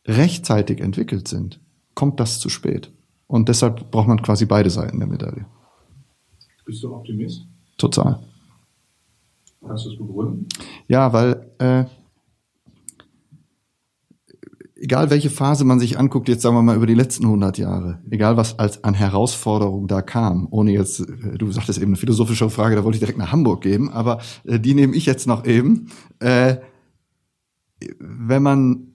rechtzeitig 0.07 0.81
entwickelt 0.81 1.29
sind, 1.29 1.61
kommt 1.95 2.19
das 2.19 2.41
zu 2.41 2.49
spät. 2.49 2.93
Und 3.27 3.49
deshalb 3.49 3.91
braucht 3.91 4.09
man 4.09 4.21
quasi 4.23 4.47
beide 4.47 4.71
Seiten 4.71 4.99
der 4.99 5.09
Medaille. 5.09 5.47
Bist 6.65 6.83
du 6.83 6.95
Optimist? 6.95 7.47
Total. 7.79 8.21
Kannst 9.67 9.87
du 9.87 9.91
es 9.91 9.99
begründen? 9.99 10.49
Ja, 10.89 11.13
weil 11.13 11.51
äh, 11.59 11.85
egal 14.83 15.11
welche 15.11 15.31
Phase 15.31 15.65
man 15.65 15.79
sich 15.79 15.99
anguckt, 15.99 16.29
jetzt 16.29 16.43
sagen 16.43 16.57
wir 16.57 16.63
mal 16.63 16.77
über 16.77 16.87
die 16.87 16.95
letzten 16.95 17.25
100 17.25 17.57
Jahre, 17.57 18.01
egal 18.11 18.37
was 18.37 18.59
als 18.59 18.83
an 18.83 18.95
Herausforderung 18.95 19.87
da 19.87 20.03
kam, 20.03 20.49
ohne 20.51 20.73
jetzt, 20.73 21.01
äh, 21.01 21.39
du 21.39 21.51
sagtest 21.53 21.79
eben 21.79 21.93
eine 21.93 21.97
philosophische 21.97 22.51
Frage, 22.51 22.75
da 22.75 22.85
wollte 22.85 22.97
ich 22.97 23.01
direkt 23.01 23.19
nach 23.19 23.33
Hamburg 23.33 23.63
geben, 23.63 23.91
aber 23.91 24.19
äh, 24.45 24.59
die 24.59 24.75
nehme 24.75 24.97
ich 24.97 25.07
jetzt 25.07 25.27
noch 25.27 25.47
eben. 25.47 25.89
Äh, 26.19 26.57
wenn 27.99 28.43
man 28.43 28.89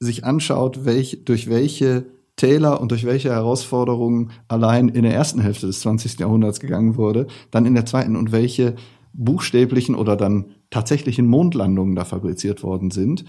sich 0.00 0.24
anschaut, 0.24 0.84
welch, 0.84 1.24
durch 1.24 1.48
welche 1.48 2.06
Täler 2.36 2.80
und 2.80 2.90
durch 2.90 3.04
welche 3.04 3.30
Herausforderungen 3.30 4.32
allein 4.48 4.88
in 4.88 5.04
der 5.04 5.14
ersten 5.14 5.40
Hälfte 5.40 5.66
des 5.66 5.80
20. 5.80 6.18
Jahrhunderts 6.18 6.60
gegangen 6.60 6.96
wurde, 6.96 7.28
dann 7.50 7.64
in 7.64 7.74
der 7.74 7.86
zweiten 7.86 8.16
und 8.16 8.32
welche 8.32 8.74
buchstäblichen 9.14 9.94
oder 9.94 10.16
dann 10.16 10.46
tatsächlichen 10.70 11.26
Mondlandungen 11.26 11.94
da 11.94 12.04
fabriziert 12.04 12.62
worden 12.62 12.90
sind. 12.90 13.24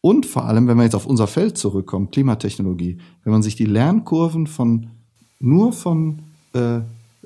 Und 0.00 0.26
vor 0.26 0.44
allem, 0.44 0.68
wenn 0.68 0.76
wir 0.76 0.84
jetzt 0.84 0.94
auf 0.94 1.06
unser 1.06 1.26
Feld 1.26 1.56
zurückkommen, 1.56 2.10
Klimatechnologie, 2.10 2.98
wenn 3.24 3.32
man 3.32 3.42
sich 3.42 3.56
die 3.56 3.64
Lernkurven 3.64 4.46
von 4.46 4.88
nur 5.40 5.72
von 5.72 6.20
äh, 6.54 6.80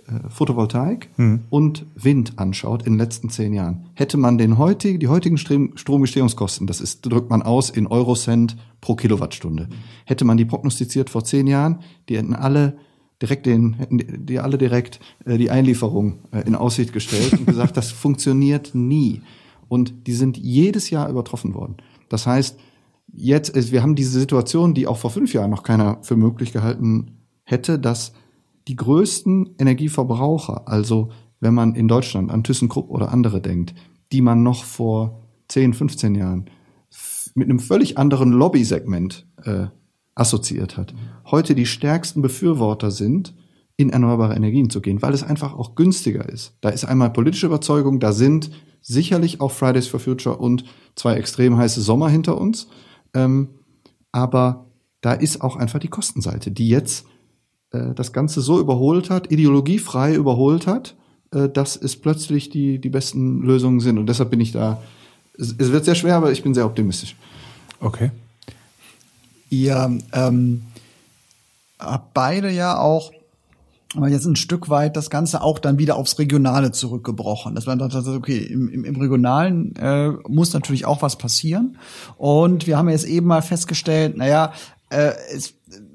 äh, 0.09 0.31
Photovoltaik 0.31 1.11
hm. 1.17 1.41
und 1.51 1.85
Wind 1.95 2.39
anschaut 2.39 2.85
in 2.85 2.95
den 2.95 2.99
letzten 2.99 3.29
zehn 3.29 3.53
Jahren, 3.53 3.87
hätte 3.95 4.17
man 4.17 4.39
den 4.39 4.57
heutigen, 4.57 5.01
die 5.01 5.09
heutigen 5.09 5.37
Strom, 5.37 5.77
Stromgestehungskosten, 5.77 6.67
das 6.67 6.81
ist, 6.81 7.03
drückt 7.03 7.29
man 7.29 7.43
aus 7.43 7.69
in 7.69 7.87
Eurocent 7.87 8.57
pro 8.81 8.95
Kilowattstunde, 8.95 9.69
hätte 10.07 10.25
man 10.25 10.37
die 10.37 10.47
prognostiziert 10.47 11.11
vor 11.11 11.25
zehn 11.25 11.47
Jahren, 11.47 11.81
die 12.09 12.17
hätten 12.17 12.35
alle 12.35 12.79
direkt 13.21 13.47
den, 13.47 13.77
die 13.91 14.39
alle 14.39 14.59
direkt 14.59 15.01
äh, 15.25 15.39
die 15.39 15.51
Einlieferung 15.51 16.21
äh, 16.33 16.47
in 16.47 16.55
Aussicht 16.55 16.93
gestellt 16.93 17.33
und 17.33 17.47
gesagt, 17.47 17.77
das 17.77 17.91
funktioniert 17.91 18.75
nie. 18.75 19.23
Und 19.69 20.07
die 20.07 20.15
sind 20.15 20.39
jedes 20.39 20.91
Jahr 20.91 21.09
übertroffen 21.09 21.55
worden. 21.55 21.77
Das 22.09 22.27
heißt, 22.27 22.59
jetzt, 23.13 23.51
ist, 23.51 23.73
wir 23.73 23.83
haben 23.83 23.97
diese 23.97 24.19
Situation, 24.19 24.75
die 24.75 24.87
auch 24.87 24.99
vor 24.99 25.11
fünf 25.11 25.33
Jahren 25.35 25.51
noch 25.51 25.63
keiner 25.63 25.99
für 26.03 26.17
möglich 26.17 26.53
gehalten 26.53 27.19
hätte, 27.45 27.79
dass 27.79 28.13
die 28.67 28.77
größten 28.77 29.55
Energieverbraucher, 29.59 30.69
also 30.69 31.11
wenn 31.41 31.55
man 31.55 31.75
in 31.75 31.89
Deutschland 31.89 32.31
an 32.31 32.45
ThyssenKrupp 32.45 32.91
oder 32.91 33.13
andere 33.13 33.41
denkt, 33.41 33.75
die 34.13 34.21
man 34.21 34.43
noch 34.43 34.65
vor 34.65 35.23
10, 35.49 35.75
15 35.75 36.15
Jahren 36.15 36.51
mit 37.35 37.49
einem 37.49 37.61
völlig 37.61 37.99
anderen 37.99 38.33
Lobbysegment 38.33 39.27
äh, 39.45 39.67
assoziiert 40.19 40.77
hat, 40.77 40.95
heute 41.27 41.55
die 41.55 41.67
stärksten 41.67 42.23
Befürworter 42.23 42.91
sind, 42.91 43.35
in 43.77 43.91
erneuerbare 43.91 44.35
Energien 44.35 44.71
zu 44.71 44.81
gehen, 44.81 45.01
weil 45.03 45.15
es 45.15 45.23
einfach 45.23 45.55
auch 45.55 45.77
günstiger 45.77 46.29
ist. 46.29 46.57
Da 46.61 46.71
ist 46.71 46.85
einmal 46.85 47.11
politische 47.11 47.47
Überzeugung, 47.47 48.01
da 48.01 48.13
sind 48.13 48.51
sicherlich 48.81 49.41
auch 49.41 49.53
Fridays 49.53 49.87
for 49.87 50.01
Future 50.01 50.37
und 50.37 50.65
zwei 50.97 51.15
extrem 51.15 51.57
heiße 51.57 51.81
Sommer 51.81 52.09
hinter 52.09 52.39
uns. 52.39 52.69
Ähm, 53.15 53.49
aber 54.11 54.67
da 55.01 55.13
ist 55.13 55.43
auch 55.43 55.57
einfach 55.57 55.79
die 55.79 55.89
Kostenseite, 55.89 56.51
die 56.51 56.69
jetzt 56.69 57.07
äh, 57.71 57.95
das 57.95 58.13
Ganze 58.13 58.41
so 58.41 58.59
überholt 58.59 59.11
hat, 59.11 59.31
ideologiefrei 59.31 60.15
überholt 60.15 60.67
hat, 60.67 60.97
äh, 61.31 61.49
dass 61.49 61.77
es 61.77 61.97
plötzlich 61.97 62.51
die, 62.51 62.81
die 62.81 62.91
besten 62.91 63.43
Lösungen 63.43 63.79
sind. 63.79 63.99
Und 63.99 64.09
deshalb 64.09 64.31
bin 64.31 64.41
ich 64.41 64.51
da, 64.51 64.83
es, 65.35 65.55
es 65.57 65.71
wird 65.71 65.85
sehr 65.85 65.95
schwer, 65.95 66.17
aber 66.17 66.33
ich 66.33 66.43
bin 66.43 66.55
sehr 66.55 66.67
optimistisch. 66.67 67.15
Okay. 67.81 68.11
Ihr 69.51 69.99
ähm, 70.13 70.63
habt 71.79 72.15
beide 72.15 72.51
ja 72.51 72.79
auch 72.79 73.13
aber 73.97 74.09
jetzt 74.09 74.27
ein 74.27 74.37
Stück 74.37 74.69
weit 74.69 74.97
das 74.97 75.09
Ganze 75.09 75.43
auch 75.43 75.59
dann 75.59 75.79
wieder 75.79 75.97
aufs 75.97 76.19
Regionale 76.19 76.73
zurückgebrochen. 76.73 77.55
Dass 77.55 77.67
man 77.67 77.79
dachte, 77.79 78.03
okay, 78.11 78.39
im, 78.39 78.85
im, 78.85 78.97
Regionalen 78.97 79.75
äh, 79.77 80.11
muss 80.29 80.53
natürlich 80.53 80.85
auch 80.85 81.01
was 81.01 81.17
passieren. 81.17 81.79
Und 82.19 82.67
wir 82.67 82.77
haben 82.77 82.91
jetzt 82.91 83.07
eben 83.07 83.27
mal 83.27 83.41
festgestellt, 83.41 84.17
naja, 84.17 84.53
äh, 84.91 85.13
es 85.35 85.55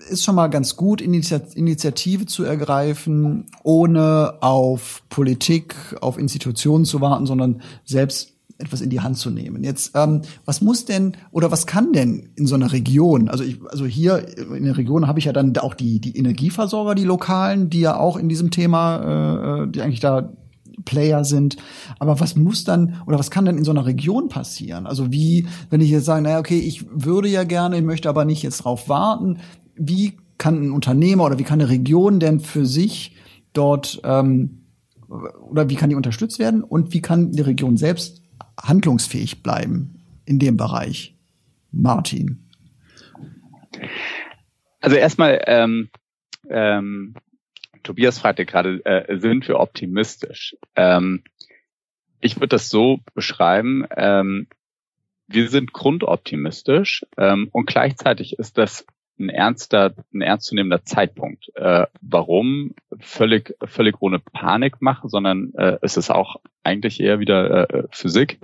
ist 0.10 0.24
schon 0.24 0.36
mal 0.36 0.48
ganz 0.48 0.76
gut, 0.76 1.02
Initiative 1.02 2.26
zu 2.26 2.44
ergreifen, 2.44 3.46
ohne 3.64 4.36
auf 4.42 5.04
Politik, 5.10 5.76
auf 6.02 6.18
Institutionen 6.18 6.86
zu 6.86 7.00
warten, 7.00 7.26
sondern 7.26 7.62
selbst 7.86 8.33
etwas 8.64 8.82
in 8.82 8.90
die 8.90 9.02
Hand 9.02 9.18
zu 9.18 9.30
nehmen. 9.30 9.64
Jetzt, 9.64 9.92
ähm, 9.96 10.22
was 10.46 10.62
muss 10.62 10.86
denn 10.86 11.18
oder 11.32 11.52
was 11.52 11.68
kann 11.68 11.94
denn 11.94 12.30
in 12.36 12.48
so 12.48 12.56
einer 12.56 12.72
Region? 12.72 13.30
Also 13.30 13.44
ich, 13.44 13.60
also 13.70 13.86
hier 13.86 14.26
in 14.56 14.66
der 14.66 14.78
Region 14.78 15.08
habe 15.08 15.20
ich 15.20 15.26
ja 15.26 15.34
dann 15.34 15.56
auch 15.58 15.74
die 15.74 16.00
die 16.00 16.18
Energieversorger, 16.18 16.96
die 16.96 17.04
lokalen, 17.04 17.70
die 17.70 17.82
ja 17.82 17.98
auch 17.98 18.18
in 18.18 18.30
diesem 18.30 18.52
Thema, 18.52 19.64
äh, 19.64 19.68
die 19.68 19.82
eigentlich 19.82 20.00
da 20.00 20.34
Player 20.86 21.24
sind. 21.24 21.58
Aber 22.00 22.20
was 22.20 22.36
muss 22.36 22.64
dann 22.64 23.02
oder 23.06 23.20
was 23.20 23.32
kann 23.32 23.46
denn 23.46 23.58
in 23.58 23.64
so 23.64 23.72
einer 23.72 23.86
Region 23.86 24.30
passieren? 24.30 24.88
Also 24.88 25.12
wie, 25.12 25.48
wenn 25.70 25.82
ich 25.82 25.90
jetzt 25.90 26.06
sage, 26.06 26.22
naja, 26.22 26.40
okay, 26.40 26.60
ich 26.60 26.86
würde 26.92 27.28
ja 27.28 27.44
gerne, 27.44 27.78
ich 27.78 27.84
möchte 27.84 28.10
aber 28.10 28.26
nicht 28.26 28.44
jetzt 28.44 28.60
drauf 28.60 28.90
warten. 28.90 29.38
Wie 29.76 30.18
kann 30.38 30.62
ein 30.62 30.72
Unternehmer 30.72 31.26
oder 31.26 31.40
wie 31.40 31.44
kann 31.44 31.62
eine 31.62 31.70
Region 31.70 32.20
denn 32.20 32.40
für 32.40 32.66
sich 32.66 33.16
dort 33.54 34.02
ähm, 34.04 34.64
oder 35.50 35.70
wie 35.70 35.76
kann 35.76 35.90
die 35.90 35.96
unterstützt 35.96 36.40
werden 36.40 36.64
und 36.64 36.94
wie 36.94 37.02
kann 37.02 37.32
die 37.32 37.42
Region 37.42 37.78
selbst 37.78 38.23
handlungsfähig 38.62 39.44
bleiben 39.44 40.02
in 40.26 40.40
dem 40.40 40.58
Bereich? 40.58 41.16
Martin. 41.72 42.50
Also 44.80 44.96
erstmal 44.96 45.42
ähm, 45.48 45.90
ähm, 46.50 47.16
Tobias 47.84 48.20
fragte 48.20 48.46
gerade, 48.46 48.84
äh, 48.86 49.20
sind 49.20 49.48
wir 49.48 49.60
optimistisch? 49.60 50.56
Ähm, 50.76 51.24
ich 52.22 52.38
würde 52.38 52.50
das 52.50 52.70
so 52.70 53.00
beschreiben, 53.14 53.86
ähm, 53.96 54.48
wir 55.28 55.50
sind 55.50 55.74
grundoptimistisch 55.74 57.06
ähm, 57.18 57.50
und 57.52 57.66
gleichzeitig 57.66 58.40
ist 58.40 58.58
das 58.58 58.86
ein 59.24 59.30
ernster, 59.30 59.94
ein 60.14 60.22
ernstzunehmender 60.22 60.84
Zeitpunkt. 60.84 61.52
Äh, 61.56 61.88
warum? 62.02 62.74
Völlig, 63.00 63.56
völlig 63.66 64.02
ohne 64.02 64.20
Panik 64.20 64.82
machen, 64.82 65.10
sondern 65.10 65.54
äh, 65.56 65.78
es 65.82 65.98
ist 65.98 66.10
auch 66.10 66.38
eigentlich 66.64 67.00
eher 67.00 67.20
wieder 67.20 67.70
äh, 67.70 67.84
Physik. 67.92 68.40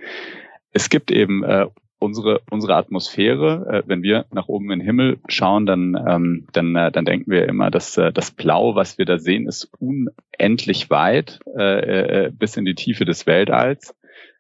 Es 0.72 0.90
gibt 0.90 1.12
eben 1.12 1.44
äh, 1.44 1.68
unsere 2.00 2.42
unsere 2.50 2.76
Atmosphäre, 2.76 3.68
äh, 3.70 3.84
wenn 3.88 4.02
wir 4.02 4.26
nach 4.32 4.48
oben 4.48 4.72
in 4.72 4.80
den 4.80 4.86
Himmel 4.86 5.20
schauen, 5.28 5.66
dann 5.66 5.96
ähm, 6.08 6.48
dann 6.54 6.76
äh, 6.76 6.92
dann 6.92 7.06
denken 7.06 7.30
wir 7.30 7.48
immer, 7.48 7.70
dass 7.70 7.98
äh, 7.98 8.12
das 8.12 8.32
Blau, 8.32 8.76
was 8.76 8.98
wir 8.98 9.06
da 9.06 9.20
sehen, 9.20 9.48
ist 9.48 9.70
unendlich 9.80 10.90
weit 10.90 11.40
äh, 11.58 12.26
äh, 12.26 12.32
bis 12.32 12.58
in 12.58 12.66
die 12.66 12.76
Tiefe 12.76 13.06
des 13.06 13.28
Weltalls. 13.28 13.96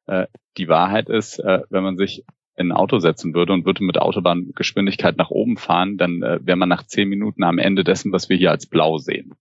Äh, 0.08 0.28
die 0.58 0.68
Wahrheit 0.68 1.10
ist, 1.10 1.40
äh, 1.40 1.62
wenn 1.70 1.84
man 1.84 1.98
sich 1.98 2.24
in 2.60 2.72
ein 2.72 2.78
Auto 2.78 3.00
setzen 3.00 3.34
würde 3.34 3.54
und 3.54 3.66
würde 3.66 3.84
mit 3.84 3.98
Autobahngeschwindigkeit 3.98 5.18
nach 5.18 5.32
oben 5.32 5.58
fahren, 5.58 5.98
dann 5.98 6.22
äh, 6.22 6.40
wäre 6.42 6.58
man 6.58 6.70
nach 6.70 6.84
zehn 6.84 7.10
Minuten 7.10 7.44
am 7.44 7.58
Ende 7.58 7.84
dessen, 7.84 8.12
was 8.12 8.30
wir 8.30 8.38
hier 8.38 8.52
als 8.52 8.68
Blau 8.68 8.98
sehen. 8.98 9.34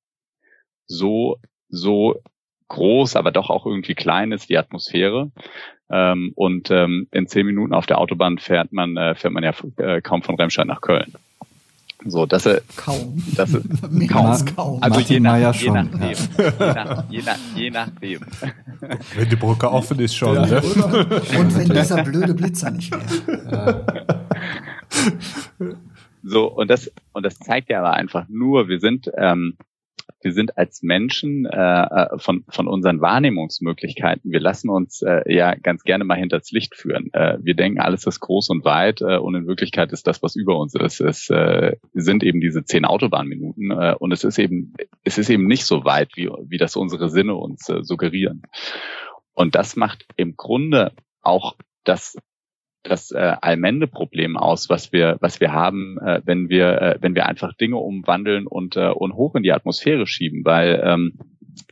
So 0.86 1.38
so 1.68 2.20
groß, 2.68 3.16
aber 3.16 3.30
doch 3.30 3.50
auch 3.50 3.66
irgendwie 3.66 3.94
klein 3.94 4.32
ist 4.32 4.48
die 4.48 4.58
Atmosphäre. 4.58 5.30
Ähm, 5.90 6.32
und 6.34 6.70
ähm, 6.70 7.08
in 7.10 7.26
zehn 7.26 7.46
Minuten 7.46 7.74
auf 7.74 7.86
der 7.86 7.98
Autobahn 7.98 8.38
fährt 8.38 8.72
man, 8.72 8.96
äh, 8.96 9.14
fährt 9.14 9.32
man 9.32 9.42
ja 9.42 9.54
äh, 9.78 10.00
kaum 10.02 10.22
von 10.22 10.36
Remscheid 10.36 10.66
nach 10.66 10.82
Köln. 10.82 11.14
So, 12.04 12.26
dass 12.26 12.46
er 12.46 12.62
kaum. 12.76 13.22
Das 13.34 13.52
ist, 13.52 13.66
kaum. 14.08 14.44
kaum. 14.54 14.82
Also 14.82 15.00
je, 15.00 15.18
nach, 15.18 15.54
je, 15.54 15.66
schon, 15.66 15.74
nachdem, 15.74 16.00
ja. 16.00 16.14
je, 16.58 16.74
nach, 16.74 17.10
je, 17.10 17.22
nach, 17.22 17.38
je 17.56 17.70
nachdem. 17.70 18.20
Wenn 19.16 19.28
die 19.28 19.36
Brücke 19.36 19.70
offen 19.70 19.98
ist 19.98 20.14
schon. 20.14 20.34
Ja, 20.34 20.46
ne? 20.46 20.62
Und 20.62 21.56
wenn 21.56 21.68
dieser 21.68 22.02
blöde 22.04 22.34
Blitzer 22.34 22.70
nicht 22.70 22.92
wäre. 22.92 23.84
So, 26.22 26.46
und 26.46 26.70
das, 26.70 26.90
und 27.12 27.24
das 27.24 27.38
zeigt 27.38 27.68
ja 27.68 27.80
aber 27.80 27.94
einfach 27.94 28.26
nur, 28.28 28.68
wir 28.68 28.78
sind, 28.80 29.10
ähm, 29.16 29.56
wir 30.20 30.32
sind 30.32 30.58
als 30.58 30.82
Menschen 30.82 31.46
äh, 31.46 31.82
äh, 31.82 32.18
von, 32.18 32.44
von 32.48 32.66
unseren 32.66 33.00
Wahrnehmungsmöglichkeiten, 33.00 34.30
wir 34.30 34.40
lassen 34.40 34.68
uns 34.68 35.02
äh, 35.02 35.22
ja 35.32 35.54
ganz 35.54 35.84
gerne 35.84 36.04
mal 36.04 36.16
hinters 36.16 36.50
Licht 36.50 36.74
führen. 36.74 37.12
Äh, 37.12 37.38
wir 37.40 37.54
denken, 37.54 37.80
alles 37.80 38.06
ist 38.06 38.20
groß 38.20 38.50
und 38.50 38.64
weit 38.64 39.00
äh, 39.00 39.16
und 39.18 39.34
in 39.34 39.46
Wirklichkeit 39.46 39.92
ist 39.92 40.06
das, 40.06 40.22
was 40.22 40.36
über 40.36 40.58
uns 40.58 40.74
ist, 40.74 41.00
es 41.00 41.30
äh, 41.30 41.76
sind 41.94 42.24
eben 42.24 42.40
diese 42.40 42.64
zehn 42.64 42.84
Autobahnminuten 42.84 43.70
äh, 43.70 43.94
und 43.98 44.12
es 44.12 44.24
ist 44.24 44.38
eben, 44.38 44.74
es 45.04 45.18
ist 45.18 45.30
eben 45.30 45.46
nicht 45.46 45.64
so 45.64 45.84
weit, 45.84 46.16
wie, 46.16 46.28
wie 46.46 46.58
das 46.58 46.76
unsere 46.76 47.08
Sinne 47.08 47.34
uns 47.34 47.68
äh, 47.68 47.82
suggerieren. 47.82 48.42
Und 49.34 49.54
das 49.54 49.76
macht 49.76 50.04
im 50.16 50.36
Grunde 50.36 50.92
auch 51.22 51.54
das 51.84 52.16
das 52.82 53.10
äh, 53.10 53.36
Allmende-Problem 53.40 54.36
aus, 54.36 54.68
was 54.68 54.92
wir, 54.92 55.16
was 55.20 55.40
wir 55.40 55.52
haben, 55.52 55.98
äh, 55.98 56.20
wenn 56.24 56.48
wir, 56.48 56.80
äh, 56.80 56.98
wenn 57.00 57.14
wir 57.14 57.26
einfach 57.26 57.52
Dinge 57.54 57.76
umwandeln 57.76 58.46
und, 58.46 58.76
äh, 58.76 58.88
und 58.88 59.14
hoch 59.14 59.34
in 59.34 59.42
die 59.42 59.52
Atmosphäre 59.52 60.06
schieben, 60.06 60.44
weil 60.44 60.80
ähm, 60.84 61.18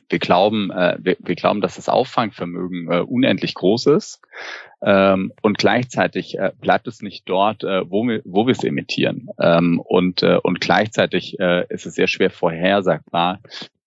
wir 0.08 0.18
glauben, 0.18 0.70
äh, 0.70 0.96
wir, 1.00 1.16
wir 1.20 1.34
glauben, 1.34 1.60
dass 1.60 1.76
das 1.76 1.88
Auffangvermögen 1.88 2.90
äh, 2.90 3.00
unendlich 3.00 3.54
groß 3.54 3.86
ist. 3.86 4.20
Ähm, 4.82 5.32
und 5.42 5.58
gleichzeitig 5.58 6.38
äh, 6.38 6.52
bleibt 6.60 6.86
es 6.86 7.02
nicht 7.02 7.28
dort, 7.28 7.64
äh, 7.64 7.90
wo 7.90 8.04
wir, 8.04 8.22
wo 8.24 8.46
wir 8.46 8.52
es 8.52 8.62
emittieren. 8.62 9.28
Ähm, 9.40 9.80
und 9.80 10.22
äh, 10.22 10.38
und 10.42 10.60
gleichzeitig 10.60 11.38
äh, 11.40 11.66
ist 11.68 11.86
es 11.86 11.94
sehr 11.94 12.06
schwer 12.06 12.30
vorhersagbar, 12.30 13.40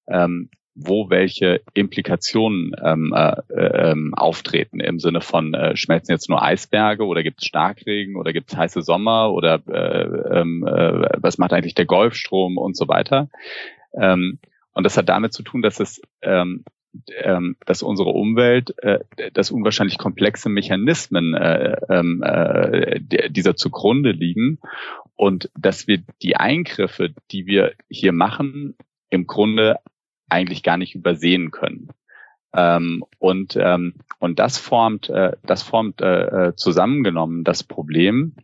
ähm, 0.07 0.49
wo 0.81 1.09
welche 1.09 1.61
Implikationen 1.73 2.73
ähm, 2.83 3.13
äh, 3.13 3.35
ähm, 3.49 4.13
auftreten 4.15 4.79
im 4.79 4.99
Sinne 4.99 5.21
von 5.21 5.53
äh, 5.53 5.75
schmelzen 5.75 6.13
jetzt 6.13 6.29
nur 6.29 6.41
Eisberge 6.41 7.05
oder 7.05 7.23
gibt 7.23 7.41
es 7.41 7.47
Starkregen 7.47 8.15
oder 8.15 8.33
gibt 8.33 8.51
es 8.51 8.57
heiße 8.57 8.81
Sommer 8.81 9.31
oder 9.31 9.61
äh, 9.67 10.39
ähm, 10.39 10.65
äh, 10.65 11.09
was 11.17 11.37
macht 11.37 11.53
eigentlich 11.53 11.75
der 11.75 11.85
Golfstrom 11.85 12.57
und 12.57 12.77
so 12.77 12.87
weiter. 12.87 13.29
Ähm, 13.93 14.39
und 14.73 14.83
das 14.83 14.97
hat 14.97 15.09
damit 15.09 15.33
zu 15.33 15.43
tun, 15.43 15.61
dass 15.61 15.79
es 15.79 16.01
ähm, 16.21 16.63
ähm, 17.21 17.55
dass 17.65 17.83
unsere 17.83 18.09
Umwelt, 18.09 18.73
äh, 18.79 18.99
dass 19.33 19.51
unwahrscheinlich 19.51 19.97
komplexe 19.97 20.49
Mechanismen 20.49 21.35
äh, 21.35 21.75
ähm, 21.89 22.23
äh, 22.23 22.99
dieser 23.29 23.55
zugrunde 23.55 24.11
liegen 24.11 24.59
und 25.15 25.51
dass 25.57 25.87
wir 25.87 26.01
die 26.21 26.35
Eingriffe, 26.35 27.13
die 27.31 27.45
wir 27.45 27.73
hier 27.89 28.11
machen, 28.11 28.75
im 29.09 29.27
Grunde 29.27 29.77
eigentlich 30.29 30.63
gar 30.63 30.77
nicht 30.77 30.95
übersehen 30.95 31.51
können. 31.51 31.89
Ähm, 32.53 33.03
und, 33.19 33.55
ähm, 33.55 33.95
und 34.19 34.39
das 34.39 34.57
formt, 34.57 35.09
äh, 35.09 35.33
das 35.43 35.61
formt 35.61 36.01
äh, 36.01 36.47
äh, 36.47 36.55
zusammengenommen 36.55 37.43
das 37.43 37.63
Problem. 37.63 38.35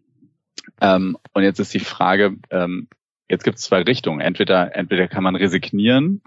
Ähm, 0.81 1.17
und 1.33 1.43
jetzt 1.43 1.59
ist 1.59 1.73
die 1.73 1.79
Frage, 1.79 2.35
ähm, 2.51 2.87
jetzt 3.29 3.43
gibt 3.43 3.57
es 3.57 3.63
zwei 3.63 3.81
Richtungen. 3.81 4.21
Entweder, 4.21 4.75
entweder 4.75 5.07
kann 5.07 5.23
man 5.23 5.35
resignieren 5.35 6.21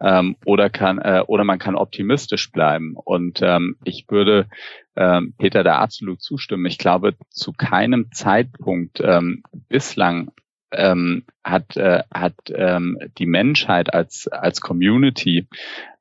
ähm, 0.00 0.36
oder 0.44 0.70
kann 0.70 0.98
äh, 0.98 1.22
oder 1.26 1.44
man 1.44 1.58
kann 1.58 1.74
optimistisch 1.74 2.50
bleiben. 2.52 2.94
Und 2.96 3.40
ähm, 3.42 3.76
ich 3.84 4.06
würde 4.08 4.48
ähm, 4.96 5.34
Peter 5.38 5.64
da 5.64 5.78
absolut 5.78 6.22
zustimmen. 6.22 6.66
Ich 6.66 6.78
glaube, 6.78 7.14
zu 7.30 7.52
keinem 7.52 8.10
Zeitpunkt 8.12 9.00
ähm, 9.00 9.42
bislang 9.68 10.30
ähm, 10.72 11.24
hat 11.44 11.76
äh, 11.76 12.02
hat 12.12 12.34
ähm, 12.54 12.98
die 13.18 13.26
Menschheit 13.26 13.92
als 13.92 14.28
als 14.28 14.60
Community 14.60 15.46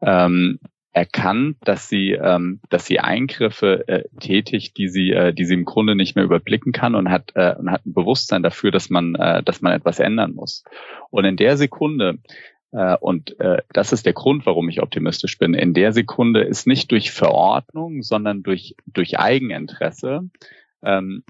ähm, 0.01 0.59
erkannt, 0.97 1.57
dass 1.61 1.87
sie, 1.89 2.13
ähm, 2.13 2.59
dass 2.69 2.87
sie 2.87 2.99
Eingriffe 2.99 3.87
äh, 3.87 4.03
tätigt, 4.19 4.77
die 4.77 4.89
sie, 4.89 5.11
äh, 5.11 5.31
die 5.31 5.45
sie 5.45 5.53
im 5.53 5.63
Grunde 5.63 5.95
nicht 5.95 6.15
mehr 6.15 6.25
überblicken 6.25 6.71
kann 6.71 6.95
und 6.95 7.11
hat, 7.11 7.33
äh, 7.35 7.53
und 7.55 7.69
hat 7.69 7.85
ein 7.85 7.93
Bewusstsein 7.93 8.41
dafür, 8.41 8.71
dass 8.71 8.89
man, 8.89 9.13
äh, 9.13 9.43
dass 9.43 9.61
man 9.61 9.73
etwas 9.73 9.99
ändern 9.99 10.33
muss. 10.33 10.63
Und 11.11 11.25
in 11.25 11.37
der 11.37 11.55
Sekunde, 11.55 12.17
äh, 12.71 12.97
und 12.97 13.39
äh, 13.39 13.61
das 13.73 13.93
ist 13.93 14.07
der 14.07 14.13
Grund, 14.13 14.47
warum 14.47 14.69
ich 14.69 14.81
optimistisch 14.81 15.37
bin, 15.37 15.53
in 15.53 15.75
der 15.75 15.93
Sekunde 15.93 16.41
ist 16.41 16.65
nicht 16.65 16.91
durch 16.91 17.11
Verordnung, 17.11 18.01
sondern 18.01 18.41
durch, 18.41 18.75
durch 18.87 19.19
Eigeninteresse 19.19 20.21
ähm, 20.81 21.23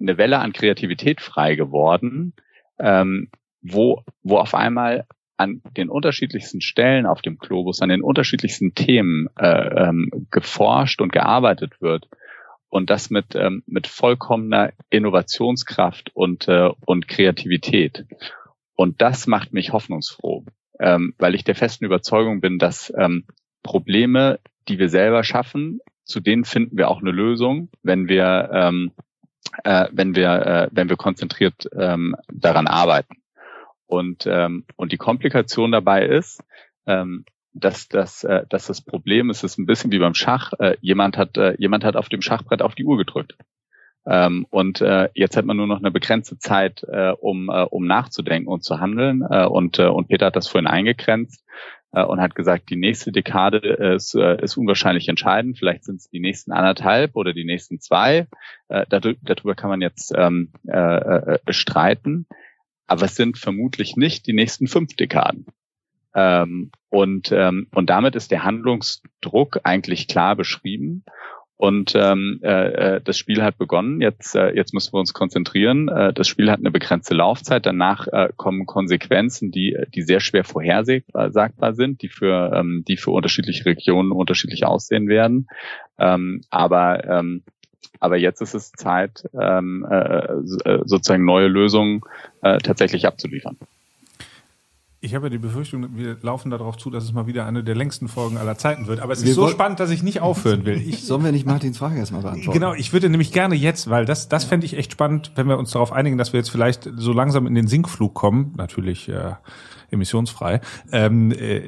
eine 0.00 0.16
Welle 0.16 0.38
an 0.38 0.54
Kreativität 0.54 1.20
frei 1.20 1.56
geworden, 1.56 2.32
ähm, 2.78 3.30
wo, 3.62 4.02
wo 4.22 4.38
auf 4.38 4.54
einmal 4.54 5.06
an 5.36 5.62
den 5.76 5.88
unterschiedlichsten 5.88 6.60
Stellen 6.60 7.06
auf 7.06 7.22
dem 7.22 7.38
Globus, 7.38 7.80
an 7.80 7.88
den 7.88 8.02
unterschiedlichsten 8.02 8.74
Themen 8.74 9.28
äh, 9.38 9.88
ähm, 9.88 10.10
geforscht 10.30 11.00
und 11.00 11.12
gearbeitet 11.12 11.80
wird. 11.80 12.08
Und 12.68 12.90
das 12.90 13.10
mit 13.10 13.34
ähm, 13.34 13.62
mit 13.66 13.86
vollkommener 13.86 14.72
Innovationskraft 14.90 16.10
und 16.14 16.48
äh, 16.48 16.70
und 16.84 17.08
Kreativität. 17.08 18.04
Und 18.74 19.00
das 19.00 19.26
macht 19.28 19.52
mich 19.52 19.72
hoffnungsfroh, 19.72 20.44
ähm, 20.80 21.14
weil 21.18 21.36
ich 21.36 21.44
der 21.44 21.54
festen 21.54 21.84
Überzeugung 21.84 22.40
bin, 22.40 22.58
dass 22.58 22.92
ähm, 22.98 23.26
Probleme, 23.62 24.40
die 24.68 24.78
wir 24.78 24.88
selber 24.88 25.22
schaffen, 25.22 25.78
zu 26.04 26.20
denen 26.20 26.44
finden 26.44 26.76
wir 26.76 26.88
auch 26.88 27.00
eine 27.00 27.12
Lösung, 27.12 27.70
wenn 27.82 28.08
wir 28.08 28.50
ähm, 28.52 28.92
äh, 29.62 29.86
wenn 29.92 30.16
wir 30.16 30.30
äh, 30.46 30.68
wenn 30.72 30.88
wir 30.88 30.96
konzentriert 30.96 31.68
ähm, 31.76 32.16
daran 32.32 32.66
arbeiten. 32.66 33.16
Und, 33.86 34.26
ähm, 34.26 34.64
und 34.76 34.92
die 34.92 34.96
Komplikation 34.96 35.70
dabei 35.70 36.04
ist, 36.06 36.42
ähm, 36.86 37.24
dass, 37.52 37.88
dass, 37.88 38.24
äh, 38.24 38.44
dass 38.48 38.66
das 38.66 38.82
Problem 38.82 39.30
ist, 39.30 39.44
ist 39.44 39.58
ein 39.58 39.66
bisschen 39.66 39.92
wie 39.92 39.98
beim 39.98 40.14
Schach. 40.14 40.52
Äh, 40.58 40.76
jemand, 40.80 41.16
hat, 41.16 41.36
äh, 41.36 41.54
jemand 41.58 41.84
hat 41.84 41.96
auf 41.96 42.08
dem 42.08 42.20
Schachbrett 42.20 42.62
auf 42.62 42.74
die 42.74 42.84
Uhr 42.84 42.96
gedrückt. 42.96 43.36
Ähm, 44.06 44.46
und 44.50 44.80
äh, 44.80 45.08
jetzt 45.14 45.36
hat 45.36 45.44
man 45.44 45.56
nur 45.56 45.66
noch 45.66 45.78
eine 45.78 45.90
begrenzte 45.90 46.38
Zeit, 46.38 46.84
äh, 46.90 47.12
um, 47.12 47.48
äh, 47.48 47.62
um 47.62 47.86
nachzudenken 47.86 48.48
und 48.48 48.64
zu 48.64 48.80
handeln. 48.80 49.22
Äh, 49.22 49.46
und, 49.46 49.78
äh, 49.78 49.86
und 49.86 50.08
Peter 50.08 50.26
hat 50.26 50.36
das 50.36 50.48
vorhin 50.48 50.66
eingegrenzt 50.66 51.44
und 52.02 52.20
hat 52.20 52.34
gesagt, 52.34 52.70
die 52.70 52.76
nächste 52.76 53.12
Dekade 53.12 53.58
ist, 53.58 54.14
äh, 54.14 54.42
ist 54.42 54.56
unwahrscheinlich 54.56 55.08
entscheidend. 55.08 55.58
Vielleicht 55.58 55.84
sind 55.84 56.00
es 56.00 56.10
die 56.10 56.20
nächsten 56.20 56.52
anderthalb 56.52 57.14
oder 57.16 57.32
die 57.32 57.44
nächsten 57.44 57.80
zwei. 57.80 58.26
Äh, 58.68 58.86
darüber, 58.88 59.54
kann 59.54 59.70
man 59.70 59.80
jetzt 59.80 60.12
ähm, 60.16 60.52
äh, 60.66 61.36
äh, 61.36 61.38
streiten 61.52 62.26
aber 62.86 63.06
es 63.06 63.16
sind 63.16 63.38
vermutlich 63.38 63.96
nicht 63.96 64.26
die 64.26 64.32
nächsten 64.32 64.66
fünf 64.66 64.94
Dekaden. 64.94 65.46
Ähm, 66.14 66.70
und, 66.90 67.32
ähm, 67.32 67.66
und 67.74 67.90
damit 67.90 68.14
ist 68.14 68.30
der 68.30 68.44
Handlungsdruck 68.44 69.60
eigentlich 69.64 70.06
klar 70.06 70.36
beschrieben. 70.36 71.04
Und 71.56 71.92
ähm, 71.94 72.40
äh, 72.42 72.96
äh, 72.96 73.00
das 73.02 73.16
Spiel 73.16 73.42
hat 73.42 73.58
begonnen. 73.58 74.00
Jetzt, 74.00 74.34
äh, 74.34 74.50
jetzt 74.54 74.74
müssen 74.74 74.92
wir 74.92 74.98
uns 74.98 75.12
konzentrieren. 75.12 75.88
Äh, 75.88 76.12
das 76.12 76.26
Spiel 76.26 76.50
hat 76.50 76.58
eine 76.58 76.72
begrenzte 76.72 77.14
Laufzeit. 77.14 77.64
Danach 77.64 78.08
äh, 78.08 78.30
kommen 78.36 78.66
Konsequenzen, 78.66 79.52
die, 79.52 79.76
die 79.94 80.02
sehr 80.02 80.20
schwer 80.20 80.44
vorhersagbar 80.44 81.74
sind, 81.74 82.02
die 82.02 82.08
für, 82.08 82.52
ähm, 82.54 82.84
die 82.88 82.96
für 82.96 83.12
unterschiedliche 83.12 83.66
Regionen 83.66 84.10
unterschiedlich 84.10 84.66
aussehen 84.66 85.06
werden. 85.06 85.48
Ähm, 85.98 86.42
aber 86.50 87.04
ähm, 87.08 87.44
aber 88.00 88.16
jetzt 88.16 88.40
ist 88.42 88.54
es 88.54 88.72
Zeit, 88.72 89.24
ähm, 89.38 89.86
äh, 89.88 89.94
äh, 89.94 90.82
sozusagen 90.84 91.24
neue 91.24 91.46
Lösungen 91.46 92.02
äh, 92.42 92.58
tatsächlich 92.58 93.06
abzuliefern. 93.06 93.56
Ich 95.04 95.14
habe 95.14 95.26
ja 95.26 95.30
die 95.30 95.38
Befürchtung, 95.38 95.88
wir 95.96 96.16
laufen 96.22 96.50
darauf 96.50 96.78
zu, 96.78 96.88
dass 96.88 97.04
es 97.04 97.12
mal 97.12 97.26
wieder 97.26 97.44
eine 97.44 97.62
der 97.62 97.74
längsten 97.74 98.08
Folgen 98.08 98.38
aller 98.38 98.56
Zeiten 98.56 98.86
wird. 98.86 99.00
Aber 99.00 99.12
es 99.12 99.22
wir 99.22 99.28
ist 99.28 99.36
so 99.36 99.48
spannend, 99.48 99.78
dass 99.78 99.90
ich 99.90 100.02
nicht 100.02 100.22
aufhören 100.22 100.64
will. 100.64 100.80
Ich, 100.80 101.04
Sollen 101.04 101.22
wir 101.22 101.30
nicht 101.30 101.44
Martins 101.44 101.76
Frage 101.76 101.98
erstmal 101.98 102.22
beantworten? 102.22 102.58
Genau, 102.58 102.72
ich 102.72 102.94
würde 102.94 103.10
nämlich 103.10 103.30
gerne 103.30 103.54
jetzt, 103.54 103.90
weil 103.90 104.06
das, 104.06 104.30
das 104.30 104.44
fände 104.44 104.64
ich 104.64 104.78
echt 104.78 104.92
spannend, 104.92 105.32
wenn 105.34 105.46
wir 105.46 105.58
uns 105.58 105.72
darauf 105.72 105.92
einigen, 105.92 106.16
dass 106.16 106.32
wir 106.32 106.40
jetzt 106.40 106.48
vielleicht 106.48 106.88
so 106.96 107.12
langsam 107.12 107.46
in 107.46 107.54
den 107.54 107.66
Sinkflug 107.66 108.14
kommen. 108.14 108.54
Natürlich 108.56 109.10
äh, 109.10 109.34
emissionsfrei. 109.94 110.60
Ähm, 110.92 111.32
äh, 111.32 111.62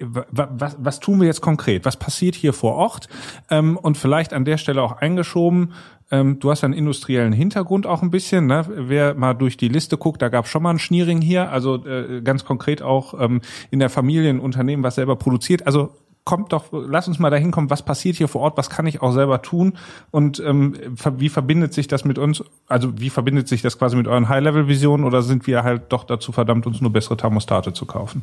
was, 0.00 0.76
was 0.78 1.00
tun 1.00 1.20
wir 1.20 1.26
jetzt 1.26 1.42
konkret? 1.42 1.84
Was 1.84 1.96
passiert 1.96 2.34
hier 2.34 2.52
vor 2.52 2.74
Ort? 2.74 3.08
Ähm, 3.50 3.76
und 3.76 3.98
vielleicht 3.98 4.32
an 4.32 4.44
der 4.44 4.56
Stelle 4.56 4.82
auch 4.82 4.92
eingeschoben, 4.92 5.74
ähm, 6.10 6.38
du 6.38 6.50
hast 6.50 6.64
einen 6.64 6.74
industriellen 6.74 7.32
Hintergrund 7.32 7.86
auch 7.86 8.02
ein 8.02 8.10
bisschen. 8.10 8.46
Ne? 8.46 8.64
Wer 8.68 9.14
mal 9.14 9.34
durch 9.34 9.56
die 9.56 9.68
Liste 9.68 9.96
guckt, 9.96 10.22
da 10.22 10.28
gab 10.28 10.44
es 10.44 10.50
schon 10.50 10.62
mal 10.62 10.70
ein 10.70 10.78
Schniering 10.78 11.20
hier, 11.20 11.50
also 11.50 11.84
äh, 11.86 12.20
ganz 12.22 12.44
konkret 12.44 12.82
auch 12.82 13.20
ähm, 13.20 13.40
in 13.70 13.78
der 13.78 13.90
Familie 13.90 14.30
ein 14.30 14.40
Unternehmen, 14.40 14.82
was 14.82 14.96
selber 14.96 15.16
produziert. 15.16 15.66
Also 15.66 15.92
kommt 16.24 16.52
doch, 16.52 16.64
lass 16.72 17.06
uns 17.06 17.18
mal 17.18 17.30
dahin 17.30 17.50
kommen, 17.50 17.70
was 17.70 17.84
passiert 17.84 18.16
hier 18.16 18.28
vor 18.28 18.40
Ort, 18.40 18.56
was 18.56 18.70
kann 18.70 18.86
ich 18.86 19.02
auch 19.02 19.12
selber 19.12 19.42
tun? 19.42 19.74
Und 20.10 20.40
ähm, 20.40 20.74
wie 21.18 21.28
verbindet 21.28 21.74
sich 21.74 21.86
das 21.86 22.04
mit 22.04 22.18
uns, 22.18 22.42
also 22.66 22.98
wie 22.98 23.10
verbindet 23.10 23.46
sich 23.46 23.60
das 23.60 23.78
quasi 23.78 23.96
mit 23.96 24.08
euren 24.08 24.28
High-Level-Visionen 24.28 25.04
oder 25.04 25.22
sind 25.22 25.46
wir 25.46 25.62
halt 25.62 25.84
doch 25.90 26.04
dazu 26.04 26.32
verdammt, 26.32 26.66
uns 26.66 26.80
nur 26.80 26.92
bessere 26.92 27.16
Thermostate 27.16 27.74
zu 27.74 27.84
kaufen? 27.84 28.22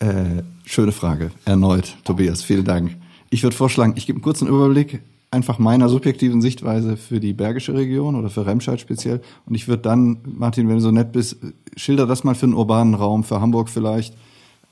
Äh, 0.00 0.42
schöne 0.64 0.90
Frage, 0.90 1.30
erneut, 1.44 1.96
Tobias, 2.04 2.42
vielen 2.42 2.64
Dank. 2.64 2.96
Ich 3.30 3.44
würde 3.44 3.56
vorschlagen, 3.56 3.94
ich 3.96 4.06
gebe 4.06 4.16
einen 4.16 4.24
kurzen 4.24 4.48
Überblick 4.48 5.00
einfach 5.30 5.58
meiner 5.58 5.88
subjektiven 5.88 6.42
Sichtweise 6.42 6.96
für 6.96 7.18
die 7.18 7.32
Bergische 7.32 7.72
Region 7.72 8.16
oder 8.16 8.28
für 8.28 8.44
Remscheid 8.44 8.80
speziell. 8.80 9.22
Und 9.46 9.54
ich 9.54 9.66
würde 9.66 9.82
dann, 9.82 10.18
Martin, 10.24 10.68
wenn 10.68 10.74
du 10.74 10.82
so 10.82 10.90
nett 10.90 11.12
bist, 11.12 11.38
schilder 11.74 12.06
das 12.06 12.22
mal 12.22 12.34
für 12.34 12.46
den 12.46 12.54
urbanen 12.54 12.94
Raum, 12.94 13.24
für 13.24 13.40
Hamburg 13.40 13.70
vielleicht, 13.70 14.14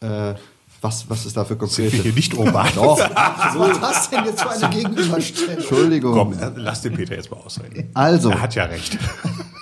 äh, 0.01 0.35
was, 0.81 1.09
was 1.11 1.27
ist 1.27 1.37
da 1.37 1.45
für 1.45 1.57
konkrete? 1.57 1.91
Sind 1.91 2.03
hier 2.03 2.13
nicht 2.13 2.35
urban? 2.35 2.69
Doch. 2.75 2.99
Was 2.99 3.81
hast 3.81 4.13
denn 4.13 4.25
jetzt 4.25 4.43
für 4.43 4.51
eine 4.51 4.75
Gegenüberstellung? 4.75 5.57
Entschuldigung. 5.57 6.13
Komm, 6.15 6.35
lass 6.57 6.83
den 6.83 6.95
Peter 6.95 7.15
jetzt 7.15 7.31
mal 7.31 7.39
ausreden. 7.39 7.91
Also. 7.95 8.31
Er 8.31 8.41
hat 8.41 8.55
ja 8.55 8.65
recht. 8.65 8.99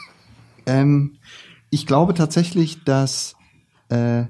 ähm, 0.66 1.18
ich 1.70 1.86
glaube 1.86 2.14
tatsächlich, 2.14 2.84
dass 2.84 3.34
äh, 3.88 4.24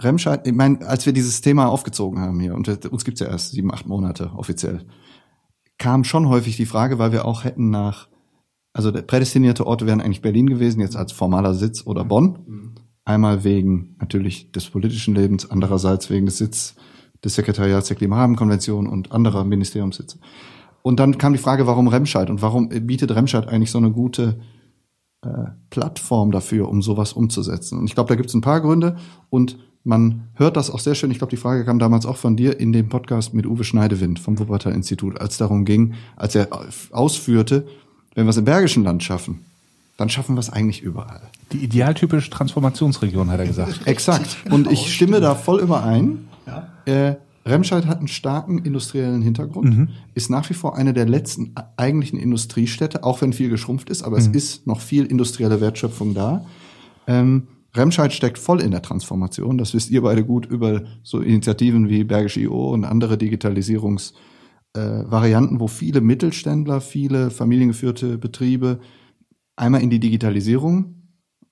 Remscheid, 0.00 0.46
ich 0.46 0.52
meine, 0.52 0.86
als 0.86 1.06
wir 1.06 1.12
dieses 1.12 1.40
Thema 1.40 1.68
aufgezogen 1.68 2.20
haben 2.20 2.40
hier, 2.40 2.54
und 2.54 2.68
uns 2.86 3.04
gibt's 3.04 3.20
ja 3.20 3.28
erst 3.28 3.52
sieben, 3.52 3.72
acht 3.72 3.86
Monate 3.86 4.32
offiziell, 4.34 4.86
kam 5.78 6.04
schon 6.04 6.28
häufig 6.28 6.56
die 6.56 6.66
Frage, 6.66 6.98
weil 6.98 7.12
wir 7.12 7.24
auch 7.24 7.44
hätten 7.44 7.70
nach, 7.70 8.08
also 8.72 8.90
der 8.90 9.02
prädestinierte 9.02 9.66
Ort 9.66 9.86
wären 9.86 10.00
eigentlich 10.00 10.22
Berlin 10.22 10.48
gewesen, 10.48 10.80
jetzt 10.80 10.96
als 10.96 11.12
formaler 11.12 11.54
Sitz 11.54 11.86
oder 11.86 12.04
Bonn. 12.04 12.38
Mhm. 12.46 12.73
Einmal 13.04 13.44
wegen 13.44 13.96
natürlich 14.00 14.50
des 14.52 14.70
politischen 14.70 15.14
Lebens, 15.14 15.50
andererseits 15.50 16.08
wegen 16.10 16.26
des 16.26 16.38
Sitz 16.38 16.74
des 17.24 17.34
Sekretariats 17.34 17.88
der 17.88 17.96
Klimarahmenkonvention 17.96 18.86
und 18.86 19.12
anderer 19.12 19.44
Ministeriumssitze. 19.44 20.18
Und 20.82 21.00
dann 21.00 21.16
kam 21.16 21.32
die 21.32 21.38
Frage, 21.38 21.66
warum 21.66 21.88
Remscheid 21.88 22.28
und 22.28 22.42
warum 22.42 22.68
bietet 22.68 23.14
Remscheid 23.14 23.48
eigentlich 23.48 23.70
so 23.70 23.78
eine 23.78 23.90
gute 23.90 24.38
äh, 25.22 25.28
Plattform 25.70 26.30
dafür, 26.30 26.68
um 26.68 26.82
sowas 26.82 27.14
umzusetzen? 27.14 27.78
Und 27.78 27.86
ich 27.86 27.94
glaube, 27.94 28.08
da 28.08 28.16
gibt 28.16 28.28
es 28.28 28.34
ein 28.34 28.42
paar 28.42 28.60
Gründe 28.60 28.96
und 29.30 29.58
man 29.82 30.28
hört 30.34 30.56
das 30.56 30.70
auch 30.70 30.78
sehr 30.78 30.94
schön. 30.94 31.10
Ich 31.10 31.18
glaube, 31.18 31.30
die 31.30 31.36
Frage 31.36 31.64
kam 31.64 31.78
damals 31.78 32.06
auch 32.06 32.16
von 32.16 32.36
dir 32.36 32.58
in 32.58 32.72
dem 32.72 32.88
Podcast 32.88 33.34
mit 33.34 33.46
Uwe 33.46 33.64
Schneidewind 33.64 34.18
vom 34.18 34.38
Wuppertal 34.38 34.72
Institut, 34.72 35.20
als 35.20 35.36
darum 35.36 35.64
ging, 35.64 35.94
als 36.16 36.34
er 36.34 36.48
ausführte, 36.90 37.66
wenn 38.14 38.26
wir 38.26 38.30
es 38.30 38.36
im 38.36 38.44
Bergischen 38.44 38.84
Land 38.84 39.02
schaffen, 39.02 39.40
dann 39.96 40.08
schaffen 40.08 40.34
wir 40.34 40.40
es 40.40 40.50
eigentlich 40.50 40.82
überall. 40.82 41.22
Die 41.52 41.58
idealtypische 41.58 42.30
Transformationsregion, 42.30 43.30
hat 43.30 43.40
er 43.40 43.46
gesagt. 43.46 43.80
Exakt. 43.86 44.38
Und 44.50 44.70
ich 44.70 44.92
stimme 44.92 45.20
da 45.20 45.34
voll 45.34 45.60
überein. 45.60 46.28
Ja. 46.46 46.68
Äh, 46.86 47.16
Remscheid 47.46 47.86
hat 47.86 47.98
einen 47.98 48.08
starken 48.08 48.58
industriellen 48.58 49.22
Hintergrund, 49.22 49.76
mhm. 49.76 49.88
ist 50.14 50.30
nach 50.30 50.48
wie 50.48 50.54
vor 50.54 50.76
eine 50.76 50.94
der 50.94 51.06
letzten 51.06 51.52
eigentlichen 51.76 52.18
Industriestädte, 52.18 53.04
auch 53.04 53.20
wenn 53.20 53.34
viel 53.34 53.50
geschrumpft 53.50 53.90
ist, 53.90 54.02
aber 54.02 54.16
mhm. 54.16 54.22
es 54.22 54.28
ist 54.28 54.66
noch 54.66 54.80
viel 54.80 55.04
industrielle 55.04 55.60
Wertschöpfung 55.60 56.14
da. 56.14 56.46
Ähm, 57.06 57.48
Remscheid 57.74 58.12
steckt 58.12 58.38
voll 58.38 58.62
in 58.62 58.70
der 58.70 58.82
Transformation. 58.82 59.58
Das 59.58 59.74
wisst 59.74 59.90
ihr 59.90 60.02
beide 60.02 60.24
gut 60.24 60.46
über 60.46 60.84
so 61.02 61.20
Initiativen 61.20 61.88
wie 61.88 62.04
Bergische 62.04 62.38
IO 62.40 62.72
und 62.72 62.84
andere 62.84 63.18
Digitalisierungsvarianten, 63.18 65.56
äh, 65.56 65.60
wo 65.60 65.66
viele 65.66 66.00
Mittelständler, 66.00 66.80
viele 66.80 67.30
familiengeführte 67.30 68.16
Betriebe 68.16 68.78
einmal 69.56 69.82
in 69.82 69.90
die 69.90 70.00
Digitalisierung 70.00 71.08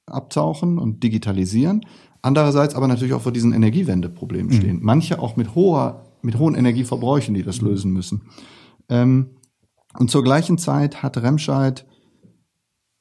abtauchen 0.06 0.78
und 0.78 1.02
digitalisieren, 1.02 1.86
andererseits 2.22 2.74
aber 2.74 2.88
natürlich 2.88 3.14
auch 3.14 3.22
vor 3.22 3.32
diesen 3.32 3.52
Energiewendeproblemen 3.52 4.52
mhm. 4.52 4.56
stehen. 4.56 4.78
Manche 4.82 5.20
auch 5.20 5.36
mit 5.36 5.54
hoher 5.54 6.04
mit 6.22 6.38
hohen 6.38 6.54
Energieverbräuchen, 6.54 7.34
die 7.34 7.42
das 7.42 7.60
lösen 7.60 7.92
müssen. 7.92 8.22
Ähm, 8.88 9.30
und 9.98 10.10
zur 10.10 10.24
gleichen 10.24 10.56
Zeit 10.56 11.02
hat 11.02 11.18
Remscheid 11.18 11.86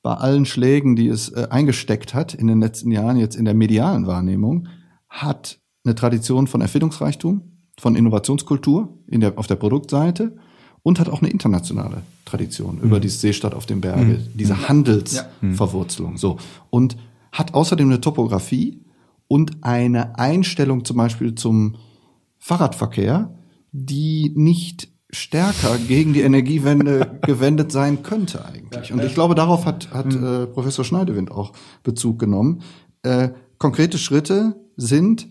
bei 0.04 0.14
allen 0.16 0.46
Schlägen, 0.46 0.96
die 0.96 1.08
es 1.08 1.30
äh, 1.30 1.48
eingesteckt 1.50 2.14
hat 2.14 2.34
in 2.34 2.48
den 2.48 2.60
letzten 2.60 2.92
Jahren, 2.92 3.18
jetzt 3.18 3.36
in 3.36 3.46
der 3.46 3.54
medialen 3.54 4.08
Wahrnehmung, 4.08 4.68
hat 5.08 5.60
eine 5.86 5.96
Tradition 5.96 6.48
von 6.48 6.62
Erfindungsreichtum, 6.62 7.42
von 7.80 7.96
Innovationskultur 7.96 9.00
in 9.08 9.22
der, 9.22 9.38
auf 9.38 9.48
der 9.48 9.56
Produktseite 9.56 10.38
und 10.84 11.00
hat 11.00 11.10
auch 11.10 11.22
eine 11.22 11.30
internationale 11.30 12.04
Tradition 12.26 12.78
mhm. 12.78 12.84
über 12.84 13.00
die 13.00 13.10
Seestadt 13.10 13.54
auf 13.54 13.66
dem 13.66 13.82
Berge, 13.82 14.04
mhm. 14.04 14.28
diese 14.34 14.68
Handelsverwurzelung. 14.68 16.18
So. 16.18 16.38
Und 16.70 16.98
hat 17.32 17.54
außerdem 17.54 17.88
eine 17.88 18.02
Topografie 18.02 18.82
und 19.28 19.64
eine 19.64 20.18
Einstellung 20.20 20.84
zum 20.84 20.98
Beispiel 20.98 21.36
zum 21.36 21.76
Fahrradverkehr, 22.40 23.34
die 23.72 24.32
nicht 24.36 24.90
stärker 25.12 25.78
gegen 25.78 26.14
die 26.14 26.22
Energiewende 26.22 27.20
gewendet 27.26 27.72
sein 27.72 28.02
könnte 28.02 28.46
eigentlich. 28.46 28.92
Und 28.92 29.04
ich 29.04 29.14
glaube, 29.14 29.36
darauf 29.36 29.66
hat, 29.66 29.92
hat 29.92 30.08
mhm. 30.08 30.26
äh, 30.26 30.48
Professor 30.48 30.84
Schneidewind 30.84 31.32
auch 31.32 31.54
Bezug 31.84 32.20
genommen. 32.20 32.62
Äh, 33.04 33.30
konkrete 33.58 33.98
Schritte 33.98 34.56
sind 34.76 35.28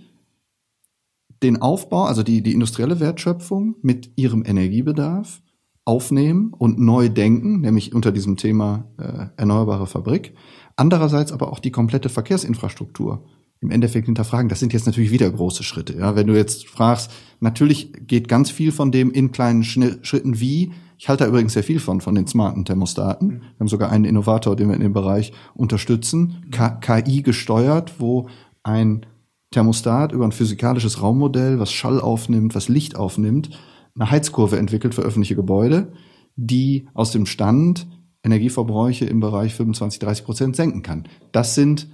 den 1.43 1.63
Aufbau, 1.63 2.05
also 2.05 2.23
die, 2.23 2.43
die 2.43 2.53
industrielle 2.53 3.01
Wertschöpfung 3.01 3.77
mit 3.83 4.13
ihrem 4.17 4.45
Energiebedarf 4.45 5.41
aufnehmen 5.85 6.53
und 6.57 6.79
neu 6.79 7.09
denken, 7.09 7.61
nämlich 7.61 7.95
unter 7.95 8.13
diesem 8.13 8.37
Thema 8.37 8.85
äh, 8.99 9.27
erneuerbare 9.37 9.87
Fabrik. 9.87 10.35
Andererseits 10.77 11.33
aber 11.33 11.53
auch 11.53 11.59
die 11.59 11.71
komplette 11.71 12.09
Verkehrsinfrastruktur 12.09 13.25
im 13.61 13.71
Endeffekt 13.71 14.07
hinterfragen. 14.07 14.49
Das 14.49 14.61
sind 14.61 14.73
jetzt 14.73 14.87
natürlich 14.87 15.11
wieder 15.11 15.31
große 15.31 15.63
Schritte. 15.63 15.97
Ja, 15.99 16.17
wenn 16.17 16.27
du 16.27 16.35
jetzt 16.35 16.67
fragst, 16.69 17.11
natürlich 17.41 17.93
geht 18.07 18.29
ganz 18.29 18.51
viel 18.51 18.73
von 18.73 18.91
dem 18.91 19.11
in 19.11 19.33
kleinen 19.33 19.65
Schritten 19.65 20.41
wie. 20.41 20.73
Ich 20.97 21.09
halte 21.09 21.25
da 21.25 21.29
übrigens 21.29 21.55
sehr 21.55 21.63
viel 21.63 21.81
von, 21.81 22.01
von 22.01 22.15
den 22.15 22.27
smarten 22.27 22.65
Thermostaten. 22.65 23.29
Mhm. 23.29 23.41
Wir 23.41 23.61
haben 23.61 23.69
sogar 23.69 23.91
einen 23.91 24.05
Innovator, 24.05 24.57
den 24.57 24.69
wir 24.69 24.77
in 24.77 24.83
dem 24.83 24.93
Bereich 24.93 25.33
unterstützen, 25.55 26.51
KI 26.81 27.23
gesteuert, 27.23 27.95
wo 27.99 28.29
ein 28.63 29.07
Thermostat 29.51 30.13
über 30.13 30.25
ein 30.25 30.33
physikalisches 30.33 31.03
Raummodell, 31.03 31.59
was 31.59 31.73
Schall 31.73 32.01
aufnimmt, 32.01 32.55
was 32.55 32.69
Licht 32.69 32.97
aufnimmt, 32.97 33.51
eine 33.95 34.11
Heizkurve 34.11 34.59
entwickelt 34.59 34.95
für 34.95 35.03
öffentliche 35.03 35.35
Gebäude, 35.35 35.93
die 36.37 36.89
aus 36.95 37.11
dem 37.11 37.27
Stand 37.27 37.87
Energieverbräuche 38.23 39.07
im 39.07 39.21
Bereich 39.21 39.55
25, 39.55 39.99
30 39.99 40.25
Prozent 40.25 40.57
senken 40.57 40.83
kann. 40.83 41.09
Das 41.33 41.55
sind 41.55 41.89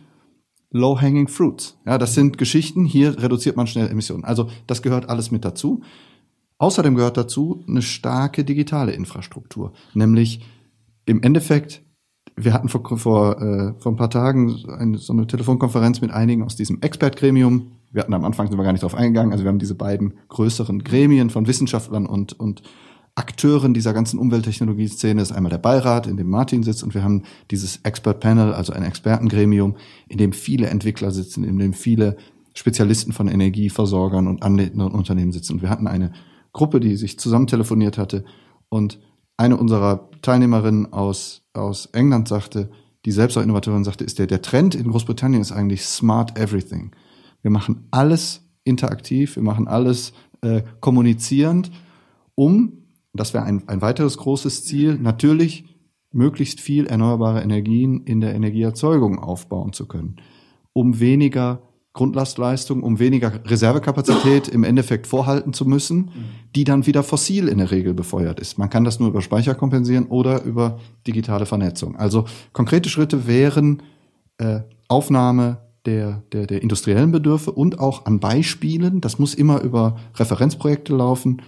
low-hanging 0.70 1.28
fruits. 1.28 1.78
Ja, 1.87 1.99
das 1.99 2.15
sind 2.15 2.37
Geschichten, 2.37 2.85
hier 2.85 3.23
reduziert 3.23 3.57
man 3.57 3.66
schnell 3.66 3.89
Emissionen. 3.89 4.24
Also 4.24 4.51
das 4.66 4.83
gehört 4.83 5.09
alles 5.09 5.31
mit 5.31 5.45
dazu. 5.45 5.83
Außerdem 6.59 6.95
gehört 6.95 7.16
dazu 7.16 7.65
eine 7.69 7.83
starke 7.83 8.45
digitale 8.45 8.93
Infrastruktur, 8.93 9.73
nämlich 9.95 10.41
im 11.05 11.23
Endeffekt, 11.23 11.83
wir 12.36 12.52
hatten 12.52 12.68
vor, 12.68 12.98
vor, 12.98 13.40
äh, 13.40 13.72
vor 13.78 13.92
ein 13.92 13.96
paar 13.96 14.10
Tagen 14.10 14.54
eine, 14.68 14.98
so 14.98 15.12
eine 15.12 15.26
Telefonkonferenz 15.26 16.02
mit 16.02 16.10
einigen 16.10 16.42
aus 16.42 16.54
diesem 16.54 16.80
Expert-Gremium. 16.82 17.72
Wir 17.92 18.02
hatten 18.02 18.12
am 18.12 18.24
Anfang 18.24 18.48
sind 18.48 18.58
wir 18.58 18.64
gar 18.64 18.72
nicht 18.72 18.82
drauf 18.82 18.94
eingegangen. 18.94 19.32
Also 19.32 19.44
wir 19.44 19.48
haben 19.48 19.58
diese 19.58 19.74
beiden 19.74 20.14
größeren 20.28 20.84
Gremien 20.84 21.30
von 21.30 21.46
Wissenschaftlern 21.46 22.04
und, 22.04 22.38
und 22.38 22.62
Akteuren 23.14 23.72
dieser 23.72 23.94
ganzen 23.94 24.18
Umwelttechnologie-Szene 24.18 25.22
ist 25.22 25.32
einmal 25.32 25.48
der 25.48 25.56
Beirat, 25.56 26.06
in 26.06 26.18
dem 26.18 26.28
Martin 26.28 26.62
sitzt, 26.62 26.84
und 26.84 26.94
wir 26.94 27.02
haben 27.02 27.22
dieses 27.50 27.80
Expert 27.82 28.20
Panel, 28.20 28.52
also 28.52 28.74
ein 28.74 28.82
Expertengremium, 28.82 29.76
in 30.08 30.18
dem 30.18 30.34
viele 30.34 30.66
Entwickler 30.66 31.10
sitzen, 31.10 31.42
in 31.42 31.58
dem 31.58 31.72
viele 31.72 32.18
Spezialisten 32.52 33.12
von 33.12 33.28
Energieversorgern 33.28 34.26
und 34.26 34.42
anderen 34.42 34.92
Unternehmen 34.92 35.32
sitzen. 35.32 35.54
Und 35.54 35.62
wir 35.62 35.70
hatten 35.70 35.86
eine 35.86 36.12
Gruppe, 36.52 36.78
die 36.78 36.96
sich 36.96 37.18
zusammen 37.18 37.46
telefoniert 37.46 37.96
hatte 37.96 38.24
und 38.68 38.98
eine 39.36 39.56
unserer 39.56 40.10
Teilnehmerinnen 40.22 40.92
aus, 40.92 41.42
aus 41.52 41.86
England 41.86 42.28
sagte, 42.28 42.70
die 43.04 43.12
selbst 43.12 43.36
auch 43.36 43.42
Innovatorin 43.42 43.84
sagte, 43.84 44.04
ist 44.04 44.18
der, 44.18 44.26
der 44.26 44.42
Trend 44.42 44.74
in 44.74 44.90
Großbritannien 44.90 45.40
ist 45.40 45.52
eigentlich 45.52 45.84
smart 45.84 46.38
everything. 46.38 46.92
Wir 47.42 47.50
machen 47.50 47.86
alles 47.90 48.48
interaktiv, 48.64 49.36
wir 49.36 49.42
machen 49.42 49.68
alles 49.68 50.12
äh, 50.40 50.62
kommunizierend, 50.80 51.70
um 52.34 52.86
das 53.16 53.34
wäre 53.34 53.44
ein, 53.44 53.66
ein 53.68 53.80
weiteres 53.80 54.18
großes 54.18 54.64
Ziel, 54.64 54.98
natürlich 54.98 55.64
möglichst 56.12 56.60
viel 56.60 56.86
erneuerbare 56.86 57.42
Energien 57.42 58.02
in 58.04 58.20
der 58.20 58.34
Energieerzeugung 58.34 59.18
aufbauen 59.18 59.72
zu 59.72 59.86
können, 59.86 60.16
um 60.72 61.00
weniger 61.00 61.62
Grundlastleistung, 61.97 62.82
um 62.82 62.98
weniger 62.98 63.32
Reservekapazität 63.47 64.48
im 64.48 64.64
Endeffekt 64.64 65.06
vorhalten 65.06 65.52
zu 65.52 65.64
müssen, 65.64 66.10
die 66.55 66.64
dann 66.64 66.86
wieder 66.86 67.02
fossil 67.02 67.48
in 67.48 67.59
der 67.59 67.70
Regel 67.70 67.94
befeuert 67.94 68.39
ist. 68.39 68.59
Man 68.59 68.70
kann 68.70 68.85
das 68.85 69.01
nur 69.01 69.09
über 69.09 69.23
Speicher 69.23 69.55
kompensieren 69.55 70.06
oder 70.06 70.43
über 70.44 70.78
digitale 71.06 71.47
Vernetzung. 71.47 71.97
Also 71.97 72.27
konkrete 72.52 72.90
Schritte 72.90 73.27
wären 73.27 73.82
äh, 74.39 74.60
Aufnahme 74.89 75.62
der, 75.86 76.23
der, 76.32 76.47
der 76.47 76.62
industriellen 76.62 77.12
Bedürfe 77.12 77.51
und 77.51 77.78
auch 77.78 78.05
an 78.05 78.20
Beispielen, 78.20 79.01
das 79.01 79.18
muss 79.18 79.35
immer 79.35 79.62
über 79.62 79.97
Referenzprojekte 80.16 80.94
laufen, 80.94 81.43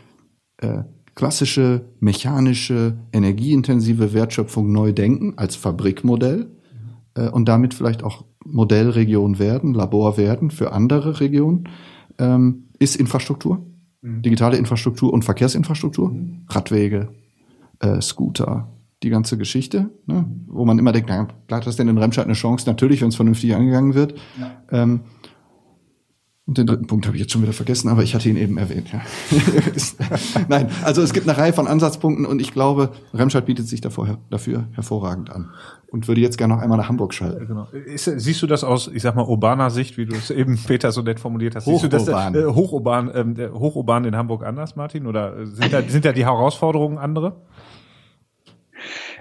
äh, 0.58 0.84
klassische 1.14 1.84
mechanische, 2.00 2.96
energieintensive 3.12 4.14
Wertschöpfung 4.14 4.72
neu 4.72 4.92
denken 4.92 5.34
als 5.36 5.56
Fabrikmodell 5.56 6.46
äh, 7.14 7.28
und 7.28 7.48
damit 7.48 7.74
vielleicht 7.74 8.02
auch 8.02 8.24
Modellregion 8.44 9.38
werden, 9.38 9.74
Labor 9.74 10.16
werden 10.16 10.50
für 10.50 10.72
andere 10.72 11.20
Regionen, 11.20 11.68
ähm, 12.18 12.68
ist 12.78 12.96
Infrastruktur, 12.96 13.66
mhm. 14.02 14.22
digitale 14.22 14.56
Infrastruktur 14.56 15.12
und 15.12 15.24
Verkehrsinfrastruktur, 15.24 16.10
mhm. 16.10 16.46
Radwege, 16.48 17.10
äh, 17.80 18.00
Scooter, 18.00 18.68
die 19.02 19.10
ganze 19.10 19.38
Geschichte, 19.38 19.90
ne? 20.06 20.24
wo 20.46 20.64
man 20.64 20.78
immer 20.78 20.92
denkt, 20.92 21.08
na, 21.08 21.28
klar 21.46 21.60
hat 21.60 21.66
das 21.66 21.76
denn 21.76 21.88
in 21.88 21.98
Remscheid 21.98 22.24
eine 22.24 22.34
Chance, 22.34 22.68
natürlich, 22.68 23.00
wenn 23.00 23.08
es 23.08 23.16
vernünftig 23.16 23.54
angegangen 23.54 23.94
wird. 23.94 24.14
Ja. 24.40 24.62
Ähm, 24.70 25.00
und 26.48 26.56
den 26.56 26.66
dritten 26.66 26.86
Punkt 26.86 27.06
habe 27.06 27.14
ich 27.14 27.20
jetzt 27.20 27.32
schon 27.32 27.42
wieder 27.42 27.52
vergessen, 27.52 27.90
aber 27.90 28.02
ich 28.02 28.14
hatte 28.14 28.26
ihn 28.26 28.38
eben 28.38 28.56
erwähnt. 28.56 28.90
Ja. 28.90 29.02
Nein, 30.48 30.70
also 30.82 31.02
es 31.02 31.12
gibt 31.12 31.28
eine 31.28 31.36
Reihe 31.36 31.52
von 31.52 31.68
Ansatzpunkten 31.68 32.24
und 32.24 32.40
ich 32.40 32.54
glaube, 32.54 32.92
Remscheid 33.12 33.44
bietet 33.44 33.68
sich 33.68 33.82
davor, 33.82 34.16
dafür 34.30 34.66
hervorragend 34.72 35.28
an. 35.28 35.50
Und 35.90 36.08
würde 36.08 36.22
jetzt 36.22 36.38
gerne 36.38 36.54
noch 36.54 36.62
einmal 36.62 36.78
nach 36.78 36.88
Hamburg 36.88 37.12
schalten. 37.12 37.46
Genau. 37.46 37.68
Ist, 37.72 38.04
siehst 38.04 38.40
du 38.40 38.46
das 38.46 38.64
aus, 38.64 38.88
ich 38.88 39.02
sag 39.02 39.14
mal, 39.14 39.26
urbaner 39.26 39.68
Sicht, 39.68 39.98
wie 39.98 40.06
du 40.06 40.16
es 40.16 40.30
eben 40.30 40.58
Peter 40.66 40.90
so 40.90 41.02
nett 41.02 41.20
formuliert 41.20 41.54
hast? 41.54 41.66
Siehst 41.66 41.84
du 41.84 41.88
das 41.88 42.08
äh, 42.08 42.46
hochurban, 42.46 43.36
äh, 43.36 43.50
hochurban 43.52 44.06
in 44.06 44.16
Hamburg 44.16 44.42
anders, 44.42 44.74
Martin? 44.74 45.06
Oder 45.06 45.44
sind 45.46 45.70
da, 45.70 45.82
sind 45.82 46.06
da 46.06 46.12
die 46.12 46.24
Herausforderungen 46.24 46.96
andere? 46.96 47.42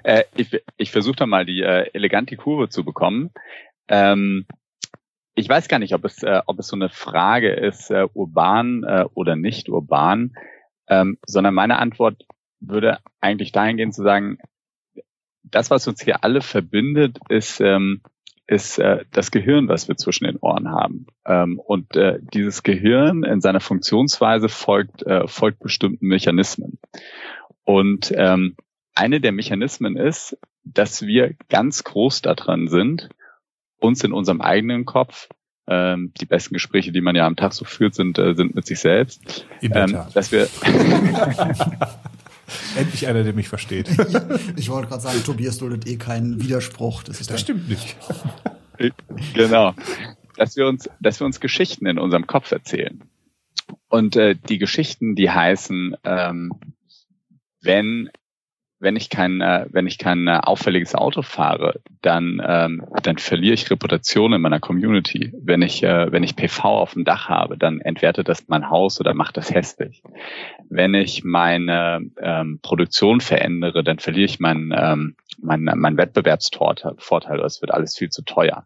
Äh, 0.03 0.23
ich 0.35 0.61
ich 0.77 0.91
versuche 0.91 1.17
da 1.17 1.25
mal 1.25 1.45
die 1.45 1.61
äh, 1.61 1.89
elegant 1.91 2.29
die 2.29 2.37
Kurve 2.37 2.69
zu 2.69 2.85
bekommen. 2.85 3.31
Ähm, 3.89 4.45
ich 5.37 5.47
weiß 5.47 5.67
gar 5.67 5.77
nicht, 5.77 5.93
ob 5.93 6.03
es, 6.03 6.23
äh, 6.23 6.41
ob 6.47 6.57
es 6.57 6.67
so 6.67 6.75
eine 6.75 6.89
Frage 6.89 7.53
ist, 7.53 7.91
äh, 7.91 8.07
urban 8.13 8.83
äh, 8.83 9.05
oder 9.13 9.35
nicht 9.35 9.69
urban, 9.69 10.33
ähm, 10.87 11.19
sondern 11.25 11.53
meine 11.53 11.77
Antwort 11.77 12.25
würde 12.59 12.97
eigentlich 13.21 13.51
dahingehend 13.51 13.93
zu 13.93 14.01
sagen, 14.01 14.39
das, 15.43 15.69
was 15.69 15.87
uns 15.87 16.01
hier 16.01 16.23
alle 16.23 16.41
verbindet, 16.41 17.19
ist, 17.29 17.61
ähm, 17.61 18.01
ist 18.47 18.79
äh, 18.79 19.05
das 19.11 19.29
Gehirn, 19.29 19.67
was 19.67 19.87
wir 19.87 19.95
zwischen 19.95 20.25
den 20.25 20.37
Ohren 20.37 20.71
haben. 20.71 21.05
Ähm, 21.23 21.59
und 21.59 21.95
äh, 21.95 22.17
dieses 22.33 22.63
Gehirn 22.63 23.23
in 23.23 23.39
seiner 23.39 23.59
Funktionsweise 23.59 24.49
folgt, 24.49 25.03
äh, 25.03 25.27
folgt 25.27 25.59
bestimmten 25.59 26.07
Mechanismen. 26.07 26.79
Und 27.63 28.11
ähm, 28.15 28.55
eine 28.95 29.21
der 29.21 29.33
Mechanismen 29.33 29.97
ist, 29.97 30.35
dass 30.63 31.05
wir 31.05 31.35
ganz 31.49 31.83
groß 31.83 32.23
daran 32.23 32.67
sind, 32.69 33.09
uns 33.79 34.03
in 34.03 34.13
unserem 34.13 34.41
eigenen 34.41 34.85
Kopf. 34.85 35.29
Ähm, 35.69 36.13
die 36.19 36.25
besten 36.25 36.53
Gespräche, 36.53 36.91
die 36.91 37.01
man 37.01 37.15
ja 37.15 37.27
am 37.27 37.35
Tag 37.35 37.53
so 37.53 37.65
führt, 37.65 37.93
sind, 37.93 38.17
äh, 38.17 38.35
sind 38.35 38.55
mit 38.55 38.65
sich 38.65 38.79
selbst. 38.79 39.45
In 39.59 39.73
der 39.73 39.83
ähm, 39.83 39.91
Tat. 39.91 40.15
Dass 40.15 40.31
wir 40.31 40.47
Endlich 42.77 43.07
einer, 43.07 43.23
der 43.23 43.33
mich 43.33 43.49
versteht. 43.49 43.89
ich 44.55 44.69
wollte 44.69 44.87
gerade 44.87 45.01
sagen, 45.01 45.23
Tobias 45.23 45.57
duldet 45.57 45.87
eh 45.87 45.97
keinen 45.97 46.41
Widerspruch. 46.41 47.03
Das, 47.03 47.19
ist 47.19 47.29
das 47.29 47.41
stimmt 47.41 47.67
nicht. 47.67 47.97
genau. 49.33 49.73
Dass 50.37 50.55
wir 50.55 50.67
uns, 50.67 50.89
dass 50.99 51.19
wir 51.19 51.25
uns 51.25 51.39
Geschichten 51.39 51.87
in 51.87 51.99
unserem 51.99 52.27
Kopf 52.27 52.51
erzählen. 52.51 53.03
Und 53.89 54.15
äh, 54.15 54.35
die 54.35 54.59
Geschichten, 54.59 55.15
die 55.15 55.29
heißen, 55.29 55.97
ähm, 56.03 56.53
wenn 57.61 58.09
wenn 58.79 58.95
ich 58.95 59.09
kein, 59.09 59.41
äh, 59.41 59.65
wenn 59.71 59.87
ich 59.87 59.97
kein 59.97 60.27
äh, 60.27 60.39
auffälliges 60.41 60.93
Auto 60.93 61.23
fahre, 61.23 61.79
dann, 62.01 62.41
ähm, 62.45 62.85
dann 63.01 63.17
verliere 63.17 63.55
ich 63.55 63.69
Reputation 63.71 64.33
in 64.33 64.41
meiner 64.41 64.59
Community. 64.59 65.33
Wenn 65.41 65.61
ich, 65.61 65.83
äh, 65.83 66.11
wenn 66.11 66.23
ich 66.23 66.35
PV 66.35 66.63
auf 66.63 66.93
dem 66.93 67.03
Dach 67.03 67.27
habe, 67.27 67.57
dann 67.57 67.81
entwertet 67.81 68.29
das 68.29 68.47
mein 68.47 68.69
Haus 68.69 68.99
oder 68.99 69.13
macht 69.13 69.37
das 69.37 69.51
hässlich. 69.51 70.03
Wenn 70.69 70.93
ich 70.93 71.23
meine 71.23 72.01
ähm, 72.21 72.59
Produktion 72.61 73.19
verändere, 73.19 73.83
dann 73.83 73.99
verliere 73.99 74.25
ich 74.25 74.39
meinen 74.39 74.71
ähm, 74.75 75.15
mein, 75.41 75.63
mein 75.63 75.97
Wettbewerbsvorteil. 75.97 77.39
Es 77.41 77.61
wird 77.61 77.71
alles 77.71 77.97
viel 77.97 78.09
zu 78.09 78.23
teuer. 78.23 78.65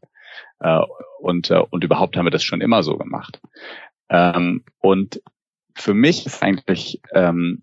Äh, 0.60 0.82
und, 1.20 1.52
äh, 1.52 1.62
und 1.70 1.84
überhaupt 1.84 2.18
haben 2.18 2.26
wir 2.26 2.32
das 2.32 2.44
schon 2.44 2.62
immer 2.62 2.84
so 2.84 2.98
gemacht. 2.98 3.42
Ähm, 4.10 4.64
und 4.80 5.22
für 5.76 5.94
mich 5.94 6.26
ist 6.26 6.44
eigentlich 6.44 7.02
ähm, 7.14 7.62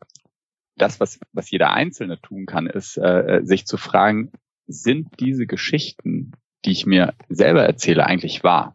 das, 0.79 1.01
was, 1.01 1.21
was 1.33 1.51
jeder 1.51 1.73
Einzelne 1.73 2.21
tun 2.21 2.47
kann, 2.47 2.67
ist, 2.67 2.97
äh, 2.97 3.41
sich 3.43 3.67
zu 3.67 3.77
fragen, 3.77 4.33
sind 4.67 5.21
diese 5.21 5.47
Geschichten, 5.47 6.33
die 6.65 6.73
ich 6.73 6.87
mir 6.87 7.15
selber 7.29 7.65
erzähle, 7.65 8.07
eigentlich 8.07 8.45
wahr? 8.45 8.75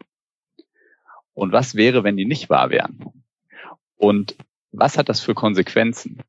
Und 1.33 1.51
was 1.51 1.75
wäre, 1.75 2.03
wenn 2.03 2.17
die 2.17 2.25
nicht 2.25 2.49
wahr 2.49 2.69
wären? 2.69 2.99
Und 3.95 4.35
was 4.71 4.97
hat 4.97 5.09
das 5.09 5.21
für 5.21 5.33
Konsequenzen? 5.33 6.21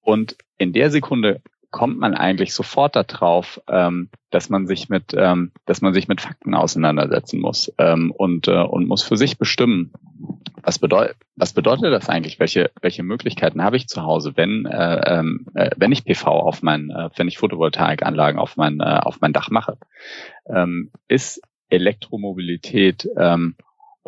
Und 0.00 0.36
in 0.56 0.72
der 0.72 0.90
Sekunde 0.90 1.42
kommt 1.70 1.98
man 1.98 2.14
eigentlich 2.14 2.54
sofort 2.54 2.96
darauf, 2.96 3.60
ähm, 3.68 4.08
dass 4.30 4.48
man 4.48 4.66
sich 4.66 4.88
mit, 4.88 5.14
ähm, 5.14 5.52
dass 5.66 5.82
man 5.82 5.92
sich 5.92 6.08
mit 6.08 6.20
Fakten 6.20 6.54
auseinandersetzen 6.54 7.40
muss 7.40 7.72
ähm, 7.78 8.10
und 8.10 8.48
äh, 8.48 8.62
und 8.62 8.88
muss 8.88 9.02
für 9.02 9.16
sich 9.16 9.38
bestimmen, 9.38 9.92
was 10.68 10.78
bedeutet, 10.78 11.16
was 11.34 11.54
bedeutet 11.54 11.90
das 11.94 12.10
eigentlich? 12.10 12.38
Welche 12.38 12.70
welche 12.82 13.02
Möglichkeiten 13.02 13.62
habe 13.62 13.78
ich 13.78 13.88
zu 13.88 14.02
Hause, 14.02 14.36
wenn 14.36 14.66
äh, 14.66 15.00
ähm, 15.18 15.46
äh, 15.54 15.70
wenn 15.78 15.92
ich 15.92 16.04
PV 16.04 16.26
auf 16.26 16.62
mein, 16.62 16.90
äh, 16.90 17.08
wenn 17.16 17.26
ich 17.26 17.38
Photovoltaikanlagen 17.38 18.38
auf 18.38 18.58
mein 18.58 18.78
äh, 18.80 19.00
auf 19.02 19.22
mein 19.22 19.32
Dach 19.32 19.48
mache? 19.48 19.78
Ähm, 20.46 20.90
ist 21.08 21.40
Elektromobilität 21.70 23.08
ähm, 23.16 23.56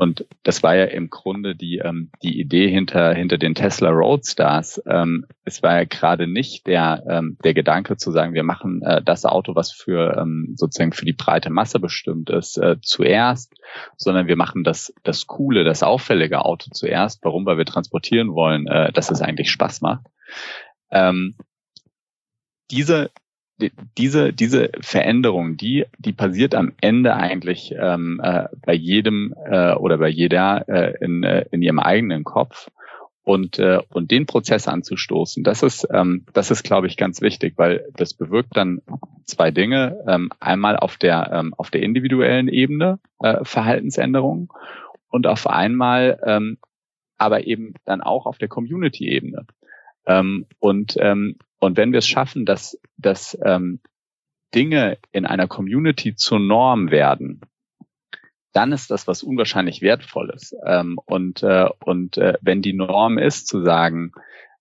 und 0.01 0.27
das 0.45 0.63
war 0.63 0.75
ja 0.75 0.87
im 0.87 1.11
Grunde 1.11 1.55
die, 1.55 1.77
ähm, 1.77 2.11
die 2.23 2.41
Idee 2.41 2.71
hinter, 2.71 3.13
hinter 3.13 3.37
den 3.37 3.55
Tesla 3.55 3.91
Roadstars. 3.91 4.83
Ähm, 4.87 5.27
es 5.45 5.63
war 5.63 5.77
ja 5.77 5.85
gerade 5.85 6.27
nicht 6.27 6.67
der, 6.67 7.05
ähm, 7.07 7.37
der 7.45 7.53
Gedanke 7.53 7.99
zu 7.99 8.11
sagen, 8.11 8.33
wir 8.33 8.43
machen 8.43 8.81
äh, 8.81 9.03
das 9.03 9.27
Auto, 9.27 9.55
was 9.57 9.73
für 9.73 10.17
ähm, 10.17 10.55
sozusagen 10.57 10.95
für 10.95 11.05
die 11.05 11.13
breite 11.13 11.51
Masse 11.51 11.81
bestimmt 11.81 12.31
ist, 12.31 12.57
äh, 12.57 12.77
zuerst, 12.81 13.53
sondern 13.99 14.27
wir 14.27 14.37
machen 14.37 14.65
das, 14.65 14.91
das 15.03 15.27
coole, 15.27 15.65
das 15.65 15.83
auffällige 15.83 16.47
Auto 16.47 16.71
zuerst. 16.73 17.23
Warum? 17.23 17.45
Weil 17.45 17.59
wir 17.59 17.67
transportieren 17.67 18.33
wollen, 18.33 18.69
äh, 18.69 18.91
dass 18.95 19.11
es 19.11 19.21
eigentlich 19.21 19.51
Spaß 19.51 19.83
macht. 19.83 20.07
Ähm, 20.91 21.35
diese, 22.71 23.11
diese, 23.99 24.33
diese 24.33 24.71
Veränderung, 24.81 25.57
die, 25.57 25.87
die 25.99 26.13
passiert 26.13 26.55
am 26.55 26.73
Ende 26.81 27.15
eigentlich 27.15 27.75
ähm, 27.79 28.21
äh, 28.23 28.45
bei 28.65 28.75
jedem 28.75 29.35
äh, 29.47 29.75
oder 29.75 29.99
bei 29.99 30.09
jeder 30.09 30.69
äh, 30.69 31.05
in, 31.05 31.23
äh, 31.23 31.47
in 31.51 31.63
ihrem 31.63 31.79
eigenen 31.79 32.25
Kopf. 32.25 32.69
Und, 33.23 33.59
äh, 33.59 33.81
und 33.91 34.11
den 34.11 34.27
Prozess 34.27 34.67
anzustoßen, 34.67 35.45
das 35.45 35.63
ist, 35.63 35.87
ähm, 35.93 36.25
das 36.33 36.51
ist, 36.51 36.65
glaube 36.65 36.87
ich, 36.87 36.97
ganz 36.97 37.21
wichtig, 37.21 37.53
weil 37.57 37.87
das 37.95 38.15
bewirkt 38.15 38.57
dann 38.57 38.81
zwei 39.25 39.51
Dinge. 39.51 40.03
Ähm, 40.09 40.31
einmal 40.41 40.77
auf 40.77 40.97
der, 40.97 41.31
ähm, 41.33 41.55
auf 41.57 41.71
der 41.71 41.83
individuellen 41.83 42.49
Ebene 42.49 42.99
äh, 43.21 43.45
Verhaltensänderungen 43.45 44.49
und 45.11 45.27
auf 45.27 45.47
einmal 45.47 46.19
ähm, 46.25 46.57
aber 47.21 47.47
eben 47.47 47.75
dann 47.85 48.01
auch 48.01 48.25
auf 48.25 48.39
der 48.39 48.49
Community-Ebene. 48.49 49.47
Ähm, 50.07 50.47
und 50.59 50.95
ähm, 50.99 51.37
und 51.61 51.77
wenn 51.77 51.93
wir 51.93 51.99
es 51.99 52.09
schaffen, 52.09 52.45
dass, 52.45 52.81
dass 52.97 53.39
ähm, 53.45 53.81
Dinge 54.55 54.99
in 55.13 55.27
einer 55.27 55.47
Community 55.47 56.17
zur 56.17 56.41
Norm 56.41 56.91
werden, 56.91 57.43
dann 58.53 58.73
ist 58.73 58.91
das 58.91 59.07
was 59.07 59.23
unwahrscheinlich 59.23 59.81
Wertvolles. 59.81 60.57
Ähm, 60.67 60.99
und 61.05 61.43
äh, 61.43 61.69
und 61.85 62.19
äh, 62.19 62.35
wenn 62.41 62.63
die 62.63 62.73
Norm 62.73 63.19
ist, 63.19 63.47
zu 63.47 63.63
sagen, 63.63 64.13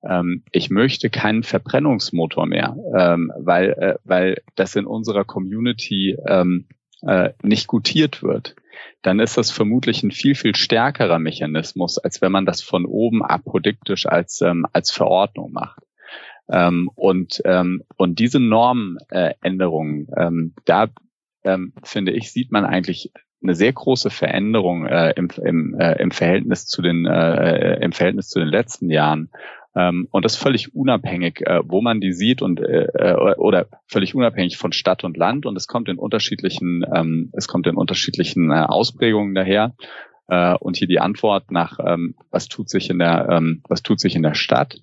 ähm, 0.04 0.44
ich 0.52 0.70
möchte 0.70 1.10
keinen 1.10 1.44
Verbrennungsmotor 1.44 2.46
mehr, 2.46 2.76
ähm, 2.96 3.32
weil, 3.38 3.72
äh, 3.72 3.96
weil 4.04 4.42
das 4.56 4.76
in 4.76 4.86
unserer 4.86 5.26
Community 5.26 6.18
ähm, 6.28 6.68
äh, 7.02 7.32
nicht 7.42 7.68
gutiert 7.68 8.22
wird, 8.24 8.56
dann 9.02 9.20
ist 9.20 9.38
das 9.38 9.52
vermutlich 9.52 10.04
ein 10.04 10.12
viel, 10.12 10.36
viel 10.36 10.56
stärkerer 10.56 11.20
Mechanismus, 11.20 11.98
als 11.98 12.22
wenn 12.22 12.32
man 12.32 12.46
das 12.46 12.62
von 12.62 12.86
oben 12.86 13.24
apodiktisch 13.24 14.06
als, 14.06 14.42
ähm, 14.42 14.66
als 14.74 14.92
Verordnung 14.92 15.52
macht. 15.52 15.82
Ähm, 16.52 16.90
und, 16.96 17.42
ähm, 17.46 17.84
und 17.98 18.20
diese 18.20 18.40
Normänderungen, 18.40 20.08
äh, 20.10 20.26
ähm, 20.26 20.54
da 20.66 20.88
ähm, 21.44 21.74
finde 21.84 22.12
ich, 22.12 22.32
sieht 22.32 22.52
man 22.52 22.66
eigentlich 22.66 23.12
eine 23.42 23.56
sehr 23.56 23.72
große 23.72 24.10
Veränderung 24.10 24.86
äh, 24.86 25.14
im, 25.16 25.30
im, 25.44 25.80
äh, 25.80 26.02
im 26.02 26.12
Verhältnis 26.12 26.66
zu 26.66 26.82
den 26.82 27.06
äh, 27.06 27.80
im 27.82 27.94
Verhältnis 27.94 28.28
zu 28.30 28.40
den 28.40 28.50
letzten 28.50 28.90
Jahren. 28.90 29.30
Ähm, 29.76 30.08
und 30.12 30.26
das 30.26 30.36
völlig 30.36 30.76
unabhängig, 30.76 31.42
äh, 31.46 31.62
wo 31.64 31.82
man 31.82 32.02
die 32.02 32.12
sieht 32.12 32.42
und 32.42 32.60
äh, 32.60 32.88
äh, 32.94 33.36
oder 33.36 33.68
völlig 33.88 34.16
unabhängig 34.16 34.58
von 34.58 34.74
Stadt 34.74 35.04
und 35.04 35.16
Land. 35.16 35.46
Und 35.46 35.56
es 35.56 35.68
kommt 35.68 35.88
in 35.88 35.98
unterschiedlichen 35.98 36.84
ähm, 36.94 37.30
es 37.34 37.48
kommt 37.48 37.68
in 37.68 37.76
unterschiedlichen 37.76 38.52
äh, 38.52 38.56
Ausprägungen 38.56 39.36
daher. 39.36 39.76
Äh, 40.28 40.56
und 40.56 40.76
hier 40.76 40.88
die 40.88 41.00
Antwort 41.00 41.52
nach 41.52 41.80
ähm, 41.86 42.16
was 42.32 42.48
tut 42.48 42.70
sich 42.70 42.90
in 42.90 43.00
der 43.00 43.30
ähm, 43.30 43.62
was 43.70 43.84
tut 43.84 44.00
sich 44.00 44.16
in 44.16 44.24
der 44.24 44.34
Stadt 44.34 44.76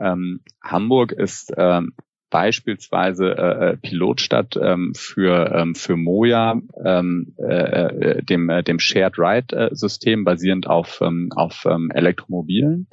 ähm, 0.00 0.40
Hamburg 0.62 1.12
ist 1.12 1.52
ähm, 1.56 1.92
beispielsweise 2.30 3.36
äh, 3.36 3.70
äh, 3.70 3.76
Pilotstadt 3.76 4.56
ähm, 4.60 4.92
für 4.94 5.52
ähm, 5.52 5.74
für 5.74 5.96
Moja, 5.96 6.60
ähm, 6.84 7.34
äh, 7.38 7.54
äh 7.54 8.22
dem 8.22 8.48
äh, 8.48 8.62
dem 8.62 8.78
Shared 8.78 9.18
Ride 9.18 9.56
äh, 9.56 9.74
System 9.74 10.24
basierend 10.24 10.66
auf 10.66 11.00
ähm, 11.00 11.30
auf 11.34 11.66
ähm, 11.68 11.90
Elektromobilen 11.92 12.88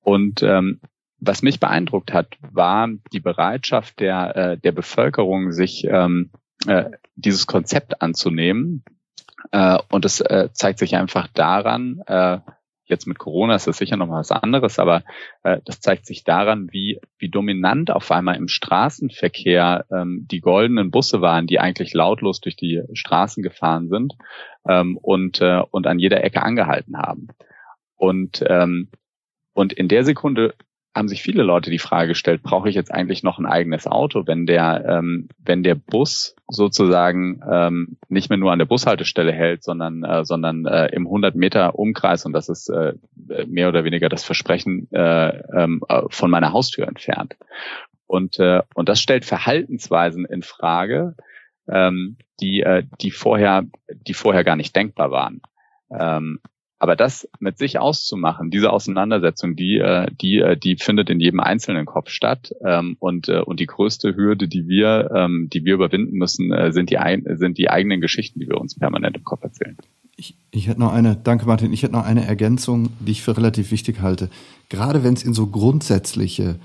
und 0.00 0.42
ähm, 0.42 0.80
was 1.24 1.42
mich 1.42 1.60
beeindruckt 1.60 2.12
hat, 2.12 2.36
war 2.40 2.88
die 3.12 3.20
Bereitschaft 3.20 4.00
der 4.00 4.36
äh, 4.36 4.58
der 4.58 4.72
Bevölkerung, 4.72 5.52
sich 5.52 5.84
ähm, 5.84 6.30
äh, 6.66 6.90
dieses 7.14 7.46
Konzept 7.46 8.02
anzunehmen. 8.02 8.84
Äh, 9.50 9.78
und 9.90 10.04
es 10.04 10.20
äh, 10.20 10.48
zeigt 10.52 10.78
sich 10.78 10.96
einfach 10.96 11.28
daran, 11.28 12.00
äh, 12.06 12.38
Jetzt 12.84 13.06
mit 13.06 13.18
Corona 13.18 13.54
ist 13.54 13.66
das 13.66 13.78
sicher 13.78 13.96
noch 13.96 14.08
mal 14.08 14.18
was 14.18 14.32
anderes, 14.32 14.78
aber 14.78 15.02
äh, 15.44 15.60
das 15.64 15.80
zeigt 15.80 16.04
sich 16.04 16.24
daran, 16.24 16.68
wie, 16.72 17.00
wie 17.16 17.28
dominant 17.28 17.90
auf 17.90 18.10
einmal 18.10 18.36
im 18.36 18.48
Straßenverkehr 18.48 19.86
ähm, 19.90 20.26
die 20.30 20.40
goldenen 20.40 20.90
Busse 20.90 21.20
waren, 21.20 21.46
die 21.46 21.60
eigentlich 21.60 21.94
lautlos 21.94 22.40
durch 22.40 22.56
die 22.56 22.82
Straßen 22.92 23.42
gefahren 23.42 23.88
sind 23.88 24.14
ähm, 24.68 24.96
und, 24.96 25.40
äh, 25.40 25.62
und 25.70 25.86
an 25.86 25.98
jeder 25.98 26.24
Ecke 26.24 26.42
angehalten 26.42 26.98
haben. 26.98 27.28
Und, 27.94 28.44
ähm, 28.48 28.88
und 29.52 29.72
in 29.72 29.88
der 29.88 30.04
Sekunde 30.04 30.54
haben 30.94 31.08
sich 31.08 31.22
viele 31.22 31.42
Leute 31.42 31.70
die 31.70 31.78
Frage 31.78 32.08
gestellt, 32.08 32.42
brauche 32.42 32.68
ich 32.68 32.74
jetzt 32.74 32.92
eigentlich 32.92 33.22
noch 33.22 33.38
ein 33.38 33.46
eigenes 33.46 33.86
Auto, 33.86 34.26
wenn 34.26 34.46
der, 34.46 34.84
ähm, 34.86 35.28
wenn 35.38 35.62
der 35.62 35.74
Bus 35.74 36.36
sozusagen 36.48 37.40
ähm, 37.50 37.96
nicht 38.08 38.28
mehr 38.28 38.38
nur 38.38 38.52
an 38.52 38.58
der 38.58 38.66
Bushaltestelle 38.66 39.32
hält, 39.32 39.64
sondern, 39.64 40.04
äh, 40.04 40.24
sondern 40.24 40.66
äh, 40.66 40.88
im 40.88 41.06
100 41.06 41.34
Meter 41.34 41.78
Umkreis 41.78 42.26
und 42.26 42.34
das 42.34 42.48
ist 42.48 42.68
äh, 42.68 42.94
mehr 43.46 43.68
oder 43.68 43.84
weniger 43.84 44.10
das 44.10 44.22
Versprechen 44.22 44.88
äh, 44.92 45.38
ähm, 45.56 45.82
äh, 45.88 46.02
von 46.10 46.30
meiner 46.30 46.52
Haustür 46.52 46.86
entfernt. 46.86 47.36
Und, 48.06 48.38
äh, 48.38 48.60
und 48.74 48.90
das 48.90 49.00
stellt 49.00 49.24
Verhaltensweisen 49.24 50.26
in 50.26 50.42
Frage, 50.42 51.14
ähm, 51.68 52.18
die, 52.40 52.60
äh, 52.60 52.84
die 53.00 53.10
vorher, 53.10 53.64
die 53.90 54.14
vorher 54.14 54.44
gar 54.44 54.56
nicht 54.56 54.76
denkbar 54.76 55.10
waren. 55.10 55.40
Ähm, 55.90 56.40
aber 56.82 56.96
das 56.96 57.28
mit 57.38 57.58
sich 57.58 57.78
auszumachen, 57.78 58.50
diese 58.50 58.72
Auseinandersetzung, 58.72 59.54
die, 59.54 59.78
äh, 59.78 60.08
die, 60.20 60.38
äh, 60.38 60.56
die 60.56 60.74
findet 60.74 61.10
in 61.10 61.20
jedem 61.20 61.38
einzelnen 61.38 61.86
Kopf 61.86 62.10
statt. 62.10 62.52
Ähm, 62.60 62.96
und, 62.98 63.28
äh, 63.28 63.38
und 63.38 63.60
die 63.60 63.66
größte 63.66 64.16
Hürde, 64.16 64.48
die 64.48 64.66
wir, 64.66 65.12
ähm, 65.14 65.48
die 65.52 65.64
wir 65.64 65.74
überwinden 65.74 66.18
müssen, 66.18 66.52
sind 66.72 66.90
die, 66.90 66.98
sind 67.36 67.58
die 67.58 67.70
eigenen 67.70 68.00
Geschichten, 68.00 68.40
die 68.40 68.48
wir 68.48 68.60
uns 68.60 68.74
permanent 68.74 69.16
im 69.16 69.22
Kopf 69.22 69.44
erzählen. 69.44 69.76
Ich, 70.16 70.34
ich 70.50 70.66
hätte 70.66 70.80
noch 70.80 70.92
eine, 70.92 71.14
danke 71.14 71.46
Martin, 71.46 71.72
ich 71.72 71.84
hätte 71.84 71.92
noch 71.92 72.04
eine 72.04 72.26
Ergänzung, 72.26 72.88
die 72.98 73.12
ich 73.12 73.22
für 73.22 73.36
relativ 73.36 73.70
wichtig 73.70 74.00
halte. 74.00 74.28
Gerade 74.68 75.04
wenn 75.04 75.14
es 75.14 75.22
in 75.22 75.34
so 75.34 75.46
grundsätzliche 75.46 76.56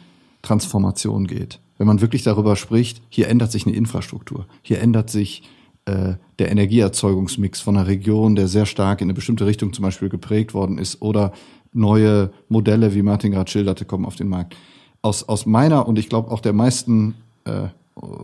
Transformation 0.42 1.28
geht, 1.28 1.60
wenn 1.78 1.86
man 1.86 2.02
wirklich 2.02 2.24
darüber 2.24 2.56
spricht, 2.56 3.04
hier 3.10 3.28
ändert 3.28 3.52
sich 3.52 3.68
eine 3.68 3.76
Infrastruktur, 3.76 4.48
hier 4.64 4.82
ändert 4.82 5.12
sich 5.12 5.44
äh, 5.88 6.16
der 6.38 6.52
Energieerzeugungsmix 6.52 7.62
von 7.62 7.78
einer 7.78 7.88
Region, 7.88 8.36
der 8.36 8.48
sehr 8.48 8.66
stark 8.66 9.02
in 9.02 9.06
eine 9.06 9.14
bestimmte 9.14 9.46
Richtung 9.46 9.74
zum 9.74 9.84
Beispiel 9.84 10.10
geprägt 10.10 10.54
worden 10.54 10.78
ist, 10.78 11.02
oder 11.02 11.32
neue 11.74 12.32
Modelle, 12.50 12.94
wie 12.94 13.02
Martin 13.02 13.32
gerade 13.32 13.50
schilderte, 13.50 13.86
kommen 13.86 14.06
auf 14.06 14.16
den 14.16 14.28
Markt. 14.28 14.56
Aus, 15.02 15.28
aus 15.28 15.46
meiner 15.46 15.88
und 15.88 15.98
ich 15.98 16.10
glaube 16.10 16.30
auch 16.32 16.42
der 16.42 16.54
meisten 16.54 17.16
äh, 17.46 17.68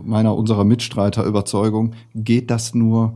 meiner 0.04 0.36
unserer 0.36 0.66
Mitstreiter 0.66 1.24
Überzeugung 1.24 1.94
geht 2.14 2.52
das 2.52 2.76
nur 2.76 3.14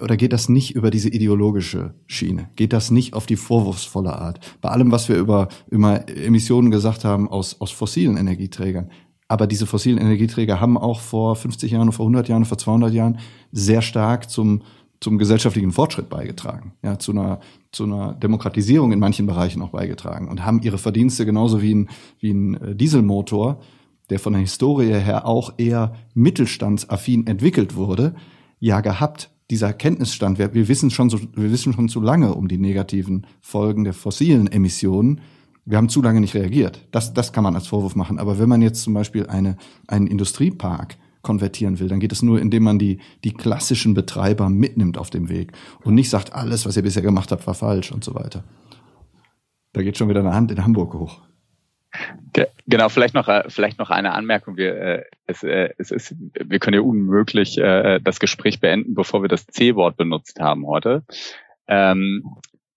oder 0.00 0.16
geht 0.16 0.32
das 0.32 0.48
nicht 0.48 0.74
über 0.74 0.90
diese 0.90 1.08
ideologische 1.08 1.94
Schiene? 2.06 2.50
Geht 2.56 2.72
das 2.72 2.90
nicht 2.90 3.14
auf 3.14 3.24
die 3.24 3.36
vorwurfsvolle 3.36 4.14
Art? 4.14 4.40
Bei 4.60 4.68
allem, 4.68 4.92
was 4.92 5.08
wir 5.08 5.16
über, 5.16 5.48
über 5.70 6.06
Emissionen 6.08 6.70
gesagt 6.70 7.04
haben 7.04 7.28
aus, 7.28 7.60
aus 7.60 7.70
fossilen 7.70 8.16
Energieträgern, 8.18 8.90
aber 9.28 9.46
diese 9.46 9.66
fossilen 9.66 9.98
Energieträger 9.98 10.60
haben 10.60 10.78
auch 10.78 11.00
vor 11.00 11.34
50 11.34 11.72
Jahren, 11.72 11.92
vor 11.92 12.04
100 12.06 12.28
Jahren, 12.28 12.44
vor 12.44 12.58
200 12.58 12.92
Jahren 12.92 13.18
sehr 13.50 13.82
stark 13.82 14.30
zum, 14.30 14.62
zum 15.00 15.18
gesellschaftlichen 15.18 15.72
Fortschritt 15.72 16.08
beigetragen, 16.08 16.72
ja, 16.82 16.98
zu 16.98 17.12
einer, 17.12 17.40
zu 17.72 17.84
einer 17.84 18.14
Demokratisierung 18.14 18.92
in 18.92 19.00
manchen 19.00 19.26
Bereichen 19.26 19.62
auch 19.62 19.70
beigetragen 19.70 20.28
und 20.28 20.44
haben 20.44 20.62
ihre 20.62 20.78
Verdienste 20.78 21.26
genauso 21.26 21.60
wie 21.60 21.74
ein, 21.74 21.88
wie 22.20 22.30
ein 22.30 22.54
äh, 22.54 22.76
Dieselmotor, 22.76 23.60
der 24.10 24.20
von 24.20 24.32
der 24.32 24.42
Historie 24.42 24.94
her 24.94 25.26
auch 25.26 25.54
eher 25.58 25.94
mittelstandsaffin 26.14 27.26
entwickelt 27.26 27.74
wurde, 27.74 28.14
ja 28.60 28.80
gehabt. 28.80 29.30
Dieser 29.50 29.72
Kenntnisstand, 29.72 30.38
wir, 30.38 30.54
wir 30.54 30.68
wissen 30.68 30.90
schon 30.90 31.10
so, 31.10 31.20
wir 31.20 31.50
wissen 31.50 31.72
schon 31.72 31.88
zu 31.88 32.00
lange 32.00 32.34
um 32.34 32.48
die 32.48 32.58
negativen 32.58 33.26
Folgen 33.40 33.84
der 33.84 33.92
fossilen 33.92 34.46
Emissionen 34.50 35.20
wir 35.66 35.76
haben 35.76 35.88
zu 35.88 36.00
lange 36.00 36.20
nicht 36.20 36.34
reagiert. 36.34 36.80
Das, 36.92 37.12
das 37.12 37.32
kann 37.32 37.44
man 37.44 37.56
als 37.56 37.66
Vorwurf 37.66 37.96
machen. 37.96 38.18
Aber 38.18 38.38
wenn 38.38 38.48
man 38.48 38.62
jetzt 38.62 38.82
zum 38.82 38.94
Beispiel 38.94 39.26
eine, 39.26 39.56
einen 39.88 40.06
Industriepark 40.06 40.96
konvertieren 41.22 41.80
will, 41.80 41.88
dann 41.88 41.98
geht 41.98 42.12
es 42.12 42.22
nur, 42.22 42.40
indem 42.40 42.62
man 42.62 42.78
die, 42.78 43.00
die 43.24 43.32
klassischen 43.32 43.92
Betreiber 43.92 44.48
mitnimmt 44.48 44.96
auf 44.96 45.10
dem 45.10 45.28
Weg 45.28 45.52
und 45.82 45.96
nicht 45.96 46.08
sagt, 46.08 46.32
alles, 46.32 46.66
was 46.66 46.76
ihr 46.76 46.84
bisher 46.84 47.02
gemacht 47.02 47.32
habt, 47.32 47.46
war 47.48 47.54
falsch 47.54 47.90
und 47.90 48.04
so 48.04 48.14
weiter. 48.14 48.44
Da 49.72 49.82
geht 49.82 49.98
schon 49.98 50.08
wieder 50.08 50.20
eine 50.20 50.34
Hand 50.34 50.52
in 50.52 50.62
Hamburg 50.62 50.94
hoch. 50.94 51.20
Genau, 52.68 52.88
vielleicht 52.88 53.14
noch, 53.14 53.26
äh, 53.26 53.44
vielleicht 53.48 53.78
noch 53.78 53.90
eine 53.90 54.12
Anmerkung. 54.12 54.56
Wir, 54.56 54.76
äh, 54.76 55.04
es, 55.26 55.42
äh, 55.42 55.70
es 55.78 55.90
ist, 55.90 56.14
wir 56.18 56.58
können 56.60 56.74
ja 56.74 56.80
unmöglich 56.80 57.58
äh, 57.58 58.00
das 58.00 58.20
Gespräch 58.20 58.60
beenden, 58.60 58.94
bevor 58.94 59.22
wir 59.22 59.28
das 59.28 59.46
C-Wort 59.46 59.96
benutzt 59.96 60.38
haben 60.38 60.66
heute. 60.66 61.04
Ähm, 61.66 62.24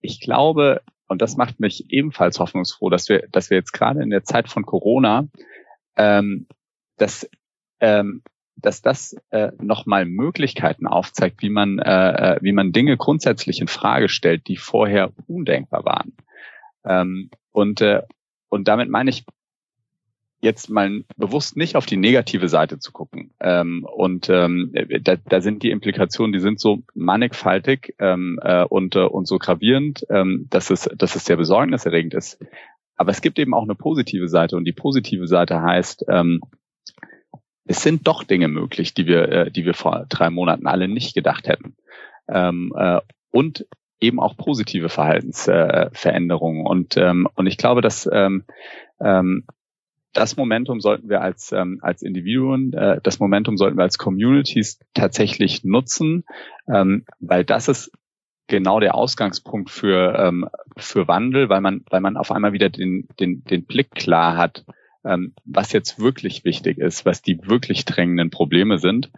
ich 0.02 0.22
glaube, 0.22 0.82
und 1.10 1.22
das 1.22 1.36
macht 1.36 1.60
mich 1.60 1.90
ebenfalls 1.90 2.40
hoffnungsfroh, 2.40 2.90
dass 2.90 3.10
wir, 3.10 3.28
dass 3.32 3.50
wir 3.50 3.58
jetzt 3.58 3.74
gerade 3.74 4.02
in 4.02 4.12
der 4.12 4.24
Zeit 4.24 4.48
von 4.48 4.64
Corona, 4.64 5.28
ähm, 5.98 6.48
dass, 6.98 7.28
ähm, 7.80 8.22
dass 8.56 8.84
das 8.84 9.18
äh, 9.32 9.52
nochmal 9.60 10.06
Möglichkeiten 10.06 10.86
aufzeigt, 10.86 11.42
wie 11.42 11.50
man, 11.50 11.80
äh, 11.80 12.36
äh, 12.36 12.40
wie 12.42 12.52
man 12.52 12.72
Dinge 12.72 12.96
grundsätzlich 12.96 13.60
in 13.60 13.68
Frage 13.68 14.08
stellt, 14.08 14.48
die 14.48 14.58
vorher 14.58 15.12
undenkbar 15.28 15.84
waren. 15.84 16.16
Ähm, 16.86 17.32
und, 17.52 17.82
äh, 17.82 18.04
und 18.48 18.68
damit 18.68 18.90
meine 18.90 19.10
ich 19.10 19.26
jetzt 20.42 20.70
mal 20.70 21.04
bewusst 21.18 21.58
nicht 21.58 21.76
auf 21.76 21.86
die 21.86 21.98
negative 21.98 22.48
Seite 22.48 22.80
zu 22.80 22.92
gucken. 22.92 23.32
Ähm, 23.40 23.86
und 23.86 24.30
ähm, 24.30 24.74
da, 25.02 25.16
da 25.18 25.42
sind 25.42 25.64
die 25.64 25.72
Implikationen, 25.72 26.32
die 26.32 26.40
sind 26.40 26.60
so 26.60 26.84
mannigfaltig 26.94 27.96
ähm, 28.00 28.40
äh, 28.42 28.64
und, 28.64 28.96
äh, 28.96 29.00
und 29.00 29.28
so 29.28 29.38
gravierend, 29.38 30.06
ähm, 30.10 30.48
dass, 30.50 30.70
es, 30.70 30.90
dass 30.96 31.16
es 31.16 31.26
sehr 31.26 31.38
besorgniserregend 31.38 32.14
ist. 32.14 32.40
Aber 32.96 33.12
es 33.12 33.22
gibt 33.22 33.40
eben 33.40 33.54
auch 33.54 33.64
eine 33.64 33.76
positive 33.76 34.28
Seite 34.28 34.56
und 34.56 34.66
die 34.66 34.74
positive 34.74 35.28
Seite 35.28 35.62
heißt, 35.62 36.06
ähm, 36.10 36.42
es 37.66 37.84
sind 37.84 38.08
doch 38.08 38.24
Dinge 38.24 38.48
möglich, 38.48 38.94
die 38.94 39.06
wir, 39.06 39.30
äh, 39.30 39.52
die 39.52 39.66
wir 39.66 39.74
vor 39.74 40.06
drei 40.10 40.30
Monaten 40.30 40.68
alle 40.68 40.88
nicht 40.88 41.14
gedacht 41.14 41.48
hätten. 41.48 41.76
Ähm, 42.28 42.74
äh, 42.76 43.00
und 43.32 43.66
eben 44.00 44.20
auch 44.20 44.38
positive 44.38 44.90
Verhaltensveränderungen. 44.90 46.66
Äh, 46.66 46.70
und, 46.70 46.98
ähm, 46.98 47.28
und 47.36 47.48
ich 47.48 47.58
glaube, 47.58 47.82
dass 47.82 48.10
ähm, 48.12 48.44
ähm, 49.00 49.46
das 50.14 50.38
Momentum 50.38 50.82
sollten 50.82 51.10
wir 51.10 51.22
als, 51.22 51.52
ähm, 51.52 51.80
als 51.82 52.02
Individuen, 52.02 52.74
äh, 52.74 53.00
das 53.04 53.20
Momentum 53.20 53.58
sollten 53.58 53.78
wir 53.78 53.84
als 53.84 53.98
Communities 53.98 54.80
tatsächlich 54.94 55.64
nutzen, 55.64 56.24
ähm, 56.68 57.06
weil 57.20 57.46
das 57.46 57.68
ist 57.68 57.92
genau 58.48 58.80
der 58.80 58.96
Ausgangspunkt 58.96 59.70
für, 59.70 60.18
ähm, 60.18 60.50
für 60.76 61.08
Wandel, 61.08 61.50
weil 61.50 61.62
man, 61.62 61.86
weil 61.90 62.02
man 62.02 62.18
auf 62.18 62.32
einmal 62.32 62.54
wieder 62.54 62.70
den, 62.70 63.08
den, 63.20 63.44
den 63.44 63.66
Blick 63.66 63.92
klar 63.92 64.36
hat, 64.36 64.66
ähm, 65.06 65.34
was 65.46 65.72
jetzt 65.72 66.00
wirklich 66.00 66.44
wichtig 66.44 66.80
ist, 66.80 67.06
was 67.06 67.22
die 67.22 67.40
wirklich 67.48 67.86
drängenden 67.86 68.32
Probleme 68.32 68.80
sind. 68.80 69.12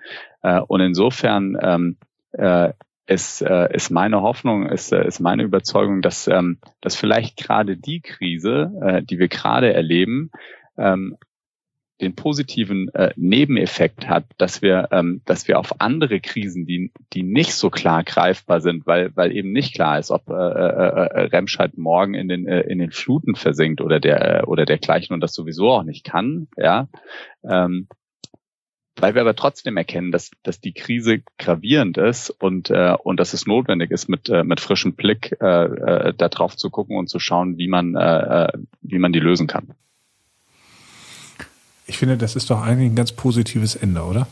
Äh, 0.44 0.60
und 0.60 0.82
insofern 0.82 1.58
ähm, 1.62 1.98
äh, 2.34 2.74
ist, 3.08 3.42
äh, 3.42 3.74
ist 3.74 3.90
meine 3.90 4.22
Hoffnung, 4.22 4.68
ist, 4.68 4.92
äh, 4.92 5.06
ist 5.06 5.20
meine 5.20 5.44
Überzeugung, 5.44 6.02
dass, 6.02 6.28
ähm, 6.28 6.60
dass 6.82 6.96
vielleicht 6.96 7.38
gerade 7.38 7.78
die 7.78 8.02
Krise, 8.02 8.72
äh, 8.82 9.02
die 9.02 9.20
wir 9.20 9.28
gerade 9.28 9.74
erleben, 9.74 10.32
ähm, 10.78 11.18
den 12.02 12.16
positiven 12.16 12.90
äh, 12.96 13.14
Nebeneffekt 13.16 14.10
hat, 14.10 14.26
dass 14.38 14.62
wir, 14.62 14.90
ähm, 14.92 15.22
dass 15.26 15.48
wir 15.48 15.60
auf 15.60 15.80
andere 15.80 16.20
Krisen, 16.20 16.66
die, 16.66 16.92
die 17.14 17.24
nicht 17.24 17.54
so 17.54 17.70
klar 17.70 18.04
greifbar 18.04 18.60
sind, 18.60 18.88
weil, 18.88 19.16
weil 19.16 19.32
eben 19.32 19.52
nicht 19.52 19.76
klar 19.76 20.00
ist, 20.00 20.10
ob 20.10 20.28
äh, 20.30 20.34
äh, 20.34 20.36
äh 20.36 21.22
Remscheid 21.28 21.78
morgen 21.78 22.16
in 22.16 22.28
den, 22.28 22.48
äh, 22.48 22.62
in 22.62 22.80
den 22.80 22.92
Fluten 22.92 23.36
versinkt 23.36 23.82
oder 23.82 24.00
der, 24.00 24.42
äh, 24.42 24.44
oder 24.44 24.66
dergleichen 24.66 25.14
und 25.14 25.22
das 25.22 25.34
sowieso 25.34 25.70
auch 25.70 25.84
nicht 25.84 26.04
kann, 26.04 26.48
ja, 26.58 26.90
ähm, 27.44 27.88
weil 29.00 29.14
wir 29.16 29.22
aber 29.22 29.36
trotzdem 29.36 29.78
erkennen, 29.78 30.12
dass, 30.12 30.32
dass 30.44 30.60
die 30.60 30.74
Krise 30.74 31.22
gravierend 31.38 31.98
ist 31.98 32.30
und, 32.30 32.70
äh, 32.72 32.96
und 33.02 33.20
dass 33.20 33.34
es 33.34 33.46
notwendig 33.48 33.90
ist, 33.92 34.10
mit, 34.10 34.28
äh, 34.30 34.44
mit 34.44 34.60
frischem 34.60 34.96
Blick 34.96 35.38
äh, 35.40 35.46
äh, 35.46 36.14
da 36.16 36.30
drauf 36.30 36.58
zu 36.58 36.70
gucken 36.70 36.98
und 36.98 37.08
zu 37.08 37.20
schauen, 37.20 37.58
wie 37.58 37.68
man, 37.68 37.96
äh, 37.96 38.46
äh 38.46 38.58
wie 38.82 39.00
man 39.00 39.14
die 39.14 39.20
lösen 39.20 39.48
kann. 39.48 39.74
Ich 41.92 41.98
finde, 41.98 42.16
das 42.16 42.38
ist 42.38 42.50
doch 42.50 42.62
eigentlich 42.62 42.90
ein 42.90 42.96
ganz 42.96 43.12
positives 43.12 43.76
Ende, 43.76 44.04
oder? 44.04 44.26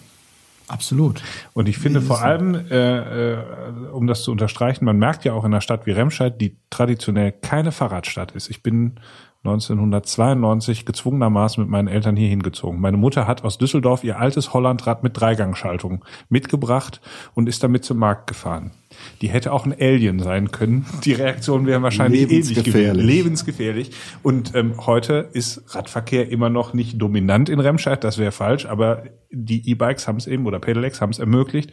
Absolut. 0.70 1.22
Und 1.52 1.68
ich 1.68 1.78
finde 1.78 2.00
vor 2.00 2.22
allem, 2.22 2.56
äh, 2.56 3.34
äh, 3.34 3.38
um 3.92 4.08
das 4.08 4.24
zu 4.24 4.32
unterstreichen, 4.32 4.86
man 4.86 4.98
merkt 4.98 5.26
ja 5.26 5.34
auch 5.34 5.44
in 5.44 5.52
einer 5.52 5.60
Stadt 5.60 5.86
wie 5.86 5.92
Remscheid, 5.92 6.40
die 6.40 6.56
traditionell 6.70 7.34
keine 7.34 7.74
Fahrradstadt 7.74 8.32
ist. 8.32 8.50
Ich 8.50 8.64
bin 8.64 9.02
1992 9.44 10.86
gezwungenermaßen 10.86 11.62
mit 11.62 11.70
meinen 11.70 11.90
Eltern 11.90 12.16
hier 12.16 12.30
hingezogen. 12.30 12.80
Meine 12.80 12.96
Mutter 12.96 13.28
hat 13.28 13.44
aus 13.44 13.58
Düsseldorf 13.58 14.06
ihr 14.06 14.18
altes 14.22 14.54
Hollandrad 14.54 15.04
mit 15.04 15.20
Dreigangschaltung 15.20 16.06
mitgebracht 16.30 17.02
und 17.34 17.50
ist 17.50 17.62
damit 17.62 17.84
zum 17.84 17.98
Markt 17.98 18.28
gefahren. 18.28 18.72
Die 19.22 19.30
hätte 19.30 19.52
auch 19.52 19.66
ein 19.66 19.74
Alien 19.80 20.20
sein 20.20 20.52
können. 20.52 20.86
Die 21.04 21.14
Reaktion 21.14 21.66
wäre 21.66 21.82
wahrscheinlich 21.82 22.32
ähnlich 22.32 22.64
gewesen. 22.64 22.96
Lebensgefährlich. 22.96 23.92
Und 24.24 24.56
ähm, 24.56 24.86
heute 24.86 25.30
ist 25.34 25.76
Radverkehr 25.76 26.30
immer 26.30 26.50
noch 26.50 26.74
nicht 26.74 27.02
dominant 27.02 27.50
in 27.50 27.60
Remscheid, 27.60 28.04
das 28.04 28.18
wäre 28.18 28.32
falsch, 28.32 28.66
aber 28.66 29.04
die 29.32 29.70
E-Bikes 29.70 30.08
haben 30.08 30.18
es 30.18 30.28
eben 30.28 30.46
oder 30.46 30.60
Pedelecs 30.60 31.02
haben 31.02 31.12
es 31.12 31.20
ermöglicht. 31.20 31.72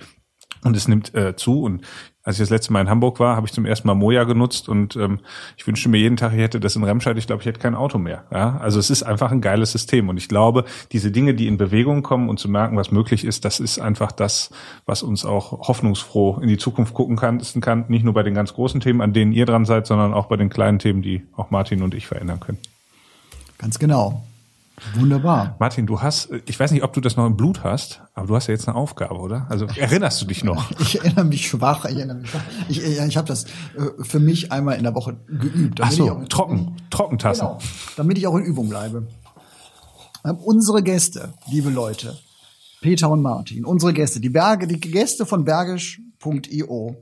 Und 0.64 0.76
es 0.76 0.88
nimmt 0.88 1.14
äh, 1.14 1.36
zu. 1.36 1.62
Und 1.62 1.82
als 2.26 2.36
ich 2.36 2.40
das 2.40 2.50
letzte 2.50 2.72
Mal 2.72 2.80
in 2.80 2.90
Hamburg 2.90 3.20
war, 3.20 3.36
habe 3.36 3.46
ich 3.46 3.52
zum 3.52 3.64
ersten 3.64 3.86
Mal 3.86 3.94
Moja 3.94 4.24
genutzt 4.24 4.68
und 4.68 4.96
ähm, 4.96 5.20
ich 5.56 5.64
wünschte 5.64 5.88
mir 5.88 5.98
jeden 5.98 6.16
Tag, 6.16 6.32
ich 6.32 6.40
hätte 6.40 6.58
das 6.58 6.74
in 6.74 6.82
Remscheid. 6.82 7.16
Ich 7.16 7.28
glaube, 7.28 7.40
ich 7.42 7.46
hätte 7.46 7.60
kein 7.60 7.76
Auto 7.76 7.98
mehr. 7.98 8.24
Ja? 8.32 8.58
Also 8.58 8.80
es 8.80 8.90
ist 8.90 9.04
einfach 9.04 9.30
ein 9.30 9.40
geiles 9.40 9.70
System 9.70 10.08
und 10.08 10.16
ich 10.16 10.28
glaube, 10.28 10.64
diese 10.90 11.12
Dinge, 11.12 11.34
die 11.34 11.46
in 11.46 11.56
Bewegung 11.56 12.02
kommen 12.02 12.28
und 12.28 12.40
zu 12.40 12.48
merken, 12.48 12.76
was 12.76 12.90
möglich 12.90 13.24
ist, 13.24 13.44
das 13.44 13.60
ist 13.60 13.78
einfach 13.78 14.10
das, 14.10 14.50
was 14.86 15.04
uns 15.04 15.24
auch 15.24 15.68
hoffnungsfroh 15.68 16.40
in 16.42 16.48
die 16.48 16.58
Zukunft 16.58 16.94
gucken 16.94 17.14
kann. 17.14 17.40
kann 17.60 17.84
nicht 17.86 18.04
nur 18.04 18.12
bei 18.12 18.24
den 18.24 18.34
ganz 18.34 18.54
großen 18.54 18.80
Themen, 18.80 19.02
an 19.02 19.12
denen 19.12 19.30
ihr 19.30 19.46
dran 19.46 19.64
seid, 19.64 19.86
sondern 19.86 20.12
auch 20.12 20.26
bei 20.26 20.36
den 20.36 20.48
kleinen 20.48 20.80
Themen, 20.80 21.02
die 21.02 21.22
auch 21.36 21.50
Martin 21.52 21.80
und 21.82 21.94
ich 21.94 22.08
verändern 22.08 22.40
können. 22.40 22.58
Ganz 23.56 23.78
genau. 23.78 24.24
Wunderbar. 24.94 25.56
Martin, 25.58 25.86
du 25.86 26.02
hast, 26.02 26.28
ich 26.46 26.60
weiß 26.60 26.70
nicht, 26.70 26.82
ob 26.82 26.92
du 26.92 27.00
das 27.00 27.16
noch 27.16 27.26
im 27.26 27.36
Blut 27.36 27.64
hast, 27.64 28.02
aber 28.14 28.26
du 28.26 28.36
hast 28.36 28.46
ja 28.46 28.52
jetzt 28.52 28.68
eine 28.68 28.76
Aufgabe, 28.76 29.14
oder? 29.14 29.46
Also 29.48 29.66
erinnerst 29.76 30.20
du 30.20 30.26
dich 30.26 30.44
noch? 30.44 30.70
Ich 30.80 30.98
erinnere 30.98 31.24
mich 31.24 31.48
schwach. 31.48 31.86
Ich 31.86 31.96
erinnere 31.96 32.18
mich 32.18 32.30
schwach. 32.30 32.42
Ich, 32.68 32.82
ich, 32.82 32.98
ich 32.98 33.16
habe 33.16 33.26
das 33.26 33.44
äh, 33.44 34.02
für 34.02 34.20
mich 34.20 34.52
einmal 34.52 34.76
in 34.76 34.82
der 34.82 34.94
Woche 34.94 35.16
geübt. 35.26 35.80
Ach 35.80 35.90
so, 35.90 36.22
trocken, 36.28 36.76
Trockentassen. 36.90 37.46
Genau, 37.46 37.58
damit 37.96 38.18
ich 38.18 38.26
auch 38.26 38.36
in 38.36 38.44
Übung 38.44 38.68
bleibe. 38.68 39.08
Ähm, 40.26 40.36
unsere 40.36 40.82
Gäste, 40.82 41.32
liebe 41.50 41.70
Leute, 41.70 42.18
Peter 42.82 43.08
und 43.08 43.22
Martin, 43.22 43.64
unsere 43.64 43.94
Gäste, 43.94 44.20
die 44.20 44.28
Berge, 44.28 44.66
die 44.66 44.78
Gäste 44.78 45.24
von 45.24 45.44
bergisch.io, 45.44 46.96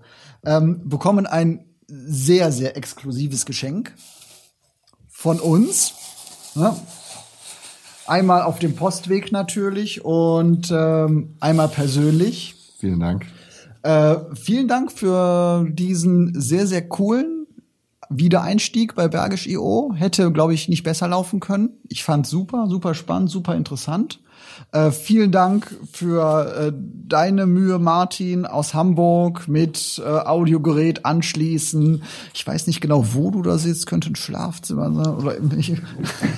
ähm, 0.45 0.89
bekommen 0.89 1.27
ein 1.27 1.67
sehr, 1.89 2.53
sehr 2.53 2.77
exklusives 2.77 3.47
Geschenk 3.47 3.95
von 5.09 5.41
uns. 5.41 5.95
Ja, 6.55 6.77
Einmal 8.07 8.43
auf 8.43 8.59
dem 8.59 8.77
Postweg 8.77 9.33
natürlich 9.33 10.05
und 10.05 10.71
ähm, 10.71 11.37
einmal 11.41 11.69
persönlich. 11.69 12.55
Vielen 12.79 13.01
Dank. 13.01 13.27
Äh, 13.83 14.17
vielen 14.35 14.69
Dank 14.69 14.93
für 14.93 15.67
diesen 15.71 16.39
sehr, 16.41 16.67
sehr 16.67 16.89
coolen 16.89 17.47
Wiedereinstieg 18.11 18.95
bei 18.95 19.09
Bergisch.io. 19.09 19.93
Hätte, 19.95 20.33
glaube 20.33 20.55
ich, 20.55 20.69
nicht 20.69 20.83
besser 20.83 21.09
laufen 21.09 21.41
können. 21.41 21.71
Ich 21.89 22.05
fand 22.05 22.27
super, 22.27 22.67
super 22.69 22.95
spannend, 22.95 23.31
super 23.31 23.55
interessant. 23.55 24.21
Äh, 24.73 24.91
vielen 24.91 25.31
Dank 25.31 25.75
für 25.93 26.57
äh, 26.57 26.73
deine 26.75 27.47
Mühe, 27.47 27.79
Martin, 27.79 28.47
aus 28.47 28.75
Hamburg 28.75 29.47
mit 29.47 30.03
äh, 30.05 30.09
Audiogerät 30.09 31.05
anschließen. 31.05 32.03
Ich 32.35 32.47
weiß 32.47 32.67
nicht 32.67 32.81
genau, 32.81 33.15
wo 33.15 33.31
du 33.31 33.43
da 33.43 33.59
sitzt, 33.59 33.87
könnte 33.87 34.11
ein 34.11 34.17
Schlafzimmer 34.17 34.93
sein 34.93 35.15
oder 35.15 35.41
nicht. 35.41 35.81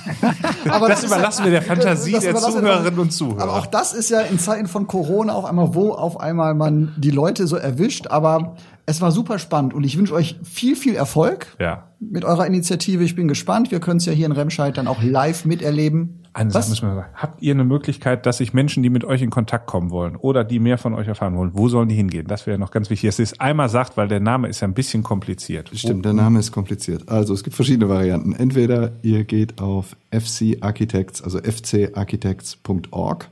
aber 0.69 0.87
das, 0.87 1.01
das 1.01 1.11
überlassen 1.11 1.45
wir 1.45 1.51
der 1.51 1.61
Fantasie 1.61 2.11
der 2.11 2.35
Zuhörerinnen 2.35 2.99
und 2.99 3.11
Zuhörer. 3.11 3.43
Aber 3.43 3.55
auch 3.55 3.65
das 3.65 3.93
ist 3.93 4.09
ja 4.09 4.21
in 4.21 4.39
Zeiten 4.39 4.67
von 4.67 4.87
Corona 4.87 5.33
auf 5.33 5.45
einmal, 5.45 5.73
wo 5.73 5.91
auf 5.93 6.19
einmal 6.19 6.53
man 6.53 6.93
die 6.97 7.11
Leute 7.11 7.47
so 7.47 7.55
erwischt. 7.55 8.07
Aber 8.07 8.55
es 8.85 9.01
war 9.01 9.11
super 9.11 9.37
spannend 9.37 9.73
und 9.73 9.83
ich 9.83 9.97
wünsche 9.97 10.13
euch 10.13 10.37
viel, 10.43 10.75
viel 10.75 10.95
Erfolg 10.95 11.47
ja. 11.59 11.89
mit 11.99 12.23
eurer 12.23 12.47
Initiative. 12.47 13.03
Ich 13.03 13.15
bin 13.15 13.27
gespannt. 13.27 13.69
Wir 13.69 13.81
können 13.81 13.97
es 13.97 14.05
ja 14.05 14.13
hier 14.13 14.25
in 14.25 14.31
Remscheid 14.31 14.77
dann 14.77 14.87
auch 14.87 15.03
live 15.03 15.43
miterleben. 15.43 16.23
Eine 16.37 16.53
Was? 16.53 16.67
Sache 16.67 16.69
müssen 16.69 16.89
wir 16.89 16.95
sagen. 17.01 17.13
Habt 17.15 17.41
ihr 17.41 17.51
eine 17.51 17.63
Möglichkeit, 17.63 18.27
dass 18.27 18.37
sich 18.37 18.53
Menschen, 18.53 18.83
die 18.83 18.91
mit 18.91 19.03
euch 19.03 19.23
in 19.23 19.31
Kontakt 19.31 19.65
kommen 19.65 19.89
wollen 19.89 20.15
oder 20.15 20.43
die 20.43 20.59
mehr 20.59 20.77
von 20.77 20.93
euch 20.93 21.07
erfahren 21.07 21.35
wollen, 21.35 21.49
wo 21.55 21.67
sollen 21.67 21.89
die 21.89 21.95
hingehen? 21.95 22.27
Das 22.27 22.45
wäre 22.45 22.59
noch 22.59 22.69
ganz 22.69 22.91
wichtig, 22.91 23.09
dass 23.09 23.17
ihr 23.17 23.23
es 23.23 23.39
einmal 23.39 23.69
sagt, 23.69 23.97
weil 23.97 24.07
der 24.07 24.19
Name 24.19 24.47
ist 24.47 24.59
ja 24.59 24.67
ein 24.67 24.75
bisschen 24.75 25.01
kompliziert. 25.01 25.71
Stimmt, 25.73 26.05
der 26.05 26.13
Name 26.13 26.37
ist 26.37 26.51
kompliziert. 26.51 27.09
Also 27.09 27.33
es 27.33 27.43
gibt 27.43 27.55
verschiedene 27.55 27.89
Varianten. 27.89 28.33
Entweder 28.33 28.91
ihr 29.01 29.23
geht 29.23 29.59
auf 29.59 29.95
FC 30.11 30.57
Architects, 30.61 31.23
also 31.23 31.39
fcarchitects.org. 31.39 33.29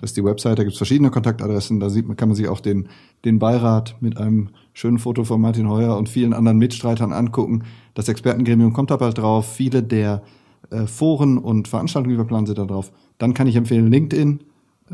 Das 0.00 0.10
ist 0.10 0.16
die 0.16 0.24
Website, 0.24 0.56
da 0.56 0.62
gibt 0.62 0.74
es 0.74 0.78
verschiedene 0.78 1.10
Kontaktadressen. 1.10 1.80
Da 1.80 1.90
sieht 1.90 2.06
man, 2.06 2.16
kann 2.16 2.28
man 2.28 2.36
sich 2.36 2.46
auch 2.46 2.60
den, 2.60 2.88
den 3.24 3.40
Beirat 3.40 3.96
mit 3.98 4.16
einem 4.16 4.50
schönen 4.74 5.00
Foto 5.00 5.24
von 5.24 5.40
Martin 5.40 5.68
Heuer 5.68 5.96
und 5.96 6.08
vielen 6.08 6.32
anderen 6.32 6.58
Mitstreitern 6.58 7.12
angucken. 7.12 7.64
Das 7.94 8.08
Expertengremium 8.08 8.72
kommt 8.72 8.92
da 8.92 8.96
bald 8.96 9.18
drauf. 9.18 9.56
Viele 9.56 9.82
der 9.82 10.22
äh, 10.74 10.86
Foren 10.86 11.38
und 11.38 11.68
Veranstaltungen, 11.68 12.14
die 12.14 12.20
wir 12.20 12.26
planen, 12.26 12.46
sind 12.46 12.58
da 12.58 12.64
drauf. 12.64 12.90
Dann 13.18 13.32
kann 13.34 13.46
ich 13.46 13.56
empfehlen 13.56 13.90
LinkedIn, 13.90 14.40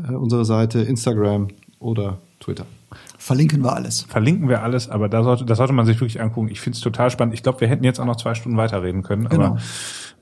äh, 0.09 0.13
unsere 0.13 0.45
Seite, 0.45 0.81
Instagram 0.81 1.47
oder 1.79 2.19
Twitter. 2.39 2.65
Verlinken 3.17 3.63
wir 3.63 3.73
alles. 3.73 4.01
Verlinken 4.03 4.49
wir 4.49 4.63
alles, 4.63 4.89
aber 4.89 5.07
da 5.07 5.23
sollte, 5.23 5.45
das 5.45 5.57
sollte 5.57 5.73
man 5.73 5.85
sich 5.85 5.97
wirklich 6.01 6.21
angucken. 6.21 6.49
Ich 6.49 6.59
finde 6.59 6.75
es 6.75 6.81
total 6.81 7.09
spannend. 7.09 7.33
Ich 7.33 7.43
glaube, 7.43 7.61
wir 7.61 7.67
hätten 7.67 7.83
jetzt 7.83 7.99
auch 7.99 8.05
noch 8.05 8.15
zwei 8.17 8.33
Stunden 8.33 8.57
weiterreden 8.57 9.03
können, 9.03 9.29
Genau. 9.29 9.45
aber 9.45 9.59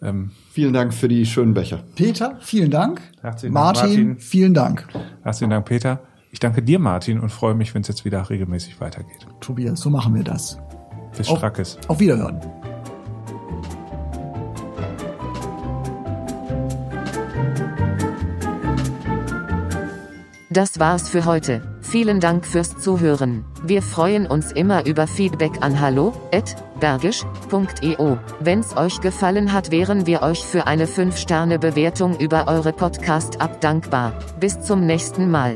ähm, 0.01 0.31
Vielen 0.51 0.73
Dank 0.73 0.93
für 0.93 1.07
die 1.07 1.25
schönen 1.25 1.53
Becher. 1.53 1.83
Peter, 1.95 2.37
vielen 2.41 2.69
Dank. 2.71 3.01
Herzlichen 3.21 3.53
Dank, 3.55 3.65
Martin, 3.75 3.89
Martin. 3.89 4.19
vielen 4.19 4.53
Dank. 4.53 4.87
herzlichen 5.23 5.49
Dank, 5.49 5.65
Peter. 5.65 6.01
Ich 6.31 6.39
danke 6.39 6.61
dir, 6.61 6.77
Martin, 6.77 7.19
und 7.19 7.29
freue 7.31 7.55
mich, 7.55 7.73
wenn 7.73 7.81
es 7.81 7.87
jetzt 7.87 8.05
wieder 8.05 8.29
regelmäßig 8.29 8.79
weitergeht. 8.79 9.25
Tobias, 9.39 9.79
so 9.81 9.89
machen 9.89 10.13
wir 10.13 10.23
das. 10.23 10.59
Bis 11.17 11.27
Auf- 11.29 11.37
Strackes. 11.39 11.77
Auf 11.87 11.99
Wiederhören. 11.99 12.39
Das 20.51 20.79
war's 20.79 21.09
für 21.09 21.25
heute. 21.25 21.61
Vielen 21.81 22.19
Dank 22.19 22.43
fürs 22.43 22.75
Zuhören. 22.75 23.45
Wir 23.63 23.83
freuen 23.83 24.25
uns 24.25 24.51
immer 24.51 24.83
über 24.87 25.05
Feedback 25.05 25.51
an 25.61 25.79
hallo@bergisch.io. 25.79 28.17
Wenn's 28.39 28.75
euch 28.75 28.99
gefallen 28.99 29.53
hat, 29.53 29.69
wären 29.69 30.07
wir 30.07 30.23
euch 30.23 30.43
für 30.43 30.65
eine 30.65 30.87
5-Sterne-Bewertung 30.87 32.17
über 32.17 32.47
eure 32.47 32.73
Podcast-App 32.73 33.61
dankbar. 33.61 34.13
Bis 34.39 34.59
zum 34.61 34.87
nächsten 34.87 35.29
Mal. 35.29 35.53